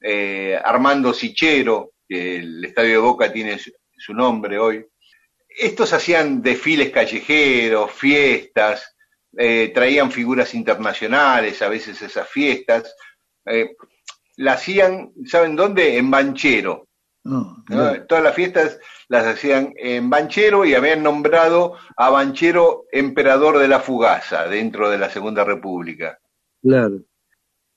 eh, 0.00 0.58
Armando 0.62 1.14
Sichero, 1.14 1.92
que 2.08 2.36
el 2.36 2.64
Estadio 2.64 2.90
de 2.90 2.98
Boca 2.98 3.32
tiene 3.32 3.58
su, 3.58 3.70
su 3.96 4.12
nombre 4.12 4.58
hoy. 4.58 4.84
Estos 5.48 5.92
hacían 5.92 6.42
desfiles 6.42 6.90
callejeros, 6.90 7.92
fiestas, 7.92 8.94
eh, 9.36 9.70
traían 9.74 10.10
figuras 10.10 10.54
internacionales 10.54 11.62
a 11.62 11.68
veces 11.68 12.00
esas 12.02 12.28
fiestas. 12.28 12.94
Eh, 13.46 13.76
la 14.36 14.54
hacían, 14.54 15.12
¿saben 15.24 15.54
dónde? 15.56 15.96
En 15.96 16.10
Banchero. 16.10 16.88
Todas 17.24 18.22
las 18.22 18.34
fiestas 18.34 18.78
las 19.08 19.26
hacían 19.26 19.72
en 19.76 20.10
Banchero 20.10 20.64
y 20.64 20.74
habían 20.74 21.02
nombrado 21.02 21.74
a 21.96 22.10
Banchero 22.10 22.84
emperador 22.92 23.58
de 23.58 23.68
la 23.68 23.80
Fugaza 23.80 24.46
dentro 24.46 24.90
de 24.90 24.98
la 24.98 25.08
Segunda 25.08 25.44
República. 25.44 26.18
claro. 26.62 27.00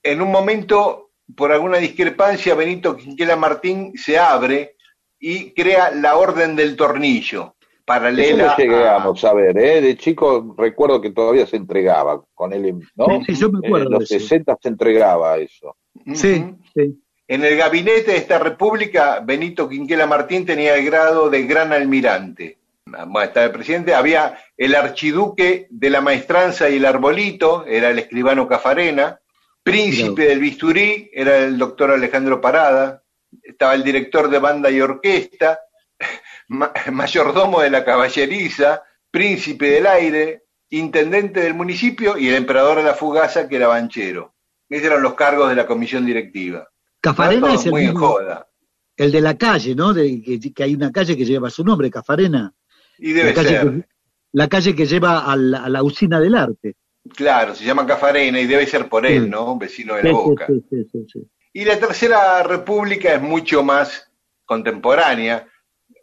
En 0.03 0.21
un 0.21 0.31
momento, 0.31 1.11
por 1.35 1.51
alguna 1.51 1.79
discrepancia, 1.79 2.55
Benito 2.55 2.95
Quinquela 2.95 3.35
Martín 3.35 3.91
se 3.95 4.17
abre 4.17 4.77
y 5.19 5.51
crea 5.53 5.91
la 5.91 6.15
Orden 6.15 6.55
del 6.55 6.77
Tornillo, 6.77 7.55
Eso 7.59 7.83
paralela 7.83 8.55
lo 8.57 8.63
llegamos 8.63 9.23
a... 9.23 9.29
a 9.29 9.33
ver, 9.33 9.57
¿eh? 9.57 9.81
De 9.81 9.97
chico 9.97 10.55
recuerdo 10.57 11.01
que 11.01 11.11
todavía 11.11 11.45
se 11.45 11.57
entregaba 11.57 12.23
con 12.33 12.53
él, 12.53 12.79
¿no? 12.95 13.05
Sí, 13.25 13.35
sí, 13.35 13.41
yo 13.41 13.51
me 13.51 13.67
acuerdo 13.67 13.87
En 13.87 13.91
los 13.93 14.03
eso. 14.03 14.19
60 14.19 14.57
se 14.61 14.69
entregaba 14.69 15.37
eso. 15.37 15.75
Sí, 16.13 16.55
sí. 16.73 17.01
En 17.27 17.43
el 17.43 17.57
gabinete 17.57 18.11
de 18.11 18.17
esta 18.17 18.39
república, 18.39 19.19
Benito 19.19 19.67
Quinquela 19.67 20.05
Martín 20.07 20.45
tenía 20.45 20.75
el 20.75 20.85
grado 20.85 21.29
de 21.29 21.43
gran 21.43 21.73
almirante. 21.73 22.57
Estaba 22.85 23.45
el 23.45 23.51
presidente, 23.51 23.93
había 23.93 24.39
el 24.55 24.73
archiduque 24.75 25.67
de 25.69 25.89
la 25.89 25.99
maestranza 25.99 26.69
y 26.69 26.77
el 26.77 26.85
arbolito, 26.85 27.65
era 27.65 27.89
el 27.89 27.99
escribano 27.99 28.47
Cafarena, 28.47 29.19
príncipe 29.61 30.23
del 30.23 30.39
bisturí, 30.39 31.09
era 31.13 31.37
el 31.39 31.57
doctor 31.57 31.91
Alejandro 31.91 32.39
Parada, 32.39 33.03
estaba 33.43 33.73
el 33.73 33.83
director 33.83 34.29
de 34.29 34.39
banda 34.39 34.69
y 34.71 34.79
orquesta, 34.79 35.59
ma- 36.47 36.71
mayordomo 36.93 37.59
de 37.59 37.69
la 37.71 37.83
caballeriza, 37.83 38.83
príncipe 39.11 39.69
del 39.71 39.87
aire, 39.87 40.43
intendente 40.69 41.41
del 41.41 41.55
municipio 41.55 42.17
y 42.17 42.29
el 42.29 42.35
emperador 42.35 42.77
de 42.77 42.83
la 42.83 42.93
fugaza, 42.93 43.49
que 43.49 43.57
era 43.57 43.67
banchero. 43.67 44.33
Esos 44.69 44.85
eran 44.87 45.01
los 45.01 45.15
cargos 45.15 45.49
de 45.49 45.55
la 45.55 45.65
comisión 45.67 46.05
directiva. 46.05 46.69
Cafarena 47.01 47.53
es 47.53 47.65
el, 47.65 47.71
muy 47.71 47.83
en 47.83 47.87
mismo- 47.93 48.07
joda. 48.07 48.47
el 48.95 49.11
de 49.11 49.21
la 49.21 49.37
calle, 49.37 49.75
¿no? 49.75 49.93
De, 49.93 50.21
que, 50.21 50.39
que 50.53 50.63
hay 50.63 50.75
una 50.75 50.91
calle 50.91 51.15
que 51.15 51.25
lleva 51.25 51.49
su 51.49 51.63
nombre, 51.63 51.89
Cafarena. 51.91 52.53
Y 52.97 53.13
debe 53.13 53.29
la 53.29 53.35
calle 53.35 53.49
ser. 53.49 53.71
Que, 53.71 53.85
la 54.33 54.47
calle 54.49 54.75
que 54.75 54.85
lleva 54.85 55.31
a 55.31 55.35
la, 55.35 55.63
a 55.65 55.69
la 55.69 55.83
usina 55.83 56.19
del 56.19 56.35
arte. 56.35 56.75
Claro, 57.15 57.55
se 57.55 57.63
llama 57.63 57.85
Cafarena 57.87 58.39
y 58.39 58.45
debe 58.47 58.65
ser 58.67 58.89
por 58.89 59.05
él, 59.05 59.23
Sí. 59.25 59.29
¿no? 59.29 59.53
Un 59.53 59.59
vecino 59.59 59.95
de 59.95 60.03
la 60.03 60.09
sí, 60.09 60.15
Boca. 60.15 60.47
sí. 60.47 61.27
Y 61.53 61.65
la 61.65 61.79
Tercera 61.79 62.43
República 62.43 63.13
es 63.13 63.21
mucho 63.21 63.63
más 63.63 64.11
contemporánea. 64.45 65.47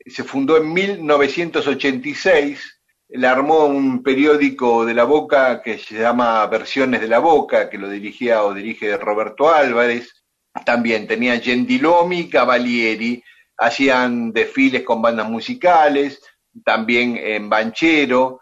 Se 0.06 0.24
fundó 0.24 0.56
en 0.56 0.72
1986. 0.72 2.80
Le 3.08 3.26
armó 3.26 3.66
un 3.66 4.02
periódico 4.02 4.84
de 4.84 4.94
la 4.94 5.04
Boca 5.04 5.62
que 5.62 5.78
se 5.78 5.98
llama 5.98 6.44
Versiones 6.46 7.00
de 7.00 7.08
la 7.08 7.18
Boca, 7.18 7.68
que 7.70 7.78
lo 7.78 7.88
dirigía 7.88 8.42
o 8.42 8.54
dirige 8.54 8.96
Roberto 8.96 9.52
Álvarez. 9.52 10.23
También 10.64 11.06
tenían 11.06 11.40
Gentilomi, 11.40 12.28
Cavalieri, 12.28 13.22
hacían 13.56 14.32
desfiles 14.32 14.82
con 14.82 15.02
bandas 15.02 15.28
musicales, 15.28 16.22
también 16.64 17.16
en 17.16 17.48
Banchero, 17.48 18.40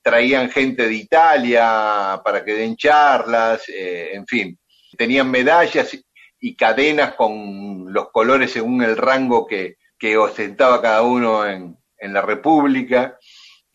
traían 0.00 0.50
gente 0.50 0.86
de 0.86 0.94
Italia 0.94 2.20
para 2.24 2.44
que 2.44 2.54
den 2.54 2.76
charlas, 2.76 3.68
eh, 3.68 4.10
en 4.12 4.26
fin. 4.26 4.58
Tenían 4.96 5.30
medallas 5.30 5.96
y 6.40 6.56
cadenas 6.56 7.14
con 7.14 7.92
los 7.92 8.10
colores 8.10 8.52
según 8.52 8.82
el 8.82 8.96
rango 8.96 9.46
que, 9.46 9.76
que 9.98 10.16
ostentaba 10.16 10.82
cada 10.82 11.02
uno 11.02 11.46
en, 11.46 11.76
en 11.98 12.12
la 12.12 12.22
República. 12.22 13.16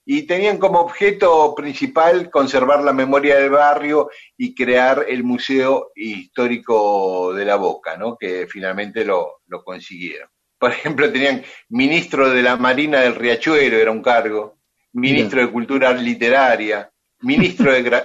Y 0.10 0.24
tenían 0.24 0.58
como 0.58 0.80
objeto 0.80 1.54
principal 1.54 2.30
conservar 2.30 2.82
la 2.82 2.94
memoria 2.94 3.36
del 3.36 3.50
barrio 3.50 4.10
y 4.38 4.56
crear 4.56 5.04
el 5.06 5.22
Museo 5.26 5.92
Histórico 5.96 7.34
de 7.34 7.44
la 7.44 7.58
Boca, 7.58 7.98
¿no? 7.98 8.16
que 8.18 8.48
finalmente 8.48 9.04
lo, 9.04 9.42
lo 9.48 9.66
consiguieron. 9.66 10.30
Por 10.58 10.72
ejemplo, 10.72 11.12
tenían 11.12 11.44
ministro 11.68 12.30
de 12.30 12.42
la 12.42 12.56
Marina 12.56 13.02
del 13.02 13.16
Riachuelo, 13.16 13.76
era 13.76 13.92
un 13.92 14.02
cargo, 14.02 14.60
ministro 14.94 15.42
de 15.42 15.52
Cultura 15.52 15.92
Literaria, 15.92 16.90
ministro 17.24 17.74
de, 17.74 18.04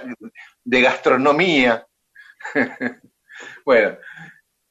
de 0.61 0.81
Gastronomía. 0.81 1.87
bueno, 3.65 3.97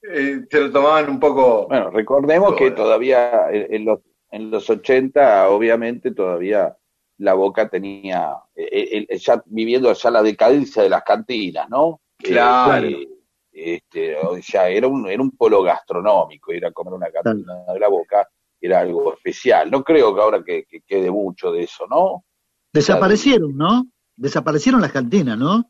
eh, 0.02 0.42
se 0.50 0.60
lo 0.60 0.70
tomaban 0.70 1.08
un 1.08 1.18
poco... 1.18 1.66
Bueno, 1.66 1.88
recordemos 1.88 2.56
que 2.56 2.72
todavía 2.72 3.48
en, 3.50 3.74
en 3.74 3.84
los, 3.86 4.00
en 4.30 4.50
los 4.50 4.68
80, 4.68 5.48
obviamente, 5.48 6.10
todavía 6.10 6.76
la 7.18 7.34
Boca 7.34 7.68
tenía, 7.68 8.36
eh, 8.54 9.06
eh, 9.08 9.18
ya 9.18 9.42
viviendo 9.46 9.92
ya 9.92 10.10
la 10.10 10.22
decadencia 10.22 10.82
de 10.82 10.88
las 10.88 11.02
cantinas, 11.02 11.68
¿no? 11.68 12.00
Claro. 12.18 12.86
Eh, 12.86 13.08
este, 13.52 14.16
o 14.16 14.40
sea, 14.42 14.68
era 14.68 14.88
un, 14.88 15.08
era 15.08 15.22
un 15.22 15.30
polo 15.32 15.62
gastronómico, 15.62 16.52
ir 16.52 16.64
a 16.64 16.72
comer 16.72 16.94
una 16.94 17.10
cantina 17.10 17.64
de 17.72 17.78
la 17.78 17.88
Boca 17.88 18.26
era 18.62 18.80
algo 18.80 19.14
especial. 19.14 19.70
No 19.70 19.82
creo 19.82 20.14
que 20.14 20.20
ahora 20.20 20.42
que, 20.44 20.64
que 20.64 20.80
quede 20.82 21.10
mucho 21.10 21.50
de 21.50 21.64
eso, 21.64 21.86
¿no? 21.90 22.24
Desaparecieron, 22.72 23.56
¿no? 23.56 23.86
Desaparecieron 24.16 24.80
las 24.80 24.92
cantinas, 24.92 25.36
¿no? 25.36 25.68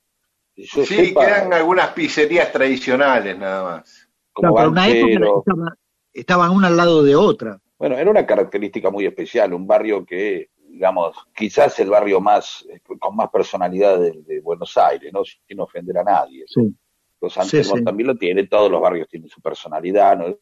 Yo 0.54 0.84
Sí, 0.84 1.06
sepa, 1.06 1.24
quedan 1.24 1.52
algunas 1.54 1.88
pizzerías 1.92 2.52
tradicionales 2.52 3.38
nada 3.38 3.64
más. 3.64 4.08
como 4.32 4.54
Claro, 4.54 4.72
pero 4.74 4.92
en 4.92 5.08
una 5.08 5.24
época 5.24 5.76
estaban 6.12 6.50
una 6.50 6.68
al 6.68 6.76
lado 6.76 7.02
de 7.02 7.16
otra. 7.16 7.58
Bueno, 7.78 7.96
era 7.96 8.10
una 8.10 8.26
característica 8.26 8.90
muy 8.90 9.06
especial, 9.06 9.54
un 9.54 9.66
barrio 9.66 10.04
que, 10.04 10.50
digamos, 10.82 11.14
quizás 11.32 11.78
el 11.78 11.90
barrio 11.90 12.20
más, 12.20 12.66
eh, 12.68 12.80
con 12.98 13.14
más 13.14 13.30
personalidad 13.30 14.00
de, 14.00 14.20
de 14.26 14.40
Buenos 14.40 14.76
Aires, 14.76 15.12
¿no? 15.12 15.22
Sin 15.24 15.60
ofender 15.60 15.96
a 15.98 16.02
nadie. 16.02 16.42
Sí. 16.48 16.74
Los 17.20 17.34
San 17.34 17.44
Sí, 17.46 17.62
sí. 17.62 17.84
también 17.84 18.08
lo 18.08 18.16
tiene, 18.16 18.48
todos 18.48 18.68
los 18.68 18.80
barrios 18.80 19.06
tienen 19.08 19.28
su 19.28 19.40
personalidad, 19.40 20.18
¿no? 20.18 20.36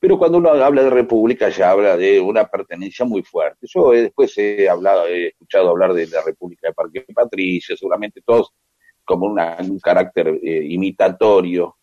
Pero 0.00 0.16
cuando 0.16 0.38
uno 0.38 0.48
habla 0.48 0.82
de 0.84 0.88
República 0.88 1.50
ya 1.50 1.70
habla 1.72 1.98
de 1.98 2.18
una 2.18 2.46
pertenencia 2.46 3.04
muy 3.04 3.22
fuerte. 3.22 3.66
Yo 3.68 3.92
eh, 3.92 4.00
después 4.04 4.36
he 4.38 4.66
hablado, 4.66 5.06
he 5.06 5.26
escuchado 5.28 5.68
hablar 5.68 5.92
de 5.92 6.06
la 6.06 6.22
República 6.24 6.68
de 6.68 6.72
Parque 6.74 7.04
Patricio, 7.14 7.76
seguramente 7.76 8.22
todos 8.24 8.48
como 9.04 9.26
una- 9.26 9.58
un 9.60 9.78
carácter 9.78 10.28
eh, 10.42 10.64
imitatorio, 10.70 11.76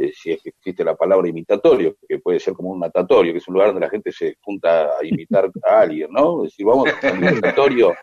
eh, 0.00 0.12
si 0.14 0.32
es 0.32 0.42
que 0.42 0.50
existe 0.50 0.84
la 0.84 0.94
palabra 0.94 1.28
imitatorio, 1.28 1.96
que 2.08 2.18
puede 2.18 2.38
ser 2.40 2.54
como 2.54 2.70
un 2.70 2.80
natatorio, 2.80 3.32
que 3.32 3.38
es 3.38 3.48
un 3.48 3.54
lugar 3.54 3.68
donde 3.70 3.86
la 3.86 3.90
gente 3.90 4.12
se 4.12 4.36
junta 4.40 4.84
a 4.98 5.04
imitar 5.04 5.50
a 5.68 5.80
alguien, 5.80 6.08
¿no? 6.12 6.44
Es 6.44 6.50
decir, 6.52 6.66
vamos 6.66 6.88
a 7.02 7.12
un 7.12 7.24
imitatorio, 7.24 7.94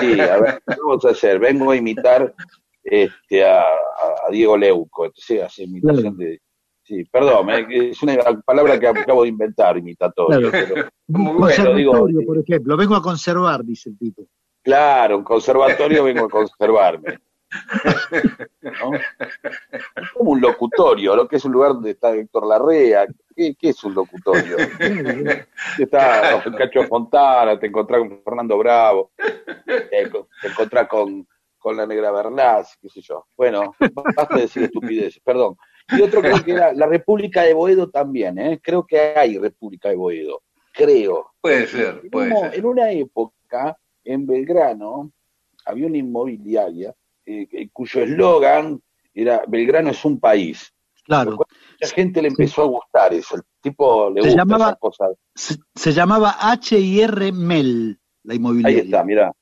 sí, 0.00 0.20
a 0.20 0.38
ver, 0.40 0.62
¿qué 0.66 0.76
vamos 0.84 1.04
a 1.04 1.10
hacer? 1.10 1.38
Vengo 1.38 1.70
a 1.70 1.76
imitar 1.76 2.34
este, 2.82 3.44
a, 3.44 3.60
a- 3.62 4.30
Diego 4.30 4.56
Leuco, 4.56 5.06
entonces 5.06 5.42
hace 5.42 5.64
imitación 5.64 6.16
de... 6.16 6.40
Sí, 6.82 7.04
perdón, 7.04 7.48
eh, 7.50 7.90
es 7.90 8.02
una 8.02 8.16
palabra 8.44 8.78
que 8.80 8.88
acabo 8.88 9.22
de 9.22 9.28
inventar, 9.28 9.76
imitatorio, 9.78 10.50
Claro. 10.50 10.66
pero 10.74 10.88
Muy 11.08 11.24
bueno, 11.24 11.38
Conservatorio, 11.46 12.06
digo, 12.06 12.24
por 12.26 12.38
ejemplo. 12.38 12.76
Vengo 12.76 12.94
a 12.96 13.02
conservar, 13.02 13.64
dice 13.64 13.90
el 13.90 13.98
tipo. 13.98 14.22
claro, 14.62 15.18
un 15.18 15.24
conservatorio 15.24 16.02
vengo 16.04 16.24
a 16.24 16.28
conservarme. 16.28 17.18
¿no? 18.62 18.94
Es 18.94 20.10
como 20.14 20.32
un 20.32 20.40
locutorio, 20.40 21.16
lo 21.16 21.26
que 21.28 21.36
es 21.36 21.44
un 21.44 21.52
lugar 21.52 21.72
donde 21.72 21.90
está 21.92 22.14
Héctor 22.14 22.46
Larrea. 22.46 23.06
¿Qué, 23.34 23.54
qué 23.58 23.70
es 23.70 23.82
un 23.84 23.94
locutorio? 23.94 24.56
Está 25.78 26.42
con 26.42 26.52
Cacho 26.54 26.84
Fontana, 26.84 27.58
te 27.58 27.66
encontrás 27.68 28.00
con 28.00 28.22
Fernando 28.22 28.58
Bravo, 28.58 29.12
te 29.66 30.02
encontrás 30.48 30.88
con, 30.88 31.26
con 31.58 31.76
la 31.76 31.86
Negra 31.86 32.10
Bernás, 32.10 32.76
qué 32.82 32.88
sé 32.88 33.00
yo. 33.00 33.26
Bueno, 33.36 33.74
basta 34.14 34.34
de 34.36 34.42
decir 34.42 34.64
estupideces, 34.64 35.22
perdón. 35.24 35.56
Y 35.96 36.02
otro 36.02 36.20
creo 36.20 36.42
que 36.44 36.52
era 36.52 36.72
la 36.74 36.86
República 36.86 37.42
de 37.42 37.54
Boedo 37.54 37.88
también, 37.88 38.38
¿eh? 38.38 38.60
Creo 38.62 38.84
que 38.86 38.98
hay 39.16 39.38
República 39.38 39.88
de 39.88 39.96
Boedo, 39.96 40.42
creo. 40.72 41.32
Puede 41.40 41.66
ser, 41.66 42.00
En, 42.04 42.10
puede 42.10 42.30
una- 42.30 42.40
ser. 42.50 42.58
en 42.58 42.64
una 42.66 42.90
época, 42.92 43.76
en 44.04 44.26
Belgrano, 44.26 45.10
había 45.64 45.86
una 45.86 45.96
inmobiliaria 45.98 46.94
eh, 47.26 47.46
que- 47.48 47.68
cuyo 47.72 48.02
eslogan 48.02 48.80
era 49.14 49.42
Belgrano 49.46 49.90
es 49.90 50.04
un 50.04 50.18
país. 50.20 50.72
Claro. 51.04 51.32
Mucha 51.32 51.94
gente 51.94 52.22
le 52.22 52.28
empezó 52.28 52.62
a 52.62 52.66
gustar 52.66 53.12
eso, 53.14 53.36
el 53.36 53.42
tipo 53.60 54.10
le 54.10 54.22
Se 54.22 54.28
gusta 54.28 54.42
llamaba- 54.42 54.66
esa 54.68 54.76
cosa. 54.76 55.04
Se, 55.34 55.56
se 55.74 55.92
llamaba 55.92 56.36
H&R 56.40 57.32
Mel, 57.32 57.98
la 58.24 58.32
Ahí 58.32 58.36
inmobiliaria. 58.38 58.82
está, 58.82 59.02
mirá. 59.04 59.32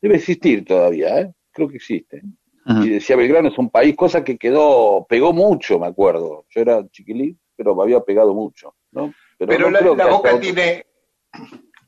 Debe 0.00 0.16
existir 0.16 0.64
todavía, 0.64 1.20
¿eh? 1.20 1.32
Creo 1.50 1.68
que 1.68 1.76
existe. 1.76 2.22
Ajá. 2.64 2.84
Y 2.84 2.90
decía 2.90 3.16
Belgrano 3.16 3.48
es 3.48 3.58
un 3.58 3.70
país, 3.70 3.96
cosa 3.96 4.22
que 4.22 4.36
quedó, 4.38 5.06
pegó 5.08 5.32
mucho, 5.32 5.78
me 5.78 5.86
acuerdo. 5.86 6.44
Yo 6.50 6.60
era 6.60 6.86
chiquilín, 6.90 7.40
pero 7.56 7.74
me 7.74 7.82
había 7.82 8.00
pegado 8.00 8.32
mucho, 8.34 8.74
¿no? 8.92 9.12
Pero 9.38 9.70
no 9.70 9.80
la, 9.80 9.80
boca 10.06 10.14
otro- 10.34 10.40
tiene, 10.40 10.84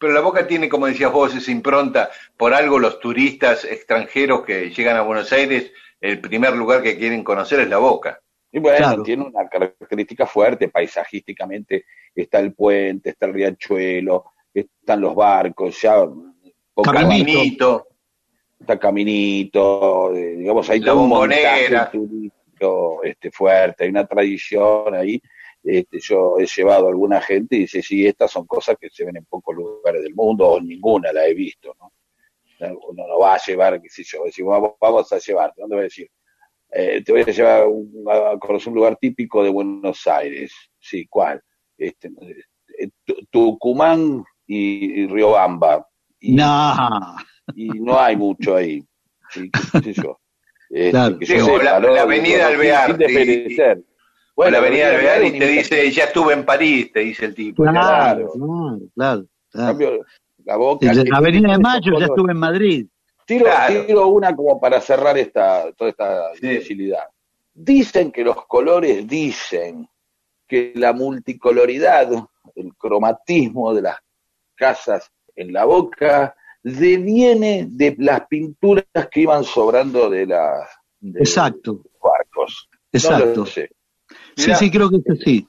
pero 0.00 0.14
la 0.14 0.20
boca 0.22 0.46
tiene, 0.46 0.68
como 0.68 0.86
decías 0.86 1.12
vos, 1.12 1.34
esa 1.34 1.50
impronta. 1.50 2.10
Por 2.36 2.54
algo 2.54 2.78
los 2.78 2.98
turistas 3.00 3.64
extranjeros 3.66 4.42
que 4.44 4.70
llegan 4.70 4.96
a 4.96 5.02
Buenos 5.02 5.30
Aires, 5.32 5.70
el 6.00 6.20
primer 6.20 6.56
lugar 6.56 6.82
que 6.82 6.96
quieren 6.96 7.22
conocer 7.22 7.60
es 7.60 7.68
la 7.68 7.76
boca. 7.78 8.18
Y 8.50 8.58
bueno, 8.58 8.78
Claro. 8.78 9.02
tiene 9.02 9.24
una 9.24 9.46
característica 9.48 10.26
fuerte, 10.26 10.68
paisajísticamente 10.68 11.84
está 12.14 12.40
el 12.40 12.54
puente, 12.54 13.10
está 13.10 13.26
el 13.26 13.34
riachuelo, 13.34 14.24
están 14.54 15.02
los 15.02 15.14
barcos, 15.14 15.80
ya 15.80 16.02
poca- 16.74 16.92
Caminito. 16.92 17.86
Está 18.58 18.78
Caminito, 18.78 20.14
eh, 20.14 20.36
digamos, 20.36 20.68
hay 20.70 20.80
La 20.80 20.86
todo 20.86 21.02
un 21.02 21.08
montaje 21.10 21.76
turístico 21.92 23.00
este, 23.04 23.30
fuerte, 23.30 23.84
hay 23.84 23.90
una 23.90 24.06
tradición 24.06 24.94
ahí. 24.94 25.20
Este, 25.62 25.98
yo 26.00 26.38
he 26.38 26.46
llevado 26.46 26.86
a 26.86 26.88
alguna 26.90 27.20
gente 27.20 27.56
y 27.56 27.60
dice, 27.60 27.82
sí, 27.82 28.06
estas 28.06 28.30
son 28.30 28.46
cosas 28.46 28.76
que 28.80 28.88
se 28.90 29.04
ven 29.04 29.16
en 29.18 29.24
pocos 29.26 29.54
lugares 29.54 30.02
del 30.02 30.14
mundo, 30.14 30.48
o 30.48 30.60
ninguna 30.60 31.12
la 31.12 31.26
he 31.26 31.34
visto, 31.34 31.74
¿no? 31.78 31.92
Uno 32.88 33.06
no 33.08 33.18
va 33.18 33.34
a 33.34 33.38
llevar, 33.38 33.80
qué 33.80 33.88
sé 33.88 34.02
yo, 34.04 34.24
decimos, 34.24 34.52
vamos, 34.52 34.72
vamos 34.80 35.12
a 35.12 35.18
llevarte, 35.18 35.60
¿dónde 35.62 35.76
voy 35.76 35.80
a 35.80 35.84
decir? 35.84 36.10
Eh, 36.72 37.02
te 37.04 37.12
voy 37.12 37.22
a 37.22 37.24
llevar 37.24 37.62
a, 37.62 37.66
un- 37.66 38.04
a 38.08 38.38
conocer 38.38 38.68
un 38.68 38.74
lugar 38.76 38.96
típico 39.00 39.42
de 39.42 39.48
Buenos 39.50 40.06
Aires. 40.06 40.52
Sí, 40.78 41.06
¿cuál? 41.08 41.42
Este, 41.76 42.08
eh, 42.78 42.88
Tu- 43.04 43.24
Tucumán 43.30 44.22
y, 44.46 45.02
y 45.02 45.06
Riobamba. 45.06 45.86
Y, 46.20 46.34
No. 46.34 46.74
y 47.54 47.68
no 47.80 47.98
hay 47.98 48.14
mucho 48.16 48.54
ahí. 48.56 48.84
Sí, 49.30 49.50
qué 49.72 49.92
sé 49.92 50.02
yo. 50.02 50.18
Este, 50.70 50.90
Claro. 50.92 51.18
que 51.18 51.26
Sí, 51.26 51.36
yo 51.36 51.42
o 51.44 51.46
sepa, 51.46 51.64
la- 51.64 51.80
¿no? 51.80 51.88
la 51.94 52.02
avenida 52.02 52.46
Alvear, 52.46 52.86
Sin 52.90 52.98
desmerecer. 52.98 53.82
Bueno, 54.40 54.52
la 54.52 54.58
avenida 54.66 54.88
de 54.88 54.96
Alvear 54.96 55.24
y 55.24 55.38
te 55.38 55.46
dice, 55.48 55.90
ya 55.90 56.04
estuve 56.04 56.32
en 56.32 56.46
París, 56.46 56.90
te 56.90 57.00
dice 57.00 57.26
el 57.26 57.34
tipo. 57.34 57.62
Claro, 57.62 58.32
Claro. 58.32 58.80
claro, 58.94 59.26
cambio, 59.52 60.00
la 60.46 60.56
boca. 60.56 60.86
En 60.86 60.96
la 60.96 61.02
tiene 61.02 61.16
Avenida 61.18 61.52
de 61.52 61.58
Mayo 61.58 61.98
ya 61.98 62.06
estuve 62.06 62.32
en 62.32 62.38
Madrid. 62.38 62.86
Tiro, 63.26 63.44
Claro. 63.44 63.84
tiro 63.84 64.06
una 64.08 64.34
como 64.34 64.58
para 64.58 64.80
cerrar 64.80 65.18
esta, 65.18 65.70
toda 65.72 65.90
esta 65.90 66.34
Sí. 66.36 66.46
imbecilidad. 66.46 67.04
Dicen 67.52 68.10
que 68.10 68.24
los 68.24 68.46
colores 68.46 69.06
dicen 69.06 69.86
que 70.48 70.72
la 70.74 70.94
multicoloridad, 70.94 72.08
el 72.54 72.74
cromatismo 72.78 73.74
de 73.74 73.82
las 73.82 73.98
casas 74.54 75.10
en 75.36 75.52
la 75.52 75.66
boca, 75.66 76.34
deviene 76.62 77.66
de 77.68 77.94
las 77.98 78.26
pinturas 78.26 78.86
que 79.10 79.20
iban 79.20 79.44
sobrando 79.44 80.08
de, 80.08 80.24
la, 80.24 80.66
de 80.98 81.20
Exacto, 81.20 81.72
los 81.84 82.00
barcos. 82.02 82.70
No 82.72 82.98
exacto. 82.98 83.40
lo 83.40 83.44
sé. 83.46 83.68
Sí, 84.36 84.46
Mirá. 84.46 84.56
sí, 84.56 84.70
creo 84.70 84.90
que 84.90 84.96
es 84.96 85.20
así. 85.20 85.46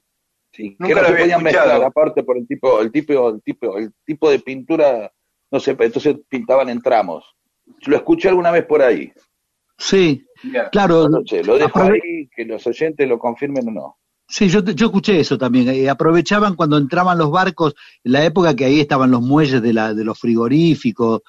Sí, 0.53 0.75
Nunca 0.79 0.87
que 0.87 0.95
no 0.95 1.01
lo 1.01 1.07
había 1.07 1.19
podían 1.23 1.39
escuchado. 1.47 1.67
mezclar 1.69 1.83
aparte 1.89 2.23
por 2.23 2.37
el 2.37 2.47
tipo, 2.47 2.81
el 2.81 2.91
tipo, 2.91 3.29
el 3.29 3.41
tipo, 3.41 3.77
el 3.77 3.93
tipo 4.05 4.29
de 4.29 4.39
pintura, 4.39 5.11
no 5.51 5.59
sé, 5.59 5.75
entonces 5.79 6.17
pintaban 6.27 6.67
en 6.69 6.81
tramos. 6.81 7.23
Lo 7.85 7.95
escuché 7.95 8.27
alguna 8.29 8.51
vez 8.51 8.65
por 8.65 8.81
ahí. 8.81 9.11
Sí, 9.77 10.25
claro. 10.71 11.07
No 11.09 11.21
sé, 11.25 11.43
lo 11.43 11.57
dejo 11.57 11.79
aprove- 11.79 12.01
ahí, 12.03 12.29
que 12.35 12.45
los 12.45 12.65
oyentes 12.67 13.07
lo 13.07 13.17
confirmen 13.17 13.67
o 13.69 13.71
no. 13.71 13.97
Sí, 14.27 14.47
yo, 14.47 14.61
yo 14.63 14.85
escuché 14.87 15.19
eso 15.19 15.37
también. 15.37 15.67
eh, 15.69 15.89
aprovechaban 15.89 16.55
cuando 16.55 16.77
entraban 16.77 17.17
los 17.17 17.31
barcos, 17.31 17.73
en 18.03 18.11
la 18.13 18.23
época 18.25 18.55
que 18.55 18.65
ahí 18.65 18.79
estaban 18.79 19.11
los 19.11 19.21
muelles 19.21 19.61
de, 19.61 19.73
la, 19.73 19.93
de 19.93 20.03
los 20.05 20.19
frigoríficos, 20.19 21.21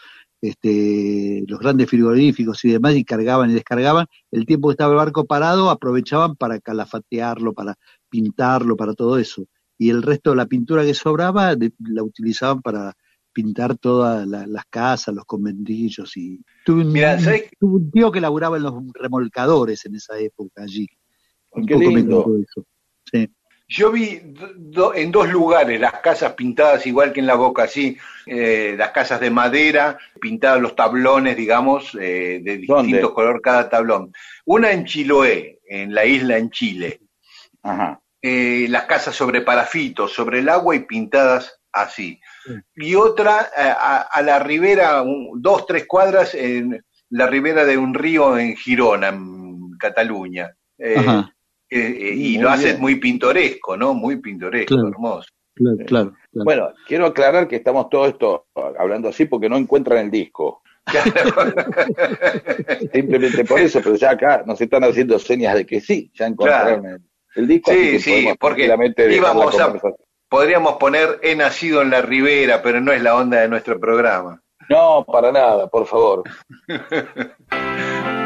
este, 0.42 1.44
los 1.46 1.58
grandes 1.60 1.88
frigoríficos 1.88 2.62
y 2.64 2.72
demás, 2.72 2.94
y 2.96 3.04
cargaban 3.04 3.50
y 3.50 3.54
descargaban. 3.54 4.06
El 4.30 4.44
tiempo 4.44 4.68
que 4.68 4.72
estaba 4.72 4.92
el 4.92 4.98
barco 4.98 5.24
parado, 5.24 5.70
aprovechaban 5.70 6.36
para 6.36 6.58
calafatearlo, 6.60 7.54
para 7.54 7.76
pintarlo, 8.10 8.76
para 8.76 8.92
todo 8.94 9.18
eso. 9.18 9.44
Y 9.78 9.88
el 9.90 10.02
resto 10.02 10.30
de 10.30 10.36
la 10.36 10.46
pintura 10.46 10.84
que 10.84 10.94
sobraba 10.94 11.54
de- 11.56 11.72
la 11.78 12.02
utilizaban 12.02 12.60
para 12.60 12.92
pintar 13.32 13.78
todas 13.78 14.26
la- 14.26 14.46
las 14.46 14.64
casas, 14.68 15.14
los 15.14 15.24
conventillos. 15.24 16.14
Y 16.16 16.42
tuve 16.66 16.84
un, 16.84 17.90
tío 17.90 18.12
que 18.12 18.20
laburaba 18.20 18.58
en 18.58 18.64
los 18.64 18.74
remolcadores 18.92 19.86
en 19.86 19.94
esa 19.94 20.18
época 20.18 20.62
allí. 20.64 20.86
Un 21.52 21.66
Qué 21.66 21.74
poco 21.74 21.86
lindo. 21.96 22.36
eso. 22.42 22.66
Sí. 23.10 23.28
Yo 23.74 23.90
vi 23.90 24.20
do- 24.22 24.52
do- 24.56 24.94
en 24.94 25.10
dos 25.10 25.28
lugares 25.30 25.80
las 25.80 25.94
casas 26.00 26.32
pintadas 26.34 26.86
igual 26.86 27.12
que 27.12 27.20
en 27.20 27.26
la 27.26 27.36
boca, 27.36 27.62
así, 27.64 27.96
eh, 28.26 28.74
las 28.76 28.90
casas 28.90 29.18
de 29.20 29.30
madera, 29.30 29.96
pintadas 30.20 30.60
los 30.60 30.76
tablones, 30.76 31.36
digamos, 31.36 31.94
eh, 31.98 32.40
de 32.42 32.58
distintos 32.58 33.12
color 33.14 33.40
cada 33.40 33.68
tablón. 33.70 34.12
Una 34.44 34.72
en 34.72 34.84
Chiloé, 34.84 35.60
en 35.66 35.94
la 35.94 36.04
isla 36.04 36.36
en 36.36 36.50
Chile. 36.50 37.00
Ajá. 37.62 37.98
Eh, 38.20 38.66
las 38.68 38.84
casas 38.84 39.14
sobre 39.14 39.40
parafitos, 39.40 40.12
sobre 40.12 40.40
el 40.40 40.48
agua 40.48 40.76
y 40.76 40.80
pintadas 40.80 41.58
así. 41.72 42.20
Y 42.76 42.94
otra 42.94 43.48
a, 43.56 44.02
a 44.02 44.22
la 44.22 44.38
ribera, 44.38 45.00
un- 45.02 45.40
dos, 45.40 45.66
tres 45.66 45.86
cuadras, 45.86 46.34
en 46.34 46.84
la 47.10 47.26
ribera 47.26 47.64
de 47.64 47.76
un 47.78 47.94
río 47.94 48.36
en 48.38 48.54
Girona, 48.56 49.08
en 49.08 49.76
Cataluña. 49.78 50.50
Eh, 50.78 50.96
Ajá. 50.98 51.32
Eh, 51.72 52.10
eh, 52.10 52.14
y 52.14 52.34
Muy 52.34 52.42
lo 52.42 52.50
hace 52.50 52.76
muy 52.76 52.96
pintoresco, 52.96 53.76
¿no? 53.76 53.94
Muy 53.94 54.16
pintoresco, 54.16 54.74
Claro. 54.74 54.88
hermoso. 54.88 55.28
Claro, 55.54 55.76
claro, 55.86 56.12
claro. 56.32 56.44
Bueno, 56.44 56.68
quiero 56.86 57.06
aclarar 57.06 57.48
que 57.48 57.56
estamos 57.56 57.88
todo 57.90 58.06
esto 58.06 58.46
hablando 58.78 59.08
así 59.08 59.26
porque 59.26 59.48
no 59.48 59.56
encuentran 59.56 59.98
el 59.98 60.10
disco. 60.10 60.62
Simplemente 62.92 63.44
por 63.44 63.60
eso, 63.60 63.80
pero 63.82 63.96
ya 63.96 64.10
acá 64.10 64.42
nos 64.46 64.60
están 64.60 64.84
haciendo 64.84 65.18
señas 65.18 65.54
de 65.54 65.64
que 65.64 65.80
sí, 65.80 66.10
ya 66.14 66.26
encontraron 66.26 66.86
el, 66.86 67.00
el 67.36 67.48
disco. 67.48 67.72
Sí, 67.72 67.98
sí, 68.00 68.28
porque 68.38 68.64
íbamos 69.10 69.58
a, 69.60 69.72
podríamos 70.28 70.74
poner 70.76 71.20
he 71.22 71.36
nacido 71.36 71.82
en 71.82 71.90
la 71.90 72.02
ribera, 72.02 72.62
pero 72.62 72.80
no 72.80 72.92
es 72.92 73.02
la 73.02 73.16
onda 73.16 73.40
de 73.42 73.48
nuestro 73.48 73.78
programa. 73.78 74.40
No, 74.68 75.04
para 75.04 75.30
nada, 75.30 75.68
por 75.68 75.86
favor. 75.86 76.22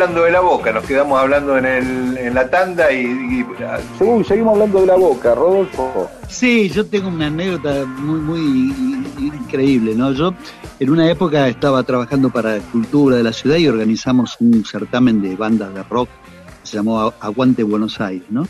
hablando 0.00 0.22
de 0.22 0.30
la 0.30 0.40
boca, 0.40 0.72
nos 0.72 0.84
quedamos 0.84 1.18
hablando 1.20 1.58
en, 1.58 1.66
el, 1.66 2.18
en 2.18 2.32
la 2.34 2.48
tanda 2.48 2.92
y, 2.92 3.44
seguimos 4.24 4.52
hablando 4.54 4.80
de 4.80 4.86
la 4.86 4.94
boca, 4.96 5.34
Rodolfo. 5.34 6.08
Sí, 6.28 6.68
yo 6.70 6.86
tengo 6.86 7.08
una 7.08 7.26
anécdota 7.26 7.84
muy, 7.84 8.20
muy 8.20 8.94
increíble, 9.18 9.96
¿no? 9.96 10.12
Yo 10.12 10.34
en 10.78 10.90
una 10.90 11.10
época 11.10 11.48
estaba 11.48 11.82
trabajando 11.82 12.30
para 12.30 12.58
Cultura 12.60 13.16
de 13.16 13.24
la 13.24 13.32
ciudad 13.32 13.56
y 13.56 13.66
organizamos 13.66 14.36
un 14.38 14.64
certamen 14.64 15.20
de 15.20 15.34
bandas 15.34 15.74
de 15.74 15.82
rock, 15.82 16.08
que 16.62 16.68
se 16.68 16.76
llamó 16.76 17.12
Aguante 17.18 17.64
Buenos 17.64 18.00
Aires, 18.00 18.30
¿no? 18.30 18.46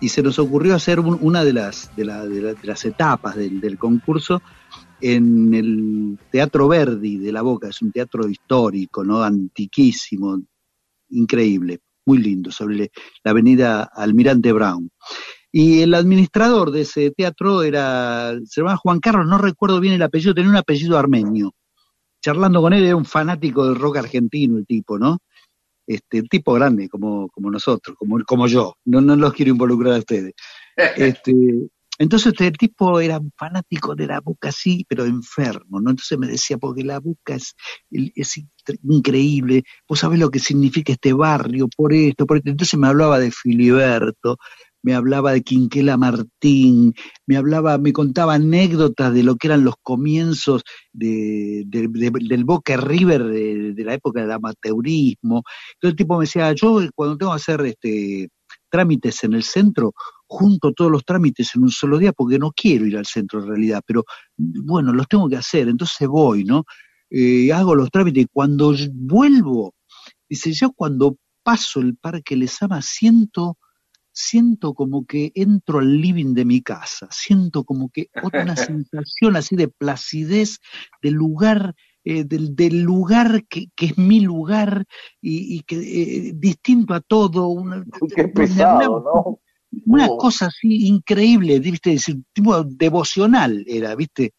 Y 0.00 0.08
se 0.08 0.22
nos 0.22 0.38
ocurrió 0.38 0.74
hacer 0.74 0.98
un- 1.00 1.18
una 1.20 1.44
de 1.44 1.52
las, 1.52 1.90
de, 1.94 2.06
la- 2.06 2.24
de 2.26 2.40
la- 2.40 2.54
de 2.54 2.66
las 2.66 2.84
etapas 2.86 3.36
del, 3.36 3.60
del 3.60 3.76
concurso 3.76 4.40
en 5.02 5.52
el 5.52 6.18
Teatro 6.32 6.68
Verdi 6.68 7.18
de 7.18 7.32
La 7.32 7.42
Boca, 7.42 7.68
es 7.68 7.82
un 7.82 7.92
teatro 7.92 8.26
histórico, 8.28 9.04
¿no? 9.04 9.22
Antiquísimo, 9.22 10.40
increíble, 11.10 11.80
muy 12.06 12.18
lindo, 12.18 12.50
sobre 12.50 12.90
la 13.24 13.30
avenida 13.30 13.90
Almirante 13.94 14.52
Brown. 14.52 14.90
Y 15.52 15.80
el 15.80 15.94
administrador 15.94 16.70
de 16.70 16.82
ese 16.82 17.10
teatro 17.12 17.62
era, 17.62 18.34
se 18.44 18.60
llamaba 18.60 18.76
Juan 18.76 19.00
Carlos, 19.00 19.26
no 19.26 19.38
recuerdo 19.38 19.80
bien 19.80 19.94
el 19.94 20.02
apellido, 20.02 20.34
tenía 20.34 20.50
un 20.50 20.56
apellido 20.56 20.98
armenio. 20.98 21.52
Charlando 22.22 22.60
con 22.60 22.72
él, 22.72 22.84
era 22.84 22.96
un 22.96 23.04
fanático 23.04 23.66
del 23.66 23.76
rock 23.76 23.98
argentino, 23.98 24.58
el 24.58 24.66
tipo, 24.66 24.98
¿no? 24.98 25.18
Este, 25.86 26.22
tipo 26.24 26.52
grande, 26.52 26.88
como, 26.88 27.28
como 27.28 27.50
nosotros, 27.50 27.96
como, 27.96 28.18
como 28.24 28.48
yo. 28.48 28.74
No, 28.84 29.00
no 29.00 29.14
los 29.16 29.32
quiero 29.32 29.52
involucrar 29.52 29.94
a 29.94 29.98
ustedes. 29.98 30.34
Este, 30.96 31.32
entonces 31.98 32.28
este, 32.32 32.46
el 32.48 32.56
tipo 32.58 33.00
era 33.00 33.18
un 33.18 33.32
fanático 33.36 33.94
de 33.94 34.06
la 34.06 34.20
boca 34.20 34.48
así, 34.50 34.84
pero 34.88 35.04
enfermo, 35.04 35.80
¿no? 35.80 35.90
Entonces 35.90 36.18
me 36.18 36.26
decía, 36.28 36.58
porque 36.58 36.84
la 36.84 37.00
boca 37.00 37.34
es, 37.36 37.54
es 37.90 38.36
incre- 38.38 38.78
increíble, 38.82 39.62
vos 39.88 40.00
sabés 40.00 40.18
lo 40.20 40.30
que 40.30 40.38
significa 40.38 40.92
este 40.92 41.12
barrio, 41.12 41.68
por 41.76 41.92
esto, 41.94 42.26
por 42.26 42.38
esto. 42.38 42.50
Entonces 42.50 42.78
me 42.78 42.86
hablaba 42.88 43.18
de 43.18 43.30
Filiberto, 43.30 44.36
me 44.82 44.94
hablaba 44.94 45.32
de 45.32 45.42
Quinquela 45.42 45.96
Martín, 45.96 46.94
me 47.26 47.36
hablaba, 47.36 47.76
me 47.78 47.92
contaba 47.92 48.34
anécdotas 48.34 49.12
de 49.14 49.22
lo 49.24 49.36
que 49.36 49.48
eran 49.48 49.64
los 49.64 49.74
comienzos 49.82 50.62
de, 50.92 51.64
de- 51.66 51.88
de- 51.88 52.10
del 52.28 52.44
Boca 52.44 52.76
River 52.76 53.24
de, 53.24 53.72
de 53.74 53.84
la 53.84 53.94
época 53.94 54.20
del 54.20 54.30
amateurismo. 54.32 55.42
Entonces 55.74 55.90
el 55.92 55.96
tipo 55.96 56.18
me 56.18 56.24
decía, 56.24 56.52
yo 56.52 56.80
cuando 56.94 57.16
tengo 57.18 57.32
que 57.32 57.36
hacer 57.36 57.60
este 57.66 58.28
trámites 58.68 59.24
en 59.24 59.34
el 59.34 59.42
centro, 59.42 59.94
junto 60.26 60.72
todos 60.72 60.90
los 60.90 61.04
trámites 61.04 61.54
en 61.54 61.62
un 61.62 61.70
solo 61.70 61.98
día 61.98 62.12
porque 62.12 62.38
no 62.38 62.52
quiero 62.52 62.86
ir 62.86 62.96
al 62.96 63.06
centro 63.06 63.40
en 63.40 63.48
realidad, 63.48 63.82
pero 63.86 64.04
bueno, 64.36 64.92
los 64.92 65.08
tengo 65.08 65.28
que 65.28 65.36
hacer, 65.36 65.68
entonces 65.68 66.08
voy, 66.08 66.44
¿no? 66.44 66.64
Eh, 67.10 67.52
hago 67.52 67.74
los 67.74 67.90
trámites 67.90 68.24
y 68.24 68.28
cuando 68.32 68.74
vuelvo, 68.92 69.74
dice, 70.28 70.52
yo 70.52 70.72
cuando 70.72 71.16
paso 71.42 71.80
el 71.80 71.96
Parque 71.96 72.34
Lesama, 72.34 72.82
siento, 72.82 73.58
siento 74.12 74.74
como 74.74 75.06
que 75.06 75.30
entro 75.36 75.78
al 75.78 76.00
living 76.00 76.34
de 76.34 76.44
mi 76.44 76.60
casa, 76.62 77.06
siento 77.10 77.62
como 77.62 77.88
que 77.90 78.08
otra 78.22 78.42
una 78.42 78.56
sensación 78.84 79.36
así 79.36 79.54
de 79.54 79.68
placidez 79.68 80.58
del 81.02 81.14
lugar, 81.14 81.74
eh, 82.06 82.24
del, 82.24 82.54
del 82.54 82.82
lugar 82.82 83.44
que, 83.48 83.66
que 83.74 83.86
es 83.86 83.98
mi 83.98 84.20
lugar 84.20 84.84
y, 85.20 85.56
y 85.56 85.60
que 85.62 85.76
eh, 85.76 86.32
distinto 86.36 86.94
a 86.94 87.00
todo. 87.00 87.48
Una, 87.48 87.84
Qué 88.16 88.28
pesado, 88.28 89.00
¿no? 89.00 89.40
una 89.86 90.06
Oh. 90.08 90.16
cosa 90.16 90.46
así 90.46 90.86
increíble, 90.86 91.58
¿viste? 91.58 91.92
Es 91.94 92.06
tipo 92.32 92.62
devocional 92.64 93.64
era, 93.66 93.94
¿viste? 93.96 94.32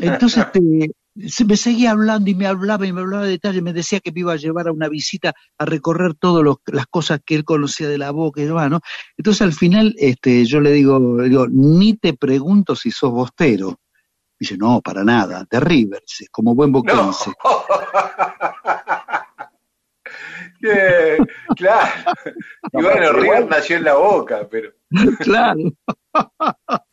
Entonces 0.00 0.44
este, 0.52 0.90
se 1.28 1.44
me 1.44 1.56
seguía 1.56 1.92
hablando 1.92 2.28
y 2.30 2.34
me 2.34 2.46
hablaba 2.46 2.86
y 2.86 2.92
me 2.92 3.00
hablaba 3.02 3.24
de 3.24 3.30
detalles, 3.30 3.62
me 3.62 3.72
decía 3.72 4.00
que 4.00 4.12
me 4.12 4.20
iba 4.20 4.32
a 4.32 4.36
llevar 4.36 4.68
a 4.68 4.72
una 4.72 4.88
visita 4.88 5.32
a 5.58 5.64
recorrer 5.64 6.14
todas 6.14 6.44
las 6.66 6.86
cosas 6.88 7.20
que 7.24 7.36
él 7.36 7.44
conocía 7.44 7.88
de 7.88 7.98
la 7.98 8.10
boca 8.10 8.42
y 8.42 8.46
demás, 8.46 8.68
¿no? 8.70 8.80
Entonces 9.16 9.42
al 9.42 9.52
final 9.52 9.94
este, 9.98 10.44
yo 10.44 10.60
le 10.60 10.72
digo, 10.72 10.98
le 11.22 11.28
digo, 11.28 11.46
ni 11.48 11.94
te 11.94 12.14
pregunto 12.14 12.74
si 12.76 12.90
sos 12.90 13.12
bostero. 13.12 13.78
Dice, 14.38 14.56
no, 14.58 14.80
para 14.82 15.02
nada, 15.02 15.46
de 15.50 15.60
River, 15.60 16.02
dice, 16.06 16.26
como 16.30 16.54
buen 16.54 16.70
No. 16.72 16.78
boquense. 16.80 17.32
Eh, 20.62 21.18
claro. 21.56 21.90
Y 22.72 22.82
bueno, 22.82 22.90
pero 22.94 23.12
River 23.12 23.24
igual- 23.24 23.48
nació 23.48 23.76
en 23.76 23.84
la 23.84 23.94
boca, 23.94 24.46
pero. 24.50 24.70
claro. 25.20 25.60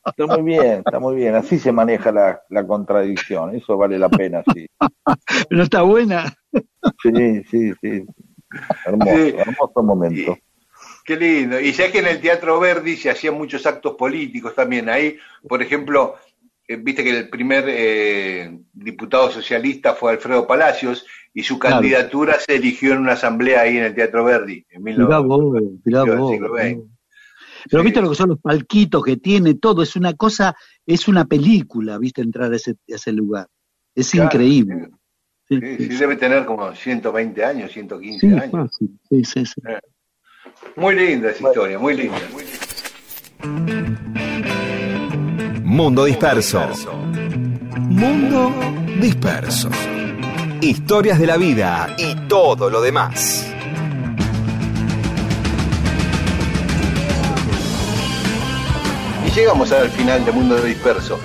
Está 0.06 0.26
muy 0.28 0.42
bien, 0.44 0.84
está 0.86 1.00
muy 1.00 1.16
bien. 1.16 1.36
Así 1.36 1.58
se 1.60 1.72
maneja 1.72 2.12
la, 2.12 2.42
la 2.50 2.66
contradicción. 2.68 3.56
Eso 3.56 3.78
vale 3.78 3.98
la 3.98 4.10
pena, 4.10 4.44
sí. 4.54 4.68
¿No 5.50 5.64
está 5.64 5.82
buena? 5.82 6.34
Sí, 7.02 7.44
sí, 7.50 7.74
sí. 7.82 8.06
Hermoso, 8.86 9.16
Sí. 9.16 9.36
hermoso 9.38 9.84
momento. 9.84 10.38
Qué 11.06 11.16
lindo. 11.18 11.60
Y 11.60 11.72
ya 11.74 11.92
que 11.92 12.00
en 12.00 12.08
el 12.08 12.22
Teatro 12.22 12.60
Verdi 12.60 12.96
se 12.96 13.10
hacían 13.10 13.34
muchos 13.36 13.66
actos 13.66 13.96
políticos 13.96 14.54
también. 14.56 14.90
Ahí, 14.90 15.18
por 15.48 15.62
ejemplo, 15.62 16.16
viste 16.68 17.04
que 17.04 17.10
el 17.18 17.30
primer 17.30 17.66
eh, 17.68 18.58
diputado 18.72 19.30
socialista 19.32 19.96
fue 19.96 20.12
Alfredo 20.14 20.48
Palacios 20.48 21.06
y 21.34 21.44
su 21.44 21.60
Claro. 21.60 21.78
candidatura 21.78 22.38
se 22.40 22.56
eligió 22.56 22.94
en 22.94 23.00
una 23.00 23.14
asamblea 23.14 23.62
ahí 23.62 23.78
en 23.78 23.84
el 23.84 23.96
Teatro 23.96 24.24
Verdi. 24.24 24.66
En 24.70 24.84
Mirá 24.84 24.98
19... 25.20 25.28
vos, 25.28 25.54
del 25.54 25.80
vos. 26.18 26.32
siglo 26.32 26.50
XX. 26.56 26.80
Pero 27.70 27.82
Sí. 27.82 27.86
viste 27.86 28.02
lo 28.02 28.10
que 28.10 28.16
son 28.16 28.30
los 28.30 28.40
palquitos 28.40 29.04
que 29.04 29.18
tiene, 29.18 29.56
todo, 29.56 29.84
es 29.84 29.96
una 29.96 30.14
cosa, 30.14 30.56
es 30.86 31.08
una 31.08 31.26
película, 31.26 31.98
viste, 31.98 32.22
entrar 32.22 32.52
a 32.52 32.56
ese, 32.56 32.72
a 32.72 32.76
ese 32.96 33.12
lugar. 33.14 33.48
Es 33.96 34.12
Claro, 34.12 34.26
increíble. 34.28 34.90
Sí, 35.48 35.60
Sí, 35.60 35.76
sí, 35.78 35.88
sí, 35.92 35.98
debe 35.98 36.16
tener 36.16 36.46
como 36.46 36.74
120 36.74 37.44
años, 37.44 37.72
115 37.72 38.20
sí, 38.28 38.34
años. 38.34 38.52
fácil. 38.52 38.90
Sí, 39.10 39.24
sí, 39.26 39.46
sí. 39.46 39.62
Muy 40.78 40.96
linda 40.96 41.30
esa 41.32 41.48
historia, 41.48 41.78
muy 41.80 41.96
linda. 41.96 42.18
muy 42.32 42.44
linda. 42.44 43.94
Mundo 45.78 46.06
disperso. 46.06 46.62
Mundo 47.90 48.52
disperso. 49.00 49.70
Historias 50.62 51.20
de 51.20 51.28
la 51.28 51.38
vida 51.38 51.96
y 51.98 52.16
todo 52.28 52.70
lo 52.70 52.82
demás. 52.82 53.48
Y 59.26 59.32
llegamos 59.32 59.72
al 59.72 59.90
final 59.90 60.24
de 60.26 60.32
Mundo 60.32 60.56
Disperso. 60.58 61.20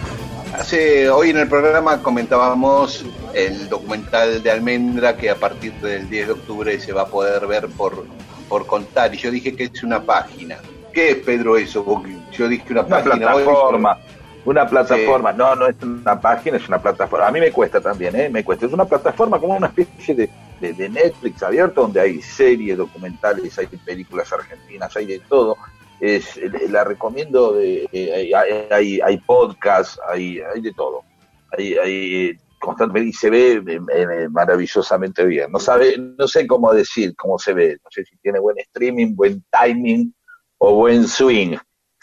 Hace, 0.55 1.09
hoy 1.11 1.31
en 1.31 1.39
el 1.39 1.49
programa 1.49 2.03
comentábamos 2.03 3.05
el 3.35 3.69
documental 3.69 4.43
de 4.43 4.51
Almendra 4.51 5.17
que 5.17 5.31
a 5.31 5.35
partir 5.37 5.73
del 5.75 6.09
10 6.09 6.27
de 6.29 6.33
octubre 6.33 6.81
se 6.81 6.93
va 6.93 7.03
a 7.03 7.07
poder 7.07 7.47
ver 7.47 7.69
por, 7.69 8.05
por 8.49 8.67
contar. 8.67 9.15
Y 9.15 9.19
yo 9.19 9.31
dije 9.31 9.55
que 9.55 9.65
es 9.65 9.83
una 9.83 10.03
página. 10.03 10.57
¿Qué 10.93 11.11
es, 11.11 11.17
Pedro, 11.19 11.57
eso? 11.57 11.85
Porque 11.85 12.17
Yo 12.33 12.49
dije 12.49 12.65
una, 12.71 12.83
Una 12.83 12.89
página. 13.05 13.35
hoy- 13.35 13.45
plataforma. 13.45 13.99
Una 14.49 14.67
plataforma. 14.69 15.33
No, 15.33 15.55
no 15.55 15.67
es 15.67 15.77
una 15.83 16.21
página, 16.21 16.57
es 16.57 16.67
una 16.69 16.81
plataforma. 16.81 17.27
A 17.27 17.31
mí 17.31 17.41
me 17.41 17.53
cuesta 17.53 17.81
también, 17.81 18.17
¿eh? 18.17 18.29
Me 18.31 18.43
cuesta. 18.45 18.67
Es 18.67 18.73
una 18.73 18.85
plataforma 18.87 19.39
como 19.39 19.57
una 19.57 19.67
especie 19.67 20.15
de, 20.15 20.31
de- 20.61 20.73
de 20.73 20.89
Netflix 20.89 21.43
abierto 21.43 21.83
donde 21.83 22.01
hay 22.01 22.23
series, 22.23 22.79
documentales, 22.79 23.59
hay 23.59 23.67
películas 23.67 24.33
argentinas, 24.33 24.97
hay 24.97 25.07
de 25.07 25.19
todo. 25.21 25.57
Es, 26.01 26.41
la 26.71 26.85
recomiendo. 26.85 27.53
De, 27.53 27.89
eh, 27.93 28.33
hay, 28.35 28.67
hay, 28.71 29.01
hay 29.01 29.19
podcasts, 29.19 30.01
hay, 30.09 30.41
hay 30.41 30.61
de 30.63 30.73
todo. 30.73 31.03
Hay, 31.57 31.75
hay 31.75 32.37
constantemente 32.61 33.11
y 33.11 33.13
se 33.13 33.31
ve 33.31 33.63
eh, 33.67 33.81
eh, 33.95 34.29
maravillosamente 34.31 35.25
bien. 35.27 35.53
No 35.53 35.59
sabe, 35.59 35.97
no 35.99 36.27
sé 36.27 36.47
cómo 36.47 36.73
decir 36.73 37.15
cómo 37.17 37.39
se 37.39 37.53
ve. 37.53 37.79
No 37.85 37.91
sé 37.91 38.05
si 38.05 38.17
tiene 38.19 38.39
buen 38.39 38.59
streaming, 38.59 39.15
buen 39.15 39.45
timing 39.51 40.15
o 40.59 40.75
buen 40.75 41.07
swing. 41.07 41.57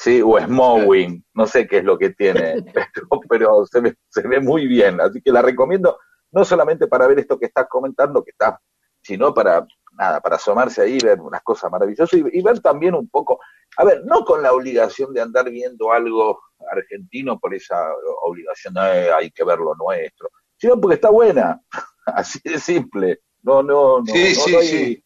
Sí, 0.05 0.21
o 0.23 0.39
smowing, 0.39 1.25
no 1.33 1.47
sé 1.47 1.67
qué 1.67 1.79
es 1.79 1.83
lo 1.83 1.97
que 1.97 2.11
tiene, 2.11 2.57
pero, 2.93 3.07
pero 3.27 3.65
se, 3.65 3.79
ve, 3.79 3.95
se 4.07 4.21
ve 4.27 4.39
muy 4.39 4.67
bien, 4.67 5.01
así 5.01 5.19
que 5.19 5.31
la 5.31 5.41
recomiendo 5.41 5.97
no 6.31 6.45
solamente 6.45 6.85
para 6.85 7.07
ver 7.07 7.17
esto 7.17 7.39
que 7.39 7.47
estás 7.47 7.65
comentando, 7.67 8.23
que 8.23 8.29
está, 8.29 8.61
sino 9.01 9.33
para 9.33 9.65
nada, 9.93 10.21
para 10.21 10.35
asomarse 10.35 10.83
ahí, 10.83 10.99
ver 11.03 11.19
unas 11.19 11.41
cosas 11.41 11.71
maravillosas 11.71 12.13
y, 12.13 12.23
y 12.37 12.43
ver 12.43 12.59
también 12.59 12.93
un 12.93 13.09
poco, 13.09 13.39
a 13.77 13.83
ver, 13.83 14.03
no 14.05 14.23
con 14.23 14.43
la 14.43 14.53
obligación 14.53 15.11
de 15.11 15.21
andar 15.21 15.49
viendo 15.49 15.91
algo 15.91 16.39
argentino 16.71 17.39
por 17.39 17.55
esa 17.55 17.75
obligación, 18.21 18.75
eh, 18.77 19.09
hay 19.11 19.31
que 19.31 19.43
ver 19.43 19.57
lo 19.57 19.73
nuestro, 19.73 20.29
sino 20.55 20.79
porque 20.79 20.95
está 20.95 21.09
buena, 21.09 21.59
así 22.05 22.39
de 22.43 22.59
simple, 22.59 23.21
no, 23.41 23.63
no, 23.63 24.01
no, 24.01 24.05
Sí, 24.05 24.35
no, 24.37 24.43
sí, 24.43 24.51
no 24.51 24.59
hay, 24.59 24.67
sí. 24.67 25.03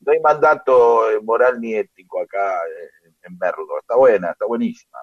no 0.00 0.12
hay 0.12 0.20
mandato 0.20 1.04
moral 1.22 1.58
ni 1.62 1.76
ético 1.76 2.20
acá 2.20 2.56
eh, 2.56 2.90
en 3.26 3.38
verlo, 3.38 3.66
está 3.80 3.96
buena, 3.96 4.30
está 4.30 4.46
buenísima. 4.46 4.98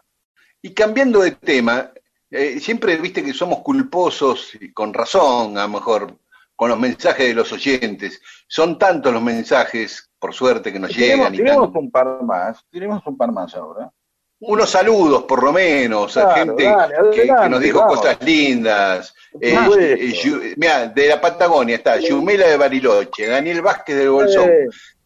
Y 0.62 0.74
cambiando 0.74 1.22
de 1.22 1.32
tema, 1.32 1.92
eh, 2.30 2.60
siempre 2.60 2.96
viste 2.98 3.24
que 3.24 3.34
somos 3.34 3.60
culposos, 3.60 4.56
y 4.60 4.72
con 4.72 4.94
razón 4.94 5.58
a 5.58 5.64
lo 5.64 5.70
mejor, 5.70 6.16
con 6.56 6.70
los 6.70 6.80
mensajes 6.80 7.28
de 7.28 7.34
los 7.34 7.52
oyentes. 7.52 8.22
Son 8.48 8.78
tantos 8.78 9.12
los 9.12 9.22
mensajes, 9.24 10.10
por 10.20 10.34
suerte, 10.34 10.72
que 10.72 10.80
nos 10.80 10.92
Tenemos, 10.92 11.32
llegan. 11.32 11.34
Y 11.36 11.38
tenemos 11.38 11.74
tan- 11.74 11.82
un 11.84 11.92
par 11.92 12.22
más, 12.24 12.64
tenemos 12.70 13.02
un 13.08 13.18
par 13.18 13.32
más 13.32 13.56
ahora. 13.56 13.92
unos 14.44 14.72
saludos, 14.72 15.24
por 15.26 15.44
lo 15.44 15.54
menos, 15.54 16.18
a 16.18 16.34
gente 16.34 16.64
dale, 16.64 16.96
que, 17.14 17.28
nos 17.50 17.60
dijo 17.60 17.78
vamos. 17.78 17.98
cosas 18.00 18.18
lindas. 18.24 19.14
Eh, 19.40 19.56
eh, 19.56 20.54
mirá, 20.58 20.88
de 20.88 21.08
la 21.10 21.22
Patagonia 21.22 21.76
está 21.76 21.98
Yumela 22.00 22.48
de 22.48 22.58
Bariloche, 22.58 23.28
Daniel 23.28 23.62
Vázquez 23.62 23.96
del 23.98 24.10
Bolsón, 24.10 24.50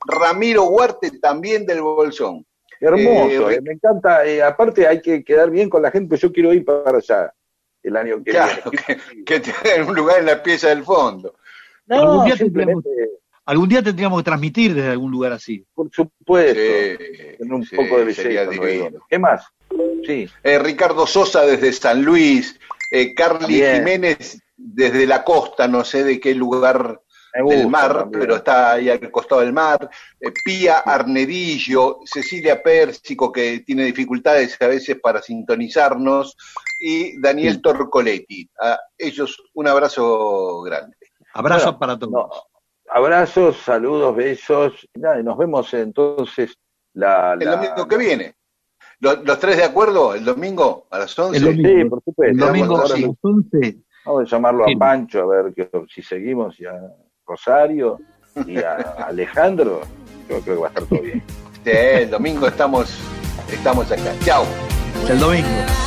Ramiro 0.06 0.64
Huarte 0.66 1.20
también 1.20 1.66
del 1.66 1.82
Bolsón. 1.82 2.46
Hermoso, 2.80 3.50
Eh, 3.50 3.56
eh, 3.56 3.62
me 3.62 3.74
encanta. 3.74 4.26
eh, 4.26 4.42
aparte 4.42 4.88
hay 4.88 5.02
que 5.02 5.24
quedar 5.24 5.50
bien 5.50 5.70
con 5.70 5.82
la 5.82 5.92
gente, 5.92 6.10
pues 6.10 6.22
yo 6.22 6.32
quiero 6.32 6.54
ir 6.54 6.64
para 6.66 6.98
allá 6.98 7.34
el 7.84 7.96
año 7.96 8.24
que 8.24 8.32
Claro, 8.32 8.72
viene. 8.72 9.26
que, 9.26 9.42
que 9.42 9.82
un 9.88 9.96
lugar 9.96 10.20
en 10.20 10.26
la 10.28 10.42
pieza 10.42 10.70
del 10.70 10.84
fondo. 10.84 11.36
Algún 11.90 12.18
No, 12.18 12.26
día 12.26 12.36
simplemente, 12.38 12.90
Algún 13.48 13.70
día 13.70 13.84
tendríamos 13.84 14.20
que 14.20 14.26
transmitir 14.26 14.74
desde 14.74 14.90
algún 14.90 15.12
lugar 15.12 15.32
así. 15.34 15.64
por 15.76 15.92
supuesto, 15.92 16.60
Sí, 16.60 17.36
tener 17.38 17.54
un 17.54 17.64
sí, 17.64 17.76
poco 17.76 18.00
de 18.00 18.06
belleza. 18.06 18.90
¿Qué 19.08 19.20
más? 19.20 19.46
Sí, 20.04 20.28
Eh, 20.42 20.58
Ricardo 20.58 21.06
Sosa 21.06 21.46
desde 21.46 21.72
San 21.74 22.04
Luis, 22.04 22.60
eh, 22.92 23.14
Carly. 23.14 23.62
Jiménez 23.62 24.40
desde 24.58 25.06
la 25.06 25.24
costa, 25.24 25.68
no 25.68 25.84
sé 25.84 26.04
de 26.04 26.20
qué 26.20 26.34
lugar 26.34 27.02
gusta 27.44 27.60
del 27.60 27.70
mar, 27.70 27.98
también. 28.00 28.22
pero 28.22 28.36
está 28.38 28.72
ahí 28.74 28.90
al 28.90 29.12
costado 29.12 29.42
del 29.42 29.54
mar. 29.54 29.90
Eh, 30.20 30.32
Pía 30.44 30.80
Arnedillo, 30.80 32.00
Cecilia 32.06 32.62
Pérsico, 32.62 33.32
que 33.32 33.60
tiene 33.62 33.84
dificultades 33.86 34.62
a 34.62 34.68
veces 34.68 34.98
para 35.02 35.22
sintonizarnos, 35.22 36.36
y 36.80 37.20
Daniel 37.22 37.62
Torcoletti. 37.62 38.50
A 38.62 38.80
ellos 38.98 39.42
un 39.54 39.68
abrazo 39.68 40.62
grande. 40.62 40.96
Abrazo 41.34 41.66
Bueno, 41.66 41.80
para 41.80 42.00
todos. 42.00 42.12
no, 42.12 42.30
abrazos, 42.90 43.58
saludos, 43.58 44.16
besos. 44.16 44.88
y 44.94 45.00
nada, 45.00 45.20
y 45.20 45.24
nos 45.24 45.38
vemos 45.38 45.74
entonces 45.74 46.54
la, 46.94 47.34
El 47.34 47.40
la- 47.40 47.56
domingo 47.58 47.88
que 47.88 47.98
viene. 47.98 48.36
¿Los, 49.00 49.24
los 49.26 49.40
tres 49.40 49.58
de 49.58 49.64
acuerdo? 49.66 50.14
¿El 50.16 50.24
domingo 50.24 50.88
a 50.90 51.00
las 51.00 51.18
11? 51.20 51.38
El 51.38 51.44
domingo. 51.44 51.70
Sí, 51.70 51.90
por 51.90 52.04
supuesto. 52.04 52.32
El 52.32 52.38
domingo 52.38 52.78
a 52.78 52.88
las 52.88 53.04
11. 53.22 53.78
Vamos 54.06 54.22
a 54.22 54.36
llamarlo 54.36 54.66
Sí. 54.68 54.74
a 54.74 54.78
Pancho 54.80 55.22
a 55.24 55.26
ver 55.44 55.54
que, 55.54 55.70
si 55.94 56.02
seguimos 56.02 56.58
y 56.62 56.66
a 56.66 56.74
Rosario 57.26 58.00
y 58.46 58.58
a 58.58 58.76
Alejandro. 59.08 59.82
Yo 60.30 60.40
creo 60.42 60.56
que 60.56 60.62
va 60.62 60.68
a 60.68 60.70
estar 60.70 60.84
todo 60.86 61.02
bien. 61.02 61.24
Sí, 61.64 61.72
el 61.72 62.10
domingo 62.10 62.48
estamos, 62.48 63.00
estamos 63.52 63.92
acá. 63.92 64.14
Chao. 64.24 64.46
El 65.10 65.20
domingo. 65.20 65.85